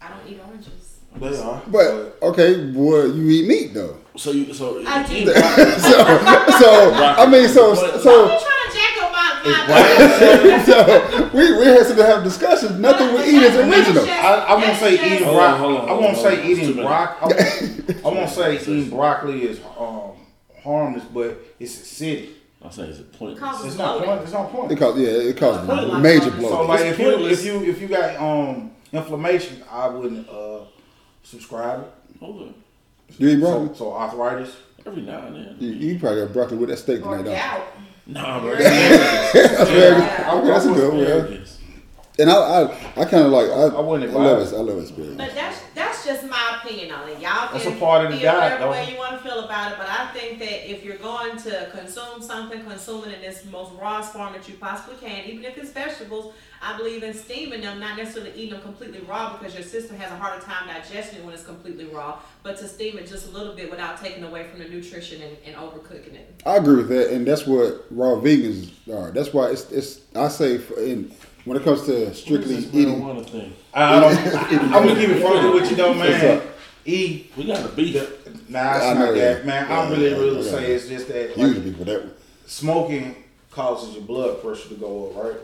I 0.00 0.08
don't 0.08 0.18
eat 0.32 0.40
oranges. 0.46 0.70
They 1.16 1.42
are. 1.42 1.62
But 1.68 2.16
okay, 2.22 2.70
well, 2.72 3.08
you 3.08 3.28
eat 3.30 3.48
meat 3.48 3.74
though. 3.74 3.96
So 4.16 4.30
you 4.30 4.52
so 4.54 4.80
I 4.86 5.02
do. 5.02 5.24
So, 5.34 6.58
so 6.60 6.92
I 6.94 7.26
mean, 7.26 7.48
so 7.48 7.70
I'm 7.70 8.00
so 8.00 8.38
so 10.64 11.30
we 11.34 11.58
we 11.58 11.66
had 11.66 11.86
to 11.86 12.04
have 12.04 12.24
discussions. 12.24 12.78
Nothing 12.78 13.14
we 13.14 13.20
eat 13.24 13.42
is 13.42 13.56
original. 13.56 14.04
I, 14.04 14.46
I 14.48 14.54
won't 14.54 14.76
say 14.78 14.96
That's 14.96 15.06
eating 15.06 15.18
just- 15.18 15.24
Hold 15.24 15.36
on, 15.36 15.58
broccoli. 15.60 15.76
hold 15.76 15.80
on, 15.80 15.88
I 15.88 15.92
won't 16.00 16.16
say 16.16 16.50
eating 16.50 16.74
broccoli. 16.76 17.94
I 18.04 18.08
won't 18.08 18.30
say 18.38 18.56
eating 18.56 18.90
broccoli 18.90 19.42
is 19.42 19.60
um, 19.78 20.12
harmless, 20.62 21.04
but 21.04 21.38
it's 21.60 21.76
acidic. 21.76 22.30
I'm 22.62 22.70
saying 22.70 22.90
it's 22.90 23.00
a 23.00 23.02
point. 23.02 23.38
It's 23.42 23.76
not 23.76 23.98
bloating. 23.98 24.06
point. 24.08 24.22
It's 24.22 24.32
not 24.32 24.50
point. 24.50 24.72
It 24.72 24.78
causes 24.78 25.02
yeah, 25.02 25.08
it 25.30 25.36
causes 25.36 25.66
Bloating. 25.66 26.00
major 26.02 26.30
So, 26.30 26.48
So 26.48 26.62
like 26.66 26.80
if 26.86 26.98
you 26.98 27.26
if 27.26 27.44
you 27.44 27.62
if 27.64 27.80
you 27.82 27.88
got 27.88 28.16
um 28.16 28.70
inflammation, 28.92 29.62
I 29.70 29.88
wouldn't 29.88 30.26
uh 30.30 30.60
subscribe 31.22 31.86
Hold 32.20 32.42
on. 32.42 32.54
you 33.18 33.28
eat 33.28 33.40
broccoli? 33.40 33.68
So, 33.68 33.74
so 33.74 33.92
arthritis. 33.92 34.56
Every 34.86 35.02
now 35.02 35.26
and 35.26 35.36
then. 35.36 35.56
You, 35.60 35.72
you 35.72 35.98
probably 35.98 36.22
got 36.24 36.32
broccoli 36.32 36.56
with 36.58 36.68
that 36.70 36.76
steak 36.78 37.04
Or 37.04 37.16
tonight, 37.18 37.22
though. 37.24 37.34
gout. 37.34 37.66
Nah, 38.06 38.40
bro. 38.40 38.54
That's 38.58 39.32
very 39.70 39.94
good. 39.94 39.98
Yeah. 39.98 40.34
Okay, 40.34 40.46
that's 40.46 40.64
a 40.66 40.72
good 40.72 40.92
one. 40.92 40.98
Yeah. 41.32 41.38
And 42.18 42.30
I, 42.30 42.34
I, 42.34 42.62
I 43.00 43.04
kind 43.06 43.24
of 43.24 43.32
like 43.32 43.48
I, 43.48 43.52
I 43.52 43.66
I 43.66 43.80
love 43.80 44.02
advise 44.02 44.52
it. 44.52 44.56
I 44.56 44.60
love 44.60 44.78
asparagus. 44.78 45.16
But 45.16 45.34
that's 45.34 45.60
that's 46.04 46.20
just 46.20 46.30
my 46.30 46.60
opinion 46.62 46.92
on 46.92 47.08
it. 47.08 47.20
Y'all 47.20 47.52
That's 47.52 47.64
can 47.64 47.76
a 47.76 47.80
part 47.80 48.04
of 48.04 48.12
the 48.12 48.18
feel 48.18 48.32
diet, 48.32 48.60
whatever 48.60 48.64
though. 48.64 48.70
way 48.70 48.92
you 48.92 48.98
want 48.98 49.12
to 49.12 49.18
feel 49.18 49.40
about 49.40 49.72
it. 49.72 49.78
But 49.78 49.88
I 49.88 50.06
think 50.08 50.38
that 50.38 50.70
if 50.70 50.84
you're 50.84 50.98
going 50.98 51.36
to 51.38 51.68
consume 51.72 52.22
something, 52.22 52.62
consume 52.64 53.04
it 53.04 53.18
in 53.18 53.24
its 53.24 53.44
most 53.46 53.72
rawest 53.80 54.12
form 54.12 54.32
that 54.32 54.48
you 54.48 54.54
possibly 54.54 54.96
can, 54.96 55.24
even 55.26 55.44
if 55.44 55.56
it's 55.58 55.70
vegetables. 55.70 56.34
I 56.62 56.78
believe 56.78 57.02
in 57.02 57.12
steaming 57.12 57.60
them, 57.60 57.78
not 57.78 57.98
necessarily 57.98 58.32
eating 58.34 58.52
them 58.52 58.62
completely 58.62 59.00
raw 59.00 59.36
because 59.36 59.52
your 59.52 59.62
system 59.62 59.98
has 59.98 60.10
a 60.10 60.16
harder 60.16 60.42
time 60.42 60.66
digesting 60.66 61.18
it 61.18 61.24
when 61.24 61.34
it's 61.34 61.44
completely 61.44 61.84
raw. 61.86 62.20
But 62.42 62.56
to 62.58 62.68
steam 62.68 62.96
it 62.96 63.06
just 63.06 63.28
a 63.28 63.30
little 63.30 63.54
bit 63.54 63.70
without 63.70 64.00
taking 64.00 64.24
away 64.24 64.48
from 64.48 64.60
the 64.60 64.68
nutrition 64.68 65.20
and, 65.20 65.36
and 65.44 65.56
overcooking 65.56 66.14
it. 66.14 66.42
I 66.46 66.56
agree 66.56 66.76
with 66.76 66.88
that, 66.88 67.12
and 67.12 67.26
that's 67.26 67.46
what 67.46 67.84
raw 67.90 68.14
vegans 68.14 68.70
are. 68.88 69.10
That's 69.10 69.34
why 69.34 69.50
it's 69.50 69.70
it's. 69.70 70.00
I 70.14 70.28
say 70.28 70.56
for, 70.56 70.80
in 70.80 71.12
when 71.44 71.56
it 71.56 71.64
comes 71.64 71.82
to 71.86 72.12
strictly 72.14 72.56
This 72.56 72.74
eating. 72.74 73.00
marijuana 73.00 73.26
thing. 73.26 73.52
I 73.72 74.00
don't. 74.00 74.16
I'm 74.74 74.86
gonna 74.86 74.94
keep 74.94 75.10
it 75.10 75.22
funky 75.22 75.48
with 75.60 75.70
you 75.70 75.76
though, 75.76 75.88
What's 75.96 76.10
man. 76.10 76.38
up? 76.38 76.44
E. 76.86 77.26
We 77.36 77.46
got 77.46 77.64
a 77.64 77.68
beef. 77.74 77.94
Nah, 78.48 78.76
it's 78.76 78.84
I 78.84 78.94
know 78.94 79.00
not 79.06 79.14
that. 79.14 79.36
that, 79.38 79.46
man. 79.46 79.68
Yeah, 79.68 79.80
I'm 79.80 79.90
really, 79.90 80.10
yeah, 80.10 80.16
really 80.18 80.44
yeah. 80.44 80.50
say 80.50 80.72
it's 80.72 80.88
just 80.88 81.08
that 81.08 81.28
like, 81.36 81.46
Usually 81.48 81.72
for 81.72 81.84
that. 81.84 82.08
smoking 82.46 83.16
causes 83.50 83.94
your 83.94 84.04
blood 84.04 84.42
pressure 84.42 84.68
to 84.68 84.74
go 84.74 85.10
up, 85.10 85.24
right? 85.24 85.36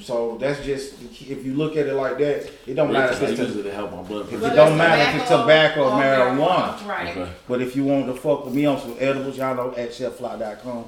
So 0.00 0.38
that's 0.38 0.64
just 0.64 0.94
if 1.02 1.44
you 1.44 1.54
look 1.54 1.76
at 1.76 1.86
it 1.86 1.94
like 1.94 2.18
that, 2.18 2.48
it 2.68 2.74
don't 2.74 2.92
matter 2.92 3.12
if 3.14 3.22
I 3.22 3.26
it's 3.26 3.40
use 3.40 3.52
to, 3.54 3.60
it 3.60 3.62
to 3.64 3.72
help 3.72 3.90
my 3.92 4.02
blood 4.02 4.28
pressure. 4.28 4.46
It 4.46 4.54
don't 4.54 4.68
it's 4.72 4.78
matter 4.78 5.10
if 5.16 5.22
it's 5.22 5.28
tobacco 5.28 5.84
or 5.84 5.90
marijuana. 5.90 6.86
Right. 6.86 7.16
Okay. 7.16 7.30
But 7.48 7.60
if 7.60 7.74
you 7.74 7.84
want 7.84 8.06
to 8.06 8.14
fuck 8.14 8.44
with 8.44 8.54
me 8.54 8.64
on 8.66 8.80
some 8.80 8.96
edibles, 9.00 9.36
y'all 9.36 9.56
know 9.56 9.74
at 9.76 9.90
cheffly.com. 9.90 10.84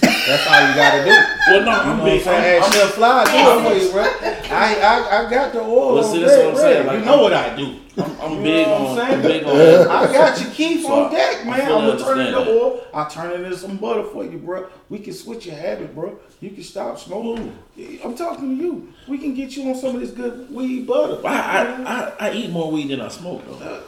That's 0.00 0.46
all 0.46 0.68
you 0.68 0.74
gotta 0.74 1.04
do. 1.04 1.10
Well, 1.10 1.64
no, 1.64 1.70
I'm 1.70 1.98
what 2.00 2.26
I'm? 2.26 2.62
I'm, 2.62 2.72
Chef 2.72 2.90
Fly, 2.92 3.24
do 3.24 3.30
it 3.32 3.80
for 3.80 3.84
you, 3.86 3.92
bro. 3.92 4.02
I, 4.02 4.74
I, 4.80 5.26
I 5.26 5.30
got 5.30 5.52
the 5.52 5.60
oil. 5.62 5.94
Well, 5.94 6.04
see, 6.04 6.20
that's 6.22 6.36
what 6.36 6.46
I'm 6.48 6.56
saying, 6.56 6.86
like, 6.86 6.98
you 7.00 7.04
know 7.04 7.12
I'm- 7.14 7.22
what 7.22 7.32
I 7.32 7.56
do. 7.56 7.76
I'm, 7.98 8.20
I'm 8.20 8.42
big 8.44 8.68
on. 8.68 8.98
I'm 8.98 9.10
I'm 9.14 9.22
big 9.22 9.42
on. 9.44 9.56
I 9.88 10.12
got 10.12 10.40
your 10.40 10.50
keys 10.50 10.84
So, 10.84 11.06
on 11.06 11.12
deck, 11.12 11.44
man. 11.46 11.60
I'm 11.62 11.68
gonna 11.68 11.98
turn 11.98 12.20
it 12.20 12.26
understand 12.28 12.46
to 12.46 12.50
oil. 12.52 12.80
I'll 12.94 13.10
turn 13.10 13.32
it 13.32 13.40
into 13.44 13.56
some 13.56 13.76
butter 13.76 14.04
for 14.04 14.24
you, 14.24 14.38
bro. 14.38 14.68
We 14.88 15.00
can 15.00 15.12
switch 15.14 15.46
your 15.46 15.56
habit, 15.56 15.94
bro. 15.96 16.16
You 16.40 16.50
can 16.50 16.62
stop 16.62 16.98
smoking. 17.00 17.58
I'm 18.04 18.14
talking 18.14 18.56
to 18.56 18.62
you. 18.62 18.92
We 19.08 19.18
can 19.18 19.34
get 19.34 19.56
you 19.56 19.68
on 19.70 19.74
some 19.74 19.96
of 19.96 20.00
this 20.00 20.12
good 20.12 20.48
weed 20.48 20.86
butter. 20.86 21.26
I, 21.26 21.32
I, 21.34 21.82
I, 21.82 22.28
I 22.28 22.32
eat 22.34 22.50
more 22.50 22.70
weed 22.70 22.88
than 22.88 23.00
I 23.00 23.08
smoke 23.08 23.42
though. 23.58 23.82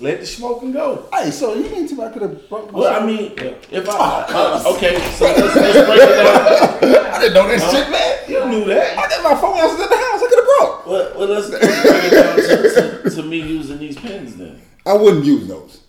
Let 0.00 0.20
the 0.20 0.26
smoking 0.26 0.72
go. 0.72 1.08
Hey, 1.12 1.30
so 1.30 1.54
you 1.54 1.70
mean 1.70 1.86
to 1.88 2.02
I 2.02 2.10
could 2.10 2.22
have 2.22 2.48
broke 2.48 2.72
my 2.72 2.78
Well, 2.78 3.02
I 3.02 3.06
mean, 3.06 3.32
if 3.36 3.88
I 3.88 3.92
uh, 4.28 4.62
okay, 4.74 4.98
so 5.12 5.26
let's, 5.26 5.56
let's 5.56 5.86
break 5.86 6.00
it 6.00 6.16
down. 6.16 7.06
I 7.14 7.20
didn't 7.20 7.34
know 7.34 7.48
that 7.48 7.70
shit, 7.70 7.90
man. 7.90 8.18
You 8.28 8.50
knew 8.50 8.64
that. 8.66 8.98
I 8.98 9.08
got 9.08 9.22
my 9.22 9.40
phone 9.40 9.58
ounces 9.58 9.80
in 9.80 9.88
the 9.88 9.96
house. 9.96 10.22
I 10.22 10.26
could 10.28 10.38
have 10.38 10.58
broke. 10.58 10.86
Well, 10.86 11.18
well 11.18 11.28
let's, 11.28 11.48
let's 11.50 11.82
break 11.82 12.04
it 12.04 12.10
down 12.10 12.36
to, 12.36 13.10
to, 13.10 13.16
to 13.16 13.22
me 13.22 13.40
using 13.40 13.78
these 13.78 13.96
pens 13.96 14.36
then, 14.36 14.60
I 14.84 14.94
wouldn't 14.94 15.24
use 15.24 15.46
those. 15.46 15.82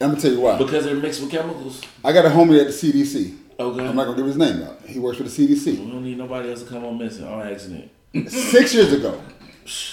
I'm 0.00 0.10
gonna 0.10 0.20
tell 0.20 0.32
you 0.32 0.40
why. 0.40 0.56
because 0.56 0.84
they're 0.84 0.96
mixed 0.96 1.20
with 1.20 1.30
chemicals. 1.30 1.82
I 2.02 2.12
got 2.12 2.24
a 2.24 2.30
homie 2.30 2.58
at 2.58 2.68
the 2.68 2.72
CDC. 2.72 3.36
Okay. 3.58 3.86
I'm 3.86 3.94
not 3.94 4.04
gonna 4.04 4.16
give 4.16 4.26
his 4.26 4.38
name 4.38 4.62
out. 4.62 4.80
He 4.86 4.98
works 4.98 5.18
for 5.18 5.24
the 5.24 5.28
CDC. 5.28 5.66
We 5.66 5.90
don't 5.90 6.02
need 6.02 6.16
nobody 6.16 6.48
else 6.48 6.62
to 6.62 6.68
come 6.68 6.84
on 6.86 6.96
missing 6.96 7.26
on 7.26 7.46
accident. 7.46 7.90
six 8.28 8.74
years 8.74 8.92
ago. 8.92 9.20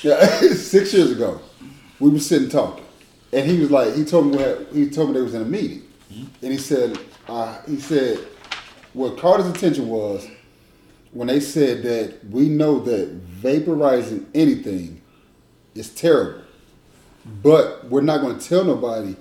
Yeah, 0.01 0.25
six 0.39 0.91
years 0.91 1.11
ago, 1.11 1.39
we 1.99 2.09
were 2.09 2.17
sitting 2.17 2.49
talking, 2.49 2.83
and 3.33 3.49
he 3.49 3.59
was 3.59 3.71
like, 3.71 3.95
he 3.95 4.05
told 4.05 4.27
me 4.27 4.37
what 4.37 4.67
he 4.73 4.89
told 4.89 5.09
me 5.09 5.15
they 5.15 5.21
was 5.21 5.33
in 5.33 5.41
a 5.41 5.45
meeting, 5.45 5.83
and 6.09 6.51
he 6.51 6.57
said, 6.57 6.97
uh, 7.27 7.59
he 7.67 7.79
said, 7.79 8.19
what 8.93 9.17
caught 9.17 9.39
his 9.39 9.49
attention 9.49 9.87
was 9.89 10.27
when 11.11 11.27
they 11.27 11.39
said 11.39 11.83
that 11.83 12.25
we 12.29 12.49
know 12.49 12.79
that 12.79 13.19
vaporizing 13.41 14.25
anything 14.33 15.01
is 15.75 15.89
terrible, 15.89 16.41
but 17.43 17.85
we're 17.89 18.01
not 18.01 18.21
going 18.21 18.37
to 18.37 18.47
tell 18.47 18.63
nobody 18.63 19.15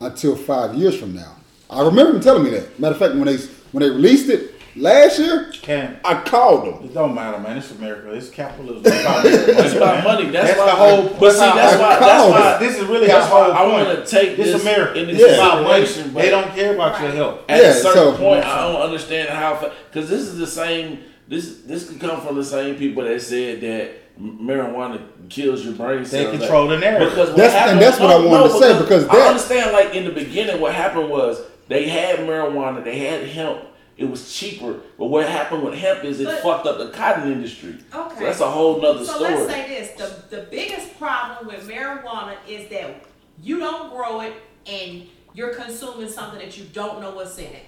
until 0.00 0.36
five 0.36 0.74
years 0.74 0.98
from 0.98 1.14
now. 1.14 1.36
I 1.68 1.82
remember 1.82 2.14
him 2.14 2.20
telling 2.20 2.44
me 2.44 2.50
that. 2.50 2.78
Matter 2.78 2.94
of 2.94 2.98
fact, 2.98 3.14
when 3.14 3.24
they 3.24 3.36
when 3.72 3.82
they 3.82 3.90
released 3.90 4.28
it 4.28 4.45
last 4.76 5.18
year, 5.18 5.50
Can 5.62 5.98
I 6.04 6.20
called 6.22 6.64
him. 6.64 6.84
it 6.84 6.94
don't 6.94 7.14
matter, 7.14 7.38
man. 7.38 7.56
It's 7.58 7.70
America. 7.72 8.12
It's 8.12 8.28
capitalism. 8.30 8.82
It's 8.84 9.00
about 9.02 9.22
money, 9.24 9.36
It's 9.66 9.74
about 9.74 10.04
money. 10.04 10.30
That's, 10.30 10.48
That's 10.54 10.58
why. 10.58 10.66
the 10.66 10.70
whole- 10.72 11.18
But 11.18 11.32
see, 11.32 11.38
that's 11.40 11.74
I 11.76 11.80
why. 11.80 11.98
That's 11.98 12.24
it. 12.24 12.30
why. 12.30 12.58
This 12.58 12.78
is 12.78 12.84
really 12.88 13.06
That's 13.06 13.30
our 13.30 13.48
why 13.50 13.56
whole 13.56 13.72
I 13.72 13.74
point. 13.74 13.88
want 13.88 14.06
to 14.06 14.10
take 14.16 14.36
This 14.36 14.52
this 14.52 14.62
America. 14.62 14.98
into 15.00 15.12
It's 15.14 15.34
about 15.38 15.62
money. 15.62 15.80
consideration. 15.84 16.12
but 16.14 16.22
They 16.22 16.30
don't 16.30 16.54
care 16.54 16.74
about 16.74 17.00
your 17.00 17.08
Right. 17.08 17.16
health. 17.16 17.38
At 17.48 17.62
Yeah, 17.62 17.68
a 17.68 17.72
certain 17.74 18.14
so- 18.14 18.16
point, 18.16 18.44
I 18.44 18.60
don't 18.72 18.82
understand 18.82 19.28
how 19.30 19.70
because 19.90 20.08
this 20.10 20.20
is 20.22 20.38
the 20.38 20.46
same. 20.46 20.98
This 21.28 21.56
this 21.66 21.88
could 21.88 21.98
come 22.00 22.20
from 22.20 22.36
the 22.36 22.44
same 22.44 22.76
people 22.76 23.02
that 23.02 23.20
said 23.20 23.60
that 23.62 23.90
marijuana 24.20 25.00
kills 25.28 25.64
your 25.64 25.74
brain 25.74 25.98
They 25.98 26.04
cells. 26.08 26.38
control 26.38 26.68
the 26.68 26.78
narrative. 26.78 27.10
Because 27.10 27.28
what 27.30 27.36
That's- 27.38 27.70
and 27.70 27.80
that's 27.82 27.98
what 27.98 28.10
I 28.10 28.16
wanted 28.18 28.52
to 28.52 28.58
say, 28.58 28.78
because 28.78 29.08
I 29.08 29.16
that- 29.16 29.28
understand. 29.28 29.72
Like 29.72 29.94
in 29.94 30.04
the 30.04 30.12
beginning, 30.12 30.60
what 30.60 30.72
happened 30.74 31.10
was 31.10 31.40
they 31.68 31.88
had 31.88 32.20
marijuana, 32.20 32.84
they 32.84 32.98
had 32.98 33.24
hemp. 33.28 33.58
It 33.96 34.10
was 34.10 34.30
cheaper, 34.34 34.80
but 34.98 35.06
what 35.06 35.26
happened 35.26 35.62
with 35.62 35.74
hemp 35.74 36.04
is 36.04 36.20
it 36.20 36.26
But- 36.26 36.42
fucked 36.42 36.66
up 36.66 36.76
the 36.78 36.88
cotton 36.90 37.32
industry. 37.32 37.76
Okay. 37.94 38.18
So 38.18 38.24
that's 38.24 38.40
a 38.40 38.50
whole 38.50 38.80
nother 38.80 39.04
So 39.04 39.14
story. 39.16 39.32
So 39.32 39.38
let's 39.44 39.52
say 39.52 39.68
this: 39.68 39.90
the 40.30 40.36
the 40.36 40.42
biggest 40.50 40.98
problem 40.98 41.46
with 41.48 41.66
marijuana 41.66 42.34
is 42.46 42.68
that 42.68 43.02
you 43.42 43.58
don't 43.58 43.90
grow 43.90 44.20
it 44.20 44.34
and 44.66 45.06
you're 45.32 45.54
consuming 45.54 46.08
something 46.10 46.38
that 46.40 46.58
you 46.58 46.64
don't 46.74 47.00
know 47.00 47.12
what's 47.12 47.38
in 47.38 47.44
it. 47.46 47.64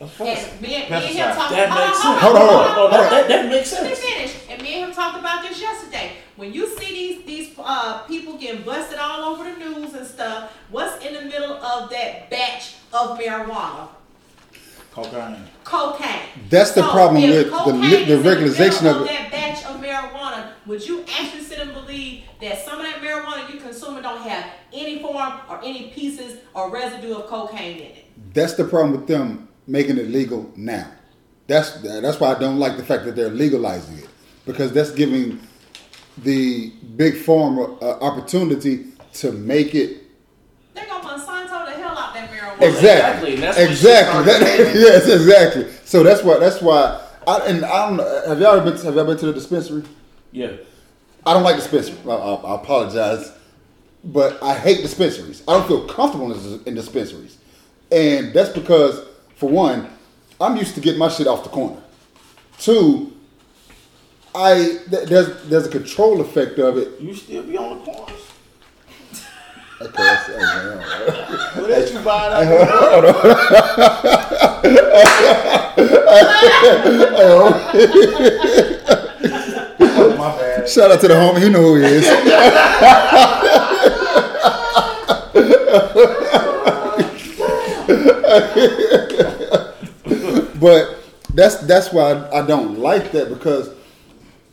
Of 0.00 0.16
course. 0.18 0.28
And 0.52 0.60
me, 0.62 0.74
and- 0.76 0.90
me 0.90 0.96
and 0.96 1.04
him 1.04 1.26
Pesticide. 1.28 1.34
talked. 1.34 1.50
that 1.52 1.68
hold 1.70 1.80
on, 1.80 1.86
makes 1.88 2.02
sense. 2.02 2.20
Hold 2.20 2.36
on, 2.36 2.42
hold 2.42 2.60
on, 2.60 2.74
hold 2.74 2.92
that, 2.92 3.00
on. 3.00 3.10
that, 3.10 3.28
that 3.28 3.48
makes 3.50 3.72
Let 3.72 3.82
me 3.84 3.94
sense. 3.94 4.00
finish. 4.08 4.34
And 4.50 4.62
me 4.62 4.74
and 4.74 4.84
him 4.88 4.92
talked 4.94 5.18
about 5.18 5.42
this 5.42 5.60
yesterday. 5.60 6.12
When 6.36 6.52
you 6.52 6.66
see 6.78 6.86
these 6.92 7.24
these 7.26 7.54
uh, 7.58 7.98
people 8.06 8.36
getting 8.38 8.62
busted 8.62 8.98
all 8.98 9.24
over 9.34 9.44
the 9.44 9.56
news 9.58 9.92
and 9.94 10.06
stuff, 10.06 10.52
what's 10.70 11.04
in 11.04 11.12
the 11.14 11.22
middle 11.22 11.52
of 11.54 11.90
that 11.90 12.30
batch 12.30 12.74
of 12.94 13.18
marijuana? 13.18 13.88
Cocaine. 14.96 15.36
Cocaine. 15.62 16.22
That's 16.48 16.70
the 16.70 16.80
problem 16.80 17.22
with 17.22 17.44
the 17.44 17.50
cocaine 17.50 17.80
li- 17.82 18.04
the 18.06 18.14
regularization 18.14 18.84
middle 18.84 19.02
of 19.02 19.02
it. 19.02 19.08
that 19.08 19.30
batch 19.30 19.64
of 19.66 19.78
marijuana, 19.78 20.52
would 20.64 20.86
you 20.88 21.04
actually 21.18 21.42
sit 21.42 21.58
and 21.58 21.74
believe 21.74 22.24
that 22.40 22.64
some 22.64 22.80
of 22.80 22.86
that 22.86 23.02
marijuana 23.02 23.52
you 23.52 23.60
consuming 23.60 24.02
don't 24.02 24.22
have 24.22 24.50
any 24.72 25.02
form 25.02 25.34
or 25.50 25.58
any 25.62 25.90
pieces 25.90 26.38
or 26.54 26.70
residue 26.70 27.12
of 27.14 27.26
cocaine 27.26 27.76
in 27.76 27.82
it? 27.82 28.04
That's 28.32 28.54
the 28.54 28.64
problem 28.64 28.92
with 28.92 29.06
them 29.06 29.48
making 29.66 29.98
it 29.98 30.08
legal 30.08 30.50
now. 30.56 30.90
That's 31.46 31.72
that's 31.82 32.18
why 32.18 32.34
I 32.34 32.38
don't 32.38 32.58
like 32.58 32.78
the 32.78 32.84
fact 32.84 33.04
that 33.04 33.14
they're 33.14 33.28
legalizing 33.28 33.98
it 33.98 34.08
because 34.46 34.72
that's 34.72 34.92
giving 34.92 35.40
the 36.16 36.70
big 36.96 37.16
pharma 37.16 37.80
uh, 37.82 37.98
opportunity 38.00 38.86
to 39.12 39.32
make 39.32 39.74
it 39.74 40.04
They're 40.72 40.86
gonna 40.86 41.06
Monsanto 41.06 41.66
the 41.66 41.72
hell 41.72 41.96
Exactly, 42.60 43.34
exactly 43.34 43.64
exactly 43.64 44.24
That- 44.24 44.40
yes 44.74 45.08
exactly. 45.08 45.66
So 45.84 46.02
that's 46.02 46.22
why 46.22 46.38
that's 46.38 46.60
why 46.62 47.02
I 47.26 47.38
and 47.46 47.64
I 47.64 47.86
don't 47.88 47.96
know. 47.98 48.22
Have 48.28 48.40
y'all 48.40 48.60
been 48.60 48.76
have 48.76 48.94
y'all 48.94 49.04
been 49.04 49.16
to 49.18 49.26
the 49.26 49.32
dispensary? 49.32 49.82
Yeah. 50.32 50.52
I 51.24 51.34
don't 51.34 51.42
like 51.42 51.56
dispensary. 51.56 51.96
I, 52.06 52.10
I, 52.10 52.34
I 52.34 52.54
apologize, 52.54 53.32
but 54.04 54.40
I 54.42 54.54
hate 54.54 54.82
dispensaries. 54.82 55.42
I 55.48 55.54
don't 55.58 55.66
feel 55.66 55.86
comfortable 55.88 56.32
in, 56.32 56.62
in 56.66 56.74
dispensaries, 56.76 57.36
and 57.90 58.32
that's 58.32 58.50
because, 58.50 59.04
for 59.34 59.48
one, 59.50 59.88
I'm 60.40 60.56
used 60.56 60.76
to 60.76 60.80
getting 60.80 61.00
my 61.00 61.08
shit 61.08 61.26
off 61.26 61.42
the 61.42 61.50
corner. 61.50 61.82
Two, 62.58 63.12
I 64.36 64.78
th- 64.88 65.08
there's 65.08 65.42
there's 65.48 65.66
a 65.66 65.70
control 65.70 66.20
effect 66.20 66.58
of 66.60 66.78
it. 66.78 67.00
You 67.00 67.12
still 67.14 67.42
be 67.42 67.56
on 67.58 67.78
the 67.78 67.84
corners? 67.84 68.25
Okay, 69.78 69.92
that's, 69.92 70.30
okay, 70.30 70.38
all 70.38 70.76
right. 70.78 71.56
Well, 71.56 71.68
let 71.68 71.92
you 71.92 71.98
buy 72.00 72.26
it 72.26 72.32
out. 72.32 73.04
Oh, 79.88 80.16
my 80.16 80.36
bad. 80.38 80.68
Shout 80.68 80.90
out 80.90 81.00
to 81.00 81.08
the 81.08 81.14
homie. 81.14 81.42
He 81.42 81.48
know 81.50 81.60
who 81.60 81.76
he 81.76 81.84
is. 81.84 82.06
but 90.58 90.96
that's 91.34 91.56
that's 91.66 91.92
why 91.92 92.12
I, 92.12 92.42
I 92.42 92.46
don't 92.46 92.78
like 92.78 93.12
that 93.12 93.28
because 93.28 93.68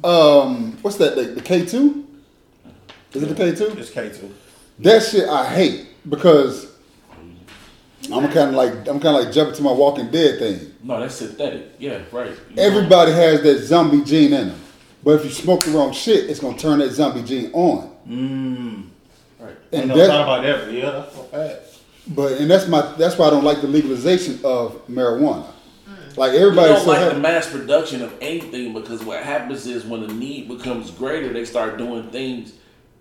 um 0.03 0.77
what's 0.81 0.97
that 0.97 1.15
the, 1.15 1.23
the 1.23 1.41
K 1.41 1.65
two? 1.65 2.05
Is 3.13 3.23
it 3.23 3.27
the 3.27 3.35
K 3.35 3.55
two? 3.55 3.67
It's 3.77 3.89
K 3.89 4.09
two. 4.09 4.33
That 4.79 5.03
shit 5.03 5.29
I 5.29 5.45
hate 5.47 5.87
because 6.09 6.67
I'm 8.11 8.25
kind 8.31 8.49
of 8.49 8.53
like 8.55 8.73
I'm 8.87 8.99
kind 8.99 9.15
of 9.17 9.23
like 9.23 9.31
jumping 9.33 9.55
to 9.55 9.61
my 9.63 9.71
Walking 9.71 10.09
Dead 10.11 10.39
thing. 10.39 10.73
No, 10.83 10.99
that's 10.99 11.15
synthetic. 11.15 11.73
Yeah, 11.79 12.01
right. 12.11 12.31
Everybody 12.57 13.11
has 13.11 13.41
that 13.43 13.59
zombie 13.59 14.03
gene 14.03 14.33
in 14.33 14.49
them, 14.49 14.59
but 15.03 15.11
if 15.11 15.25
you 15.25 15.31
smoke 15.31 15.63
the 15.63 15.71
wrong 15.71 15.93
shit, 15.93 16.29
it's 16.29 16.39
gonna 16.39 16.57
turn 16.57 16.79
that 16.79 16.91
zombie 16.91 17.23
gene 17.23 17.51
on. 17.53 17.95
Mm. 18.07 18.89
Right. 19.39 19.55
And 19.71 19.89
no 19.89 19.95
that- 19.97 20.05
about 20.09 20.41
that, 20.43 20.65
but 20.65 20.73
yeah, 20.73 20.91
that's 20.91 21.15
a 21.15 21.23
fact. 21.23 21.69
But 22.07 22.33
and 22.33 22.51
that's 22.51 22.67
my 22.67 22.81
that's 22.97 23.17
why 23.17 23.27
I 23.27 23.29
don't 23.29 23.45
like 23.45 23.61
the 23.61 23.67
legalization 23.67 24.39
of 24.43 24.85
marijuana. 24.89 25.45
Mm. 25.87 26.17
Like 26.17 26.33
You 26.33 26.39
everybody 26.39 26.73
don't 26.73 26.83
so 26.83 26.91
like 26.91 27.13
the 27.13 27.19
mass 27.19 27.49
production 27.49 28.01
of 28.01 28.13
anything 28.19 28.73
because 28.73 29.01
what 29.05 29.23
happens 29.23 29.65
is 29.65 29.85
when 29.85 30.01
the 30.05 30.13
need 30.13 30.49
becomes 30.49 30.91
greater, 30.91 31.31
they 31.31 31.45
start 31.45 31.77
doing 31.77 32.09
things 32.09 32.53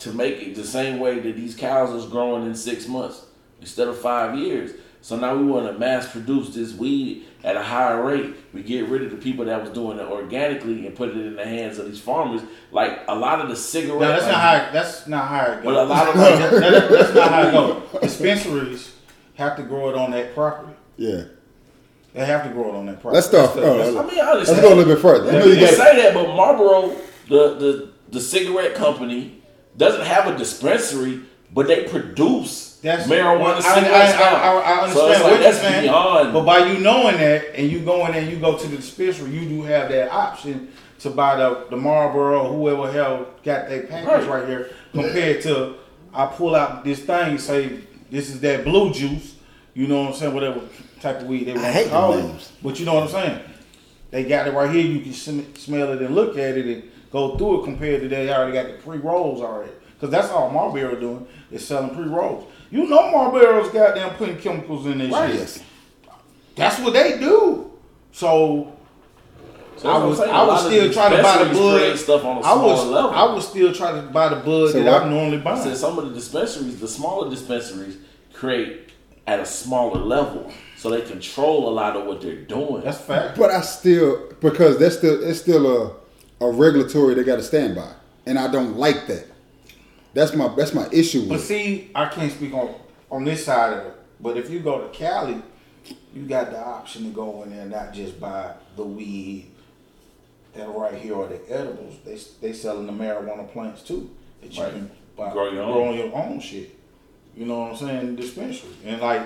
to 0.03 0.13
make 0.13 0.41
it 0.43 0.55
the 0.55 0.65
same 0.65 0.99
way 0.99 1.19
that 1.21 1.37
these 1.37 1.55
cows 1.55 1.91
is 1.93 2.11
growing 2.11 2.47
in 2.47 2.55
six 2.55 2.89
months 2.89 3.25
instead 3.61 3.89
of 3.89 3.99
five 3.99 4.37
years. 4.37 4.73
So 5.01 5.17
now 5.17 5.35
we 5.35 5.45
want 5.45 5.67
to 5.73 5.79
mass 5.79 6.11
produce 6.11 6.55
this 6.55 6.73
weed 6.75 7.25
at 7.43 7.57
a 7.57 7.63
higher 7.63 8.03
rate. 8.05 8.35
We 8.53 8.63
get 8.63 8.89
rid 8.89 9.03
of 9.03 9.11
the 9.11 9.17
people 9.17 9.45
that 9.47 9.61
was 9.61 9.71
doing 9.71 9.99
it 9.99 10.07
organically 10.07 10.87
and 10.87 10.95
put 10.95 11.09
it 11.11 11.17
in 11.17 11.35
the 11.35 11.45
hands 11.45 11.79
of 11.79 11.87
these 11.87 12.01
farmers. 12.01 12.41
Like 12.71 13.01
a 13.09 13.15
lot 13.17 13.41
of 13.41 13.49
the 13.49 13.57
cigarette. 13.57 14.01
No, 14.01 14.09
that's 14.09 14.27
not 14.27 14.35
how. 14.37 14.73
That's 14.73 15.07
not 15.09 15.29
how 15.29 15.53
it 15.53 15.65
But 15.65 15.75
a 15.75 15.83
lot 15.85 16.09
of 16.09 16.15
That- 16.17 16.51
that- 16.53 16.91
that's 16.91 17.15
not 17.15 17.31
how 17.31 17.49
it 17.49 17.53
goes. 17.93 18.01
Dispensaries 18.03 18.95
have 19.35 19.57
to 19.57 19.63
grow 19.65 19.89
it 19.91 19.97
on 19.97 20.13
that 20.13 20.35
property. 20.35 20.73
Yeah. 20.97 21.25
They 22.15 22.25
have 22.25 22.45
to 22.45 22.51
grow 22.51 22.69
it 22.69 22.75
on 22.77 22.87
that 22.87 23.01
property. 23.01 23.15
Let's 23.17 23.27
start. 23.27 23.55
That's 23.55 23.57
the- 23.57 23.63
oh, 23.65 23.79
that's- 23.79 23.97
I 23.97 24.07
mean, 24.15 24.25
I 24.25 24.35
let's 24.35 24.51
go 24.61 24.69
a 24.73 24.75
little 24.77 24.95
bit 24.95 25.03
further. 25.03 25.31
I 25.31 25.33
know 25.33 25.45
You 25.47 25.53
you 25.55 25.67
can 25.67 25.77
got 25.77 25.87
say 25.87 25.97
that, 26.03 26.15
but 26.15 26.29
Marlboro, 26.29 26.95
the, 27.29 27.55
the 27.55 27.89
the 28.11 28.21
cigarette 28.21 28.75
company, 28.75 29.42
doesn't 29.77 30.05
have 30.07 30.27
a 30.33 30.37
dispensary, 30.39 31.21
but 31.53 31.67
they 31.67 31.85
produce 31.89 32.79
That's 32.83 33.07
marijuana 33.09 33.55
I, 33.55 33.57
I, 33.57 33.61
cigarettes. 33.61 34.15
I, 34.15 34.29
I, 34.29 34.33
now. 34.33 34.59
I 34.59 34.73
understand 34.83 34.93
so 34.95 35.11
it's 35.11 35.23
what 35.23 35.33
like 35.33 35.41
you're 35.43 35.53
saying, 35.53 35.83
beyond. 35.83 36.33
but 36.33 36.45
by 36.45 36.59
you 36.73 36.79
knowing 36.81 37.17
that 37.19 37.55
and 37.55 37.71
you 37.71 37.81
go 37.81 38.07
in 38.07 38.13
there, 38.13 38.23
you 38.29 38.37
go 38.39 38.57
to 38.59 38.67
the 38.69 38.77
dispensary, 38.77 39.31
you 39.31 39.49
do 39.49 39.63
have 39.63 39.89
that 39.91 40.11
option 40.11 40.69
to 41.01 41.11
buy 41.11 41.37
the 41.37 41.67
the 41.71 41.77
Marlboro, 41.77 42.43
or 42.47 42.53
whoever 42.53 42.93
hell 42.93 43.27
got 43.43 43.69
their 43.69 43.83
package 43.85 44.07
Right. 44.27 44.29
right 44.29 44.49
here, 44.49 44.71
compared 44.93 45.43
to 45.43 45.75
I 46.15 46.27
pull 46.27 46.55
out 46.55 46.85
this 46.85 47.01
thing, 47.01 47.39
say 47.39 47.81
this 48.11 48.29
is 48.29 48.41
that 48.41 48.65
blue 48.65 48.93
juice, 48.93 49.37
you 49.75 49.87
know 49.87 50.03
what 50.03 50.09
I'm 50.11 50.15
saying, 50.15 50.35
whatever 50.35 50.61
type 51.01 51.21
of 51.23 51.27
weed 51.27 51.45
they 51.45 51.55
want 51.55 51.65
hate 51.67 51.85
to 51.85 51.91
call 51.91 52.13
the 52.13 52.19
it, 52.35 52.53
but 52.63 52.79
you 52.79 52.85
know 52.87 52.95
what 52.95 53.05
I'm 53.05 53.09
saying. 53.09 53.41
They 54.11 54.25
got 54.25 54.47
it 54.47 54.53
right 54.53 54.71
here. 54.71 54.85
You 54.85 55.01
can 55.01 55.13
sm- 55.15 55.55
smell 55.57 55.93
it 55.95 56.03
and 56.03 56.15
look 56.15 56.37
at 56.37 56.57
it 56.59 56.67
and 56.67 56.83
go 57.13 57.37
through 57.37 57.61
it 57.61 57.65
compared 57.65 58.01
to 58.03 58.09
they 58.09 58.33
already 58.33 58.53
got 58.53 58.67
the 58.67 58.73
pre 58.83 58.99
rolls 58.99 59.41
already. 59.41 59.73
Because 59.95 60.11
that's 60.11 60.31
all 60.31 60.51
Marlboro 60.51 60.97
doing 60.99 61.27
is 61.53 61.67
selling 61.67 61.95
pre 61.95 62.05
rolls. 62.05 62.45
You 62.71 62.87
know 62.89 63.11
Marlboro's 63.11 63.69
goddamn 63.71 64.15
putting 64.17 64.39
chemicals 64.39 64.87
in 64.87 64.99
this 64.99 65.13
Right. 65.13 65.31
shit. 65.31 65.39
yes. 65.41 65.61
That's 66.57 66.79
what 66.81 66.93
they 66.95 67.19
do. 67.19 67.71
So 68.13 68.73
So 69.77 69.89
I 69.89 70.05
was 70.05 70.19
I'm 70.21 70.27
saying. 70.27 70.37
I 70.37 70.43
A 70.43 70.47
was 70.47 70.65
still 70.67 70.93
trying 70.93 71.17
to 71.17 71.23
buy 71.23 71.45
the 71.45 71.55
bud. 71.55 71.99
stuff 71.99 72.25
on 72.25 72.37
a 72.37 72.41
I 72.41 72.55
was 72.55 72.81
smaller 72.81 72.95
level. 72.95 73.11
I 73.11 73.25
was 73.35 73.49
still 73.49 73.73
trying 73.73 73.97
to 74.07 74.13
buy 74.13 74.29
the 74.29 74.37
bud 74.37 74.73
So 74.73 74.83
that 74.83 74.93
what- 74.93 75.03
I'm 75.03 75.11
normally 75.11 75.37
I 75.45 75.55
said 75.57 75.65
buying. 75.65 75.77
some 75.77 75.99
of 75.99 76.09
the 76.09 76.15
dispensaries, 76.15 76.79
the 76.81 76.89
smaller 76.89 77.31
dispensaries, 77.31 77.97
create 78.33 78.91
at 79.27 79.39
a 79.41 79.47
smaller 79.47 80.01
level, 80.01 80.51
so 80.77 80.91
they 80.91 81.01
control 81.01 81.69
a 81.69 81.73
lot 81.73 81.97
of 81.97 82.07
what 82.07 82.21
they're 82.21 82.35
doing. 82.35 82.83
That's 82.85 82.99
fact. 82.99 83.39
But 83.39 83.51
I 83.51 83.61
still 83.61 84.19
because 84.41 84.79
that's 84.79 84.99
still 84.99 85.23
it's 85.23 85.41
still 85.41 85.67
a 85.67 85.91
a 86.43 86.51
regulatory 86.51 87.15
they 87.15 87.25
got 87.25 87.37
to 87.37 87.43
stand 87.43 87.75
by, 87.75 87.93
and 88.27 88.39
I 88.39 88.51
don't 88.51 88.77
like 88.77 89.07
that. 89.07 89.27
That's 90.15 90.35
my 90.35 90.49
that's 90.55 90.75
my 90.75 90.89
issue 90.93 91.23
But 91.23 91.31
with. 91.35 91.41
it. 91.43 91.45
see, 91.47 91.91
I 91.95 92.07
can't 92.07 92.31
speak 92.33 92.53
on 92.53 92.75
on 93.11 93.25
this 93.25 93.45
side 93.45 93.73
of 93.79 93.87
it. 93.87 93.95
But 94.21 94.37
if 94.37 94.51
you 94.51 94.61
go 94.61 94.81
to 94.81 94.89
Cali, 94.89 95.41
you 96.15 96.23
got 96.27 96.51
the 96.51 96.59
option 96.59 97.05
to 97.05 97.11
go 97.11 97.43
in 97.43 97.51
there 97.51 97.63
and 97.63 97.71
not 97.71 97.93
just 97.95 98.21
buy 98.21 98.53
the 98.77 98.85
weed 98.85 99.47
that 100.55 100.69
right 100.69 100.95
here 100.95 101.15
or 101.15 101.29
the 101.29 101.41
edibles. 101.51 101.97
They 102.05 102.19
they 102.47 102.53
selling 102.53 102.87
the 102.87 102.93
marijuana 102.93 103.51
plants 103.51 103.83
too 103.83 104.11
that 104.43 104.55
you 104.55 104.63
Right. 104.63 104.73
can 104.73 104.91
buy, 105.17 105.33
Grow 105.33 105.45
your 105.51 105.65
grow 105.65 105.83
own. 105.85 105.89
on 105.89 105.95
your 105.97 106.15
own 106.15 106.41
shit. 106.41 106.77
You 107.37 107.47
know 107.47 107.61
what 107.61 107.71
I'm 107.73 107.77
saying? 107.77 108.17
Dispensary 108.17 108.71
and 108.85 109.01
like. 109.01 109.23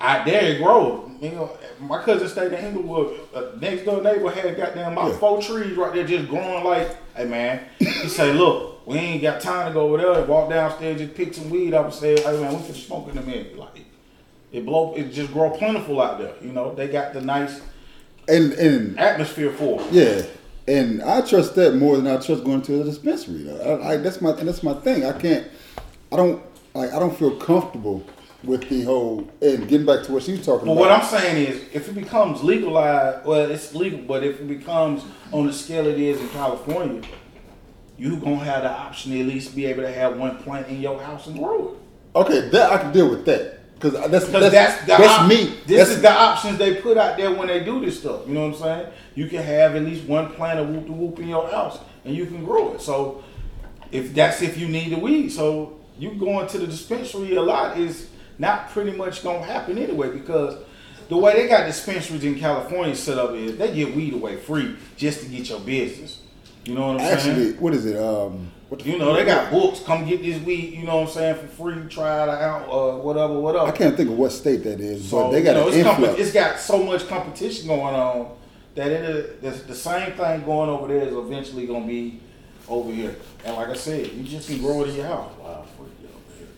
I 0.00 0.24
dare 0.24 0.52
it 0.52 0.58
grow. 0.62 1.10
You 1.20 1.30
know, 1.32 1.58
my 1.80 2.00
cousin 2.02 2.28
stayed 2.28 2.52
in 2.52 2.64
Inglewood. 2.66 3.18
Uh, 3.34 3.46
next 3.60 3.84
door 3.84 4.00
neighbor 4.00 4.30
had 4.30 4.56
goddamn 4.56 4.92
about 4.92 5.10
Yeah. 5.12 5.18
four 5.18 5.42
trees 5.42 5.76
right 5.76 5.92
there 5.92 6.06
just 6.06 6.28
growing 6.28 6.64
like, 6.64 6.96
hey 7.16 7.24
man. 7.24 7.62
He 7.80 8.08
say, 8.08 8.32
look, 8.34 8.86
we 8.86 8.96
ain't 8.96 9.22
got 9.22 9.40
time 9.40 9.66
to 9.68 9.72
go 9.74 9.80
over 9.92 9.96
there. 9.98 10.24
Walk 10.24 10.50
downstairs, 10.50 11.00
just 11.00 11.14
pick 11.14 11.34
some 11.34 11.50
weed 11.50 11.74
up 11.74 11.86
and 11.86 11.94
say, 11.94 12.20
hey 12.20 12.40
man, 12.40 12.56
we 12.56 12.64
can 12.64 12.74
smoke 12.74 13.08
in 13.10 13.18
a 13.18 13.22
minute. 13.22 13.58
Like, 13.58 13.84
it 14.52 14.64
blow, 14.64 14.94
it 14.94 15.10
just 15.12 15.32
grow 15.32 15.50
plentiful 15.50 16.00
out 16.00 16.18
there. 16.20 16.34
You 16.40 16.52
know, 16.52 16.72
they 16.74 16.86
got 16.86 17.12
the 17.12 17.20
nice 17.20 17.60
And 18.28 18.52
and 18.52 18.98
atmosphere 18.98 19.50
for 19.50 19.80
it. 19.82 19.92
yeah, 19.92 20.22
and 20.72 21.02
I 21.02 21.22
trust 21.22 21.56
that 21.56 21.74
more 21.74 21.96
than 21.96 22.06
I 22.06 22.18
trust 22.18 22.44
going 22.44 22.62
to 22.62 22.80
a 22.80 22.84
dispensary. 22.84 23.50
I, 23.60 23.94
I, 23.94 23.96
that's 23.96 24.20
my 24.20 24.30
that's 24.32 24.62
my 24.62 24.74
thing. 24.74 25.04
I 25.04 25.12
can't. 25.18 25.48
I 26.12 26.16
don't 26.16 26.40
like. 26.74 26.92
I 26.92 26.98
don't 27.00 27.16
feel 27.18 27.34
comfortable 27.36 28.04
with 28.44 28.68
the 28.68 28.82
whole. 28.82 29.28
And 29.42 29.68
getting 29.68 29.86
back 29.86 30.04
to 30.04 30.12
what 30.12 30.22
she 30.22 30.32
was 30.32 30.44
talking 30.46 30.66
But 30.66 30.72
about. 30.72 30.80
what 30.80 30.92
I'm 30.92 31.04
saying 31.04 31.46
is, 31.46 31.62
if 31.72 31.88
it 31.88 31.94
becomes 31.94 32.42
legalized, 32.42 33.26
well, 33.26 33.50
it's 33.50 33.74
legal. 33.74 34.00
But 34.00 34.22
if 34.24 34.40
it 34.40 34.48
becomes 34.48 35.02
on 35.32 35.46
the 35.46 35.52
scale 35.52 35.86
it 35.86 35.98
is 35.98 36.20
in 36.20 36.28
California, 36.30 37.02
you 37.96 38.16
gonna 38.16 38.36
have 38.36 38.62
the 38.62 38.70
option 38.70 39.12
to 39.12 39.20
at 39.20 39.26
least 39.26 39.56
be 39.56 39.66
able 39.66 39.82
to 39.82 39.90
have 39.92 40.16
one 40.16 40.36
plant 40.38 40.68
in 40.68 40.80
your 40.80 41.00
house 41.02 41.26
and 41.26 41.38
grow 41.38 41.68
it. 41.68 41.74
okay, 42.16 42.48
that 42.50 42.72
I 42.72 42.78
can 42.78 42.92
deal 42.92 43.10
with 43.10 43.24
that 43.24 43.58
because 43.74 43.92
that's 44.10 44.24
Because 44.26 44.52
that's 44.52 44.84
that's, 44.86 45.02
the 45.02 45.08
op- 45.08 45.28
me. 45.28 45.54
This 45.66 45.78
that's 45.78 45.90
is 45.90 46.02
the 46.02 46.12
options 46.12 46.58
they 46.58 46.76
put 46.76 46.96
out 46.96 47.16
there 47.16 47.32
when 47.34 47.48
they 47.48 47.64
do 47.64 47.84
this 47.84 47.98
stuff. 48.00 48.20
You 48.28 48.34
know 48.34 48.48
what 48.48 48.54
I'm 48.56 48.60
saying? 48.62 48.86
You 49.16 49.26
can 49.28 49.42
have 49.42 49.74
at 49.74 49.82
least 49.82 50.04
one 50.04 50.30
plant 50.32 50.60
of 50.60 50.68
whoop 50.68 50.86
de 50.86 50.92
whoop 50.92 51.18
in 51.18 51.28
your 51.28 51.48
house, 51.50 51.78
and 52.04 52.14
you 52.14 52.26
can 52.26 52.44
grow 52.44 52.74
it. 52.74 52.80
So, 52.80 53.24
if 53.90 54.14
that's 54.14 54.42
if 54.42 54.56
you 54.58 54.68
need 54.68 54.92
the 54.92 54.98
weed, 54.98 55.30
so 55.30 55.76
you 55.98 56.12
going 56.14 56.46
to 56.48 56.58
the 56.58 56.66
dispensary 56.68 57.34
a 57.34 57.42
lot 57.42 57.76
is 57.78 58.08
not 58.38 58.70
pretty 58.70 58.92
much 58.96 59.22
gonna 59.22 59.44
happen 59.44 59.78
anyway 59.78 60.10
because 60.10 60.56
the 61.08 61.16
way 61.16 61.34
they 61.34 61.48
got 61.48 61.66
dispensaries 61.66 62.24
in 62.24 62.38
California 62.38 62.94
set 62.94 63.18
up 63.18 63.32
is 63.32 63.56
they 63.56 63.74
give 63.74 63.94
weed 63.94 64.14
away 64.14 64.36
free 64.36 64.76
just 64.96 65.20
to 65.20 65.26
get 65.26 65.48
your 65.48 65.60
business. 65.60 66.20
You 66.64 66.74
know 66.74 66.92
what 66.92 67.00
I'm 67.00 67.06
saying? 67.06 67.12
actually 67.16 67.52
what 67.54 67.74
is 67.74 67.86
it? 67.86 67.96
Um, 67.96 68.50
what 68.68 68.84
You 68.84 68.98
know, 68.98 69.14
they 69.14 69.24
got 69.24 69.50
books. 69.50 69.80
Come 69.80 70.06
get 70.06 70.22
this 70.22 70.42
weed, 70.42 70.74
you 70.74 70.84
know 70.84 70.96
what 70.96 71.08
I'm 71.08 71.14
saying, 71.14 71.36
for 71.36 71.46
free. 71.46 71.88
Try 71.88 72.22
it 72.24 72.28
out, 72.28 72.68
uh, 72.68 72.98
whatever, 72.98 73.40
whatever. 73.40 73.66
I 73.66 73.70
can't 73.70 73.96
think 73.96 74.10
of 74.10 74.18
what 74.18 74.30
state 74.30 74.62
that 74.64 74.78
is, 74.78 75.08
So, 75.08 75.22
but 75.22 75.30
they 75.30 75.42
got 75.42 75.56
you 75.56 75.62
know, 75.62 75.68
an 75.68 75.74
it's, 75.74 75.88
compe- 75.88 76.18
it's 76.18 76.32
got 76.32 76.58
so 76.58 76.82
much 76.82 77.08
competition 77.08 77.66
going 77.66 77.94
on 77.94 78.36
that 78.74 78.90
it 78.90 79.02
is, 79.42 79.62
the, 79.62 79.68
the 79.68 79.74
same 79.74 80.12
thing 80.12 80.44
going 80.44 80.68
over 80.68 80.86
there 80.86 81.02
is 81.02 81.14
eventually 81.14 81.66
going 81.66 81.82
to 81.82 81.88
be 81.88 82.20
over 82.68 82.92
here. 82.92 83.16
And 83.46 83.56
like 83.56 83.68
I 83.68 83.74
said, 83.74 84.08
you 84.12 84.22
just 84.24 84.48
can 84.48 84.58
grow 84.60 84.82
it 84.84 84.90
in 84.90 84.96
your 84.96 85.06
house. 85.06 85.32
Wow, 85.38 85.62
before 85.62 85.86
you 85.86 86.06
get 86.06 86.14
over 86.14 86.38
here. 86.38 86.48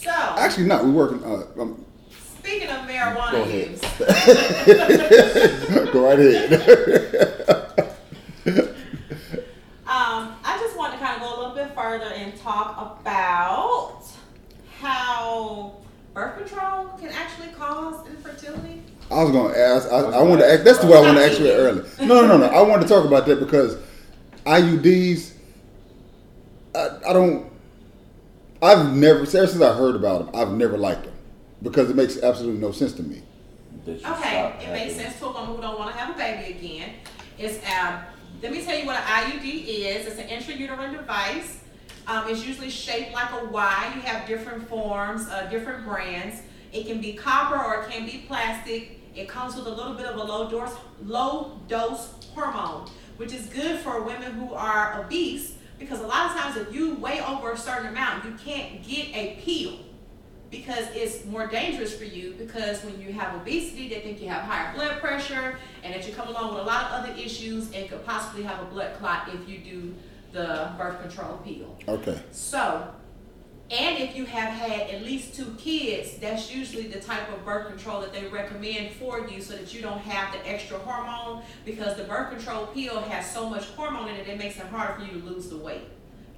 So, 0.00 0.10
Actually, 0.10 0.66
not. 0.66 0.84
We're 0.84 0.92
working. 0.92 1.24
Uh, 1.24 1.44
um, 1.60 1.84
speaking 2.38 2.68
of 2.68 2.86
marijuana 2.86 3.32
Go 3.32 3.42
ahead. 3.42 3.70
use, 3.70 3.80
go 5.92 6.04
right 6.04 6.20
ahead. 6.20 6.52
um, 9.86 10.36
I 10.44 10.56
just 10.60 10.76
want 10.76 10.92
to 10.92 10.98
kind 11.00 11.16
of 11.16 11.22
go 11.22 11.34
a 11.34 11.36
little 11.36 11.54
bit 11.56 11.74
further 11.74 12.12
and 12.14 12.36
talk 12.36 13.00
about 13.00 14.04
how 14.78 15.74
birth 16.14 16.38
control 16.38 16.86
can 17.00 17.08
actually 17.08 17.48
cause 17.48 18.06
infertility. 18.06 18.80
I 19.10 19.24
was 19.24 19.32
gonna 19.32 19.52
ask. 19.54 19.88
I, 19.90 19.96
I 19.96 20.22
wanted 20.22 20.42
to 20.42 20.52
ask. 20.52 20.62
That's 20.62 20.78
the 20.78 20.86
way 20.86 20.96
I 20.96 21.00
wanted 21.00 21.18
to 21.18 21.26
ask 21.26 21.40
you 21.40 21.50
earlier. 21.50 21.84
No, 22.02 22.06
no, 22.06 22.24
no, 22.28 22.36
no. 22.38 22.46
I 22.46 22.62
wanted 22.62 22.84
to 22.86 22.88
talk 22.88 23.04
about 23.04 23.26
that 23.26 23.40
because 23.40 23.76
IUDs. 24.46 25.32
I, 26.76 26.88
I 27.08 27.12
don't. 27.12 27.50
I've 28.60 28.94
never, 28.94 29.20
ever 29.20 29.26
since 29.26 29.60
I 29.60 29.74
heard 29.74 29.94
about 29.94 30.26
them, 30.26 30.40
I've 30.40 30.52
never 30.52 30.76
liked 30.76 31.04
them 31.04 31.14
because 31.62 31.90
it 31.90 31.96
makes 31.96 32.20
absolutely 32.20 32.60
no 32.60 32.72
sense 32.72 32.92
to 32.94 33.02
me. 33.02 33.22
Okay, 33.86 33.98
stop 34.00 34.62
it 34.62 34.72
makes 34.72 34.96
sense 34.96 35.18
to 35.18 35.26
a 35.26 35.32
woman 35.32 35.56
who 35.56 35.62
don't 35.62 35.78
want 35.78 35.92
to 35.92 35.98
have 35.98 36.14
a 36.14 36.18
baby 36.18 36.58
again. 36.58 36.90
It's 37.38 37.58
um, 37.70 38.00
let 38.42 38.52
me 38.52 38.64
tell 38.64 38.76
you 38.76 38.84
what 38.84 38.96
an 38.96 39.02
IUD 39.02 39.44
is. 39.44 40.06
It's 40.06 40.18
an 40.18 40.28
intrauterine 40.28 40.92
device. 40.92 41.60
Um, 42.06 42.28
it's 42.28 42.44
usually 42.44 42.70
shaped 42.70 43.12
like 43.12 43.30
a 43.32 43.44
Y. 43.46 43.92
You 43.94 44.00
have 44.02 44.26
different 44.26 44.68
forms, 44.68 45.28
uh, 45.28 45.46
different 45.50 45.86
brands. 45.86 46.42
It 46.72 46.86
can 46.86 47.00
be 47.00 47.12
copper 47.12 47.56
or 47.56 47.82
it 47.82 47.90
can 47.90 48.04
be 48.04 48.24
plastic. 48.26 49.00
It 49.14 49.28
comes 49.28 49.56
with 49.56 49.66
a 49.66 49.70
little 49.70 49.94
bit 49.94 50.06
of 50.06 50.16
a 50.16 50.22
low 50.22 50.50
dose, 50.50 50.76
low 51.04 51.60
dose 51.68 52.12
hormone, 52.34 52.88
which 53.16 53.32
is 53.32 53.46
good 53.46 53.78
for 53.80 54.02
women 54.02 54.32
who 54.32 54.54
are 54.54 55.00
obese 55.00 55.54
because 55.78 56.00
a 56.00 56.06
lot 56.06 56.26
of 56.30 56.36
times 56.36 56.56
if 56.56 56.74
you 56.74 56.94
weigh 56.94 57.20
over 57.20 57.52
a 57.52 57.56
certain 57.56 57.86
amount, 57.86 58.24
you 58.24 58.32
can't 58.44 58.82
get 58.86 59.08
a 59.14 59.38
pill 59.42 59.78
because 60.50 60.86
it's 60.94 61.24
more 61.26 61.46
dangerous 61.46 61.96
for 61.96 62.04
you 62.04 62.34
because 62.38 62.82
when 62.82 63.00
you 63.00 63.12
have 63.12 63.34
obesity, 63.34 63.88
they 63.88 64.00
think 64.00 64.20
you 64.20 64.28
have 64.28 64.42
higher 64.42 64.74
blood 64.74 65.00
pressure 65.00 65.58
and 65.82 65.94
that 65.94 66.06
you 66.06 66.14
come 66.14 66.28
along 66.28 66.54
with 66.54 66.62
a 66.62 66.66
lot 66.66 66.86
of 66.86 67.04
other 67.04 67.12
issues 67.12 67.70
and 67.72 67.88
could 67.88 68.04
possibly 68.04 68.42
have 68.42 68.60
a 68.60 68.64
blood 68.66 68.96
clot 68.98 69.28
if 69.32 69.48
you 69.48 69.58
do 69.58 69.94
the 70.32 70.70
birth 70.78 71.00
control 71.00 71.38
pill. 71.44 71.76
Okay. 71.86 72.20
So, 72.32 72.88
and 73.70 73.98
if 73.98 74.16
you 74.16 74.24
have 74.24 74.54
had 74.54 74.88
at 74.88 75.02
least 75.02 75.34
two 75.34 75.54
kids, 75.58 76.16
that's 76.18 76.54
usually 76.54 76.86
the 76.86 77.00
type 77.00 77.30
of 77.30 77.44
birth 77.44 77.68
control 77.68 78.00
that 78.00 78.14
they 78.14 78.26
recommend 78.28 78.92
for 78.92 79.28
you 79.28 79.42
so 79.42 79.54
that 79.54 79.74
you 79.74 79.82
don't 79.82 80.00
have 80.00 80.32
the 80.32 80.48
extra 80.48 80.78
hormone 80.78 81.42
because 81.66 81.94
the 81.96 82.04
birth 82.04 82.30
control 82.30 82.66
pill 82.68 83.00
has 83.00 83.30
so 83.30 83.48
much 83.48 83.66
hormone 83.70 84.08
in 84.08 84.16
it, 84.16 84.26
it 84.26 84.38
makes 84.38 84.56
it 84.56 84.66
harder 84.66 84.94
for 84.94 85.04
you 85.04 85.20
to 85.20 85.26
lose 85.26 85.50
the 85.50 85.56
weight. 85.56 85.82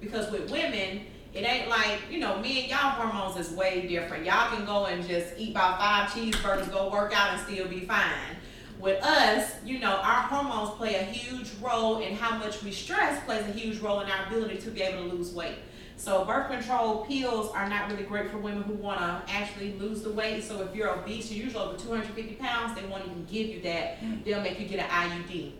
Because 0.01 0.29
with 0.29 0.51
women, 0.51 1.05
it 1.33 1.47
ain't 1.47 1.69
like, 1.69 1.99
you 2.09 2.19
know, 2.19 2.37
me 2.39 2.63
and 2.63 2.69
y'all 2.69 2.89
hormones 2.89 3.37
is 3.37 3.55
way 3.55 3.87
different. 3.87 4.25
Y'all 4.25 4.53
can 4.53 4.65
go 4.65 4.87
and 4.87 5.07
just 5.07 5.33
eat 5.37 5.51
about 5.51 5.79
five 5.79 6.09
cheeseburgers, 6.09 6.69
go 6.69 6.89
work 6.89 7.13
out, 7.15 7.29
and 7.31 7.41
still 7.43 7.67
be 7.69 7.79
fine. 7.81 8.35
With 8.77 9.01
us, 9.03 9.53
you 9.63 9.79
know, 9.79 9.97
our 9.97 10.23
hormones 10.23 10.71
play 10.71 10.95
a 10.95 11.03
huge 11.03 11.49
role 11.61 11.99
in 11.99 12.15
how 12.15 12.37
much 12.37 12.61
we 12.63 12.71
stress 12.71 13.23
plays 13.23 13.47
a 13.47 13.51
huge 13.51 13.79
role 13.79 14.01
in 14.01 14.09
our 14.09 14.25
ability 14.25 14.57
to 14.57 14.71
be 14.71 14.81
able 14.81 15.07
to 15.09 15.15
lose 15.15 15.31
weight. 15.31 15.55
So 16.01 16.25
birth 16.25 16.49
control 16.49 17.05
pills 17.05 17.51
are 17.53 17.69
not 17.69 17.91
really 17.91 18.01
great 18.01 18.31
for 18.31 18.39
women 18.39 18.63
who 18.63 18.73
want 18.73 18.99
to 19.01 19.21
actually 19.31 19.73
lose 19.73 20.01
the 20.01 20.09
weight. 20.09 20.43
So 20.43 20.59
if 20.63 20.75
you're 20.75 20.89
obese, 20.89 21.31
you're 21.31 21.45
usually 21.45 21.63
over 21.63 21.77
250 21.77 22.33
pounds, 22.37 22.73
they 22.73 22.83
won't 22.87 23.05
even 23.05 23.23
give 23.25 23.45
you 23.49 23.61
that. 23.61 23.99
They'll 24.25 24.41
make 24.41 24.59
you 24.59 24.67
get 24.67 24.79
an 24.79 24.89
IUD 24.89 25.51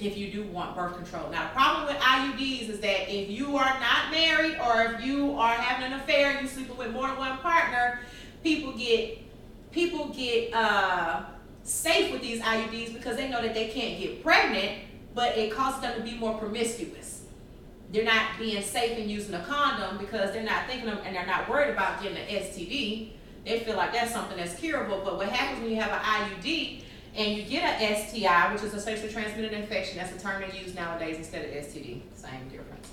if 0.00 0.18
you 0.18 0.32
do 0.32 0.42
want 0.48 0.74
birth 0.74 0.96
control. 0.96 1.30
Now, 1.30 1.44
the 1.44 1.54
problem 1.54 1.86
with 1.86 2.02
IUDs 2.02 2.68
is 2.68 2.80
that 2.80 3.08
if 3.08 3.30
you 3.30 3.56
are 3.56 3.78
not 3.78 4.10
married 4.10 4.58
or 4.58 4.94
if 4.94 5.04
you 5.04 5.38
are 5.38 5.54
having 5.54 5.92
an 5.92 6.00
affair, 6.00 6.32
you're 6.40 6.50
sleeping 6.50 6.76
with 6.76 6.90
more 6.90 7.06
than 7.06 7.16
one 7.16 7.38
partner, 7.38 8.00
people 8.42 8.72
get 8.72 9.18
people 9.70 10.08
get 10.08 10.52
uh, 10.52 11.22
safe 11.62 12.10
with 12.10 12.22
these 12.22 12.40
IUDs 12.40 12.92
because 12.92 13.16
they 13.16 13.28
know 13.28 13.40
that 13.40 13.54
they 13.54 13.68
can't 13.68 14.00
get 14.00 14.20
pregnant, 14.24 14.80
but 15.14 15.38
it 15.38 15.52
causes 15.52 15.80
them 15.80 15.96
to 15.96 16.02
be 16.02 16.18
more 16.18 16.36
promiscuous. 16.36 17.15
They're 17.92 18.04
not 18.04 18.38
being 18.38 18.62
safe 18.62 18.98
in 18.98 19.08
using 19.08 19.34
a 19.34 19.42
condom 19.44 19.98
because 19.98 20.32
they're 20.32 20.42
not 20.42 20.66
thinking 20.66 20.88
of, 20.88 20.98
and 21.04 21.14
they're 21.14 21.26
not 21.26 21.48
worried 21.48 21.70
about 21.70 22.02
getting 22.02 22.18
an 22.18 22.26
STD. 22.26 23.10
They 23.44 23.60
feel 23.60 23.76
like 23.76 23.92
that's 23.92 24.12
something 24.12 24.36
that's 24.36 24.58
curable. 24.58 25.02
But 25.04 25.16
what 25.16 25.28
happens 25.28 25.62
when 25.62 25.70
you 25.70 25.80
have 25.80 25.92
an 25.92 26.00
IUD 26.00 26.82
and 27.14 27.36
you 27.36 27.44
get 27.44 27.80
an 27.80 28.06
STI, 28.08 28.52
which 28.52 28.62
is 28.62 28.74
a 28.74 28.80
sexually 28.80 29.12
transmitted 29.12 29.52
infection, 29.52 29.98
that's 29.98 30.14
a 30.14 30.18
term 30.18 30.42
they 30.42 30.58
use 30.58 30.74
nowadays 30.74 31.16
instead 31.16 31.44
of 31.44 31.50
STD, 31.52 32.00
same 32.14 32.48
difference. 32.50 32.90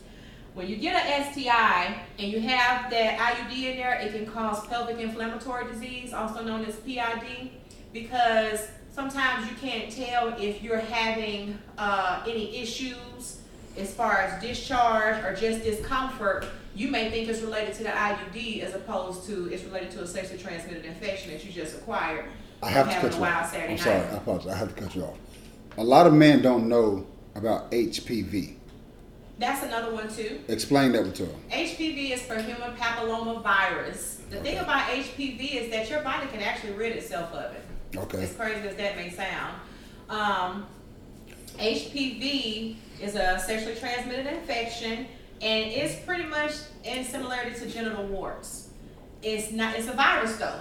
When 0.54 0.68
you 0.68 0.76
get 0.76 1.04
an 1.04 1.34
STI 1.34 2.00
and 2.20 2.32
you 2.32 2.40
have 2.42 2.92
that 2.92 3.18
IUD 3.18 3.72
in 3.72 3.78
there, 3.78 3.96
it 3.96 4.14
can 4.14 4.28
cause 4.28 4.66
pelvic 4.68 5.00
inflammatory 5.00 5.66
disease, 5.72 6.14
also 6.14 6.44
known 6.44 6.64
as 6.66 6.76
PID, 6.76 7.50
because 7.92 8.68
sometimes 8.92 9.50
you 9.50 9.56
can't 9.58 9.92
tell 9.92 10.36
if 10.40 10.62
you're 10.62 10.78
having 10.78 11.58
uh, 11.80 12.24
any 12.28 12.56
issues 12.58 13.40
as 13.78 13.94
far 13.94 14.18
as 14.18 14.42
discharge 14.42 15.24
or 15.24 15.36
just 15.36 15.64
discomfort. 15.64 16.46
You 16.76 16.90
may 16.90 17.10
think 17.12 17.28
it's 17.30 17.42
related 17.42 17.76
to 17.76 17.84
the 17.84 17.90
IUD 17.90 18.64
as 18.64 18.74
opposed 18.74 19.26
to 19.28 19.52
it's 19.52 19.64
related 19.64 19.92
to 19.92 20.02
a 20.02 20.08
sexually 20.08 20.42
transmitted 20.42 20.86
infection 20.86 21.32
that 21.32 21.44
you 21.46 21.52
just 21.52 21.76
acquired. 21.78 22.26
I 22.62 22.70
have 22.70 22.90
to 22.90 23.00
cut 23.00 23.18
you 23.18 23.24
off. 23.24 23.52
Saturday 23.52 23.74
I'm 23.74 23.76
night. 23.78 23.80
sorry. 23.84 23.98
I 24.00 24.18
apologize. 24.18 24.54
I 24.54 24.58
have 24.58 24.76
to 24.76 24.82
cut 24.82 24.96
you 24.96 25.04
off. 25.04 25.18
A 25.78 25.84
lot 25.84 26.08
of 26.08 26.14
men 26.14 26.42
don't 26.42 26.68
know 26.68 27.06
about 27.36 27.72
HPV. 27.72 28.56
That's 29.40 29.64
another 29.64 29.94
one 29.94 30.08
too. 30.14 30.40
Explain 30.48 30.92
that 30.94 31.02
one 31.04 31.14
to 31.14 31.26
them. 31.26 31.42
HPV 31.52 32.12
is 32.12 32.22
for 32.22 32.36
human 32.36 32.76
papilloma 32.76 33.42
virus. 33.42 34.22
The 34.30 34.38
thing 34.38 34.58
about 34.60 34.88
HPV 34.88 35.56
is 35.56 35.72
that 35.72 35.90
your 35.90 36.02
body 36.02 36.28
can 36.28 36.42
actually 36.42 36.74
rid 36.74 36.96
itself 36.96 37.34
of 37.34 37.54
it. 37.54 37.98
Okay. 37.98 38.24
As 38.24 38.34
crazy 38.36 38.68
as 38.68 38.76
that 38.76 38.96
may 38.96 39.10
sound. 39.10 39.56
Um, 40.10 40.68
HPV 41.58 42.76
is 43.04 43.16
a 43.16 43.38
sexually 43.40 43.76
transmitted 43.76 44.26
infection 44.28 45.06
and 45.42 45.72
it's 45.72 45.96
pretty 46.06 46.24
much 46.24 46.54
in 46.86 47.04
similarity 47.04 47.60
to 47.60 47.66
genital 47.68 48.06
warts. 48.06 48.70
It's 49.22 49.52
not 49.52 49.76
it's 49.76 49.88
a 49.88 49.94
virus 49.94 50.38
though. 50.38 50.60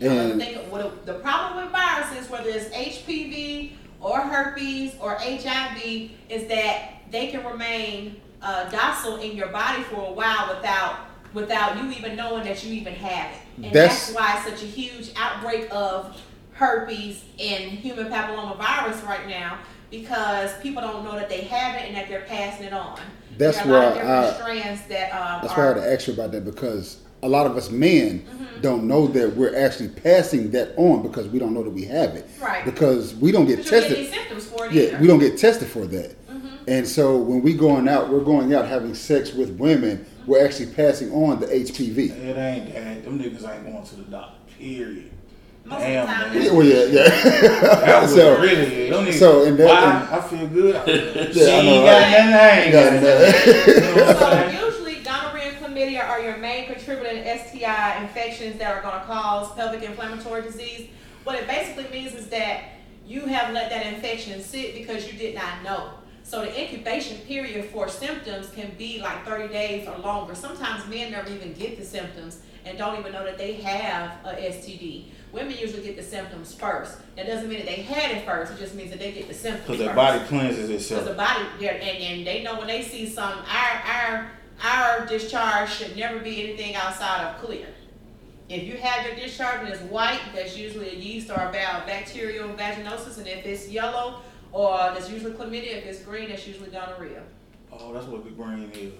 And- 0.00 0.40
think 0.40 0.58
what 0.72 1.06
the 1.06 1.14
problem 1.14 1.64
with 1.64 1.72
viruses, 1.72 2.28
whether 2.28 2.50
it's 2.50 2.68
HPV 2.74 3.72
or 4.00 4.20
herpes 4.20 4.94
or 5.00 5.14
HIV, 5.14 6.10
is 6.28 6.48
that 6.48 7.02
they 7.10 7.28
can 7.28 7.44
remain 7.44 8.20
uh, 8.42 8.68
docile 8.70 9.16
in 9.20 9.36
your 9.36 9.48
body 9.48 9.82
for 9.84 10.08
a 10.08 10.12
while 10.12 10.54
without 10.54 10.96
without 11.32 11.76
you 11.82 11.90
even 11.90 12.14
knowing 12.16 12.44
that 12.44 12.62
you 12.64 12.74
even 12.74 12.94
have 12.94 13.32
it. 13.32 13.64
And 13.64 13.74
That's- 13.74 14.06
that's, 14.06 14.16
why 14.16 14.36
it's 14.36 14.60
such 14.60 14.62
a 14.62 14.70
huge 14.70 15.10
outbreak 15.16 15.68
of 15.70 16.20
herpes 16.52 17.24
and 17.40 17.72
human 17.72 18.06
papilloma 18.06 18.56
virus 18.56 19.00
right 19.02 19.26
now 19.28 19.58
because 20.00 20.52
people 20.60 20.82
don't 20.82 21.04
know 21.04 21.12
that 21.12 21.28
they 21.28 21.42
have 21.42 21.74
it 21.76 21.82
and 21.86 21.96
that 21.96 22.08
they're 22.08 22.22
passing 22.22 22.66
it 22.66 22.72
on. 22.72 23.00
That's 23.38 23.60
there 23.62 23.74
are 23.74 23.82
a 23.82 23.86
lot 23.86 23.98
of 23.98 24.06
why 24.06 24.28
I- 24.28 24.32
strands 24.34 24.82
that 24.88 25.10
um, 25.12 25.40
That's 25.42 25.56
why 25.56 25.64
I 25.64 25.66
had 25.68 25.76
to 25.76 25.92
ask 25.92 26.06
you 26.06 26.14
about 26.14 26.32
that 26.32 26.44
because 26.44 26.98
a 27.22 27.28
lot 27.28 27.46
of 27.46 27.56
us 27.56 27.70
men 27.70 28.20
Mm-hmm. 28.54 28.60
don't 28.60 28.86
know 28.86 29.06
that 29.08 29.34
we're 29.36 29.56
actually 29.58 29.88
passing 29.88 30.50
that 30.52 30.72
on 30.76 31.02
because 31.02 31.26
we 31.28 31.38
don't 31.38 31.52
know 31.52 31.62
that 31.64 31.70
we 31.70 31.84
have 31.84 32.14
it. 32.14 32.28
Right. 32.40 32.64
Because 32.64 33.14
we 33.16 33.32
don't 33.32 33.46
get 33.46 33.56
But 33.58 33.64
you 33.66 33.70
don't 33.72 33.80
get 33.80 33.88
tested. 33.88 33.98
any 33.98 34.16
symptoms 34.16 34.46
for 34.46 34.66
it 34.66 34.72
Yeah, 34.72 34.82
either. 34.84 34.98
we 35.00 35.06
don't 35.08 35.18
get 35.18 35.36
tested 35.38 35.68
for 35.68 35.86
that. 35.86 36.26
Mm-hmm. 36.30 36.48
And 36.68 36.86
so 36.86 37.16
when 37.18 37.42
we 37.42 37.54
going 37.54 37.88
out, 37.88 38.10
we're 38.10 38.20
going 38.24 38.54
out 38.54 38.66
having 38.68 38.94
sex 38.94 39.32
with 39.34 39.50
women. 39.58 40.06
We're 40.26 40.44
actually 40.44 40.72
passing 40.72 41.10
on 41.12 41.40
the 41.40 41.46
HPV. 41.46 42.10
It 42.10 42.36
ain't 42.36 42.72
that. 42.72 43.04
Them 43.04 43.18
niggas 43.18 43.46
ain't 43.52 43.64
going 43.66 43.84
to 43.84 43.96
the 43.96 44.02
doctor. 44.04 44.36
Period. 44.58 45.10
Most 45.64 45.80
Damn, 45.80 46.06
time, 46.06 46.34
man. 46.34 46.42
Yeah, 46.44 46.50
well, 46.52 46.62
yeah, 46.66 46.84
yeah. 46.84 47.08
That 47.08 48.02
was 48.02 48.14
So- 48.14 48.38
really 48.40 48.90
them 48.90 49.06
niggas. 49.06 49.18
so, 49.18 49.44
and 49.44 49.56
that- 49.58 49.66
why? 50.10 50.18
I 50.18 50.20
feel 50.20 50.46
good. 50.48 51.32
she 51.34 51.40
Yeah, 51.40 51.56
I 51.56 51.62
know, 51.64 51.84
got 51.84 52.02
right? 52.02 52.30
nothing. 52.30 52.72
Got 52.72 52.92
nothing. 52.92 53.74
You 53.74 53.80
know 53.80 53.94
what 53.94 54.16
I'm 54.16 54.18
saying? 54.18 54.58
So 54.58 54.66
usually 54.66 54.94
gonorrhea 55.02 55.48
and 55.52 55.56
chlamydia 55.56 56.06
are 56.06 56.20
your 56.20 56.36
main 56.36 56.66
contributing 56.66 57.24
STI 57.38 58.02
infections 58.02 58.58
that 58.58 58.76
are 58.76 58.82
going 58.82 59.00
to 59.00 59.06
cause 59.06 59.52
pelvic 59.54 59.82
inflammatory 59.82 60.42
disease. 60.42 60.88
What 61.24 61.36
it 61.36 61.46
basically 61.46 61.88
means 61.90 62.12
is 62.14 62.26
that 62.28 62.64
you 63.06 63.22
have 63.22 63.54
let 63.54 63.70
that 63.70 63.86
infection 63.86 64.42
sit 64.42 64.74
because 64.74 65.10
you 65.10 65.18
did 65.18 65.34
not 65.34 65.62
know. 65.62 65.90
So 66.24 66.42
the 66.42 66.60
incubation 66.62 67.18
period 67.18 67.66
for 67.66 67.88
symptoms 67.88 68.50
can 68.50 68.72
be 68.76 69.00
like 69.00 69.24
30 69.26 69.48
days 69.52 69.88
or 69.88 69.96
longer. 69.98 70.34
Sometimes 70.34 70.86
men 70.88 71.12
never 71.12 71.30
even 71.30 71.52
get 71.54 71.78
the 71.78 71.84
symptoms 71.84 72.40
and 72.64 72.78
don't 72.78 72.98
even 72.98 73.12
know 73.12 73.24
that 73.24 73.38
they 73.38 73.54
have 73.54 74.12
a 74.24 74.34
STD. 74.34 75.06
Women 75.32 75.56
usually 75.58 75.82
get 75.82 75.96
the 75.96 76.02
symptoms 76.02 76.54
first. 76.54 76.98
That 77.16 77.26
doesn't 77.26 77.48
mean 77.48 77.58
that 77.58 77.66
they 77.66 77.82
had 77.82 78.12
it 78.16 78.24
first. 78.24 78.52
It 78.52 78.58
just 78.58 78.74
means 78.74 78.90
that 78.90 79.00
they 79.00 79.12
get 79.12 79.28
the 79.28 79.34
symptoms 79.34 79.66
Because 79.66 79.78
their 79.84 79.94
body 79.94 80.24
cleanses 80.26 80.70
itself. 80.70 81.02
Because 81.02 81.10
the 81.10 81.16
body, 81.16 81.66
and, 81.66 81.82
and 81.82 82.26
they 82.26 82.42
know 82.42 82.56
when 82.56 82.68
they 82.68 82.82
see 82.82 83.08
some, 83.08 83.38
our, 83.38 83.82
our, 83.84 84.30
our 84.62 85.06
discharge 85.06 85.70
should 85.70 85.96
never 85.96 86.20
be 86.20 86.42
anything 86.42 86.74
outside 86.76 87.24
of 87.24 87.42
clear. 87.42 87.66
If 88.48 88.62
you 88.64 88.76
have 88.76 89.06
your 89.06 89.16
discharge 89.16 89.60
and 89.60 89.68
it's 89.68 89.80
white, 89.82 90.20
that's 90.34 90.56
usually 90.56 90.90
a 90.90 90.94
yeast 90.94 91.30
or 91.30 91.34
a 91.34 91.46
ba- 91.46 91.82
bacterial 91.86 92.48
vaginosis, 92.50 93.18
and 93.18 93.26
if 93.26 93.44
it's 93.44 93.68
yellow, 93.68 94.20
or 94.52 94.76
that's 94.94 95.10
usually 95.10 95.32
chlamydia, 95.32 95.78
if 95.78 95.86
it's 95.86 96.02
green, 96.02 96.28
that's 96.28 96.46
usually 96.46 96.70
gonorrhea. 96.70 97.22
Oh, 97.72 97.92
that's 97.92 98.06
what 98.06 98.22
the 98.22 98.30
green 98.30 98.70
is. 98.72 98.92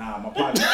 Nah, 0.00 0.16
my 0.16 0.30
partner. 0.30 0.64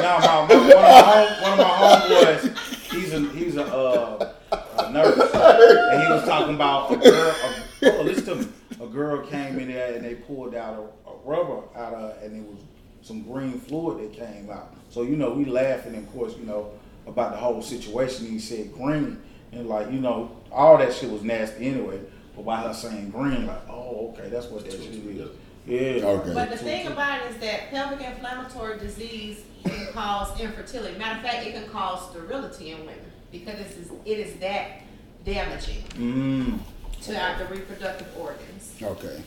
Nah, 0.00 0.18
my, 0.18 0.46
my, 0.46 0.56
one, 0.56 0.62
of 0.62 0.80
my 0.80 1.02
home, 1.02 1.42
one 1.42 1.52
of 1.52 1.58
my 1.58 1.64
homeboys, 1.76 2.42
he's 2.90 3.12
a 3.12 3.20
he's 3.34 3.56
a, 3.56 3.66
uh, 3.66 4.32
a 4.78 4.90
nurse, 4.90 5.18
and 5.18 6.02
he 6.02 6.08
was 6.08 6.24
talking 6.24 6.54
about 6.54 6.90
a 6.90 6.96
girl. 6.96 7.36
A, 7.82 7.98
oh, 7.98 8.02
listen 8.02 8.24
to 8.24 8.34
me. 8.36 8.48
A 8.80 8.86
girl 8.86 9.26
came 9.26 9.58
in 9.58 9.68
there 9.68 9.92
and 9.92 10.02
they 10.02 10.14
pulled 10.14 10.54
out 10.54 10.78
a, 10.78 11.10
a 11.10 11.14
rubber 11.22 11.64
out 11.76 11.92
of, 11.92 12.22
and 12.22 12.34
it 12.34 12.48
was 12.48 12.60
some 13.02 13.24
green 13.24 13.60
fluid 13.60 13.98
that 13.98 14.18
came 14.18 14.48
out. 14.48 14.74
So 14.88 15.02
you 15.02 15.16
know, 15.16 15.32
we 15.32 15.44
laughing, 15.44 15.94
of 15.96 16.10
course, 16.14 16.34
you 16.38 16.46
know, 16.46 16.70
about 17.06 17.32
the 17.32 17.36
whole 17.36 17.60
situation. 17.60 18.24
He 18.24 18.38
said 18.38 18.72
green, 18.72 19.20
and 19.52 19.68
like 19.68 19.92
you 19.92 20.00
know, 20.00 20.34
all 20.50 20.78
that 20.78 20.94
shit 20.94 21.10
was 21.10 21.22
nasty 21.22 21.66
anyway. 21.66 22.00
But 22.34 22.44
by 22.44 22.62
her 22.62 22.74
saying 22.74 23.10
green, 23.10 23.46
like, 23.46 23.68
oh, 23.68 24.14
okay, 24.14 24.28
that's 24.28 24.46
what 24.46 24.64
that 24.64 24.72
shit 24.72 24.82
is. 24.82 25.30
Yeah. 25.66 26.06
Okay. 26.06 26.34
But 26.34 26.50
the 26.50 26.56
thing 26.56 26.86
about 26.88 27.22
it 27.22 27.30
is 27.32 27.36
that 27.38 27.70
pelvic 27.70 28.00
inflammatory 28.00 28.78
disease 28.78 29.42
can 29.64 29.92
cause 29.92 30.40
infertility. 30.40 30.98
Matter 30.98 31.18
of 31.18 31.24
fact, 31.24 31.46
it 31.46 31.54
can 31.54 31.68
cause 31.68 32.10
sterility 32.10 32.72
in 32.72 32.80
women 32.80 33.12
because 33.30 33.60
it 33.60 33.66
is, 33.78 33.90
it 34.04 34.18
is 34.18 34.34
that 34.40 34.82
damaging. 35.24 35.82
Mm. 35.94 36.58
to 37.02 37.20
our, 37.20 37.38
the 37.38 37.44
reproductive 37.46 38.08
organs. 38.18 38.74
Okay. 38.82 39.22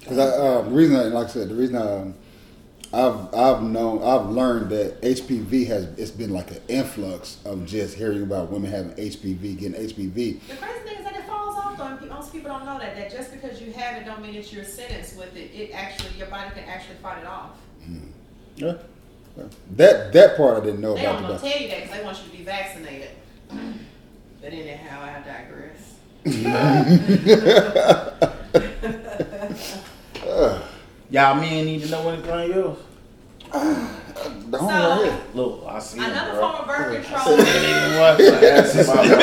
Because 0.00 0.18
I, 0.18 0.36
um, 0.36 0.66
the 0.66 0.70
reason, 0.70 0.96
I, 0.96 1.02
like 1.04 1.26
I 1.26 1.30
said, 1.30 1.48
the 1.48 1.54
reason 1.54 1.76
um, 1.76 2.14
I've 2.92 3.34
I've 3.34 3.62
known 3.62 4.02
I've 4.02 4.30
learned 4.30 4.70
that 4.70 5.02
HPV 5.02 5.66
has 5.66 5.84
it's 5.98 6.10
been 6.10 6.30
like 6.30 6.50
an 6.52 6.60
influx 6.68 7.38
of 7.44 7.66
just 7.66 7.96
hearing 7.96 8.22
about 8.22 8.50
women 8.50 8.70
having 8.70 8.92
HPV, 8.92 9.58
getting 9.58 9.80
HPV. 9.80 10.14
The 10.14 10.56
crazy 10.56 10.78
thing 10.80 10.98
is 10.98 11.04
that 11.04 11.25
it 11.76 11.78
falls 11.78 11.78
though, 11.78 11.86
and 11.96 12.00
pe- 12.00 12.08
most 12.16 12.32
people 12.32 12.50
don't 12.50 12.64
know 12.64 12.78
that, 12.78 12.96
that 12.96 13.10
just 13.10 13.32
because 13.32 13.60
you 13.60 13.72
have 13.72 13.96
it 14.00 14.04
don't 14.04 14.22
mean 14.22 14.34
that 14.34 14.52
you're 14.52 14.64
sentenced 14.64 15.16
with 15.16 15.34
it. 15.36 15.50
It 15.54 15.70
actually, 15.72 16.16
your 16.18 16.28
body 16.28 16.50
can 16.54 16.64
actually 16.64 16.96
fight 16.96 17.18
it 17.22 17.26
off. 17.26 17.50
Yeah. 18.56 18.74
Yeah. 19.36 19.44
That 19.76 20.12
that 20.14 20.36
part 20.36 20.62
I 20.62 20.64
didn't 20.64 20.80
know 20.80 20.94
They 20.94 21.02
don't 21.02 21.18
about. 21.18 21.30
want 21.30 21.42
The, 21.42 21.48
to 21.48 21.52
tell 21.54 21.62
you 21.62 21.68
that 21.68 21.82
because 21.82 21.96
they 21.98 22.04
want 22.04 22.18
you 22.18 22.24
to 22.24 22.30
be 22.36 22.42
vaccinated. 22.44 23.10
But 24.40 24.52
anyhow, 24.52 25.02
I 25.02 25.22
digress. 25.22 25.94
Y'all 31.10 31.34
men 31.36 31.66
need 31.66 31.82
to 31.82 31.90
know 31.90 32.08
anything 32.08 32.52
else. 32.52 32.78
the 34.50 34.58
home 34.58 34.70
So- 34.70 34.76
right 34.90 35.04
here. 35.04 35.18
Look, 35.34 35.64
I 35.68 35.78
see 35.78 35.98
him, 35.98 36.04
Another 36.10 36.30
bro. 36.32 36.40
form 36.40 36.54
of 36.60 36.66
birth 36.66 37.04
control. 37.04 37.36
What? 37.36 38.20
Ask 38.20 38.74
him 38.74 38.80
about- 38.88 39.06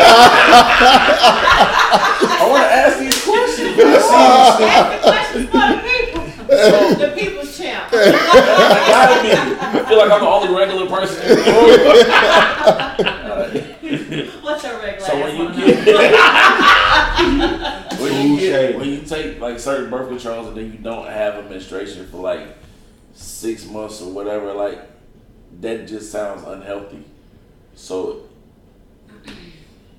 I 2.36 2.48
want 2.50 2.64
to 2.64 2.70
ask 2.74 3.00
these 3.00 3.20
questions. 3.24 3.80
Ask 3.80 4.60
the 4.60 4.98
questions 5.10 5.48
for 5.50 5.58
the 5.58 5.78
people. 5.84 6.24
the 6.54 7.10
people's 7.18 7.58
champ. 7.58 7.90
I 7.94 7.96
gotta 8.88 9.18
be. 9.24 9.30
I 9.32 9.36
feel 9.88 9.98
like 9.98 10.12
I'm 10.12 10.20
the 10.22 10.28
only 10.28 10.50
regular 10.56 10.88
person 10.88 11.22
in 11.24 11.28
the 11.30 11.44
room. 11.52 11.64
What's 14.44 14.64
your 14.64 14.78
regular 14.80 15.08
So 15.08 15.14
when 15.20 15.32
you 15.36 15.46
get 15.56 15.78
when 18.00 18.14
you 18.28 18.40
get 18.40 18.78
when 18.78 18.88
you 18.90 19.02
take 19.02 19.40
like 19.40 19.60
certain 19.60 19.90
birth 19.90 20.10
controls 20.10 20.48
and 20.48 20.58
then 20.58 20.66
you 20.72 20.78
don't 20.78 21.08
have 21.08 21.36
a 21.44 21.50
menstruation 21.50 22.06
for 22.08 22.18
like 22.18 22.48
six 23.14 23.66
months 23.66 24.02
or 24.02 24.12
whatever, 24.12 24.54
like 24.54 24.80
that 25.62 25.88
just 25.88 26.12
sounds 26.12 26.44
unhealthy. 26.44 27.04
So 27.76 28.24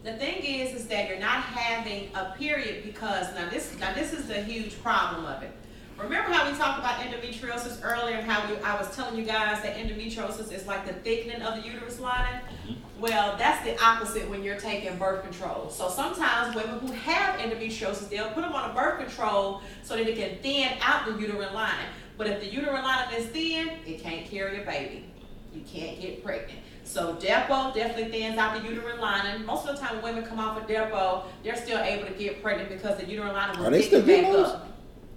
The 0.05 0.13
thing 0.15 0.45
is, 0.45 0.75
is 0.75 0.87
that 0.89 1.09
you're 1.09 1.19
not 1.19 1.43
having 1.43 2.11
a 2.15 2.35
period 2.37 2.85
because 2.85 3.35
now 3.35 3.49
this 3.49 3.75
now 3.79 3.95
this 3.95 4.13
is 4.13 4.27
the 4.27 4.43
huge 4.43 4.81
problem 4.83 5.25
of 5.25 5.43
it. 5.43 5.53
Remember 5.97 6.33
how 6.33 6.51
we 6.51 6.57
talked 6.59 6.81
about 6.81 7.01
endometriosis 7.01 7.79
earlier 7.85 8.17
and 8.17 8.29
how 8.29 8.51
we, 8.51 8.61
I 8.63 8.77
was 8.77 8.95
telling 8.97 9.17
you 9.17 9.25
guys 9.25 9.63
that 9.63 9.77
endometriosis 9.77 10.53
is 10.53 10.67
like 10.67 10.87
the 10.87 10.93
thickening 10.93 11.41
of 11.43 11.63
the 11.63 11.69
uterus 11.69 12.01
lining? 12.01 12.41
Mm-hmm. 12.67 13.01
Well, 13.01 13.37
that's 13.39 13.65
the 13.65 13.81
opposite 13.83 14.29
when 14.29 14.43
you're 14.43 14.59
taking 14.59 14.97
birth 14.99 15.23
control. 15.23 15.71
So 15.71 15.89
sometimes 15.89 16.55
women 16.55 16.81
who 16.81 16.93
have 16.93 17.39
endometriosis, 17.39 18.09
they'll 18.09 18.31
put 18.31 18.43
them 18.43 18.53
on 18.53 18.71
a 18.71 18.75
birth 18.75 18.99
control 18.99 19.63
so 19.83 19.97
that 19.97 20.09
it 20.09 20.17
can 20.17 20.39
thin 20.43 20.77
out 20.81 21.07
the 21.07 21.13
uterine 21.13 21.55
lining. 21.55 21.87
But 22.17 22.29
if 22.29 22.41
the 22.41 22.47
uterine 22.47 22.83
lining 22.83 23.19
is 23.21 23.27
thin, 23.27 23.71
it 23.87 24.01
can't 24.01 24.27
carry 24.27 24.63
a 24.63 24.65
baby. 24.65 25.07
You 25.53 25.63
can't 25.63 26.01
get 26.01 26.25
pregnant. 26.25 26.61
So 26.85 27.15
Depo 27.17 27.75
definitely 27.75 28.11
thins 28.11 28.39
out 28.39 28.61
the 28.61 28.69
uterine 28.69 29.01
lining. 29.01 29.45
Most 29.47 29.67
of 29.67 29.77
the 29.77 29.81
time 29.85 30.03
when 30.03 30.15
women 30.15 30.29
come 30.29 30.39
off 30.39 30.61
of 30.61 30.69
Depo, 30.69 31.25
they're 31.43 31.57
still 31.57 31.79
able 31.79 32.07
to 32.07 32.13
get 32.13 32.43
pregnant 32.43 32.69
because 32.69 32.99
the 32.99 33.07
uterine 33.07 33.33
lining 33.33 33.59
will 33.59 33.67
Are 33.67 33.71
they 33.71 33.83
still 33.83 34.03
getting 34.03 34.25
back 34.25 34.33
those? 34.33 34.49
up. 34.49 34.69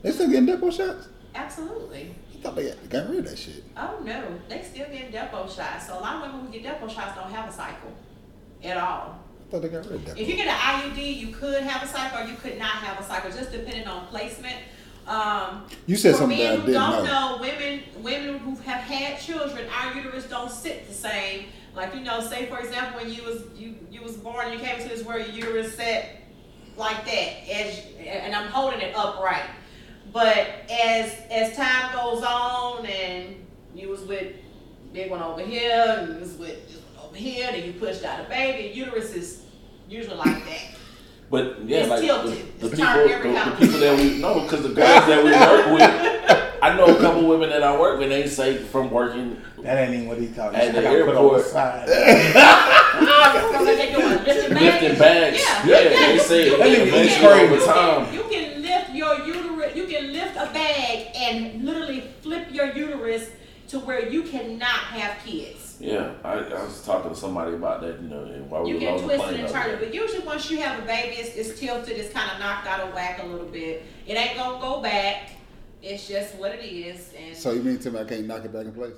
They 0.01 0.11
still 0.11 0.29
getting 0.29 0.47
depo 0.47 0.71
shots. 0.71 1.07
Absolutely. 1.35 2.15
I 2.33 2.41
thought 2.41 2.55
they 2.55 2.73
got, 2.89 3.09
rid 3.09 3.19
of 3.19 3.29
that 3.29 3.37
shit. 3.37 3.63
Oh 3.75 3.99
no, 4.03 4.39
they 4.47 4.61
still 4.61 4.87
getting 4.87 5.11
Depo 5.11 5.53
shots. 5.53 5.87
So 5.87 5.97
a 5.97 5.99
lot 5.99 6.15
of 6.23 6.33
women 6.33 6.45
who 6.45 6.59
get 6.59 6.63
Depo 6.79 6.89
shots 6.89 7.15
don't 7.15 7.31
have 7.31 7.49
a 7.49 7.51
cycle 7.51 7.91
at 8.63 8.77
all. 8.77 9.19
I 9.47 9.51
thought 9.51 9.61
they 9.61 9.69
got 9.69 9.85
rid 9.85 9.95
of 9.95 10.05
that. 10.05 10.17
If 10.17 10.27
you 10.27 10.35
get 10.35 10.47
an 10.47 10.55
IUD, 10.55 11.17
you 11.17 11.27
could 11.29 11.63
have 11.63 11.81
a 11.83 11.87
cycle 11.87 12.19
or 12.19 12.29
you 12.29 12.35
could 12.35 12.57
not 12.59 12.69
have 12.69 12.99
a 12.99 13.03
cycle, 13.03 13.31
just 13.31 13.51
depending 13.51 13.87
on 13.87 14.07
placement. 14.07 14.55
Um, 15.07 15.65
You 15.85 15.95
said 15.95 16.13
for 16.13 16.19
something 16.19 16.37
men 16.37 16.47
that 16.47 16.53
I 16.53 16.61
who 16.61 16.65
didn't 16.67 16.81
don't 16.81 17.05
know. 17.05 17.35
know, 17.35 17.41
women 17.41 17.81
women 18.01 18.39
who 18.39 18.55
have 18.63 18.81
had 18.81 19.19
children, 19.19 19.65
our 19.73 19.93
uterus 19.93 20.25
don't 20.25 20.51
sit 20.51 20.87
the 20.87 20.93
same. 20.93 21.45
Like 21.75 21.93
you 21.95 22.01
know, 22.01 22.19
say 22.21 22.47
for 22.47 22.59
example, 22.59 23.01
when 23.01 23.11
you 23.13 23.23
was 23.23 23.43
you 23.55 23.75
you 23.89 24.01
was 24.01 24.17
born 24.17 24.47
and 24.47 24.53
you 24.59 24.65
came 24.65 24.77
into 24.79 24.89
this 24.89 25.05
world, 25.05 25.25
your 25.27 25.47
uterus 25.47 25.75
sat 25.75 26.09
like 26.75 27.05
that, 27.05 27.49
as 27.49 27.81
and 28.05 28.35
I'm 28.35 28.49
holding 28.49 28.81
it 28.81 28.95
upright. 28.95 29.45
But 30.11 30.47
as 30.69 31.13
as 31.31 31.55
time 31.55 31.93
goes 31.93 32.23
on 32.23 32.85
and 32.85 33.45
you 33.75 33.89
was 33.89 34.01
with 34.01 34.33
big 34.93 35.09
one 35.11 35.21
over 35.21 35.41
here, 35.41 35.95
and 35.99 36.15
you 36.15 36.19
was 36.19 36.33
with 36.35 36.67
this 36.67 36.81
one 36.95 37.05
over 37.05 37.15
here, 37.15 37.47
then 37.51 37.63
you 37.63 37.73
pushed 37.73 38.03
out 38.03 38.25
a 38.25 38.27
baby, 38.29 38.73
uterus 38.73 39.13
is 39.13 39.43
usually 39.87 40.15
like 40.17 40.43
that. 40.45 40.61
But 41.29 41.65
yeah, 41.65 41.79
It's 41.79 41.89
like 41.89 42.01
tilted. 42.01 42.31
the, 42.59 42.67
the 42.67 42.67
It's 42.67 42.75
people, 42.75 42.87
every 42.87 43.31
the, 43.33 43.39
the 43.49 43.55
people 43.59 43.79
that 43.79 43.97
we 43.99 44.17
know, 44.19 44.41
because 44.41 44.63
the 44.63 44.69
girls 44.69 45.05
that 45.07 45.23
we 45.23 45.31
work 45.31 45.65
with, 45.73 46.53
I 46.63 46.75
know 46.75 46.85
a 46.85 46.99
couple 46.99 47.27
women 47.27 47.49
that 47.49 47.63
I 47.63 47.77
work 47.79 47.99
with. 47.99 48.09
They 48.09 48.27
say 48.27 48.57
from 48.57 48.89
working, 48.91 49.41
That 49.61 49.77
ain't 49.77 49.93
even 49.93 50.07
what 50.07 50.17
he 50.19 50.27
talking 50.27 50.57
At 50.59 50.69
about. 50.69 50.81
the 50.83 50.87
I 50.89 50.91
put 51.05 51.15
on 51.17 51.23
airport. 51.25 51.43
the 51.43 51.49
side. 51.49 51.87
So 51.87 53.63
what 53.63 53.77
they 53.77 53.91
doing? 53.91 54.09
Lifting 54.23 54.53
bags? 54.53 54.81
lifting 54.81 54.99
bags. 54.99 55.37
Yeah, 55.37 55.65
Yeah, 55.65 55.79
yeah, 55.81 55.89
they 56.07 56.13
you- 56.13 56.19
say 56.19 56.45
you 56.45 56.57
That 56.57 56.65
can- 56.67 56.87
nigga 56.87 56.91
you 56.91 56.95
is 56.95 57.13
can- 57.15 57.51
over 57.51 57.65
time. 57.65 58.13
You 58.13 58.23
can 58.23 58.61
lift 58.61 58.89
your 58.93 59.25
uterus, 59.25 59.75
you 59.75 59.85
can 59.85 60.13
lift 60.13 60.35
a 60.37 60.45
bag 60.53 61.07
and 61.15 61.63
literally 61.63 62.03
flip 62.21 62.47
your 62.51 62.71
uterus 62.73 63.29
to 63.67 63.79
where 63.79 64.07
you 64.09 64.23
cannot 64.23 64.67
have 64.95 65.17
kids. 65.25 65.66
Yeah, 65.79 66.11
I, 66.23 66.33
I 66.39 66.63
was 66.63 66.81
talking 66.83 67.11
to 67.11 67.15
somebody 67.15 67.53
about 67.53 67.81
that. 67.81 68.01
You 68.01 68.09
know, 68.09 68.25
while 68.49 68.63
we 68.63 68.69
You 68.69 68.75
were 68.75 68.79
can 68.81 68.89
on 68.89 68.97
the 68.97 69.03
twist 69.03 69.23
plane. 69.23 69.33
it 69.35 69.39
and 69.41 69.49
the 69.49 69.53
other 69.57 69.65
turn 69.67 69.75
it, 69.75 69.79
but 69.79 69.93
usually 69.93 70.19
once 70.25 70.49
you 70.49 70.57
have 70.61 70.79
a 70.81 70.85
baby, 70.85 71.15
it's, 71.17 71.35
it's 71.35 71.59
tilted, 71.59 71.97
it's 71.97 72.11
kind 72.13 72.31
of 72.31 72.39
knocked 72.39 72.65
out 72.67 72.79
of 72.87 72.93
whack 72.93 73.21
a 73.21 73.25
little 73.25 73.45
bit. 73.47 73.83
It 74.07 74.13
ain't 74.17 74.35
gonna 74.37 74.59
go 74.59 74.81
back. 74.81 75.29
It's 75.83 76.07
just 76.07 76.35
what 76.35 76.53
it 76.55 76.65
is. 76.65 77.13
And 77.17 77.35
So 77.37 77.51
you 77.51 77.61
mean 77.61 77.77
to 77.77 77.83
tell 77.83 77.93
me 77.93 77.99
I 77.99 78.05
can't 78.05 78.25
knock 78.25 78.43
it 78.45 78.51
back 78.51 78.65
in 78.65 78.73
place? 78.73 78.95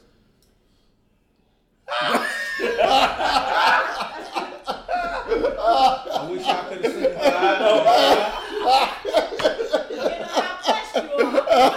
I 5.02 6.28
wish 6.32 6.46
I 6.46 6.64
could 6.70 6.84
have 6.84 6.94
seen 6.94 7.04
it. 7.04 7.16
but 7.16 7.34
I 7.34 8.96
depending 9.84 10.12
on 10.12 10.28
how 10.30 10.46
touched 10.64 10.96
you 10.96 11.02
are. 11.28 11.72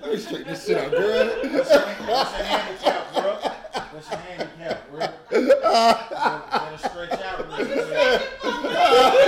Let 0.00 0.12
me 0.12 0.18
straighten 0.18 0.48
this 0.48 0.66
shit 0.66 0.78
out, 0.78 0.90
girl. 0.90 1.26
What's 1.26 1.70
your, 1.70 1.80
what's 1.80 2.32
your 2.38 2.46
handicap, 2.46 3.14
bro? 3.14 3.32
What's 3.92 4.10
your 4.10 4.18
handicap, 5.40 6.08
bro? 6.10 6.18
Better, 6.18 6.42
better 6.50 6.78
stretch 6.78 7.20
out 7.22 7.40
a 7.40 7.42
little. 7.48 9.18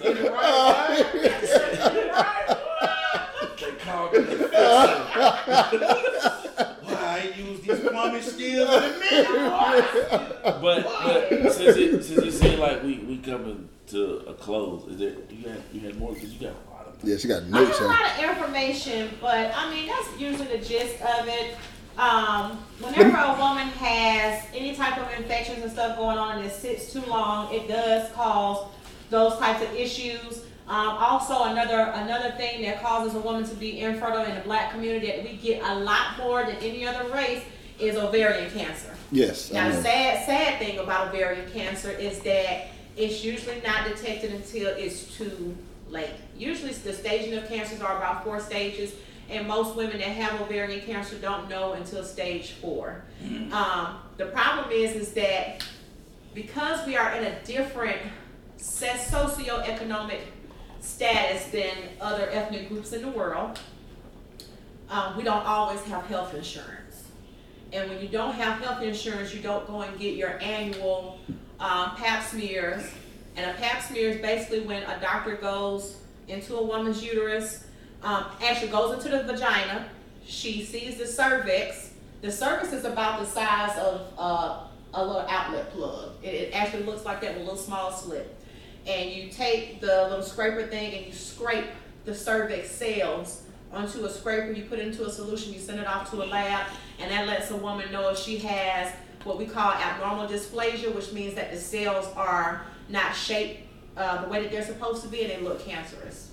Get 0.00 0.16
it 0.16 0.32
right, 0.32 1.04
right? 2.12 2.46
They 3.60 3.72
called 3.84 4.12
me. 4.12 4.18
Well, 6.82 6.96
I 6.96 7.32
ain't 7.36 7.62
these 7.62 7.80
plumbing 7.80 8.22
skills 8.22 8.70
in 8.70 8.82
a 8.82 8.98
minute. 8.98 9.28
But 10.42 10.84
but 10.84 11.28
since 11.52 11.76
it 11.76 12.04
since 12.04 12.24
you 12.24 12.30
say 12.30 12.56
like 12.56 12.82
we 12.82 12.98
we 12.98 13.18
coming 13.18 13.68
to 13.88 14.18
a 14.28 14.34
close, 14.34 14.86
is 14.88 14.98
there 14.98 15.14
you 15.30 15.48
had 15.48 15.62
you 15.72 15.80
had 15.80 15.96
more 15.98 16.12
because 16.14 16.32
you 16.32 16.40
got 16.40 16.54
a 16.56 16.70
lot 16.70 16.86
of 16.86 16.94
Yeah, 17.08 17.16
she 17.16 17.28
got 17.28 17.42
I 17.42 17.46
notes 17.48 17.78
have 17.78 17.86
a 17.86 17.90
on. 17.90 18.00
lot 18.00 18.10
of 18.10 18.18
information, 18.30 19.10
but 19.20 19.52
I 19.54 19.70
mean 19.70 19.86
that's 19.88 20.08
usually 20.20 20.48
the 20.56 20.64
gist 20.64 21.00
of 21.02 21.28
it. 21.28 21.56
Um, 22.00 22.56
whenever 22.78 23.14
a 23.14 23.36
woman 23.38 23.68
has 23.68 24.46
any 24.54 24.74
type 24.74 24.96
of 24.96 25.12
infections 25.18 25.62
and 25.62 25.70
stuff 25.70 25.98
going 25.98 26.16
on 26.16 26.38
and 26.38 26.46
it 26.46 26.52
sits 26.52 26.90
too 26.90 27.02
long, 27.02 27.52
it 27.52 27.68
does 27.68 28.10
cause 28.12 28.66
those 29.10 29.36
types 29.38 29.62
of 29.62 29.74
issues. 29.74 30.44
Um, 30.66 30.96
also, 30.96 31.44
another 31.44 31.92
another 31.96 32.30
thing 32.38 32.62
that 32.62 32.80
causes 32.80 33.14
a 33.14 33.20
woman 33.20 33.44
to 33.44 33.54
be 33.54 33.80
infertile 33.80 34.24
in 34.24 34.34
the 34.34 34.40
black 34.40 34.70
community 34.70 35.08
that 35.08 35.22
we 35.22 35.36
get 35.36 35.62
a 35.62 35.74
lot 35.80 36.16
more 36.16 36.42
than 36.44 36.56
any 36.56 36.86
other 36.86 37.06
race 37.12 37.42
is 37.78 37.96
ovarian 37.96 38.50
cancer. 38.50 38.94
Yes, 39.12 39.52
Now, 39.52 39.68
the 39.68 39.82
sad, 39.82 40.24
sad 40.24 40.58
thing 40.58 40.78
about 40.78 41.08
ovarian 41.08 41.50
cancer 41.50 41.90
is 41.90 42.20
that 42.20 42.68
it's 42.96 43.22
usually 43.22 43.60
not 43.60 43.84
detected 43.88 44.32
until 44.32 44.68
it's 44.68 45.16
too 45.18 45.54
late. 45.90 46.14
Usually, 46.38 46.72
the 46.72 46.94
staging 46.94 47.34
of 47.34 47.46
cancers 47.46 47.82
are 47.82 47.98
about 47.98 48.24
four 48.24 48.40
stages, 48.40 48.94
and 49.30 49.46
most 49.46 49.76
women 49.76 49.98
that 49.98 50.08
have 50.08 50.40
ovarian 50.40 50.84
cancer 50.84 51.16
don't 51.16 51.48
know 51.48 51.72
until 51.74 52.02
stage 52.04 52.52
4 52.54 53.02
Um, 53.52 53.98
the 54.16 54.26
problem 54.26 54.70
is, 54.70 54.94
is 54.96 55.12
that 55.14 55.64
because 56.34 56.86
we 56.86 56.96
are 56.96 57.12
in 57.14 57.24
a 57.24 57.42
different 57.44 57.98
socioeconomic 58.58 60.20
status 60.80 61.46
than 61.46 61.74
other 62.00 62.28
ethnic 62.30 62.68
groups 62.68 62.92
in 62.92 63.02
the 63.02 63.08
world, 63.08 63.58
um, 64.88 65.16
we 65.16 65.22
don't 65.22 65.44
always 65.46 65.80
have 65.84 66.04
health 66.06 66.34
insurance. 66.34 67.04
And 67.72 67.88
when 67.88 68.00
you 68.00 68.08
don't 68.08 68.34
have 68.34 68.60
health 68.60 68.82
insurance, 68.82 69.32
you 69.34 69.40
don't 69.40 69.66
go 69.66 69.82
and 69.82 69.98
get 69.98 70.16
your 70.16 70.38
annual 70.40 71.20
um, 71.60 71.94
pap 71.96 72.24
smears. 72.24 72.82
And 73.36 73.50
a 73.50 73.54
pap 73.54 73.82
smear 73.82 74.10
is 74.10 74.20
basically 74.20 74.60
when 74.60 74.82
a 74.82 74.98
doctor 75.00 75.36
goes 75.36 75.98
into 76.26 76.56
a 76.56 76.62
woman's 76.62 77.02
uterus, 77.02 77.64
um, 78.02 78.26
actually 78.42 78.70
goes 78.70 78.94
into 78.96 79.16
the 79.16 79.24
vagina. 79.24 79.88
She 80.24 80.64
sees 80.64 80.96
the 80.96 81.06
cervix. 81.06 81.92
The 82.22 82.30
cervix 82.30 82.72
is 82.72 82.84
about 82.84 83.20
the 83.20 83.26
size 83.26 83.76
of 83.78 84.12
uh, 84.18 84.66
a 84.94 85.04
little 85.04 85.26
outlet 85.28 85.70
plug. 85.72 86.12
It, 86.22 86.34
it 86.34 86.54
actually 86.54 86.84
looks 86.84 87.04
like 87.04 87.20
that 87.22 87.32
with 87.34 87.42
a 87.42 87.44
little 87.44 87.58
small 87.58 87.90
slit. 87.92 88.34
and 88.86 89.10
you 89.10 89.28
take 89.30 89.80
the 89.80 90.08
little 90.08 90.22
scraper 90.22 90.66
thing 90.66 90.94
and 90.94 91.06
you 91.06 91.12
scrape 91.12 91.66
the 92.04 92.14
cervix 92.14 92.70
cells 92.70 93.42
onto 93.72 94.04
a 94.04 94.10
scraper. 94.10 94.50
You 94.52 94.64
put 94.64 94.78
it 94.78 94.86
into 94.88 95.04
a 95.06 95.10
solution. 95.10 95.52
You 95.52 95.60
send 95.60 95.80
it 95.80 95.86
off 95.86 96.10
to 96.10 96.22
a 96.22 96.26
lab, 96.26 96.66
and 96.98 97.10
that 97.10 97.26
lets 97.26 97.50
a 97.50 97.56
woman 97.56 97.92
know 97.92 98.08
if 98.10 98.18
she 98.18 98.38
has 98.38 98.92
what 99.24 99.38
we 99.38 99.44
call 99.44 99.72
abnormal 99.72 100.26
dysplasia, 100.26 100.94
which 100.94 101.12
means 101.12 101.34
that 101.34 101.52
the 101.52 101.58
cells 101.58 102.08
are 102.16 102.64
not 102.88 103.14
shaped 103.14 103.60
uh, 103.96 104.22
the 104.22 104.28
way 104.28 104.42
that 104.42 104.50
they're 104.50 104.64
supposed 104.64 105.02
to 105.02 105.08
be, 105.08 105.22
and 105.22 105.30
they 105.30 105.40
look 105.46 105.64
cancerous. 105.64 106.29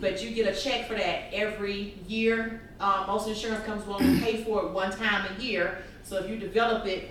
But 0.00 0.22
you 0.22 0.30
get 0.30 0.46
a 0.46 0.58
check 0.58 0.86
for 0.86 0.94
that 0.94 1.32
every 1.32 1.94
year. 2.06 2.60
Uh, 2.80 3.04
most 3.06 3.28
insurance 3.28 3.64
comes 3.64 3.86
will 3.86 3.94
only 3.94 4.20
pay 4.20 4.44
for 4.44 4.64
it 4.64 4.72
one 4.72 4.90
time 4.90 5.26
a 5.36 5.42
year. 5.42 5.78
So 6.02 6.18
if 6.18 6.28
you 6.28 6.36
develop 6.36 6.86
it 6.86 7.10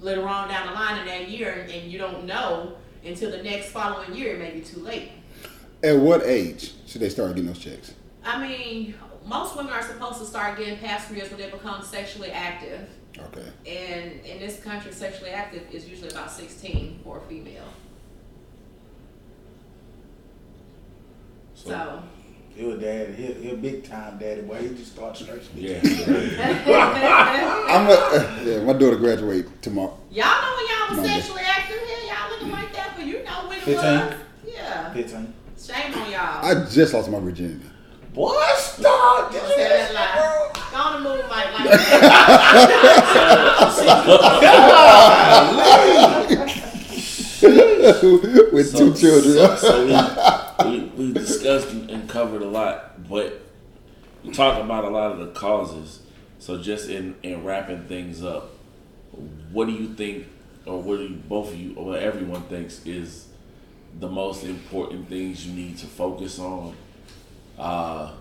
later 0.00 0.26
on 0.28 0.48
down 0.48 0.66
the 0.66 0.72
line 0.72 1.00
in 1.00 1.06
that 1.06 1.28
year 1.28 1.52
and, 1.52 1.70
and 1.70 1.92
you 1.92 1.98
don't 1.98 2.24
know 2.24 2.76
until 3.04 3.30
the 3.30 3.42
next 3.42 3.70
following 3.70 4.14
year, 4.14 4.34
it 4.34 4.38
may 4.38 4.50
be 4.50 4.60
too 4.60 4.80
late. 4.80 5.10
At 5.82 5.96
what 5.96 6.22
age 6.24 6.72
should 6.86 7.00
they 7.00 7.08
start 7.08 7.30
getting 7.30 7.46
those 7.46 7.58
checks? 7.58 7.94
I 8.24 8.46
mean, 8.46 8.94
most 9.26 9.56
women 9.56 9.72
are 9.72 9.82
supposed 9.82 10.18
to 10.18 10.24
start 10.24 10.58
getting 10.58 10.78
pap 10.78 11.00
smears 11.00 11.28
when 11.30 11.38
they 11.38 11.50
become 11.50 11.82
sexually 11.82 12.30
active. 12.30 12.88
Okay. 13.18 13.48
And 13.66 14.24
in 14.24 14.38
this 14.38 14.62
country, 14.62 14.92
sexually 14.92 15.30
active 15.30 15.64
is 15.70 15.88
usually 15.88 16.10
about 16.10 16.30
16 16.30 17.00
for 17.04 17.18
a 17.18 17.20
female. 17.22 17.64
So, 21.54 22.02
a 22.58 22.76
daddy. 22.76 23.12
He, 23.14 23.32
he 23.32 23.50
a 23.50 23.56
big 23.56 23.84
time 23.88 24.18
daddy, 24.18 24.42
boy. 24.42 24.58
He 24.68 24.74
just 24.74 24.92
start 24.92 25.16
stretching. 25.16 25.48
Yeah. 25.56 25.80
I'm 27.68 27.86
a, 27.88 27.92
uh, 27.92 28.40
yeah, 28.44 28.60
my 28.62 28.72
daughter 28.74 28.96
graduate 28.96 29.46
tomorrow. 29.62 29.96
y'all 30.10 30.26
know 30.26 30.54
when 30.56 30.66
y'all 30.66 30.88
was 30.90 30.98
Monday. 30.98 31.14
sexually 31.20 31.42
active 31.46 31.80
here, 31.80 31.98
y'all 32.12 32.28
looking 32.30 32.50
like 32.50 32.72
that, 32.74 32.92
but 32.96 33.06
you 33.06 33.22
know 33.24 33.46
when 33.48 33.56
it 33.58 33.64
15? 33.64 33.74
was. 33.76 34.14
Yeah. 34.46 34.92
Fifteen. 34.92 35.32
Shame 35.58 35.94
on 35.94 36.10
y'all. 36.10 36.44
I 36.44 36.54
just 36.68 36.92
lost 36.92 37.08
my 37.10 37.18
virginity. 37.20 37.64
Boy, 38.12 38.34
stop. 38.56 39.30
Did 39.32 39.38
Don't 39.40 39.48
you 39.48 39.54
say 39.54 39.60
hear 39.60 39.68
that 39.68 39.92
that, 39.92 39.94
lie. 39.94 40.50
Go 40.70 40.76
on 40.78 41.02
move 41.02 41.26
like, 41.30 41.52
like 41.54 41.70
that. 47.42 47.42
With 48.52 48.68
So- 48.70 48.78
two 48.78 48.94
children. 48.94 49.34
So, 49.34 49.56
so 49.56 49.86
we, 50.64 50.80
we, 50.96 51.12
discussed 51.12 51.70
and 51.70 52.08
covered 52.08 52.42
a 52.42 52.48
lot, 52.48 53.08
but 53.08 53.42
we 54.24 54.32
talked 54.32 54.60
about 54.60 54.84
a 54.84 54.88
lot 54.88 55.12
of 55.12 55.18
the 55.18 55.28
causes. 55.28 56.00
So 56.38 56.60
just 56.60 56.88
in, 56.88 57.16
in 57.22 57.44
wrapping 57.44 57.84
things 57.84 58.22
up, 58.22 58.50
what 59.52 59.66
do 59.66 59.72
you 59.72 59.94
think, 59.94 60.26
or 60.66 60.82
what 60.82 60.98
do 60.98 61.04
you, 61.04 61.16
both 61.16 61.52
of 61.52 61.58
you, 61.58 61.74
or 61.76 61.96
everyone 61.96 62.42
thinks 62.42 62.84
is 62.86 63.28
the 63.98 64.08
most 64.08 64.44
important 64.44 65.08
things 65.08 65.46
you 65.46 65.52
need 65.52 65.78
to 65.78 65.86
focus 65.86 66.38
on? 66.38 66.74
Uh, 67.58 68.12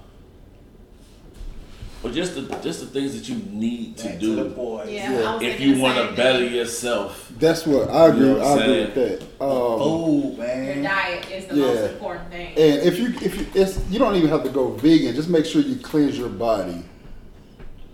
or 2.04 2.10
just 2.12 2.36
the 2.36 2.42
just 2.64 2.80
the 2.80 2.88
things 2.88 3.14
that 3.20 3.30
you 3.30 3.36
need 3.52 3.96
to 3.98 4.08
Back 4.10 4.20
to 4.20 4.36
the 4.36 4.44
do 4.44 4.50
boys. 4.50 4.90
Yeah, 4.90 5.40
Yeah. 5.40 5.48
If 5.50 5.60
you 5.60 5.80
want 5.80 5.98
to 6.10 6.16
better 6.16 6.44
yourself. 6.46 7.32
That's 7.38 7.66
what 7.68 7.90
I 7.90 8.08
agree. 8.08 8.20
You 8.22 8.26
know 8.34 8.38
what 8.40 8.48
I 8.48 8.52
I'm 8.54 8.60
agree 8.62 8.80
with 8.82 8.96
that. 8.96 9.44
Um, 9.46 9.80
Food, 9.80 10.38
Your 10.38 10.48
man. 10.48 10.84
diet 10.84 11.32
is 11.32 11.46
the 11.46 11.56
Yeah. 11.56 11.66
most 11.66 11.92
important 11.94 12.30
thing. 12.32 12.48
and 12.50 12.82
if 12.82 13.00
you 13.00 13.08
if 13.22 13.38
you, 13.40 13.46
it's 13.62 13.80
you 13.90 14.00
don't 14.00 14.16
even 14.16 14.30
have 14.30 14.44
to 14.44 14.50
go 14.50 14.72
vegan. 14.72 15.14
Just 15.16 15.30
make 15.30 15.46
sure 15.46 15.62
you 15.62 15.76
cleanse 15.78 16.18
your 16.18 16.30
body 16.30 16.84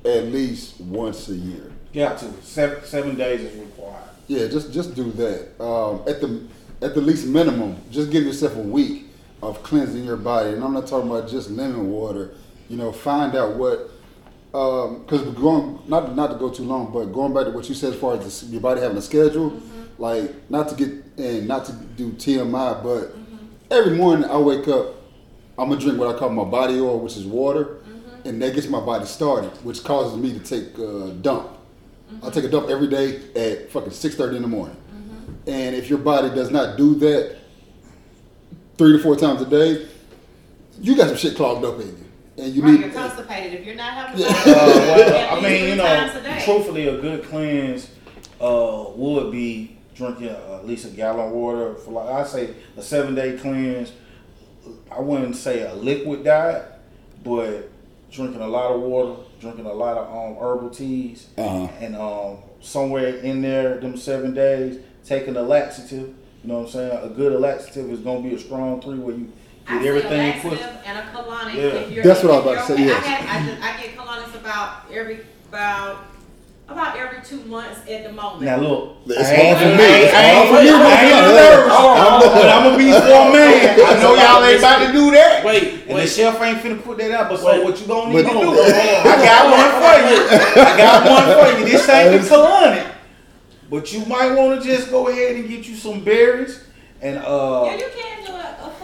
at 0.05 0.25
least 0.25 0.79
once 0.81 1.27
a 1.29 1.35
year. 1.35 1.71
Got 1.93 2.17
to. 2.19 2.31
Seven, 2.43 2.83
seven 2.85 3.15
days 3.15 3.41
is 3.41 3.55
required. 3.59 3.95
Yeah, 4.27 4.47
just 4.47 4.71
just 4.71 4.95
do 4.95 5.11
that. 5.13 5.61
Um, 5.63 6.01
at 6.07 6.21
the 6.21 6.41
at 6.81 6.93
the 6.93 7.01
least 7.01 7.25
minimum, 7.27 7.75
just 7.91 8.11
give 8.11 8.23
yourself 8.23 8.55
a 8.55 8.59
week 8.61 9.05
of 9.41 9.63
cleansing 9.63 10.03
your 10.05 10.17
body. 10.17 10.49
And 10.51 10.63
I'm 10.63 10.73
not 10.73 10.87
talking 10.87 11.09
about 11.09 11.29
just 11.29 11.49
lemon 11.49 11.89
water. 11.89 12.31
You 12.69 12.77
know, 12.77 12.91
find 12.91 13.35
out 13.35 13.55
what 13.55 13.89
Um, 14.53 15.01
because 15.01 15.21
going 15.35 15.79
not 15.87 16.15
not 16.15 16.31
to 16.31 16.35
go 16.37 16.49
too 16.49 16.63
long, 16.63 16.91
but 16.91 17.05
going 17.07 17.33
back 17.33 17.45
to 17.45 17.51
what 17.51 17.67
you 17.67 17.75
said 17.75 17.93
as 17.93 17.99
far 17.99 18.15
as 18.15 18.41
the, 18.41 18.47
your 18.47 18.61
body 18.61 18.79
having 18.79 18.97
a 18.97 19.01
schedule, 19.01 19.51
mm-hmm. 19.51 20.01
like 20.01 20.49
not 20.49 20.69
to 20.69 20.75
get 20.75 20.89
and 21.17 21.47
not 21.47 21.65
to 21.65 21.73
do 21.73 22.11
TMI, 22.13 22.81
but 22.81 23.09
mm-hmm. 23.09 23.45
every 23.69 23.97
morning 23.97 24.29
I 24.29 24.37
wake 24.37 24.67
up, 24.69 24.95
I'm 25.59 25.69
gonna 25.69 25.81
drink 25.81 25.99
what 25.99 26.15
I 26.15 26.17
call 26.17 26.29
my 26.29 26.45
body 26.45 26.79
oil, 26.79 26.99
which 26.99 27.17
is 27.17 27.25
water, 27.25 27.65
mm-hmm. 27.65 28.29
and 28.29 28.41
that 28.41 28.55
gets 28.55 28.69
my 28.69 28.79
body 28.79 29.05
started, 29.05 29.51
which 29.65 29.83
causes 29.83 30.17
me 30.17 30.31
to 30.31 30.39
take 30.39 30.77
a 30.77 31.11
dump. 31.21 31.49
I 32.23 32.29
take 32.29 32.45
a 32.45 32.49
dump 32.49 32.69
every 32.69 32.87
day 32.87 33.17
at 33.35 33.69
fucking 33.69 33.91
six 33.91 34.15
thirty 34.15 34.37
in 34.37 34.43
the 34.43 34.47
morning, 34.47 34.77
and 35.45 35.75
if 35.75 35.89
your 35.89 35.99
body 35.99 36.29
does 36.33 36.51
not 36.51 36.77
do 36.77 36.95
that 36.95 37.37
three 38.77 38.93
to 38.93 38.99
four 38.99 39.17
times 39.17 39.41
a 39.41 39.45
day, 39.45 39.87
you 40.79 40.95
got 40.95 41.07
some 41.07 41.17
shit 41.17 41.35
clogged 41.35 41.65
up 41.65 41.79
in 41.81 41.87
you, 41.87 42.05
and 42.37 42.53
you 42.53 42.61
right, 42.61 42.71
need. 42.73 42.81
you're 42.81 42.89
constipated. 42.91 43.59
If 43.59 43.65
you're 43.65 43.75
not 43.75 43.93
having 43.93 44.21
Yeah. 44.21 44.27
uh, 44.27 44.31
Uh, 44.31 44.45
well, 44.45 45.37
I 45.37 45.41
mean, 45.41 45.69
you 45.69 45.75
know, 45.75 45.83
times 45.85 46.15
a 46.15 46.21
day. 46.21 46.41
truthfully, 46.43 46.87
a 46.87 46.97
good 47.01 47.23
cleanse 47.23 47.89
uh, 48.39 48.85
would 48.95 49.31
be 49.31 49.77
drinking 49.95 50.27
at 50.29 50.67
least 50.67 50.85
a 50.85 50.89
gallon 50.89 51.27
of 51.27 51.31
water 51.31 51.73
for 51.75 51.91
like 51.91 52.07
I 52.09 52.23
say 52.25 52.51
a 52.77 52.81
seven 52.81 53.15
day 53.15 53.37
cleanse. 53.37 53.91
I 54.91 54.99
wouldn't 54.99 55.35
say 55.35 55.61
a 55.61 55.73
liquid 55.73 56.23
diet, 56.23 56.65
but 57.23 57.69
drinking 58.11 58.41
a 58.41 58.47
lot 58.47 58.71
of 58.71 58.81
water, 58.81 59.21
drinking 59.39 59.65
a 59.65 59.73
lot 59.73 59.97
of 59.97 60.07
um, 60.09 60.37
herbal 60.41 60.69
teas, 60.69 61.27
Uh-huh. 61.37 61.67
and 61.79 61.95
um, 61.95 62.37
somewhere 62.61 63.15
in 63.17 63.41
there, 63.41 63.79
them 63.79 63.97
seven 63.97 64.33
days, 64.33 64.79
taking 65.05 65.35
a 65.35 65.41
laxative. 65.41 66.13
You 66.43 66.49
know 66.53 66.59
what 66.59 66.65
I'm 66.67 66.71
saying? 66.71 66.99
A 67.03 67.09
good 67.09 67.39
laxative 67.39 67.89
is 67.91 67.99
gonna 68.01 68.21
be 68.21 68.33
a 68.35 68.39
strong 68.39 68.81
three 68.81 68.99
where 68.99 69.15
you 69.15 69.31
I 69.69 69.73
get 69.73 69.81
say 69.83 69.87
everything 69.89 70.29
a 70.29 70.41
pushed. 70.41 70.61
laxative 70.61 70.81
and 70.85 70.97
a 70.97 71.01
colonic. 71.11 71.53
Yeah. 71.55 71.63
If 71.63 71.91
you're, 71.91 72.03
That's 72.03 72.23
what 72.23 72.31
I 72.31 72.35
was 72.37 72.45
about 72.45 72.51
to 72.51 72.57
you're 72.57 72.67
say, 72.67 72.73
okay. 72.73 72.85
yes. 72.85 73.03
I, 73.03 73.07
had, 73.07 73.43
I, 73.43 73.45
just, 73.47 73.61
I 73.63 73.81
get 73.81 73.97
colonics 73.97 74.35
about 74.39 74.91
every 74.91 75.19
about 75.49 75.97
about 76.69 76.97
every 76.97 77.23
two 77.23 77.39
months 77.45 77.79
at 77.89 78.03
the 78.03 78.11
moment. 78.11 78.43
Now 78.43 78.57
look, 78.59 78.97
It's 79.07 79.29
I 79.29 79.35
hard 79.39 79.57
for 79.57 79.71
me. 79.71 79.83
I 79.83 79.87
ain't- 79.87 80.03
It's 80.03 80.13
I 80.13 80.23
ain't- 80.23 80.35
hard 80.35 80.47
for 80.51 80.61
you. 80.67 80.75
I 80.75 80.99
ain't 80.99 81.23
bro. 81.23 81.35
nervous. 81.39 81.73
Hold 81.73 81.97
on. 81.97 82.19
But 82.19 82.49
I'm 82.51 82.63
gonna 82.67 82.77
be 82.77 82.91
for 83.07 83.19
a 83.23 83.31
man. 83.31 83.79
I 83.79 84.01
know 84.03 84.13
y'all 84.19 84.43
ain't 84.43 84.59
about 84.59 84.79
to 84.85 84.91
do 84.91 85.11
that. 85.11 85.45
Wait, 85.45 85.63
And 85.87 85.89
the 85.91 85.93
wait. 85.95 86.09
chef 86.09 86.41
ain't 86.41 86.59
finna 86.59 86.83
put 86.83 86.97
that 86.97 87.11
out. 87.11 87.29
But 87.29 87.39
so 87.39 87.45
Wait. 87.47 87.63
what 87.63 87.79
you 87.79 87.87
gonna 87.87 88.11
But- 88.11 88.23
need 88.23 88.27
to 88.27 88.35
do? 88.35 88.37
on, 88.39 88.45
hold 88.51 88.57
on. 88.59 89.07
I 89.07 89.15
got 89.23 89.43
one 89.47 89.71
for 89.79 89.95
you. 90.11 90.17
I 90.63 90.77
got 90.77 90.95
one 91.07 91.27
for 91.39 91.59
you. 91.59 91.65
This 91.71 91.87
ain't 91.89 92.21
the 92.21 92.27
colonic. 92.27 92.91
But 93.69 93.93
you 93.93 94.05
might 94.05 94.31
want 94.35 94.61
to 94.61 94.67
just 94.67 94.91
go 94.91 95.07
ahead 95.07 95.35
and 95.37 95.47
get 95.47 95.67
you 95.67 95.75
some 95.75 96.03
berries 96.03 96.63
and 97.01 97.17
uh 97.19 97.63
yeah, 97.65 97.75
you 97.77 97.85
can 97.95 98.25
do 98.25 98.31
a, 98.33 98.35
a 98.35 98.41
cleanse 98.59 98.76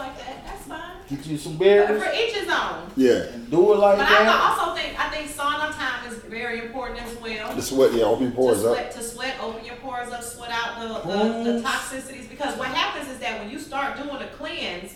like 0.00 0.16
that. 0.18 0.44
That's 0.46 0.64
fine. 0.64 0.96
get 1.08 1.26
you 1.26 1.36
some 1.38 1.52
But 1.56 1.64
berries 1.64 2.02
for 2.02 2.10
each 2.12 2.34
his 2.34 2.48
own. 2.48 2.90
Yeah, 2.96 3.32
and 3.34 3.50
do 3.50 3.72
it 3.72 3.76
like 3.76 3.98
that. 3.98 4.08
But 4.08 4.28
I 4.28 4.48
also 4.48 4.74
think 4.74 4.98
I 4.98 5.08
think 5.10 5.30
sauna 5.30 5.70
time 5.76 6.10
is 6.10 6.18
very 6.24 6.60
important 6.66 7.02
as 7.02 7.16
well. 7.20 7.54
the 7.54 7.62
sweat. 7.62 7.92
Yeah, 7.92 8.04
open 8.04 8.24
your 8.24 8.30
to 8.32 8.36
pores 8.36 8.64
up. 8.64 8.74
sweat, 8.76 8.90
to 8.92 9.02
sweat, 9.02 9.34
open 9.40 9.64
your 9.64 9.76
pores 9.76 10.10
up, 10.12 10.22
sweat 10.22 10.50
out 10.50 10.80
the, 10.80 11.08
the, 11.08 11.52
the 11.52 11.60
toxicities. 11.68 12.28
Because 12.28 12.56
what 12.58 12.68
happens 12.68 13.08
is 13.08 13.18
that 13.18 13.38
when 13.40 13.50
you 13.50 13.58
start 13.58 13.96
doing 13.96 14.22
a 14.22 14.28
cleanse, 14.38 14.94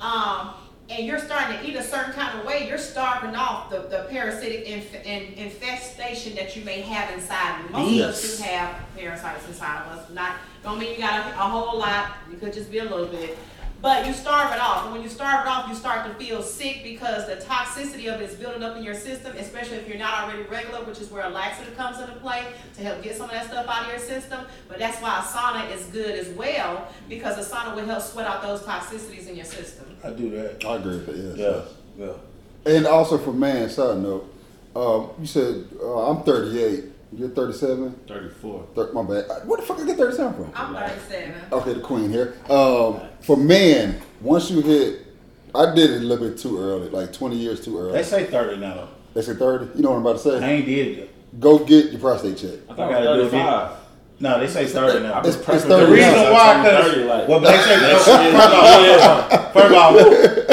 um, 0.00 0.54
and 0.88 1.06
you're 1.06 1.20
starting 1.20 1.56
to 1.58 1.68
eat 1.68 1.76
a 1.76 1.84
certain 1.84 2.12
kind 2.14 2.36
of 2.38 2.44
way, 2.44 2.66
you're 2.66 2.76
starving 2.78 3.36
off 3.36 3.70
the, 3.70 3.78
the 3.78 4.06
parasitic 4.10 4.66
inf- 4.66 5.06
in, 5.06 5.34
infestation 5.34 6.34
that 6.34 6.56
you 6.56 6.64
may 6.64 6.80
have 6.80 7.14
inside 7.14 7.62
you. 7.62 7.70
Most 7.70 7.92
of 7.94 8.00
us 8.08 8.38
do 8.38 8.42
have 8.44 8.74
parasites 8.96 9.46
inside 9.46 9.82
of 9.86 9.98
us. 9.98 10.10
Not 10.10 10.32
don't 10.64 10.78
mean 10.80 10.92
you 10.94 10.98
got 10.98 11.26
a, 11.26 11.28
a 11.30 11.48
whole 11.48 11.78
lot. 11.78 12.16
You 12.30 12.36
could 12.38 12.52
just 12.52 12.70
be 12.72 12.78
a 12.78 12.84
little 12.84 13.06
bit. 13.06 13.38
But 13.82 14.06
you 14.06 14.12
starve 14.12 14.52
it 14.52 14.60
off. 14.60 14.84
And 14.84 14.92
when 14.92 15.02
you 15.02 15.08
starve 15.08 15.46
it 15.46 15.48
off, 15.48 15.68
you 15.68 15.74
start 15.74 16.06
to 16.06 16.14
feel 16.22 16.42
sick 16.42 16.82
because 16.82 17.26
the 17.26 17.36
toxicity 17.36 18.12
of 18.12 18.20
it 18.20 18.30
is 18.30 18.34
building 18.34 18.62
up 18.62 18.76
in 18.76 18.82
your 18.82 18.94
system, 18.94 19.34
especially 19.36 19.78
if 19.78 19.88
you're 19.88 19.98
not 19.98 20.24
already 20.24 20.42
regular, 20.42 20.84
which 20.84 21.00
is 21.00 21.10
where 21.10 21.24
a 21.24 21.30
laxative 21.30 21.74
comes 21.76 21.98
into 21.98 22.12
play 22.16 22.44
to 22.76 22.82
help 22.82 23.02
get 23.02 23.16
some 23.16 23.26
of 23.26 23.30
that 23.30 23.46
stuff 23.46 23.66
out 23.68 23.84
of 23.84 23.88
your 23.88 23.98
system. 23.98 24.44
But 24.68 24.78
that's 24.78 25.00
why 25.00 25.18
a 25.18 25.22
sauna 25.22 25.74
is 25.74 25.86
good 25.86 26.18
as 26.18 26.28
well, 26.28 26.92
because 27.08 27.38
a 27.38 27.54
sauna 27.54 27.74
will 27.74 27.86
help 27.86 28.02
sweat 28.02 28.26
out 28.26 28.42
those 28.42 28.60
toxicities 28.60 29.28
in 29.28 29.36
your 29.36 29.46
system. 29.46 29.96
I 30.04 30.10
do 30.10 30.30
that. 30.30 30.64
I 30.64 30.76
agree 30.76 30.96
with 30.96 31.06
that. 31.06 31.36
Yes. 31.36 31.68
Yeah, 31.98 32.06
yeah. 32.06 32.76
And 32.76 32.86
also 32.86 33.16
for 33.16 33.32
man, 33.32 33.70
side 33.70 33.98
note, 33.98 34.30
um, 34.76 35.10
you 35.18 35.26
said 35.26 35.64
uh, 35.80 36.10
I'm 36.10 36.22
38. 36.22 36.84
You're 37.12 37.28
37. 37.30 37.92
34. 38.06 38.66
Thir- 38.74 38.92
my 38.92 39.02
bad. 39.02 39.46
Where 39.46 39.56
the 39.60 39.66
fuck 39.66 39.78
did 39.78 39.84
I 39.86 39.88
get 39.90 39.96
37 39.98 40.34
from? 40.34 40.52
I'm 40.54 40.74
37. 40.74 41.34
Okay, 41.52 41.72
the 41.74 41.80
queen 41.80 42.08
here. 42.10 42.34
Um, 42.48 43.00
for 43.20 43.36
men, 43.36 44.00
once 44.20 44.50
you 44.50 44.60
hit, 44.60 45.06
I 45.54 45.74
did 45.74 45.90
it 45.90 45.96
a 46.02 46.04
little 46.04 46.28
bit 46.28 46.38
too 46.38 46.58
early, 46.60 46.88
like 46.88 47.12
20 47.12 47.36
years 47.36 47.64
too 47.64 47.78
early. 47.78 47.92
They 47.92 48.04
say 48.04 48.24
thirty 48.26 48.58
now. 48.60 48.88
They 49.14 49.22
say 49.22 49.34
30. 49.34 49.76
You 49.76 49.82
know 49.82 49.90
what 49.90 49.96
I'm 49.96 50.02
about 50.06 50.12
to 50.18 50.40
say? 50.40 50.44
I 50.44 50.50
ain't 50.52 50.66
did 50.66 50.98
it. 50.98 51.40
Go 51.40 51.58
get 51.58 51.90
your 51.90 52.00
prostate 52.00 52.36
check. 52.38 52.60
I 52.70 52.74
thought 52.74 52.90
I 52.92 52.92
gotta 53.04 53.16
do 53.16 53.24
was 53.24 53.32
it 53.32 53.36
35. 53.36 53.76
No, 54.20 54.38
they 54.38 54.46
say 54.46 54.66
thirty 54.66 55.02
now. 55.02 55.18
It's, 55.20 55.28
it's 55.36 55.44
prepping 55.44 55.68
The 55.68 55.86
reason 55.90 56.12
now. 56.12 56.32
why, 56.32 56.52
I'm 56.54 56.62
because 56.62 56.92
30, 56.92 57.04
like- 57.04 57.28
well, 57.28 57.40
they 57.40 57.56
say 57.56 57.80
Next 57.80 58.04
first 58.04 58.80
year. 58.84 59.00
off, 59.00 59.52
first 59.52 59.74
off, 59.74 59.94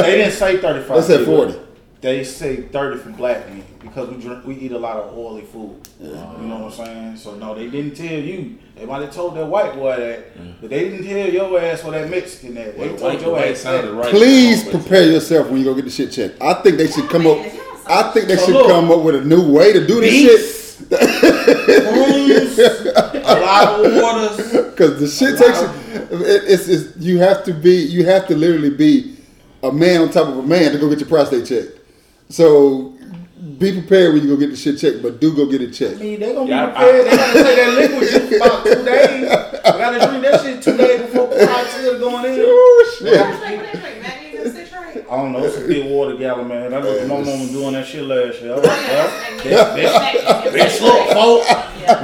they 0.04 0.12
didn't 0.18 0.32
say 0.34 0.58
thirty-five. 0.58 0.96
They 1.08 1.18
said 1.18 1.26
40. 1.26 1.60
They 2.00 2.24
say 2.24 2.58
thirty 2.62 3.00
for 3.00 3.10
black 3.10 3.50
men 3.50 3.64
because 3.82 4.10
we 4.10 4.22
drink, 4.22 4.46
we 4.46 4.56
eat 4.56 4.72
a 4.72 4.78
lot 4.78 4.98
of 4.98 5.18
oily 5.18 5.42
food. 5.42 5.76
You 6.00 6.10
know 6.12 6.16
what 6.16 6.40
what 6.40 6.80
I'm 6.80 6.86
saying? 6.86 7.18
So 7.18 7.36
no, 7.36 7.56
they 7.56 7.68
didn't 7.70 7.96
tell 7.96 8.06
you. 8.20 8.58
They 8.76 8.86
might 8.86 9.02
have 9.02 9.12
told 9.14 9.36
that 9.36 9.48
white 9.48 9.74
boy 9.74 9.98
that, 9.98 10.38
mm. 10.38 10.54
but 10.62 10.70
they 10.70 10.90
didn't 10.90 11.06
tell 11.08 11.28
your 11.34 11.60
ass 11.60 11.84
or 11.84 11.92
that 11.94 12.08
Mexican 12.08 12.54
that. 12.54 12.78
They 12.78 12.90
Well, 12.90 12.98
told 12.98 13.22
your 13.22 13.40
ass 13.40 13.60
sounded 13.62 13.90
that. 13.90 13.94
right. 13.96 14.12
Please 14.12 14.64
But- 14.64 14.74
prepare 14.82 15.12
yourself 15.12 15.50
when 15.50 15.58
you 15.58 15.66
go 15.66 15.74
get 15.74 15.86
the 15.86 15.90
shit 15.92 16.12
checked. 16.12 16.40
I 16.40 16.54
think 16.62 16.78
they 16.78 16.86
should 16.88 17.10
come 17.10 17.26
up. 17.26 17.40
I 17.88 18.12
think 18.12 18.28
they 18.28 18.36
So 18.36 18.46
should 18.46 18.54
look. 18.56 18.68
come 18.68 18.92
up 18.92 19.02
with 19.02 19.16
a 19.16 19.22
new 19.26 19.52
way 19.52 19.74
to 19.74 19.88
do 19.88 20.00
this 20.02 20.78
Beats, 20.78 20.92
rooms, 20.92 22.60
a 22.60 23.40
lot 23.42 23.84
of 23.86 24.02
waters. 24.02 24.36
shit. 24.52 24.70
Because 24.72 25.00
the 25.00 25.08
shit 25.08 25.38
takes 25.40 25.60
it, 25.62 26.44
it's, 26.48 26.68
it's 26.68 26.98
you 26.98 27.18
have 27.20 27.44
to 27.46 27.54
be 27.54 27.76
you 27.76 28.06
have 28.06 28.28
to 28.28 28.36
literally 28.36 28.70
be 28.70 29.18
a 29.64 29.72
man 29.72 30.02
on 30.02 30.10
top 30.12 30.28
of 30.28 30.38
a 30.38 30.44
man 30.44 30.72
to 30.74 30.78
go 30.78 30.88
get 30.90 31.00
your 31.00 31.10
prostate 31.10 31.46
checked. 31.48 31.77
So 32.30 32.94
be 33.58 33.72
prepared 33.74 34.14
when 34.14 34.22
you 34.24 34.30
go 34.30 34.36
get 34.38 34.50
the 34.50 34.56
shit 34.58 34.78
checked, 34.80 35.02
but 35.02 35.20
do 35.22 35.34
go 35.36 35.46
get 35.50 35.62
it 35.62 35.72
checked. 35.72 35.96
I 35.96 35.98
checked. 35.98 36.02
mean, 36.02 36.20
they 36.20 36.34
gonna 36.34 36.50
Yeah, 36.50 36.66
be 36.68 36.72
prepared. 36.74 37.06
they 37.08 37.16
gotta 37.16 37.44
take 37.44 37.56
that 37.58 37.74
liquid 37.76 38.10
juice 38.10 38.36
about 38.42 38.64
two 38.66 38.84
days. 38.86 39.30
I 39.32 39.34
gotta 39.78 40.00
drink 40.08 40.22
that 40.24 40.42
shit 40.42 40.62
two 40.62 40.76
days 40.78 41.02
before 41.02 41.28
cocktail 41.28 42.00
going 42.00 42.26
in. 42.34 42.40
Oh 42.46 42.96
shit! 43.00 43.20
What 43.20 43.40
they 43.42 43.56
drink? 43.58 44.02
Magnesium 44.02 44.52
citrate? 44.68 45.06
I 45.10 45.12
don't 45.16 45.32
know. 45.32 45.44
It's 45.46 45.58
a 45.58 45.60
big 45.68 45.86
water 45.90 46.16
gallon, 46.18 46.48
man. 46.50 46.74
I 46.74 46.76
looked 46.80 47.02
at 47.02 47.08
my 47.08 47.16
mama 47.22 47.46
doing 47.48 47.74
that 47.74 47.86
shit 47.88 48.04
last 48.04 48.42
year. 48.42 48.54
I 48.54 48.56
was 48.58 48.66
like, 48.68 48.86
That's 48.88 49.46
well, 49.46 49.76
magnesium. 49.78 50.54
Bitch, 50.54 50.82
look, 50.82 51.08
folks. 51.14 51.48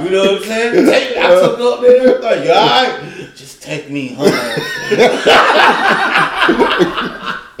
You 0.04 0.10
know 0.10 0.22
what 0.32 0.42
I'm 0.42 0.48
saying? 0.48 0.86
Take, 0.86 1.16
I 1.18 1.20
took 1.40 1.58
up 1.60 1.80
there. 1.82 2.18
Like, 2.20 2.40
you 2.44 2.52
alright? 2.52 2.94
Just 3.36 3.62
take 3.62 3.90
me 3.90 4.14
home. 4.14 4.28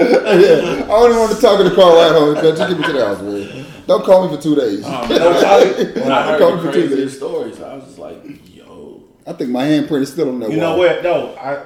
I 0.26 0.86
don't 0.86 1.10
even 1.10 1.18
want 1.20 1.32
to 1.34 1.40
talk 1.40 1.60
in 1.60 1.66
the 1.68 1.74
car 1.74 1.94
right 1.96 2.12
home. 2.12 2.34
Just 2.36 2.58
get 2.58 2.78
me 2.78 2.84
to 2.86 2.92
the 2.92 3.04
house, 3.06 3.20
man. 3.22 3.66
Don't 3.86 4.04
call 4.04 4.26
me 4.28 4.36
for 4.36 4.42
two 4.42 4.54
days. 4.54 4.84
Um, 4.84 5.08
Nobody- 5.08 6.00
when 6.00 6.12
I 6.12 6.22
heard 6.26 6.38
Come 6.38 6.56
the 6.56 6.62
for 6.64 6.72
Tuesday. 6.72 6.88
craziest 6.88 7.16
stories, 7.16 7.60
I 7.60 7.74
was 7.74 7.84
just 7.84 7.98
like, 7.98 8.22
yo. 8.54 9.02
I 9.26 9.32
think 9.34 9.50
my 9.50 9.64
handprint 9.66 10.02
is 10.02 10.12
still 10.12 10.28
on 10.30 10.40
that 10.40 10.50
You 10.50 10.56
know 10.58 10.76
what? 10.76 11.02
No, 11.02 11.34
I. 11.36 11.64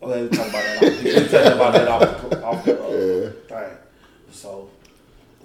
Well, 0.00 0.10
let's 0.18 0.36
talk 0.36 0.48
about 0.48 0.62
that. 0.62 0.82
Off, 0.82 1.04
let's 1.04 1.30
talk 1.30 1.54
about 1.54 1.72
that 1.74 1.88
off, 1.88 2.30
the- 2.30 2.42
off 2.44 2.64
the 2.64 2.80
uh, 2.82 3.32
thing. 3.48 3.76
So, 4.32 4.70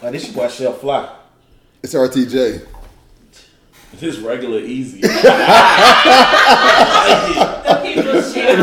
like, 0.01 0.11
this 0.13 0.27
boy 0.31 0.47
shall 0.47 0.73
fly. 0.73 1.09
It's 1.83 1.93
RTJ. 1.93 2.65
This 3.99 4.17
regular 4.19 4.59
easy. 4.59 5.01
The 7.65 7.81
people's 7.83 8.33
shit. 8.33 8.59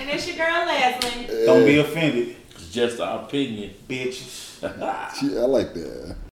And 0.00 0.10
it's 0.10 0.26
your 0.26 0.36
girl 0.36 0.66
Leslie. 0.66 1.26
Don't 1.54 1.66
be 1.66 1.78
offended, 1.78 2.36
It's 2.54 2.70
just 2.70 3.00
our 3.00 3.24
opinion. 3.24 3.70
bitches. 3.88 4.62
I 4.62 5.46
like 5.46 5.74
that. 5.74 6.29